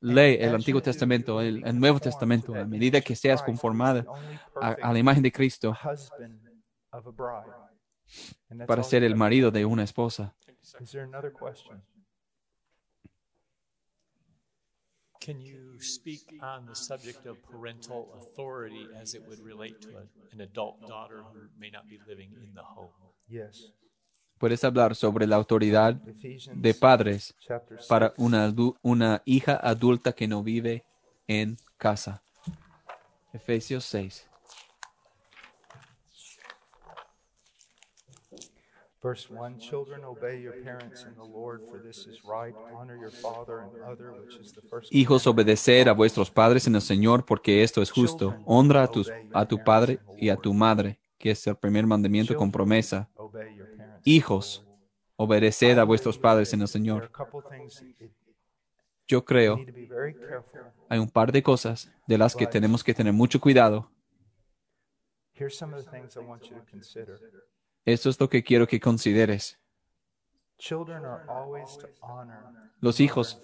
lee 0.00 0.36
el 0.40 0.54
Antiguo 0.54 0.80
Testamento, 0.80 1.40
el, 1.40 1.78
Nuevo 1.78 2.00
Testamento, 2.00 2.54
a 2.54 2.64
medida 2.64 3.00
que 3.00 3.14
seas 3.14 3.42
conformada 3.42 4.04
a, 4.60 4.92
la 4.92 4.98
imagen 4.98 5.22
de 5.22 5.32
Cristo 5.32 5.76
para 8.66 8.82
ser 8.82 9.04
el 9.04 9.14
marido 9.16 9.50
de 9.50 9.64
una 9.64 9.84
esposa. 9.84 10.34
Can 15.20 15.38
you 15.38 15.78
speak 15.80 16.22
on 16.40 16.64
the 16.66 16.74
subject 16.74 17.26
of 17.26 17.36
parental 17.42 18.08
authority 18.16 18.88
as 18.98 19.14
it 19.14 19.22
would 19.28 19.38
relate 19.38 19.78
to 19.82 19.90
an 20.32 20.40
adult 20.40 20.80
daughter 20.88 21.22
who 21.34 21.40
may 21.58 21.68
not 21.70 21.86
be 21.86 22.00
living 22.08 22.30
in 22.42 22.54
the 22.54 22.62
home? 22.62 22.88
Yes. 23.28 23.70
¿Puedes 24.40 24.64
hablar 24.64 24.96
sobre 24.96 25.26
la 25.26 25.36
autoridad 25.36 25.92
de 25.92 26.72
padres 26.72 27.34
para 27.90 28.14
una, 28.16 28.50
una 28.80 29.20
hija 29.26 29.60
adulta 29.62 30.14
que 30.14 30.26
no 30.26 30.42
vive 30.42 30.82
en 31.28 31.58
casa? 31.76 32.22
Efesios 33.34 33.84
6. 33.84 34.26
Verse 39.02 39.28
1 39.30 39.58
Children, 39.58 40.04
obey 40.04 40.42
your 40.42 40.54
parents 40.62 41.04
in 41.04 41.14
the 41.14 41.24
Lord, 41.24 41.60
for 41.70 41.78
this 41.78 42.06
is 42.06 42.22
right. 42.24 42.54
Honor 42.74 42.96
your 42.98 43.10
father 43.10 43.60
and 43.60 43.72
mother, 43.80 44.12
which 44.12 44.36
is 44.40 44.52
the 44.52 44.62
first. 44.62 44.90
Hijos, 44.90 45.26
obedecer 45.26 45.88
a 45.88 45.92
vuestros 45.92 46.30
padres 46.30 46.66
en 46.66 46.74
el 46.74 46.82
Señor, 46.82 47.26
porque 47.26 47.62
esto 47.62 47.82
es 47.82 47.90
justo. 47.90 48.36
Honra 48.46 48.84
a, 48.84 48.88
tus, 48.88 49.10
a 49.32 49.46
tu 49.46 49.62
padre 49.62 50.00
y 50.18 50.30
a 50.30 50.36
tu 50.36 50.52
madre, 50.52 50.98
que 51.20 51.32
es 51.32 51.46
el 51.46 51.54
primer 51.54 51.86
mandamiento 51.86 52.34
con 52.34 52.50
promesa 52.50 53.08
Hijos, 54.04 54.66
obedeced 55.16 55.78
a 55.78 55.84
vuestros 55.84 56.18
padres 56.18 56.52
en 56.54 56.62
el 56.62 56.68
Señor. 56.68 57.12
Yo 59.06 59.22
creo, 59.24 59.58
hay 60.88 60.98
un 60.98 61.10
par 61.10 61.30
de 61.30 61.42
cosas 61.42 61.92
de 62.06 62.16
las 62.16 62.34
que 62.34 62.46
tenemos 62.46 62.82
que 62.82 62.94
tener 62.94 63.12
mucho 63.12 63.38
cuidado. 63.38 63.90
Esto 67.84 68.08
es 68.08 68.18
lo 68.18 68.28
que 68.30 68.42
quiero 68.42 68.66
que 68.66 68.80
consideres. 68.80 69.60
Los 72.80 73.00
hijos 73.00 73.42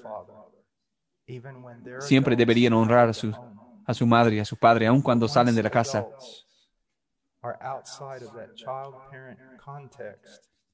siempre 2.00 2.36
deberían 2.36 2.72
honrar 2.72 3.10
a 3.10 3.12
su, 3.12 3.34
a 3.84 3.92
su 3.92 4.06
madre 4.06 4.40
a 4.40 4.44
su 4.46 4.56
padre, 4.56 4.86
aun 4.86 5.02
cuando 5.02 5.28
salen 5.28 5.54
de 5.54 5.62
la 5.62 5.70
casa. 5.70 6.06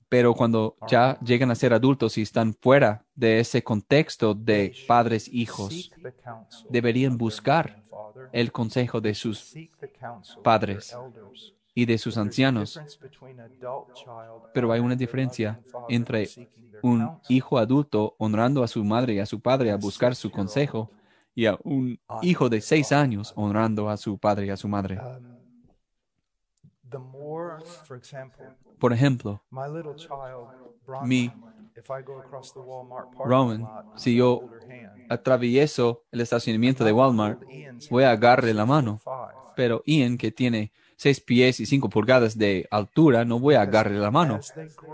Pero 0.08 0.34
cuando 0.34 0.76
ya 0.86 1.18
llegan 1.20 1.50
a 1.50 1.54
ser 1.54 1.72
adultos 1.72 2.18
y 2.18 2.22
están 2.22 2.52
fuera 2.52 3.02
de 3.14 3.40
ese 3.40 3.64
contexto 3.64 4.34
de 4.34 4.74
padres 4.86 5.26
hijos, 5.32 5.90
deberían 6.68 7.16
buscar 7.16 7.82
el 8.30 8.52
consejo 8.52 9.00
de 9.00 9.14
sus 9.14 9.54
padres 10.44 10.94
y 11.74 11.86
de 11.86 11.96
sus 11.96 12.18
ancianos. 12.18 12.78
Pero 14.52 14.72
hay 14.72 14.80
una 14.80 14.96
diferencia 14.96 15.60
entre 15.88 16.28
un 16.82 17.18
hijo 17.28 17.58
adulto 17.58 18.14
honrando 18.18 18.62
a 18.62 18.68
su 18.68 18.84
madre 18.84 19.14
y 19.14 19.18
a 19.18 19.24
su 19.26 19.40
padre 19.40 19.70
a 19.70 19.76
buscar 19.76 20.14
su 20.14 20.30
consejo 20.30 20.90
y 21.34 21.46
a 21.46 21.56
un 21.62 21.98
hijo 22.20 22.50
de 22.50 22.60
seis 22.60 22.92
años 22.92 23.32
honrando 23.34 23.88
a 23.88 23.96
su 23.96 24.18
padre 24.18 24.46
y 24.46 24.50
a 24.50 24.56
su 24.56 24.68
madre. 24.68 25.00
Por 28.78 28.92
ejemplo, 28.92 29.42
mi 31.04 31.32
Roman, 33.24 33.68
si 33.96 34.16
yo 34.16 34.42
atravieso 35.08 36.04
el 36.10 36.20
estacionamiento 36.20 36.84
de 36.84 36.92
Walmart, 36.92 37.40
voy 37.90 38.04
a 38.04 38.12
agarrarle 38.12 38.54
la 38.54 38.66
mano. 38.66 39.00
Pero 39.54 39.82
Ian, 39.86 40.16
que 40.16 40.32
tiene 40.32 40.72
seis 40.96 41.20
pies 41.20 41.60
y 41.60 41.66
cinco 41.66 41.88
pulgadas 41.88 42.36
de 42.38 42.66
altura, 42.70 43.24
no 43.24 43.38
voy 43.38 43.54
a 43.54 43.62
agarrarle 43.62 43.98
la 43.98 44.10
mano 44.10 44.40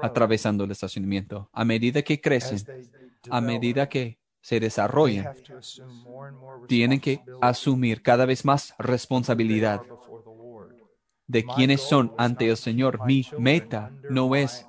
atravesando 0.02 0.64
el 0.64 0.70
estacionamiento. 0.70 1.48
A 1.52 1.64
medida 1.64 2.02
que 2.02 2.20
crecen, 2.20 2.58
a 3.30 3.40
medida 3.40 3.88
que 3.88 4.18
se 4.40 4.60
desarrollan, 4.60 5.34
tienen 6.66 7.00
que 7.00 7.20
asumir 7.40 8.02
cada 8.02 8.26
vez 8.26 8.44
más 8.44 8.74
responsabilidad 8.78 9.82
de 11.28 11.44
quiénes 11.44 11.82
son 11.82 12.12
ante 12.16 12.48
el 12.48 12.56
Señor. 12.56 13.04
Mi 13.06 13.24
meta 13.38 13.92
no 14.10 14.34
es 14.34 14.66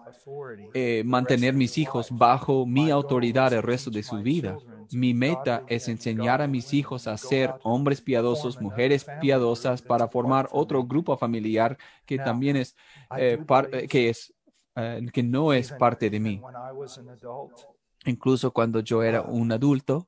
eh, 0.73 1.03
mantener 1.05 1.53
mis 1.55 1.77
hijos 1.77 2.09
bajo 2.11 2.65
mi 2.65 2.91
autoridad 2.91 3.51
el 3.53 3.63
resto 3.63 3.89
de 3.89 4.03
su 4.03 4.17
vida. 4.17 4.57
Mi 4.91 5.13
meta 5.13 5.63
es 5.67 5.87
enseñar 5.87 6.41
a 6.41 6.47
mis 6.47 6.73
hijos 6.73 7.07
a 7.07 7.17
ser 7.17 7.55
hombres 7.63 8.01
piadosos, 8.01 8.61
mujeres 8.61 9.05
piadosas, 9.21 9.81
para 9.81 10.07
formar 10.07 10.49
otro 10.51 10.83
grupo 10.83 11.17
familiar 11.17 11.77
que 12.05 12.17
también 12.17 12.57
es, 12.57 12.75
eh, 13.17 13.39
eh, 13.71 13.87
que 13.87 14.09
es, 14.09 14.33
que 15.13 15.23
no 15.23 15.53
es 15.53 15.71
parte 15.71 16.09
de 16.09 16.19
mí. 16.19 16.41
Incluso 18.05 18.51
cuando 18.51 18.79
yo 18.81 19.03
era 19.03 19.21
un 19.21 19.51
adulto, 19.51 20.07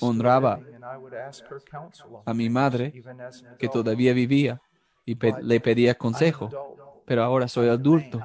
honraba 0.00 0.60
a 2.24 2.34
mi 2.34 2.50
madre 2.50 3.02
que 3.58 3.68
todavía 3.68 4.12
vivía 4.12 4.60
y 5.04 5.16
le 5.42 5.60
pedía 5.60 5.94
consejo, 5.94 6.50
pero 7.06 7.22
ahora 7.22 7.46
soy 7.46 7.68
adulto, 7.68 8.20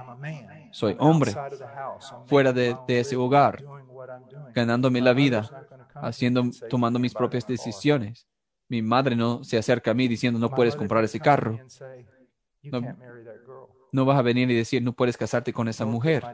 soy 0.72 0.96
hombre, 1.00 1.34
fuera 2.26 2.52
de, 2.54 2.78
ese 2.88 3.16
hogar, 3.16 3.64
ganándome 4.54 5.02
la 5.02 5.14
vida, 5.14 5.50
haciendo, 5.94 6.44
tomando 6.70 7.00
mis 7.00 7.14
propias 7.14 7.46
decisiones. 7.46 8.28
Mi 8.68 8.82
madre 8.82 9.16
no 9.16 9.44
se 9.44 9.60
acerca 9.60 9.92
a 9.92 9.94
mí 9.94 10.08
diciendo 10.08 10.40
no 10.40 10.50
puedes 10.50 10.76
comprar 10.76 11.04
ese 11.04 11.20
carro. 11.20 11.60
No, 13.92 14.06
vas 14.06 14.18
a 14.18 14.24
venir 14.24 14.50
y 14.50 14.56
decir 14.56 14.82
no 14.82 14.94
puedes 14.94 15.18
casarte 15.18 15.54
con 15.54 15.68
esa 15.68 15.86
mujer 15.86 16.26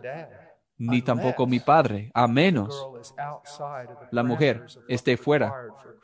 ni 0.81 1.01
tampoco 1.01 1.45
mi 1.45 1.59
padre, 1.59 2.09
a 2.13 2.27
menos 2.27 2.87
la 4.11 4.23
mujer 4.23 4.65
esté 4.87 5.15
fuera 5.15 5.53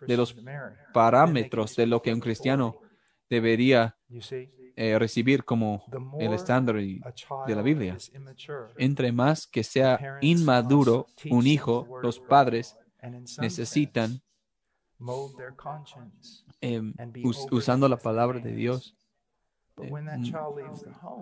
de 0.05 0.17
los 0.17 0.35
parámetros 0.93 1.75
de 1.75 1.87
lo 1.87 2.01
que 2.01 2.13
un 2.13 2.19
cristiano 2.19 2.79
debería 3.29 3.97
eh, 4.75 4.99
recibir 4.99 5.43
como 5.43 5.83
el 6.19 6.33
estándar 6.33 6.75
de 6.75 7.55
la 7.55 7.61
Biblia. 7.61 7.97
Entre 8.77 9.11
más 9.11 9.47
que 9.47 9.63
sea 9.63 10.19
inmaduro 10.21 11.07
un 11.31 11.47
hijo, 11.47 11.87
los 12.03 12.19
padres 12.19 12.77
necesitan, 13.39 14.21
em, 16.61 16.93
usando 17.51 17.89
la 17.89 17.97
palabra 17.97 18.39
de 18.39 18.51
Dios, 18.51 18.96
eh, 19.81 19.91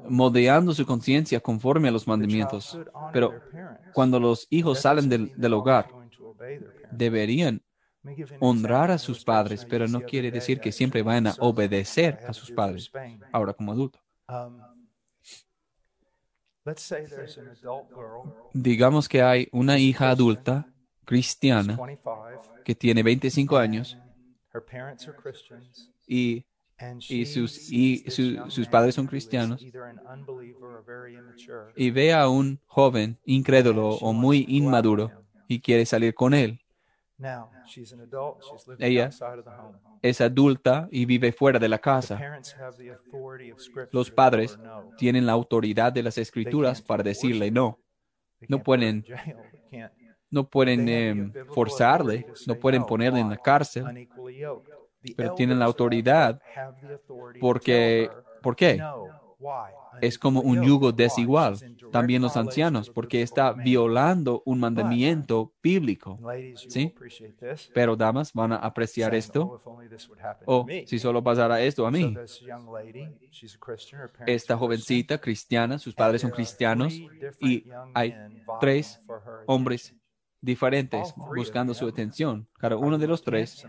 modeando 0.10 0.74
su 0.74 0.86
conciencia 0.86 1.40
conforme 1.40 1.90
a 1.90 1.92
los 1.92 2.08
mandamientos. 2.08 2.80
Pero 3.12 3.34
cuando 3.94 4.20
los 4.20 4.48
hijos 4.50 4.82
salen 4.82 5.10
del 5.10 5.54
hogar, 5.54 5.88
deberían 6.92 7.62
honrar 8.40 8.92
a 8.92 8.98
sus 8.98 9.24
padres, 9.24 9.66
pero 9.66 9.88
no 9.88 10.02
quiere 10.02 10.32
decir 10.32 10.60
que 10.60 10.72
siempre 10.72 11.02
vayan 11.02 11.28
a 11.28 11.36
obedecer 11.40 12.20
a 12.28 12.34
sus 12.34 12.52
padres, 12.52 12.92
ahora 13.32 13.54
como 13.54 13.72
adulto. 13.72 14.00
Um, 14.28 14.60
Digamos 18.54 19.08
que 19.08 19.22
hay 19.22 19.48
una 19.52 19.78
hija 19.78 20.10
adulta 20.10 20.68
cristiana 21.06 21.78
que 22.64 22.74
tiene 22.74 23.04
25 23.04 23.58
años 23.58 23.98
y, 26.08 26.46
y, 27.08 27.26
sus, 27.26 27.72
y 27.72 28.04
sus 28.10 28.68
padres 28.68 28.96
son 28.96 29.08
cristianos 29.08 29.66
y 31.76 31.92
ve 31.92 32.14
a 32.14 32.28
un 32.28 32.60
joven 32.66 33.18
incrédulo 33.26 33.90
o 33.90 34.14
muy 34.14 34.46
inmaduro 34.48 35.12
y 35.48 35.60
quiere 35.60 35.86
salir 35.86 36.14
con 36.14 36.34
él. 36.34 36.60
Ella 38.80 39.10
es 40.02 40.22
adulta 40.22 40.90
y 40.92 41.06
vive 41.06 41.32
fuera 41.32 41.60
de 41.60 41.70
la 41.70 41.80
casa. 41.80 42.20
Los 43.92 44.12
padres 44.12 44.58
tienen 44.98 45.26
la 45.26 45.32
autoridad 45.32 45.94
de 45.94 46.04
las 46.04 46.18
escrituras 46.18 46.82
para 46.82 47.04
decirle 47.04 47.52
no. 47.52 47.80
No 48.50 48.62
pueden, 48.62 49.06
no 50.30 50.50
pueden 50.50 50.90
em, 50.90 51.34
forzarle, 51.54 52.28
no 52.48 52.56
pueden 52.56 52.86
ponerle 52.86 53.22
en 53.22 53.30
la 53.30 53.38
cárcel, 53.38 53.86
pero 55.16 55.34
tienen 55.36 55.60
la 55.60 55.66
autoridad 55.66 56.42
porque, 57.40 58.10
¿por 58.42 58.56
qué? 58.56 58.82
es 60.02 60.20
como 60.20 60.42
un 60.42 60.64
yugo 60.64 60.92
desigual. 60.92 61.58
También 61.92 62.22
los 62.22 62.36
ancianos, 62.36 62.90
porque 62.90 63.22
está 63.22 63.54
violando 63.54 64.42
un 64.46 64.60
mandamiento 64.60 65.54
bíblico. 65.62 66.18
¿Sí? 66.56 66.94
Pero 67.74 67.96
damas 67.96 68.34
van 68.34 68.54
a 68.54 68.58
apreciar 68.58 69.16
esto. 69.16 69.60
O 70.46 70.66
si 70.86 71.00
solo 71.00 71.24
pasara 71.24 71.62
esto 71.62 71.86
a 71.86 71.92
mí. 71.92 72.14
Esta 74.26 74.58
jovencita 74.58 75.18
cristiana, 75.20 75.80
sus 75.80 75.94
padres 75.94 76.22
son 76.22 76.32
cristianos 76.32 76.94
y 77.40 77.66
hay 77.94 78.16
tres 78.60 79.00
hombres 79.46 79.96
diferentes 80.42 81.14
buscando 81.16 81.74
su 81.74 81.88
atención. 81.88 82.48
Cada 82.60 82.78
uno 82.78 82.98
de 82.98 83.08
los 83.08 83.24
tres 83.24 83.66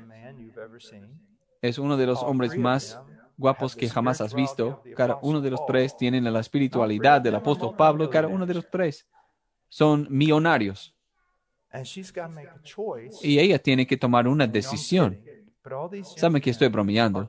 es 1.62 1.78
uno 1.78 1.96
de 1.96 2.06
los 2.06 2.22
hombres 2.22 2.56
más 2.56 2.98
guapos 3.36 3.76
que 3.76 3.88
jamás 3.88 4.20
has 4.20 4.34
visto. 4.34 4.82
Cada 4.96 5.18
uno 5.22 5.40
de 5.40 5.50
los 5.50 5.64
tres 5.66 5.96
tienen 5.96 6.24
la 6.32 6.40
espiritualidad 6.40 7.20
del 7.20 7.34
apóstol 7.34 7.74
Pablo. 7.76 8.08
Cada 8.10 8.28
uno 8.28 8.46
de 8.46 8.54
los 8.54 8.70
tres 8.70 9.06
son 9.68 10.06
millonarios. 10.10 10.94
Y 13.22 13.38
ella 13.38 13.58
tiene 13.58 13.86
que 13.86 13.96
tomar 13.96 14.26
una 14.26 14.46
decisión. 14.46 15.20
Saben 16.16 16.40
que 16.40 16.50
estoy 16.50 16.68
bromeando. 16.68 17.28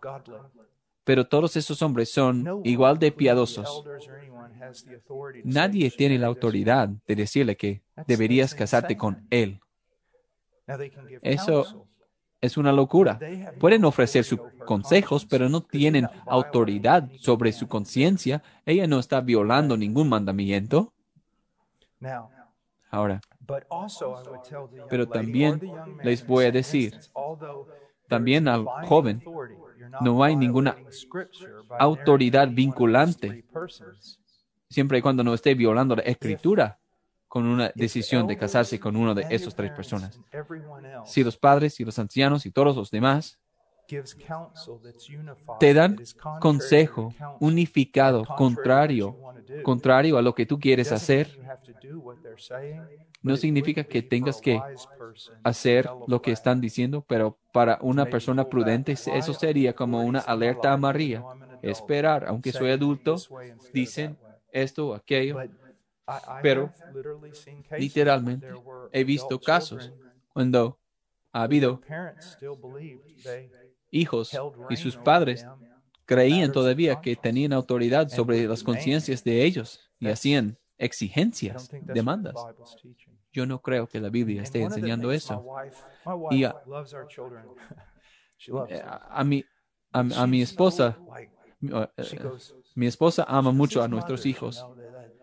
Pero 1.04 1.28
todos 1.28 1.56
esos 1.56 1.82
hombres 1.82 2.12
son 2.12 2.62
igual 2.64 3.00
de 3.00 3.12
piadosos. 3.12 3.84
Nadie 5.44 5.90
tiene 5.92 6.18
la 6.18 6.28
autoridad 6.28 6.90
de 6.90 7.16
decirle 7.16 7.56
que 7.56 7.82
deberías 8.06 8.54
casarte 8.54 8.98
con 8.98 9.26
él. 9.30 9.60
Eso 11.22 11.88
es 12.42 12.58
una 12.58 12.72
locura. 12.72 13.20
Pueden 13.60 13.86
ofrecer 13.86 14.24
sus 14.24 14.40
consejos, 14.66 15.26
pero 15.26 15.50
no 15.50 15.62
tienen 15.62 16.08
autoridad 16.26 17.10
sobre 17.20 17.52
su 17.52 17.68
conciencia. 17.68 18.44
Ella 18.66 18.88
no 18.88 19.00
está 19.00 19.22
violando 19.22 19.76
ningún 19.78 20.10
mandamiento. 20.10 20.94
Ahora, 22.90 23.22
pero 24.90 25.08
también 25.08 25.62
les 26.04 26.26
voy 26.26 26.46
a 26.46 26.52
decir, 26.52 27.00
también 28.08 28.48
al 28.48 28.66
joven, 28.86 29.24
no 30.02 30.24
hay 30.24 30.36
ninguna 30.36 30.76
autoridad 31.80 32.50
vinculante, 32.50 33.46
siempre 34.70 35.00
y 35.00 35.02
cuando 35.02 35.24
no 35.24 35.34
esté 35.34 35.56
violando 35.56 35.96
la 35.96 36.04
escritura 36.04 36.78
con 37.28 37.46
una 37.46 37.72
decisión 37.76 38.28
de 38.28 38.38
casarse 38.38 38.80
con 38.80 38.96
una 38.96 39.14
de 39.14 39.26
esas 39.30 39.56
tres 39.56 39.72
personas. 39.72 40.20
Si 41.06 41.24
los 41.24 41.38
padres 41.38 41.80
y 41.80 41.86
los 41.86 42.00
ancianos 42.00 42.46
y 42.46 42.52
todos 42.52 42.76
los 42.76 42.90
demás 42.90 43.40
te 45.60 45.74
dan 45.74 45.98
consejo 46.42 47.14
unificado, 47.40 48.26
contrario, 48.26 49.18
contrario 49.64 50.18
a 50.18 50.22
lo 50.22 50.36
que 50.36 50.46
tú 50.46 50.60
quieres 50.60 50.92
hacer, 50.92 51.40
no 53.22 53.38
significa 53.38 53.84
que 53.86 54.02
tengas 54.02 54.42
que 54.42 54.62
hacer 55.44 55.90
lo 56.08 56.22
que 56.22 56.32
están 56.32 56.60
diciendo, 56.60 57.04
pero 57.08 57.40
para 57.54 57.80
una 57.82 58.06
persona 58.06 58.50
prudente 58.50 58.92
eso 58.92 59.34
sería 59.34 59.74
como 59.74 60.02
una 60.04 60.20
alerta 60.20 60.74
a 60.74 60.78
María. 60.78 61.24
Esperar, 61.62 62.26
aunque 62.28 62.52
soy 62.52 62.72
adulto, 62.72 63.16
dicen 63.74 64.18
esto 64.52 64.90
o 64.90 64.96
aquello, 64.96 65.40
pero 66.42 66.74
literalmente 67.76 68.48
he 68.92 69.04
visto 69.04 69.40
casos 69.40 69.94
cuando 70.34 70.80
ha 71.34 71.44
habido 71.44 71.82
hijos 73.92 74.44
y 74.70 74.78
sus 74.78 74.98
padres 74.98 75.48
creían 76.06 76.52
todavía 76.52 77.02
que 77.02 77.16
tenían 77.16 77.54
autoridad 77.54 78.10
sobre 78.10 78.48
las 78.48 78.64
conciencias 78.64 79.24
de 79.24 79.44
ellos 79.44 79.82
y 80.00 80.10
hacían 80.10 80.58
exigencias, 80.78 81.74
demandas. 81.82 82.48
Yo 83.32 83.46
no 83.46 83.62
creo 83.62 83.88
que 83.88 84.00
la 84.00 84.10
Biblia 84.10 84.42
esté 84.42 84.62
enseñando 84.62 85.12
eso. 85.12 85.46
Y 86.30 86.46
a, 86.46 86.58
mi, 89.24 89.46
a, 89.92 90.28
mi 90.28 90.42
esposa, 90.42 91.02
eh, 91.98 92.32
mi 92.76 92.88
esposa 92.88 93.26
ama 93.28 93.52
mucho 93.52 93.82
a 93.84 93.88
nuestros 93.88 94.26
hijos 94.26 94.68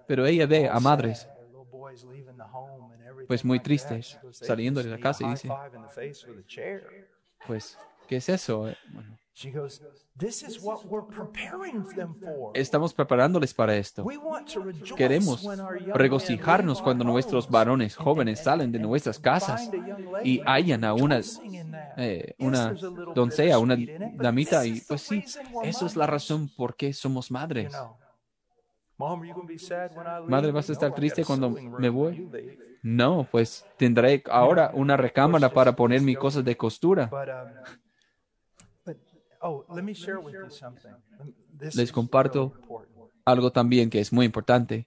pero 0.06 0.26
ella 0.26 0.46
ve 0.46 0.68
a 0.68 0.80
madres 0.80 1.28
pues 3.26 3.44
muy 3.44 3.60
tristes 3.60 4.18
saliendo 4.32 4.82
de 4.82 4.90
la 4.90 4.98
casa 4.98 5.26
y 5.26 5.30
dice, 5.30 5.48
pues 7.46 7.78
¿Qué 8.06 8.16
es 8.16 8.28
eso? 8.28 8.68
Eh, 8.68 8.76
Estamos 12.54 12.94
preparándoles 12.94 13.52
para 13.52 13.76
esto. 13.76 14.06
Queremos 14.96 15.44
regocijarnos 15.92 16.80
cuando 16.82 17.04
nuestros 17.04 17.48
varones 17.50 17.96
jóvenes 17.96 18.40
salen 18.40 18.70
de 18.70 18.78
nuestras 18.78 19.18
casas 19.18 19.70
y 20.22 20.40
hayan 20.46 20.84
a 20.84 20.94
una, 20.94 21.20
eh, 21.96 22.34
una 22.38 22.74
doncella, 23.14 23.58
una 23.58 23.76
damita. 24.14 24.64
Y 24.66 24.80
pues 24.82 25.02
sí, 25.02 25.24
eso 25.64 25.86
es 25.86 25.96
la 25.96 26.06
razón 26.06 26.48
por 26.56 26.76
qué 26.76 26.92
somos 26.92 27.30
madres. 27.30 27.74
Madre, 30.26 30.52
¿vas 30.52 30.68
a 30.68 30.72
estar 30.72 30.92
triste 30.94 31.24
cuando 31.24 31.50
me 31.76 31.88
voy? 31.88 32.22
No, 32.82 33.28
pues 33.30 33.64
tendré 33.76 34.22
ahora 34.30 34.70
una 34.74 34.96
recámara 34.96 35.52
para 35.52 35.74
poner 35.74 36.00
mis 36.02 36.18
cosas 36.18 36.44
de 36.44 36.56
costura. 36.56 37.10
Les 41.74 41.92
comparto 41.92 42.54
algo 43.24 43.52
también 43.52 43.90
que 43.90 44.00
es 44.00 44.12
muy 44.12 44.26
importante. 44.26 44.86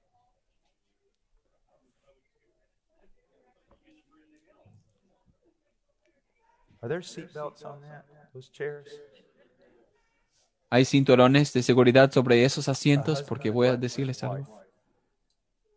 Hay 10.70 10.84
cinturones 10.84 11.54
de 11.54 11.64
seguridad 11.64 12.12
sobre 12.12 12.44
esos 12.44 12.68
asientos 12.68 13.24
porque 13.24 13.50
voy 13.50 13.70
a 13.70 13.78
decirles 13.78 14.24
algo. 14.24 14.62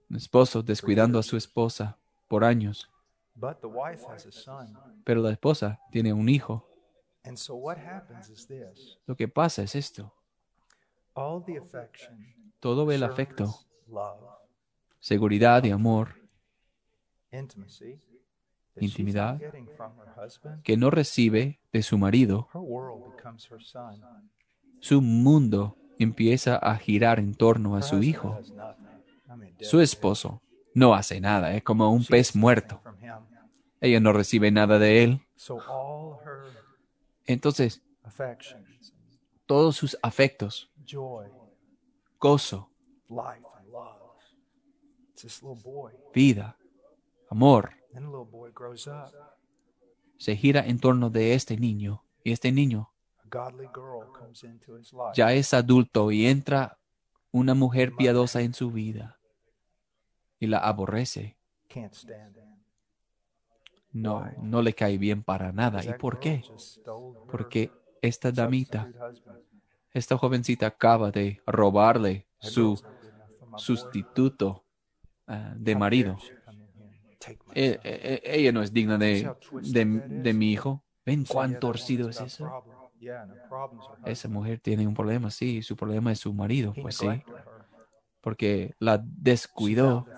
Un 0.09 0.17
esposo 0.17 0.63
descuidando 0.63 1.19
a 1.19 1.23
su 1.23 1.37
esposa 1.37 1.97
por 2.27 2.45
años. 2.45 2.91
Pero 5.05 5.23
la 5.23 5.31
esposa 5.31 5.81
tiene 5.93 6.13
un 6.13 6.29
hijo. 6.29 6.69
Lo 9.07 9.17
que 9.17 9.29
pasa 9.29 9.63
es 9.63 9.75
esto. 9.77 10.13
Todo 12.59 12.91
el 12.91 13.03
afecto, 13.03 13.55
seguridad 14.99 15.65
y 15.65 15.71
amor, 15.71 16.15
intimidad 18.77 19.41
que 20.63 20.77
no 20.77 20.91
recibe 20.91 21.61
de 21.73 21.83
su 21.83 21.99
marido, 21.99 22.49
su 24.81 25.01
mundo 25.01 25.77
empieza 25.99 26.57
a 26.57 26.77
girar 26.77 27.19
en 27.19 27.35
torno 27.35 27.77
a 27.77 27.83
su 27.83 28.03
hijo. 28.03 28.39
Su 29.61 29.81
esposo 29.81 30.43
no 30.75 30.95
hace 30.95 31.21
nada, 31.21 31.55
es 31.55 31.63
como 31.63 31.93
un 31.93 32.05
pez 32.05 32.35
muerto. 32.35 32.81
Ella 33.81 34.01
no 34.01 34.13
recibe 34.13 34.51
nada 34.51 34.79
de 34.79 35.05
él. 35.05 35.21
Entonces, 37.27 37.83
todos 39.47 39.77
sus 39.77 39.99
afectos, 40.03 40.71
gozo, 42.19 42.71
vida, 46.15 46.57
amor, 47.29 47.71
se 50.17 50.37
gira 50.37 50.67
en 50.67 50.79
torno 50.79 51.11
de 51.11 51.35
este 51.35 51.57
niño 51.57 52.05
y 52.23 52.33
este 52.33 52.53
niño 52.53 52.90
ya 55.15 55.33
es 55.33 55.55
adulto 55.55 56.11
y 56.11 56.27
entra 56.27 56.79
una 57.31 57.55
mujer 57.55 57.93
piadosa 57.97 58.41
en 58.41 58.55
su 58.55 58.71
vida 58.71 59.19
y 60.39 60.47
la 60.47 60.59
aborrece. 60.59 61.37
No, 63.93 64.31
no 64.41 64.63
le 64.63 64.73
cae 64.73 64.99
bien 64.99 65.23
para 65.23 65.53
nada. 65.53 65.85
¿Y 65.85 65.93
por 65.95 66.19
qué? 66.21 66.43
Porque 67.31 67.71
esta 68.01 68.33
damita, 68.33 68.91
esta 69.93 70.17
jovencita 70.17 70.67
acaba 70.67 71.11
de 71.11 71.41
robarle 71.47 72.27
su 72.39 72.81
sustituto 73.57 74.65
ah, 75.27 75.53
de 75.57 75.77
marido. 75.77 76.19
E, 77.55 77.79
e, 77.83 78.21
e, 78.25 78.41
ella 78.41 78.53
no 78.53 78.63
es 78.63 78.73
digna 78.73 78.97
de, 78.97 79.31
de 79.53 80.33
mi 80.33 80.53
hijo. 80.53 80.83
¿Ven 81.05 81.25
cuán 81.25 81.59
torcido 81.59 82.09
es 82.09 82.21
eso? 82.21 82.80
Esa 84.05 84.29
mujer 84.29 84.61
tiene 84.61 84.87
un 84.87 84.95
problema, 84.95 85.31
sí, 85.31 85.63
su 85.63 85.77
problema 85.77 86.13
es 86.13 86.21
su 86.21 86.33
marido, 86.35 86.77
pues 86.81 86.97
sí 86.97 87.25
porque 88.21 88.75
la 88.79 89.03
descuidó, 89.05 90.11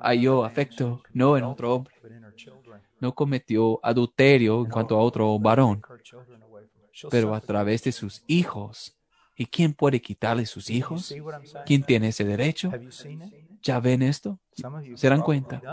halló 0.00 0.44
afecto 0.44 1.06
no 1.12 1.36
en 1.38 1.44
otro 1.44 1.74
hombre, 1.74 1.94
no 3.00 3.14
cometió 3.14 3.80
adulterio 3.82 4.60
en 4.62 4.70
cuanto 4.70 4.96
a 4.96 5.00
otro 5.02 5.38
varón, 5.38 5.86
pero 7.08 7.34
a 7.34 7.40
través 7.40 7.82
de 7.84 7.92
sus 7.92 8.22
hijos. 8.26 8.96
¿Y 9.36 9.46
quién 9.46 9.74
puede 9.74 10.00
quitarle 10.00 10.46
sus 10.46 10.70
hijos? 10.70 11.20
¿Quién 11.64 11.84
tiene 11.84 12.08
ese 12.08 12.24
derecho? 12.24 12.80
¿Ya 13.62 13.80
ven 13.80 14.02
esto? 14.02 14.40
¿Se 14.94 15.08
dan 15.08 15.22
cuenta? 15.22 15.66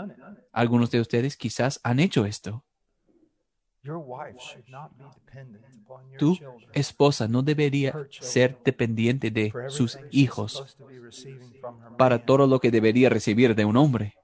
Algunos 0.52 0.90
de 0.90 1.00
ustedes 1.00 1.36
quizás 1.36 1.80
han 1.84 2.00
hecho 2.00 2.26
esto. 2.26 2.64
Tu 6.18 6.38
esposa 6.72 7.28
no 7.28 7.42
debería 7.42 7.94
ser 8.10 8.58
dependiente 8.64 9.30
de 9.30 9.52
sus 9.68 9.98
hijos 10.10 10.76
para 11.98 12.24
todo 12.24 12.46
lo 12.46 12.60
que 12.60 12.70
debería 12.70 13.10
recibir 13.10 13.54
de 13.54 13.64
un 13.64 13.76
hombre. 13.76 14.14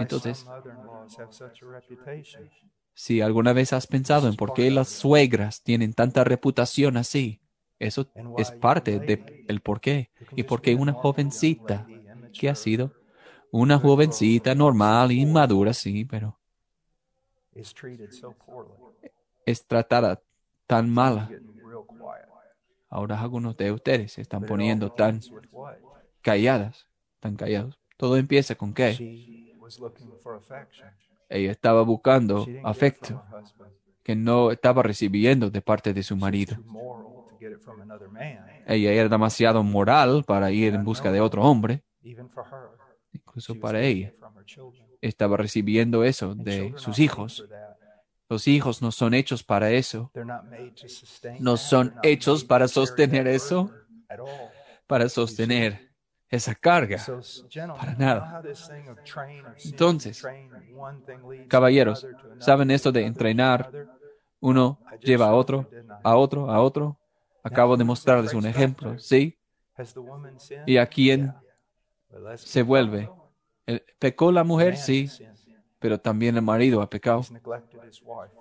Entonces, 0.00 0.44
si 2.94 3.20
alguna 3.20 3.52
vez 3.52 3.72
has 3.72 3.86
pensado 3.86 4.28
en 4.28 4.36
por 4.36 4.52
qué 4.54 4.70
las 4.70 4.88
suegras 4.88 5.62
tienen 5.62 5.92
tanta 5.92 6.24
reputación 6.24 6.96
así, 6.96 7.40
eso 7.78 8.08
es 8.38 8.50
parte 8.50 8.98
del 8.98 9.60
por 9.60 9.80
qué. 9.80 10.10
Y 10.34 10.42
por 10.42 10.62
qué 10.62 10.74
una 10.74 10.92
jovencita 10.92 11.86
que 12.32 12.48
ha 12.48 12.54
sido 12.54 12.92
una 13.52 13.78
jovencita 13.78 14.54
normal, 14.54 15.12
inmadura, 15.12 15.72
sí, 15.72 16.04
pero 16.04 16.38
es 19.44 19.66
tratada 19.66 20.20
tan 20.66 20.90
mala. 20.90 21.30
Ahora 22.88 23.20
algunos 23.20 23.56
de 23.56 23.72
ustedes 23.72 24.12
se 24.12 24.22
están 24.22 24.44
poniendo 24.44 24.92
tan 24.92 25.20
calladas, 26.20 26.86
tan 27.20 27.36
callados. 27.36 27.78
Todo 27.96 28.16
empieza 28.16 28.54
con 28.54 28.74
que 28.74 28.90
ella 31.28 31.50
estaba 31.50 31.82
buscando 31.82 32.46
afecto 32.64 33.22
que 34.02 34.14
no 34.14 34.52
estaba 34.52 34.82
recibiendo 34.82 35.50
de 35.50 35.62
parte 35.62 35.92
de 35.92 36.02
su 36.02 36.16
marido. 36.16 36.56
Ella 38.66 38.92
era 38.92 39.08
demasiado 39.08 39.62
moral 39.62 40.24
para 40.24 40.50
ir 40.50 40.74
en 40.74 40.84
busca 40.84 41.10
de 41.10 41.20
otro 41.20 41.42
hombre 41.42 41.82
incluso 43.36 43.60
para 43.60 43.82
ella. 43.82 44.14
Estaba 45.02 45.36
recibiendo 45.36 46.04
eso 46.04 46.34
de 46.34 46.72
sus 46.76 46.98
hijos. 46.98 47.46
Los 48.28 48.48
hijos 48.48 48.80
no 48.80 48.90
son 48.90 49.12
hechos 49.12 49.44
para 49.44 49.70
eso. 49.70 50.10
No 51.38 51.56
son 51.58 51.94
hechos 52.02 52.44
para 52.44 52.66
sostener 52.66 53.26
eso, 53.28 53.70
para 54.86 55.08
sostener 55.10 55.92
esa 56.30 56.54
carga. 56.54 57.04
Para 57.76 57.94
nada. 57.94 58.42
Entonces, 59.64 60.26
caballeros, 61.48 62.06
¿saben 62.38 62.70
esto 62.70 62.90
de 62.90 63.04
entrenar? 63.04 63.70
Uno 64.40 64.80
lleva 65.00 65.26
a 65.26 65.34
otro, 65.34 65.68
a 66.02 66.16
otro, 66.16 66.50
a 66.50 66.60
otro. 66.62 66.98
Acabo 67.42 67.76
de 67.76 67.84
mostrarles 67.84 68.32
un 68.32 68.46
ejemplo, 68.46 68.98
¿sí? 68.98 69.38
¿Y 70.66 70.78
a 70.78 70.86
quién 70.86 71.32
se 72.36 72.62
vuelve. 72.62 73.10
¿Pecó 73.98 74.32
la 74.32 74.44
mujer? 74.44 74.76
Sí, 74.76 75.10
pero 75.78 76.00
también 76.00 76.36
el 76.36 76.42
marido 76.42 76.82
ha 76.82 76.88
pecado. 76.88 77.22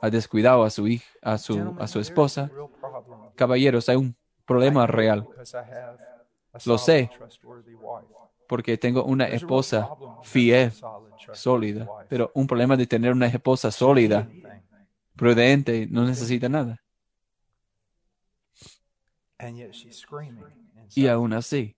Ha 0.01 0.09
descuidado 0.09 0.63
a 0.63 0.69
su 0.69 0.87
hija, 0.87 1.05
a 1.21 1.37
su, 1.37 1.75
a 1.77 1.87
su 1.87 1.99
esposa. 1.99 2.51
Caballeros, 3.35 3.89
hay 3.89 3.95
un 3.95 4.15
problema 4.45 4.87
real. 4.87 5.27
Lo 6.65 6.77
sé, 6.77 7.09
porque 8.47 8.77
tengo 8.77 9.03
una 9.03 9.27
esposa 9.27 9.89
fiel, 10.21 10.71
sólida, 11.33 11.87
pero 12.07 12.31
un 12.33 12.47
problema 12.47 12.77
de 12.77 12.87
tener 12.87 13.11
una 13.11 13.27
esposa 13.27 13.71
sólida, 13.71 14.27
prudente, 15.15 15.87
no 15.89 16.05
necesita 16.05 16.49
nada. 16.49 16.81
Y 20.93 21.07
aún 21.07 21.33
así, 21.33 21.74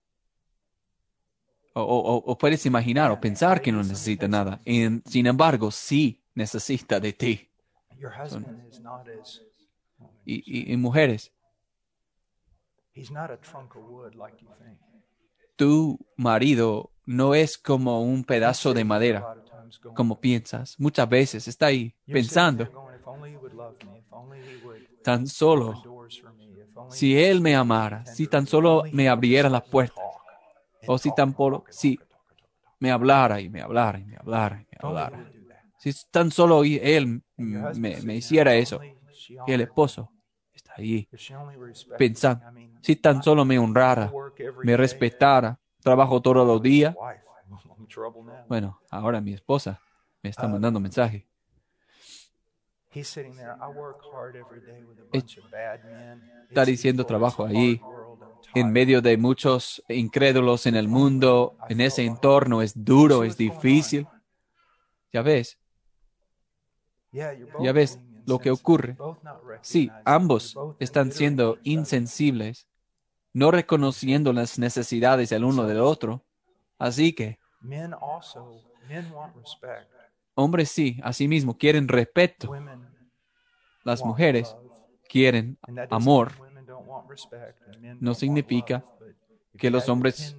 o, 1.74 2.38
puedes 2.38 2.66
imaginar 2.66 3.10
o 3.10 3.20
pensar 3.20 3.60
que 3.60 3.72
no 3.72 3.78
necesita 3.78 4.28
nada. 4.28 4.60
sin 4.64 5.26
embargo, 5.26 5.70
sí 5.70 6.22
necesita 6.34 7.00
de 7.00 7.12
ti. 7.12 7.48
y, 10.24 10.76
mujeres, 10.76 11.32
tu 15.56 15.98
marido 16.16 16.90
no 17.06 17.34
es 17.34 17.58
como 17.58 18.02
un 18.02 18.22
pedazo 18.24 18.74
de 18.74 18.84
madera, 18.84 19.34
como 19.94 20.20
piensas. 20.20 20.78
Muchas 20.78 21.08
veces 21.08 21.48
está 21.48 21.66
ahí 21.66 21.94
pensando, 22.06 22.68
tan 25.02 25.26
solo, 25.26 25.82
si 26.90 27.18
Él 27.18 27.40
me 27.40 27.56
amara, 27.56 28.04
si 28.06 28.26
tan 28.26 28.46
solo 28.46 28.84
me 28.92 29.08
abriera 29.08 29.48
la 29.48 29.64
puerta, 29.64 30.07
o 30.88 30.98
si 30.98 31.12
tan 31.12 31.34
solo, 31.36 31.66
si 31.70 31.98
me 32.80 32.90
hablara 32.90 33.40
y 33.40 33.48
me 33.50 33.62
hablara 33.62 33.98
y 33.98 34.04
me 34.04 34.16
hablara 34.16 34.60
y 34.62 34.66
me 34.70 34.78
hablara. 34.80 35.32
Si 35.78 35.92
tan 36.10 36.30
solo 36.32 36.64
Él 36.64 37.22
me, 37.36 38.02
me 38.02 38.16
hiciera 38.16 38.56
eso, 38.56 38.86
y 39.44 39.52
el 39.52 39.62
esposo 39.62 40.12
está 40.52 40.74
ahí 40.76 41.08
pensando, 41.96 42.44
si 42.82 42.96
tan 42.96 43.22
solo 43.22 43.44
me 43.44 43.58
honrara, 43.58 44.18
me 44.62 44.76
respetara, 44.76 45.60
trabajo 45.82 46.22
todos 46.22 46.46
los 46.46 46.62
días. 46.62 46.96
Bueno, 48.48 48.82
ahora 48.90 49.20
mi 49.20 49.34
esposa 49.34 49.82
me 50.22 50.30
está 50.30 50.48
mandando 50.48 50.80
mensaje. 50.80 51.27
Está 56.48 56.64
diciendo 56.64 57.04
trabajo 57.04 57.44
ahí, 57.44 57.80
en 58.54 58.72
medio 58.72 59.02
de 59.02 59.16
muchos 59.16 59.82
incrédulos 59.88 60.66
en 60.66 60.74
el 60.74 60.88
mundo, 60.88 61.56
en 61.68 61.80
ese 61.80 62.04
entorno 62.04 62.62
es 62.62 62.72
duro, 62.84 63.24
es 63.24 63.36
difícil. 63.36 64.06
Ya 65.12 65.22
ves, 65.22 65.58
ya 67.12 67.72
ves 67.72 67.98
lo 68.26 68.38
que 68.38 68.50
ocurre. 68.50 68.96
Sí, 69.62 69.90
ambos 70.04 70.56
están 70.78 71.12
siendo 71.12 71.58
insensibles, 71.62 72.68
no 73.32 73.50
reconociendo 73.50 74.32
las 74.32 74.58
necesidades 74.58 75.30
del 75.30 75.44
uno 75.44 75.64
del 75.64 75.80
otro. 75.80 76.24
Así 76.78 77.12
que, 77.12 77.38
hombres 80.38 80.70
sí, 80.70 81.00
asimismo 81.02 81.58
quieren 81.58 81.88
respeto. 81.88 82.52
Las 83.84 84.04
mujeres 84.04 84.56
quieren 85.08 85.58
amor. 85.90 86.32
No 88.00 88.14
significa 88.14 88.84
que 89.56 89.70
los 89.70 89.88
hombres 89.88 90.36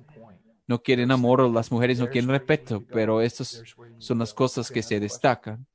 no 0.68 0.82
quieren 0.82 1.12
amor 1.12 1.42
o 1.42 1.52
las 1.52 1.70
mujeres 1.72 2.00
no 2.00 2.08
quieren 2.08 2.30
respeto, 2.30 2.82
pero 2.92 3.22
estas 3.22 3.62
son 3.98 4.20
las 4.20 4.34
cosas 4.34 4.72
que 4.72 4.82
se 4.82 5.00
destacan. 5.00 5.66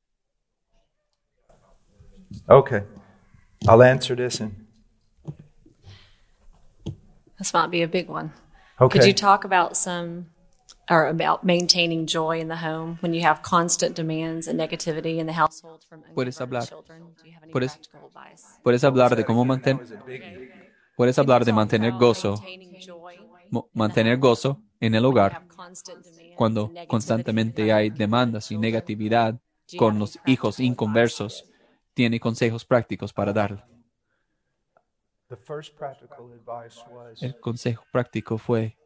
Okay. 2.49 2.83
I'll 3.69 3.83
answer 3.83 4.17
this 4.17 4.41
and 4.41 4.65
This 7.39 7.53
might 7.53 7.71
be 7.71 7.83
a 7.83 7.89
big 7.89 8.09
one. 8.09 8.33
Okay. 8.81 8.99
Could 8.99 9.07
you 9.07 9.13
talk 9.13 9.45
about 9.45 9.77
some 9.77 10.31
or 10.90 11.06
about 11.09 11.44
maintaining 11.44 12.06
joy 12.06 12.39
in 12.39 12.48
the 12.48 12.56
home 12.56 12.98
when 13.01 13.15
you 13.15 13.23
have 13.23 13.43
constant 13.43 13.97
demands 13.97 14.47
and 14.48 14.59
negativity 14.59 15.19
in 15.19 15.27
the 15.27 15.32
household 15.32 15.85
from 15.89 16.02
Puedes 16.15 16.39
hablar. 16.39 16.66
children? 16.66 17.15
Do 17.20 17.27
you 17.28 17.35
have 17.35 17.43
any 17.43 17.52
Puedes, 17.52 17.73
practical 17.73 18.06
advice? 18.06 18.61
puedes 18.62 18.85
hablar 18.85 19.16
de 19.16 19.24
cómo 19.24 19.44
mantener 19.44 19.81
Puedes 20.97 21.19
hablar 21.19 21.44
de 21.44 21.52
mantener 21.52 21.93
gozo, 21.93 22.40
mantener 23.73 24.16
gozo 24.19 24.61
en 24.81 24.94
el 24.94 25.05
hogar 25.05 25.44
cuando 26.36 26.73
constantemente 26.86 27.73
hay 27.73 27.90
demandas 27.90 28.51
y 28.52 28.59
negatividad 28.59 29.40
con 29.77 29.98
los 29.98 30.19
hijos 30.27 30.61
inconversos. 30.61 31.44
Tiene 31.94 32.20
consejos 32.20 32.65
prácticos 32.65 33.12
para 33.12 33.32
darle. 33.32 33.62
El 37.20 37.40
consejo 37.40 37.85
práctico 37.90 38.39
fue, 38.39 38.77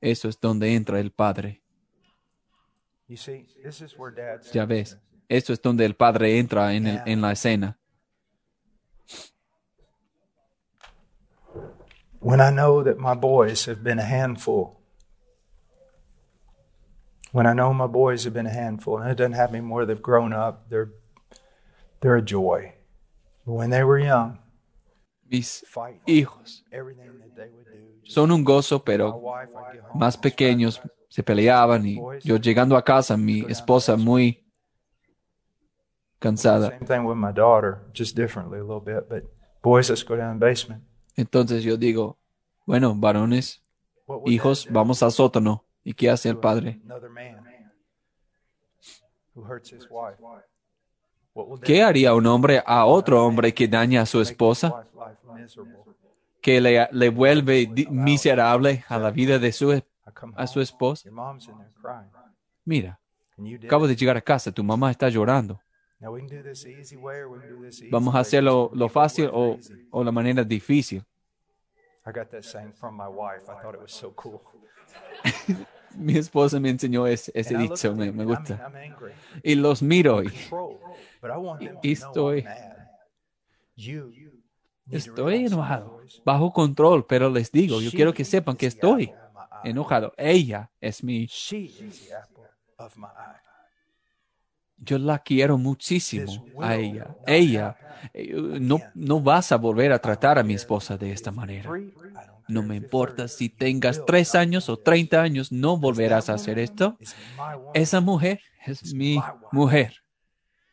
eso 0.00 0.28
es 0.28 0.40
donde 0.40 0.74
entra 0.74 0.98
el 0.98 1.10
Padre. 1.12 1.62
You 3.08 3.16
see, 3.16 3.46
this 3.62 3.80
is 3.80 3.96
where 3.98 4.10
dad 4.14 4.40
steps 4.42 4.54
Ya 4.54 4.64
ves, 4.64 4.98
eso 5.28 5.52
es 5.52 5.60
donde 5.60 5.84
el 5.84 5.94
Padre 5.94 6.38
entra 6.38 6.72
en, 6.74 6.86
el- 6.86 7.02
en 7.06 7.20
la 7.20 7.32
escena. 7.32 7.78
When 12.20 12.40
I 12.40 12.50
know 12.50 12.82
that 12.84 12.98
my 12.98 13.14
boys 13.14 13.66
have 13.66 13.82
been 13.82 13.98
a 13.98 14.04
handful, 14.04 14.78
when 17.32 17.46
I 17.46 17.52
know 17.52 17.72
my 17.74 17.88
boys 17.88 18.24
have 18.24 18.32
been 18.34 18.46
a 18.46 18.50
handful, 18.52 18.98
and 18.98 19.10
it 19.10 19.16
doesn't 19.16 19.32
happen 19.32 19.56
anymore, 19.56 19.86
they've 19.86 20.00
grown 20.00 20.32
up, 20.32 20.68
they're, 20.70 20.90
they're 22.00 22.16
a 22.16 22.22
joy. 22.22 22.74
But 23.44 23.54
when 23.54 23.70
they 23.70 23.82
were 23.82 23.98
young, 23.98 24.38
Mis 25.32 25.64
hijos 26.04 26.62
son 28.02 28.30
un 28.32 28.44
gozo, 28.44 28.84
pero 28.84 29.18
más 29.94 30.18
pequeños 30.18 30.78
se 31.08 31.22
peleaban 31.22 31.86
y 31.86 31.98
yo 32.22 32.36
llegando 32.36 32.76
a 32.76 32.84
casa, 32.84 33.16
mi 33.16 33.40
esposa 33.48 33.96
muy 33.96 34.44
cansada. 36.18 36.78
Entonces 41.16 41.62
yo 41.64 41.76
digo, 41.78 42.18
bueno, 42.66 42.94
varones, 42.94 43.64
hijos, 44.26 44.68
vamos 44.70 45.02
al 45.02 45.12
sótano. 45.12 45.64
¿Y 45.82 45.94
qué 45.94 46.10
hace 46.10 46.28
el 46.28 46.36
padre? 46.38 46.82
¿Qué 51.62 51.82
haría 51.82 52.14
un 52.14 52.26
hombre 52.26 52.62
a 52.64 52.84
otro 52.84 53.24
hombre 53.24 53.54
que 53.54 53.66
daña 53.68 54.02
a 54.02 54.06
su 54.06 54.20
esposa, 54.20 54.86
que 56.40 56.60
le, 56.60 56.88
le 56.92 57.08
vuelve 57.08 57.68
miserable 57.90 58.84
a 58.88 58.98
la 58.98 59.10
vida 59.10 59.38
de 59.38 59.52
su, 59.52 59.82
a 60.36 60.46
su 60.46 60.60
esposa? 60.60 61.08
Mira, 62.64 63.00
acabo 63.64 63.88
de 63.88 63.96
llegar 63.96 64.16
a 64.16 64.20
casa, 64.20 64.52
tu 64.52 64.62
mamá 64.62 64.90
está 64.90 65.08
llorando. 65.08 65.60
Vamos 67.90 68.14
a 68.14 68.18
hacerlo 68.18 68.70
lo 68.74 68.88
fácil 68.88 69.30
o, 69.32 69.58
o 69.90 70.04
la 70.04 70.12
manera 70.12 70.44
difícil. 70.44 71.02
Mi 75.96 76.16
esposa 76.16 76.60
me 76.60 76.70
enseñó 76.70 77.06
ese, 77.06 77.32
ese 77.34 77.56
dicho, 77.56 77.94
me, 77.94 78.12
me 78.12 78.24
gusta. 78.24 78.62
Y 79.42 79.54
los 79.56 79.82
miro 79.82 80.22
y 80.24 80.32
Y 81.58 81.90
estoy- 81.92 82.50
estoy 84.90 85.46
enojado, 85.46 85.94
bajo 86.24 86.52
control, 86.52 87.06
pero 87.06 87.30
les 87.30 87.50
digo, 87.52 87.82
yo 87.82 87.92
quiero 87.92 88.14
que 88.14 88.24
sepan 88.24 88.56
que 88.56 88.66
estoy 88.66 89.16
enojado. 89.62 90.12
Ella 90.16 90.70
es 90.80 91.02
mi, 91.02 91.32
yo 94.76 94.98
la 94.98 95.18
quiero 95.20 95.58
muchísimo 95.58 96.48
a 96.58 96.76
ella. 96.76 97.16
Ella, 97.24 97.76
eh, 98.12 98.32
no, 98.60 98.88
no 98.94 99.20
vas 99.20 99.52
a 99.52 99.56
volver 99.56 99.92
a 99.92 100.00
tratar 100.00 100.38
a 100.38 100.42
mi 100.42 100.54
esposa 100.54 100.96
de 100.98 101.12
esta 101.12 101.30
manera. 101.32 101.78
No 102.52 102.62
me 102.62 102.76
importa 102.76 103.28
si 103.28 103.48
30. 103.48 103.58
tengas 103.64 104.06
tres 104.06 104.34
años 104.34 104.68
o 104.68 104.76
30 104.76 105.22
años, 105.22 105.50
no 105.50 105.76
volverás 105.76 106.28
a 106.28 106.34
hacer 106.34 106.58
esto. 106.58 106.98
Esa 107.74 108.00
mujer 108.00 108.40
es 108.66 108.94
mi 108.94 109.20
mujer, 109.50 109.94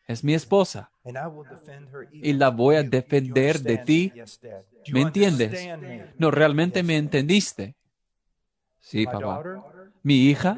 es 0.06 0.22
mi 0.22 0.34
esposa. 0.34 0.90
y 2.12 2.32
la 2.34 2.50
voy 2.50 2.76
a 2.76 2.82
defender 2.82 3.60
de 3.60 3.78
ti. 3.78 4.12
me? 4.14 4.20
Yes, 4.20 4.40
Dad. 4.40 4.62
Do 4.62 4.82
you 4.84 4.94
¿Me 4.94 5.02
entiendes? 5.02 5.68
No, 6.18 6.30
realmente 6.30 6.82
me 6.82 6.96
entendiste. 6.96 7.76
Sí, 8.80 9.06
papá. 9.06 9.42
Mi 10.02 10.14
hija, 10.30 10.56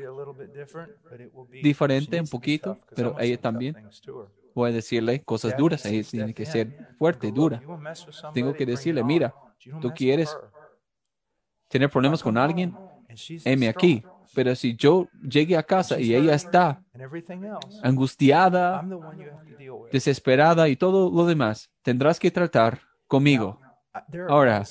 Diferente 1.62 2.20
un 2.20 2.28
poquito, 2.28 2.78
pero 2.94 3.18
ella 3.18 3.40
también. 3.40 3.76
voy 4.54 4.70
a 4.70 4.72
decirle 4.72 5.22
cosas 5.22 5.56
duras. 5.56 5.84
Ella 5.84 6.08
tiene 6.08 6.34
que 6.34 6.46
ser 6.46 6.94
fuerte, 6.98 7.30
dura. 7.30 7.62
Tengo 8.32 8.54
que 8.54 8.66
decirle, 8.66 9.04
mira, 9.04 9.34
tú 9.80 9.92
quieres. 9.94 10.36
Tener 11.72 11.88
problemas 11.88 12.22
con 12.22 12.36
alguien, 12.36 12.76
heme 13.44 13.68
aquí. 13.68 14.04
Pero 14.34 14.54
si 14.54 14.76
yo 14.76 15.08
llegue 15.22 15.56
a 15.56 15.62
casa 15.62 15.98
y 15.98 16.14
ella 16.14 16.34
está 16.34 16.82
angustiada, 17.82 18.86
desesperada 19.90 20.68
y 20.68 20.76
todo 20.76 21.10
lo 21.10 21.26
demás, 21.26 21.70
tendrás 21.82 22.20
que 22.20 22.30
tratar 22.30 22.80
conmigo. 23.06 23.58
Ahora, 24.28 24.62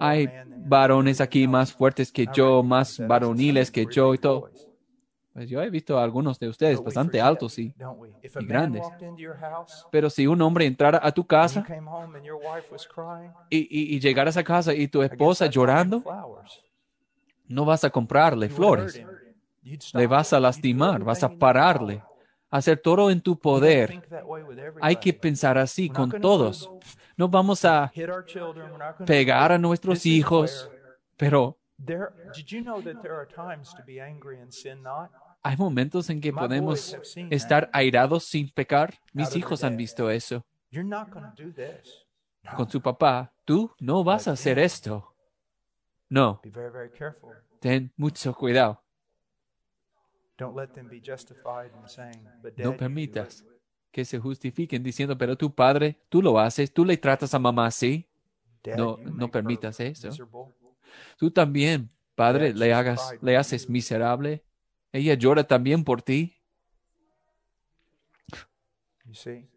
Hay 0.00 0.28
varones 0.58 1.20
aquí 1.20 1.48
más 1.48 1.72
fuertes 1.72 2.12
que 2.12 2.28
yo, 2.32 2.62
más 2.62 3.00
varoniles 3.04 3.70
que 3.72 3.82
"We're 3.82 3.94
yo 3.94 4.14
y 4.14 4.18
todo. 4.18 4.50
Boys." 5.38 5.48
Pues 5.48 5.50
yo 5.50 5.62
he 5.62 5.70
visto 5.70 5.98
a 5.98 6.02
algunos 6.04 6.38
de 6.38 6.48
ustedes 6.48 6.82
bastante 6.82 7.20
altos 7.20 7.58
y 7.58 7.74
y 8.22 8.46
grandes. 8.46 8.86
Pero 9.90 10.10
si 10.10 10.26
un 10.26 10.40
hombre 10.42 10.66
entrara 10.66 11.00
a 11.02 11.12
tu 11.12 11.26
casa 11.26 11.62
came 11.62 11.88
home 11.88 12.16
and 12.18 12.26
your 12.26 12.36
wife 12.36 12.66
was 12.70 12.86
crying, 12.86 13.30
y, 13.50 13.58
y, 13.58 13.96
y 13.96 14.00
llegaras 14.00 14.36
a 14.36 14.44
casa 14.44 14.74
y 14.74 14.88
tu 14.88 15.02
esposa 15.02 15.46
llorando, 15.46 16.00
flowers. 16.00 16.62
no 17.48 17.64
vas 17.64 17.84
a 17.84 17.90
comprarle 17.90 18.48
flores. 18.48 19.00
Le 19.92 20.06
vas 20.06 20.32
a 20.32 20.40
lastimar, 20.40 21.04
vas 21.04 21.22
a 21.22 21.28
pararle, 21.28 22.02
hacer 22.50 22.78
todo 22.78 23.10
en 23.10 23.20
tu 23.20 23.38
poder. 23.38 24.02
Hay 24.80 24.96
que 24.96 25.12
pensar 25.12 25.58
así 25.58 25.90
con 25.90 26.10
todos. 26.10 26.70
No 27.16 27.28
vamos 27.28 27.64
a 27.64 27.92
pegar 29.04 29.52
a 29.52 29.58
nuestros 29.58 30.06
hijos. 30.06 30.70
Pero 31.16 31.58
hay 35.42 35.56
momentos 35.56 36.10
en 36.10 36.20
que 36.20 36.32
podemos 36.32 36.94
estar 37.30 37.70
airados 37.72 38.24
sin 38.24 38.50
pecar. 38.50 38.94
Mis 39.12 39.28
hijos 39.36 39.64
han 39.64 39.76
visto 39.76 40.10
eso. 40.10 40.44
Con 42.56 42.68
su 42.70 42.80
papá, 42.80 43.32
tú 43.44 43.72
no 43.80 44.02
vas 44.04 44.26
a 44.28 44.32
hacer 44.32 44.58
esto. 44.58 45.14
No, 46.08 46.40
ten 47.60 47.92
mucho 47.96 48.34
cuidado. 48.34 48.82
No 52.64 52.76
permitas 52.76 53.40
it." 53.40 53.46
que 53.90 54.04
se 54.04 54.18
justifiquen 54.18 54.82
diciendo, 54.82 55.16
pero 55.18 55.36
tu 55.36 55.52
padre, 55.54 55.98
tú 56.08 56.22
lo 56.22 56.38
haces, 56.38 56.72
tú 56.72 56.84
le 56.84 56.96
tratas 56.96 57.34
a 57.34 57.38
mamá 57.38 57.66
así. 57.66 58.06
No- 58.76 58.96
no 58.98 59.30
permitas 59.30 59.80
eso. 59.80 60.08
Tú 61.16 61.30
también, 61.30 61.90
padre, 62.14 62.52
le 62.54 62.72
hagas, 62.74 63.00
le 63.22 63.36
haces 63.36 63.68
miserable. 63.68 64.42
Ella 64.92 65.14
llora 65.14 65.44
también 65.44 65.84
por 65.84 66.02
ti. 66.02 66.34
You 69.04 69.14
see? 69.14 69.48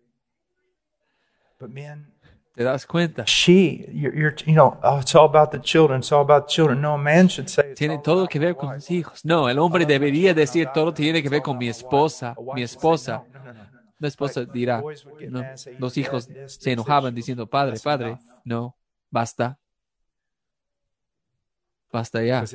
But 1.60 1.70
men, 1.70 2.14
¿Te 2.56 2.64
das 2.64 2.86
cuenta? 2.86 3.24
she, 3.26 3.86
you're, 3.94 4.14
you're, 4.16 4.36
you 4.46 4.54
know, 4.54 4.78
oh, 4.84 5.00
it's 5.00 5.14
all 5.16 5.26
about 5.26 5.52
the 5.52 5.60
children. 5.60 6.00
It's 6.00 6.12
all 6.12 6.22
about 6.22 6.48
the 6.48 6.54
children. 6.54 6.82
No, 6.82 6.96
a 6.96 6.98
man 6.98 7.28
should 7.28 7.50
say 7.50 7.74
Tiene 7.76 8.00
todo 8.00 8.28
que 8.28 8.40
ver 8.40 8.56
con 8.56 8.76
mis 8.76 8.90
hijos. 8.92 9.24
No, 9.24 9.48
el 9.50 9.58
hombre 9.60 9.86
debería 9.86 10.34
decir 10.34 10.70
todo 10.74 10.94
tiene 10.94 11.22
que 11.22 11.30
ver 11.30 11.42
con 11.42 11.58
mi 11.58 11.70
esposa, 11.70 12.36
mi 12.54 12.62
esposa. 12.64 13.24
La 14.00 14.08
esposa 14.08 14.46
dirá, 14.46 14.82
no. 15.30 15.42
Los 15.78 15.94
"Dad, 15.96 16.02
hijos 16.02 16.30
se 16.48 16.72
enojaban 16.72 17.14
this." 17.14 17.24
diciendo, 17.24 17.48
padre, 17.48 17.80
padre, 17.84 18.18
no, 18.44 18.76
basta, 19.10 19.60
basta 21.92 22.24
ya. 22.24 22.46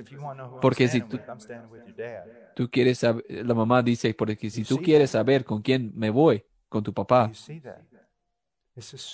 Porque 0.60 0.88
si 0.88 1.02
tú- 1.02 2.70
quieres 2.70 2.98
saber, 2.98 3.24
la 3.28 3.54
mamá 3.54 3.82
dice, 3.82 4.14
porque 4.14 4.50
si 4.50 4.64
tú 4.64 4.80
quieres 4.80 5.10
saber 5.10 5.44
con 5.44 5.62
quién 5.62 5.92
me 5.94 6.10
voy, 6.10 6.44
con 6.68 6.82
tu 6.82 6.92
papá, 6.92 7.30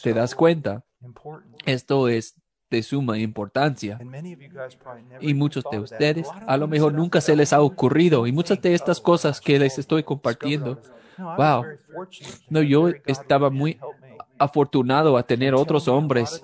te 0.02 0.12
das 0.14 0.34
cuenta, 0.34 0.84
esto 1.64 2.08
es 2.08 2.34
de 2.70 2.82
suma 2.82 3.18
importancia. 3.18 3.98
Y 5.20 5.34
muchos 5.34 5.68
de 5.68 5.78
ustedes 5.80 6.32
a 6.46 6.56
lo 6.56 6.66
mejor 6.68 6.92
nunca 6.94 7.20
se 7.20 7.36
les 7.36 7.52
ha 7.52 7.62
ocurrido 7.62 8.26
y 8.26 8.32
muchas 8.32 8.60
de 8.60 8.74
estas 8.74 8.98
"Oh, 9.00 9.02
cosas 9.04 9.40
que 9.40 9.58
les 9.58 9.78
estoy 9.78 10.02
compartiendo, 10.02 10.72
all 10.72 10.76
this." 10.78 10.90
No, 11.18 11.24
I 11.24 11.36
was 11.36 11.36
wow. 11.38 11.66
No, 12.48 12.62
yo 12.62 12.88
estaba 13.06 13.50
muy 13.50 13.78
afortunado 14.38 15.16
a 15.16 15.22
tener 15.26 15.54
otros 15.54 15.86
hombres 15.88 16.40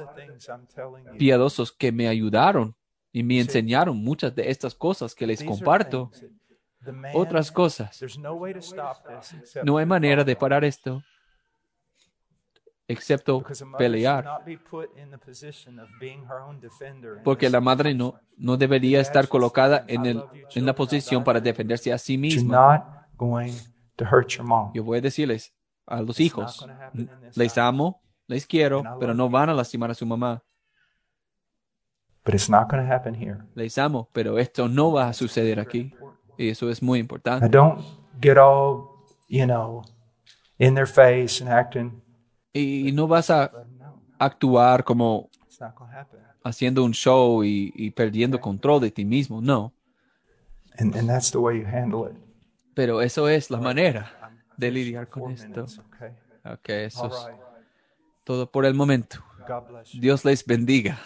piadosos 1.16 1.72
que 1.72 1.92
me 1.92 2.08
ayudaron 2.08 2.74
y 3.12 3.22
me 3.22 3.40
enseñaron 3.40 3.96
muchas 3.96 4.34
de 4.34 4.50
estas 4.50 4.74
cosas 4.74 5.14
que 5.14 5.26
les 5.26 5.42
comparto. 5.42 6.10
Otras 7.12 7.50
cosas. 7.50 8.00
no 8.18 8.34
way 8.34 8.54
to 8.54 8.60
stop 8.60 9.04
this 9.08 9.32
except 9.32 9.66
No 9.66 9.78
hay 9.78 9.86
manera 9.86 10.22
de 10.22 10.36
parar 10.36 10.64
esto 10.64 11.02
excepto 12.88 13.44
pelear. 13.76 14.42
Porque 17.22 17.50
la 17.50 17.60
madre 17.60 17.94
no, 17.94 18.18
no 18.36 18.56
debería 18.56 19.00
estar 19.00 19.28
colocada 19.28 19.84
en, 19.86 20.06
el, 20.06 20.24
en 20.54 20.66
la 20.66 20.74
posición 20.74 21.22
para 21.22 21.40
defenderse 21.40 21.92
a 21.92 21.98
sí 21.98 22.16
misma. 22.16 22.54
not 22.54 22.84
going 23.16 23.52
to 23.96 24.04
hurt 24.04 24.28
your 24.30 24.44
mom. 24.44 24.72
Yo 24.74 24.82
voy 24.82 24.98
a 24.98 25.00
decirles 25.02 25.54
a 25.86 26.00
los 26.00 26.18
hijos, 26.18 26.66
les 27.34 27.58
amo, 27.58 28.02
les 28.26 28.46
quiero, 28.46 28.82
pero 28.98 29.14
no 29.14 29.28
van 29.28 29.50
a 29.50 29.54
lastimar 29.54 29.90
a 29.90 29.94
su 29.94 30.06
mamá. 30.06 30.42
But 32.28 32.34
it's 32.34 32.50
not 32.50 32.68
going 32.68 32.86
to 32.86 32.94
happen 32.94 33.14
here. 33.14 33.38
Les 33.54 33.78
amo, 33.78 34.10
pero 34.12 34.38
esto 34.38 34.68
no 34.68 34.92
va 34.92 35.08
a 35.08 35.14
suceder 35.14 35.58
aquí. 35.58 35.94
Y 36.36 36.50
eso 36.50 36.68
es 36.68 36.82
muy 36.82 36.98
importante. 36.98 37.48
don't 37.48 37.82
get 38.20 38.36
all, 38.36 39.06
you 39.28 39.46
know, 39.46 39.82
in 40.58 40.74
their 40.74 40.86
face 40.86 41.42
and 41.42 41.50
acting. 41.50 42.02
Y 42.52 42.92
no 42.92 43.08
vas 43.08 43.30
a 43.30 43.50
actuar 44.18 44.84
como 44.84 45.30
haciendo 46.44 46.84
un 46.84 46.92
show 46.92 47.42
y, 47.42 47.72
y 47.74 47.92
perdiendo 47.92 48.38
control 48.38 48.82
de 48.82 48.90
ti 48.90 49.06
mismo. 49.06 49.40
No. 49.40 49.72
And, 50.76 50.94
and 50.96 51.08
that's 51.08 51.30
the 51.30 51.38
way 51.38 51.58
you 51.58 51.66
handle 51.66 52.10
it. 52.10 52.16
Pero 52.74 53.00
eso 53.00 53.26
es 53.26 53.50
la 53.50 53.58
manera 53.58 54.34
de 54.58 54.70
lidiar 54.70 55.08
con 55.08 55.32
esto. 55.32 55.64
Ok, 56.44 56.68
eso 56.68 57.04
All 57.04 57.10
es 57.10 57.26
right. 57.26 57.40
todo 58.24 58.50
por 58.50 58.66
el 58.66 58.74
momento. 58.74 59.24
God 59.48 59.66
bless 59.66 59.92
you. 59.92 60.00
Dios 60.02 60.26
les 60.26 60.44
bendiga. 60.44 60.98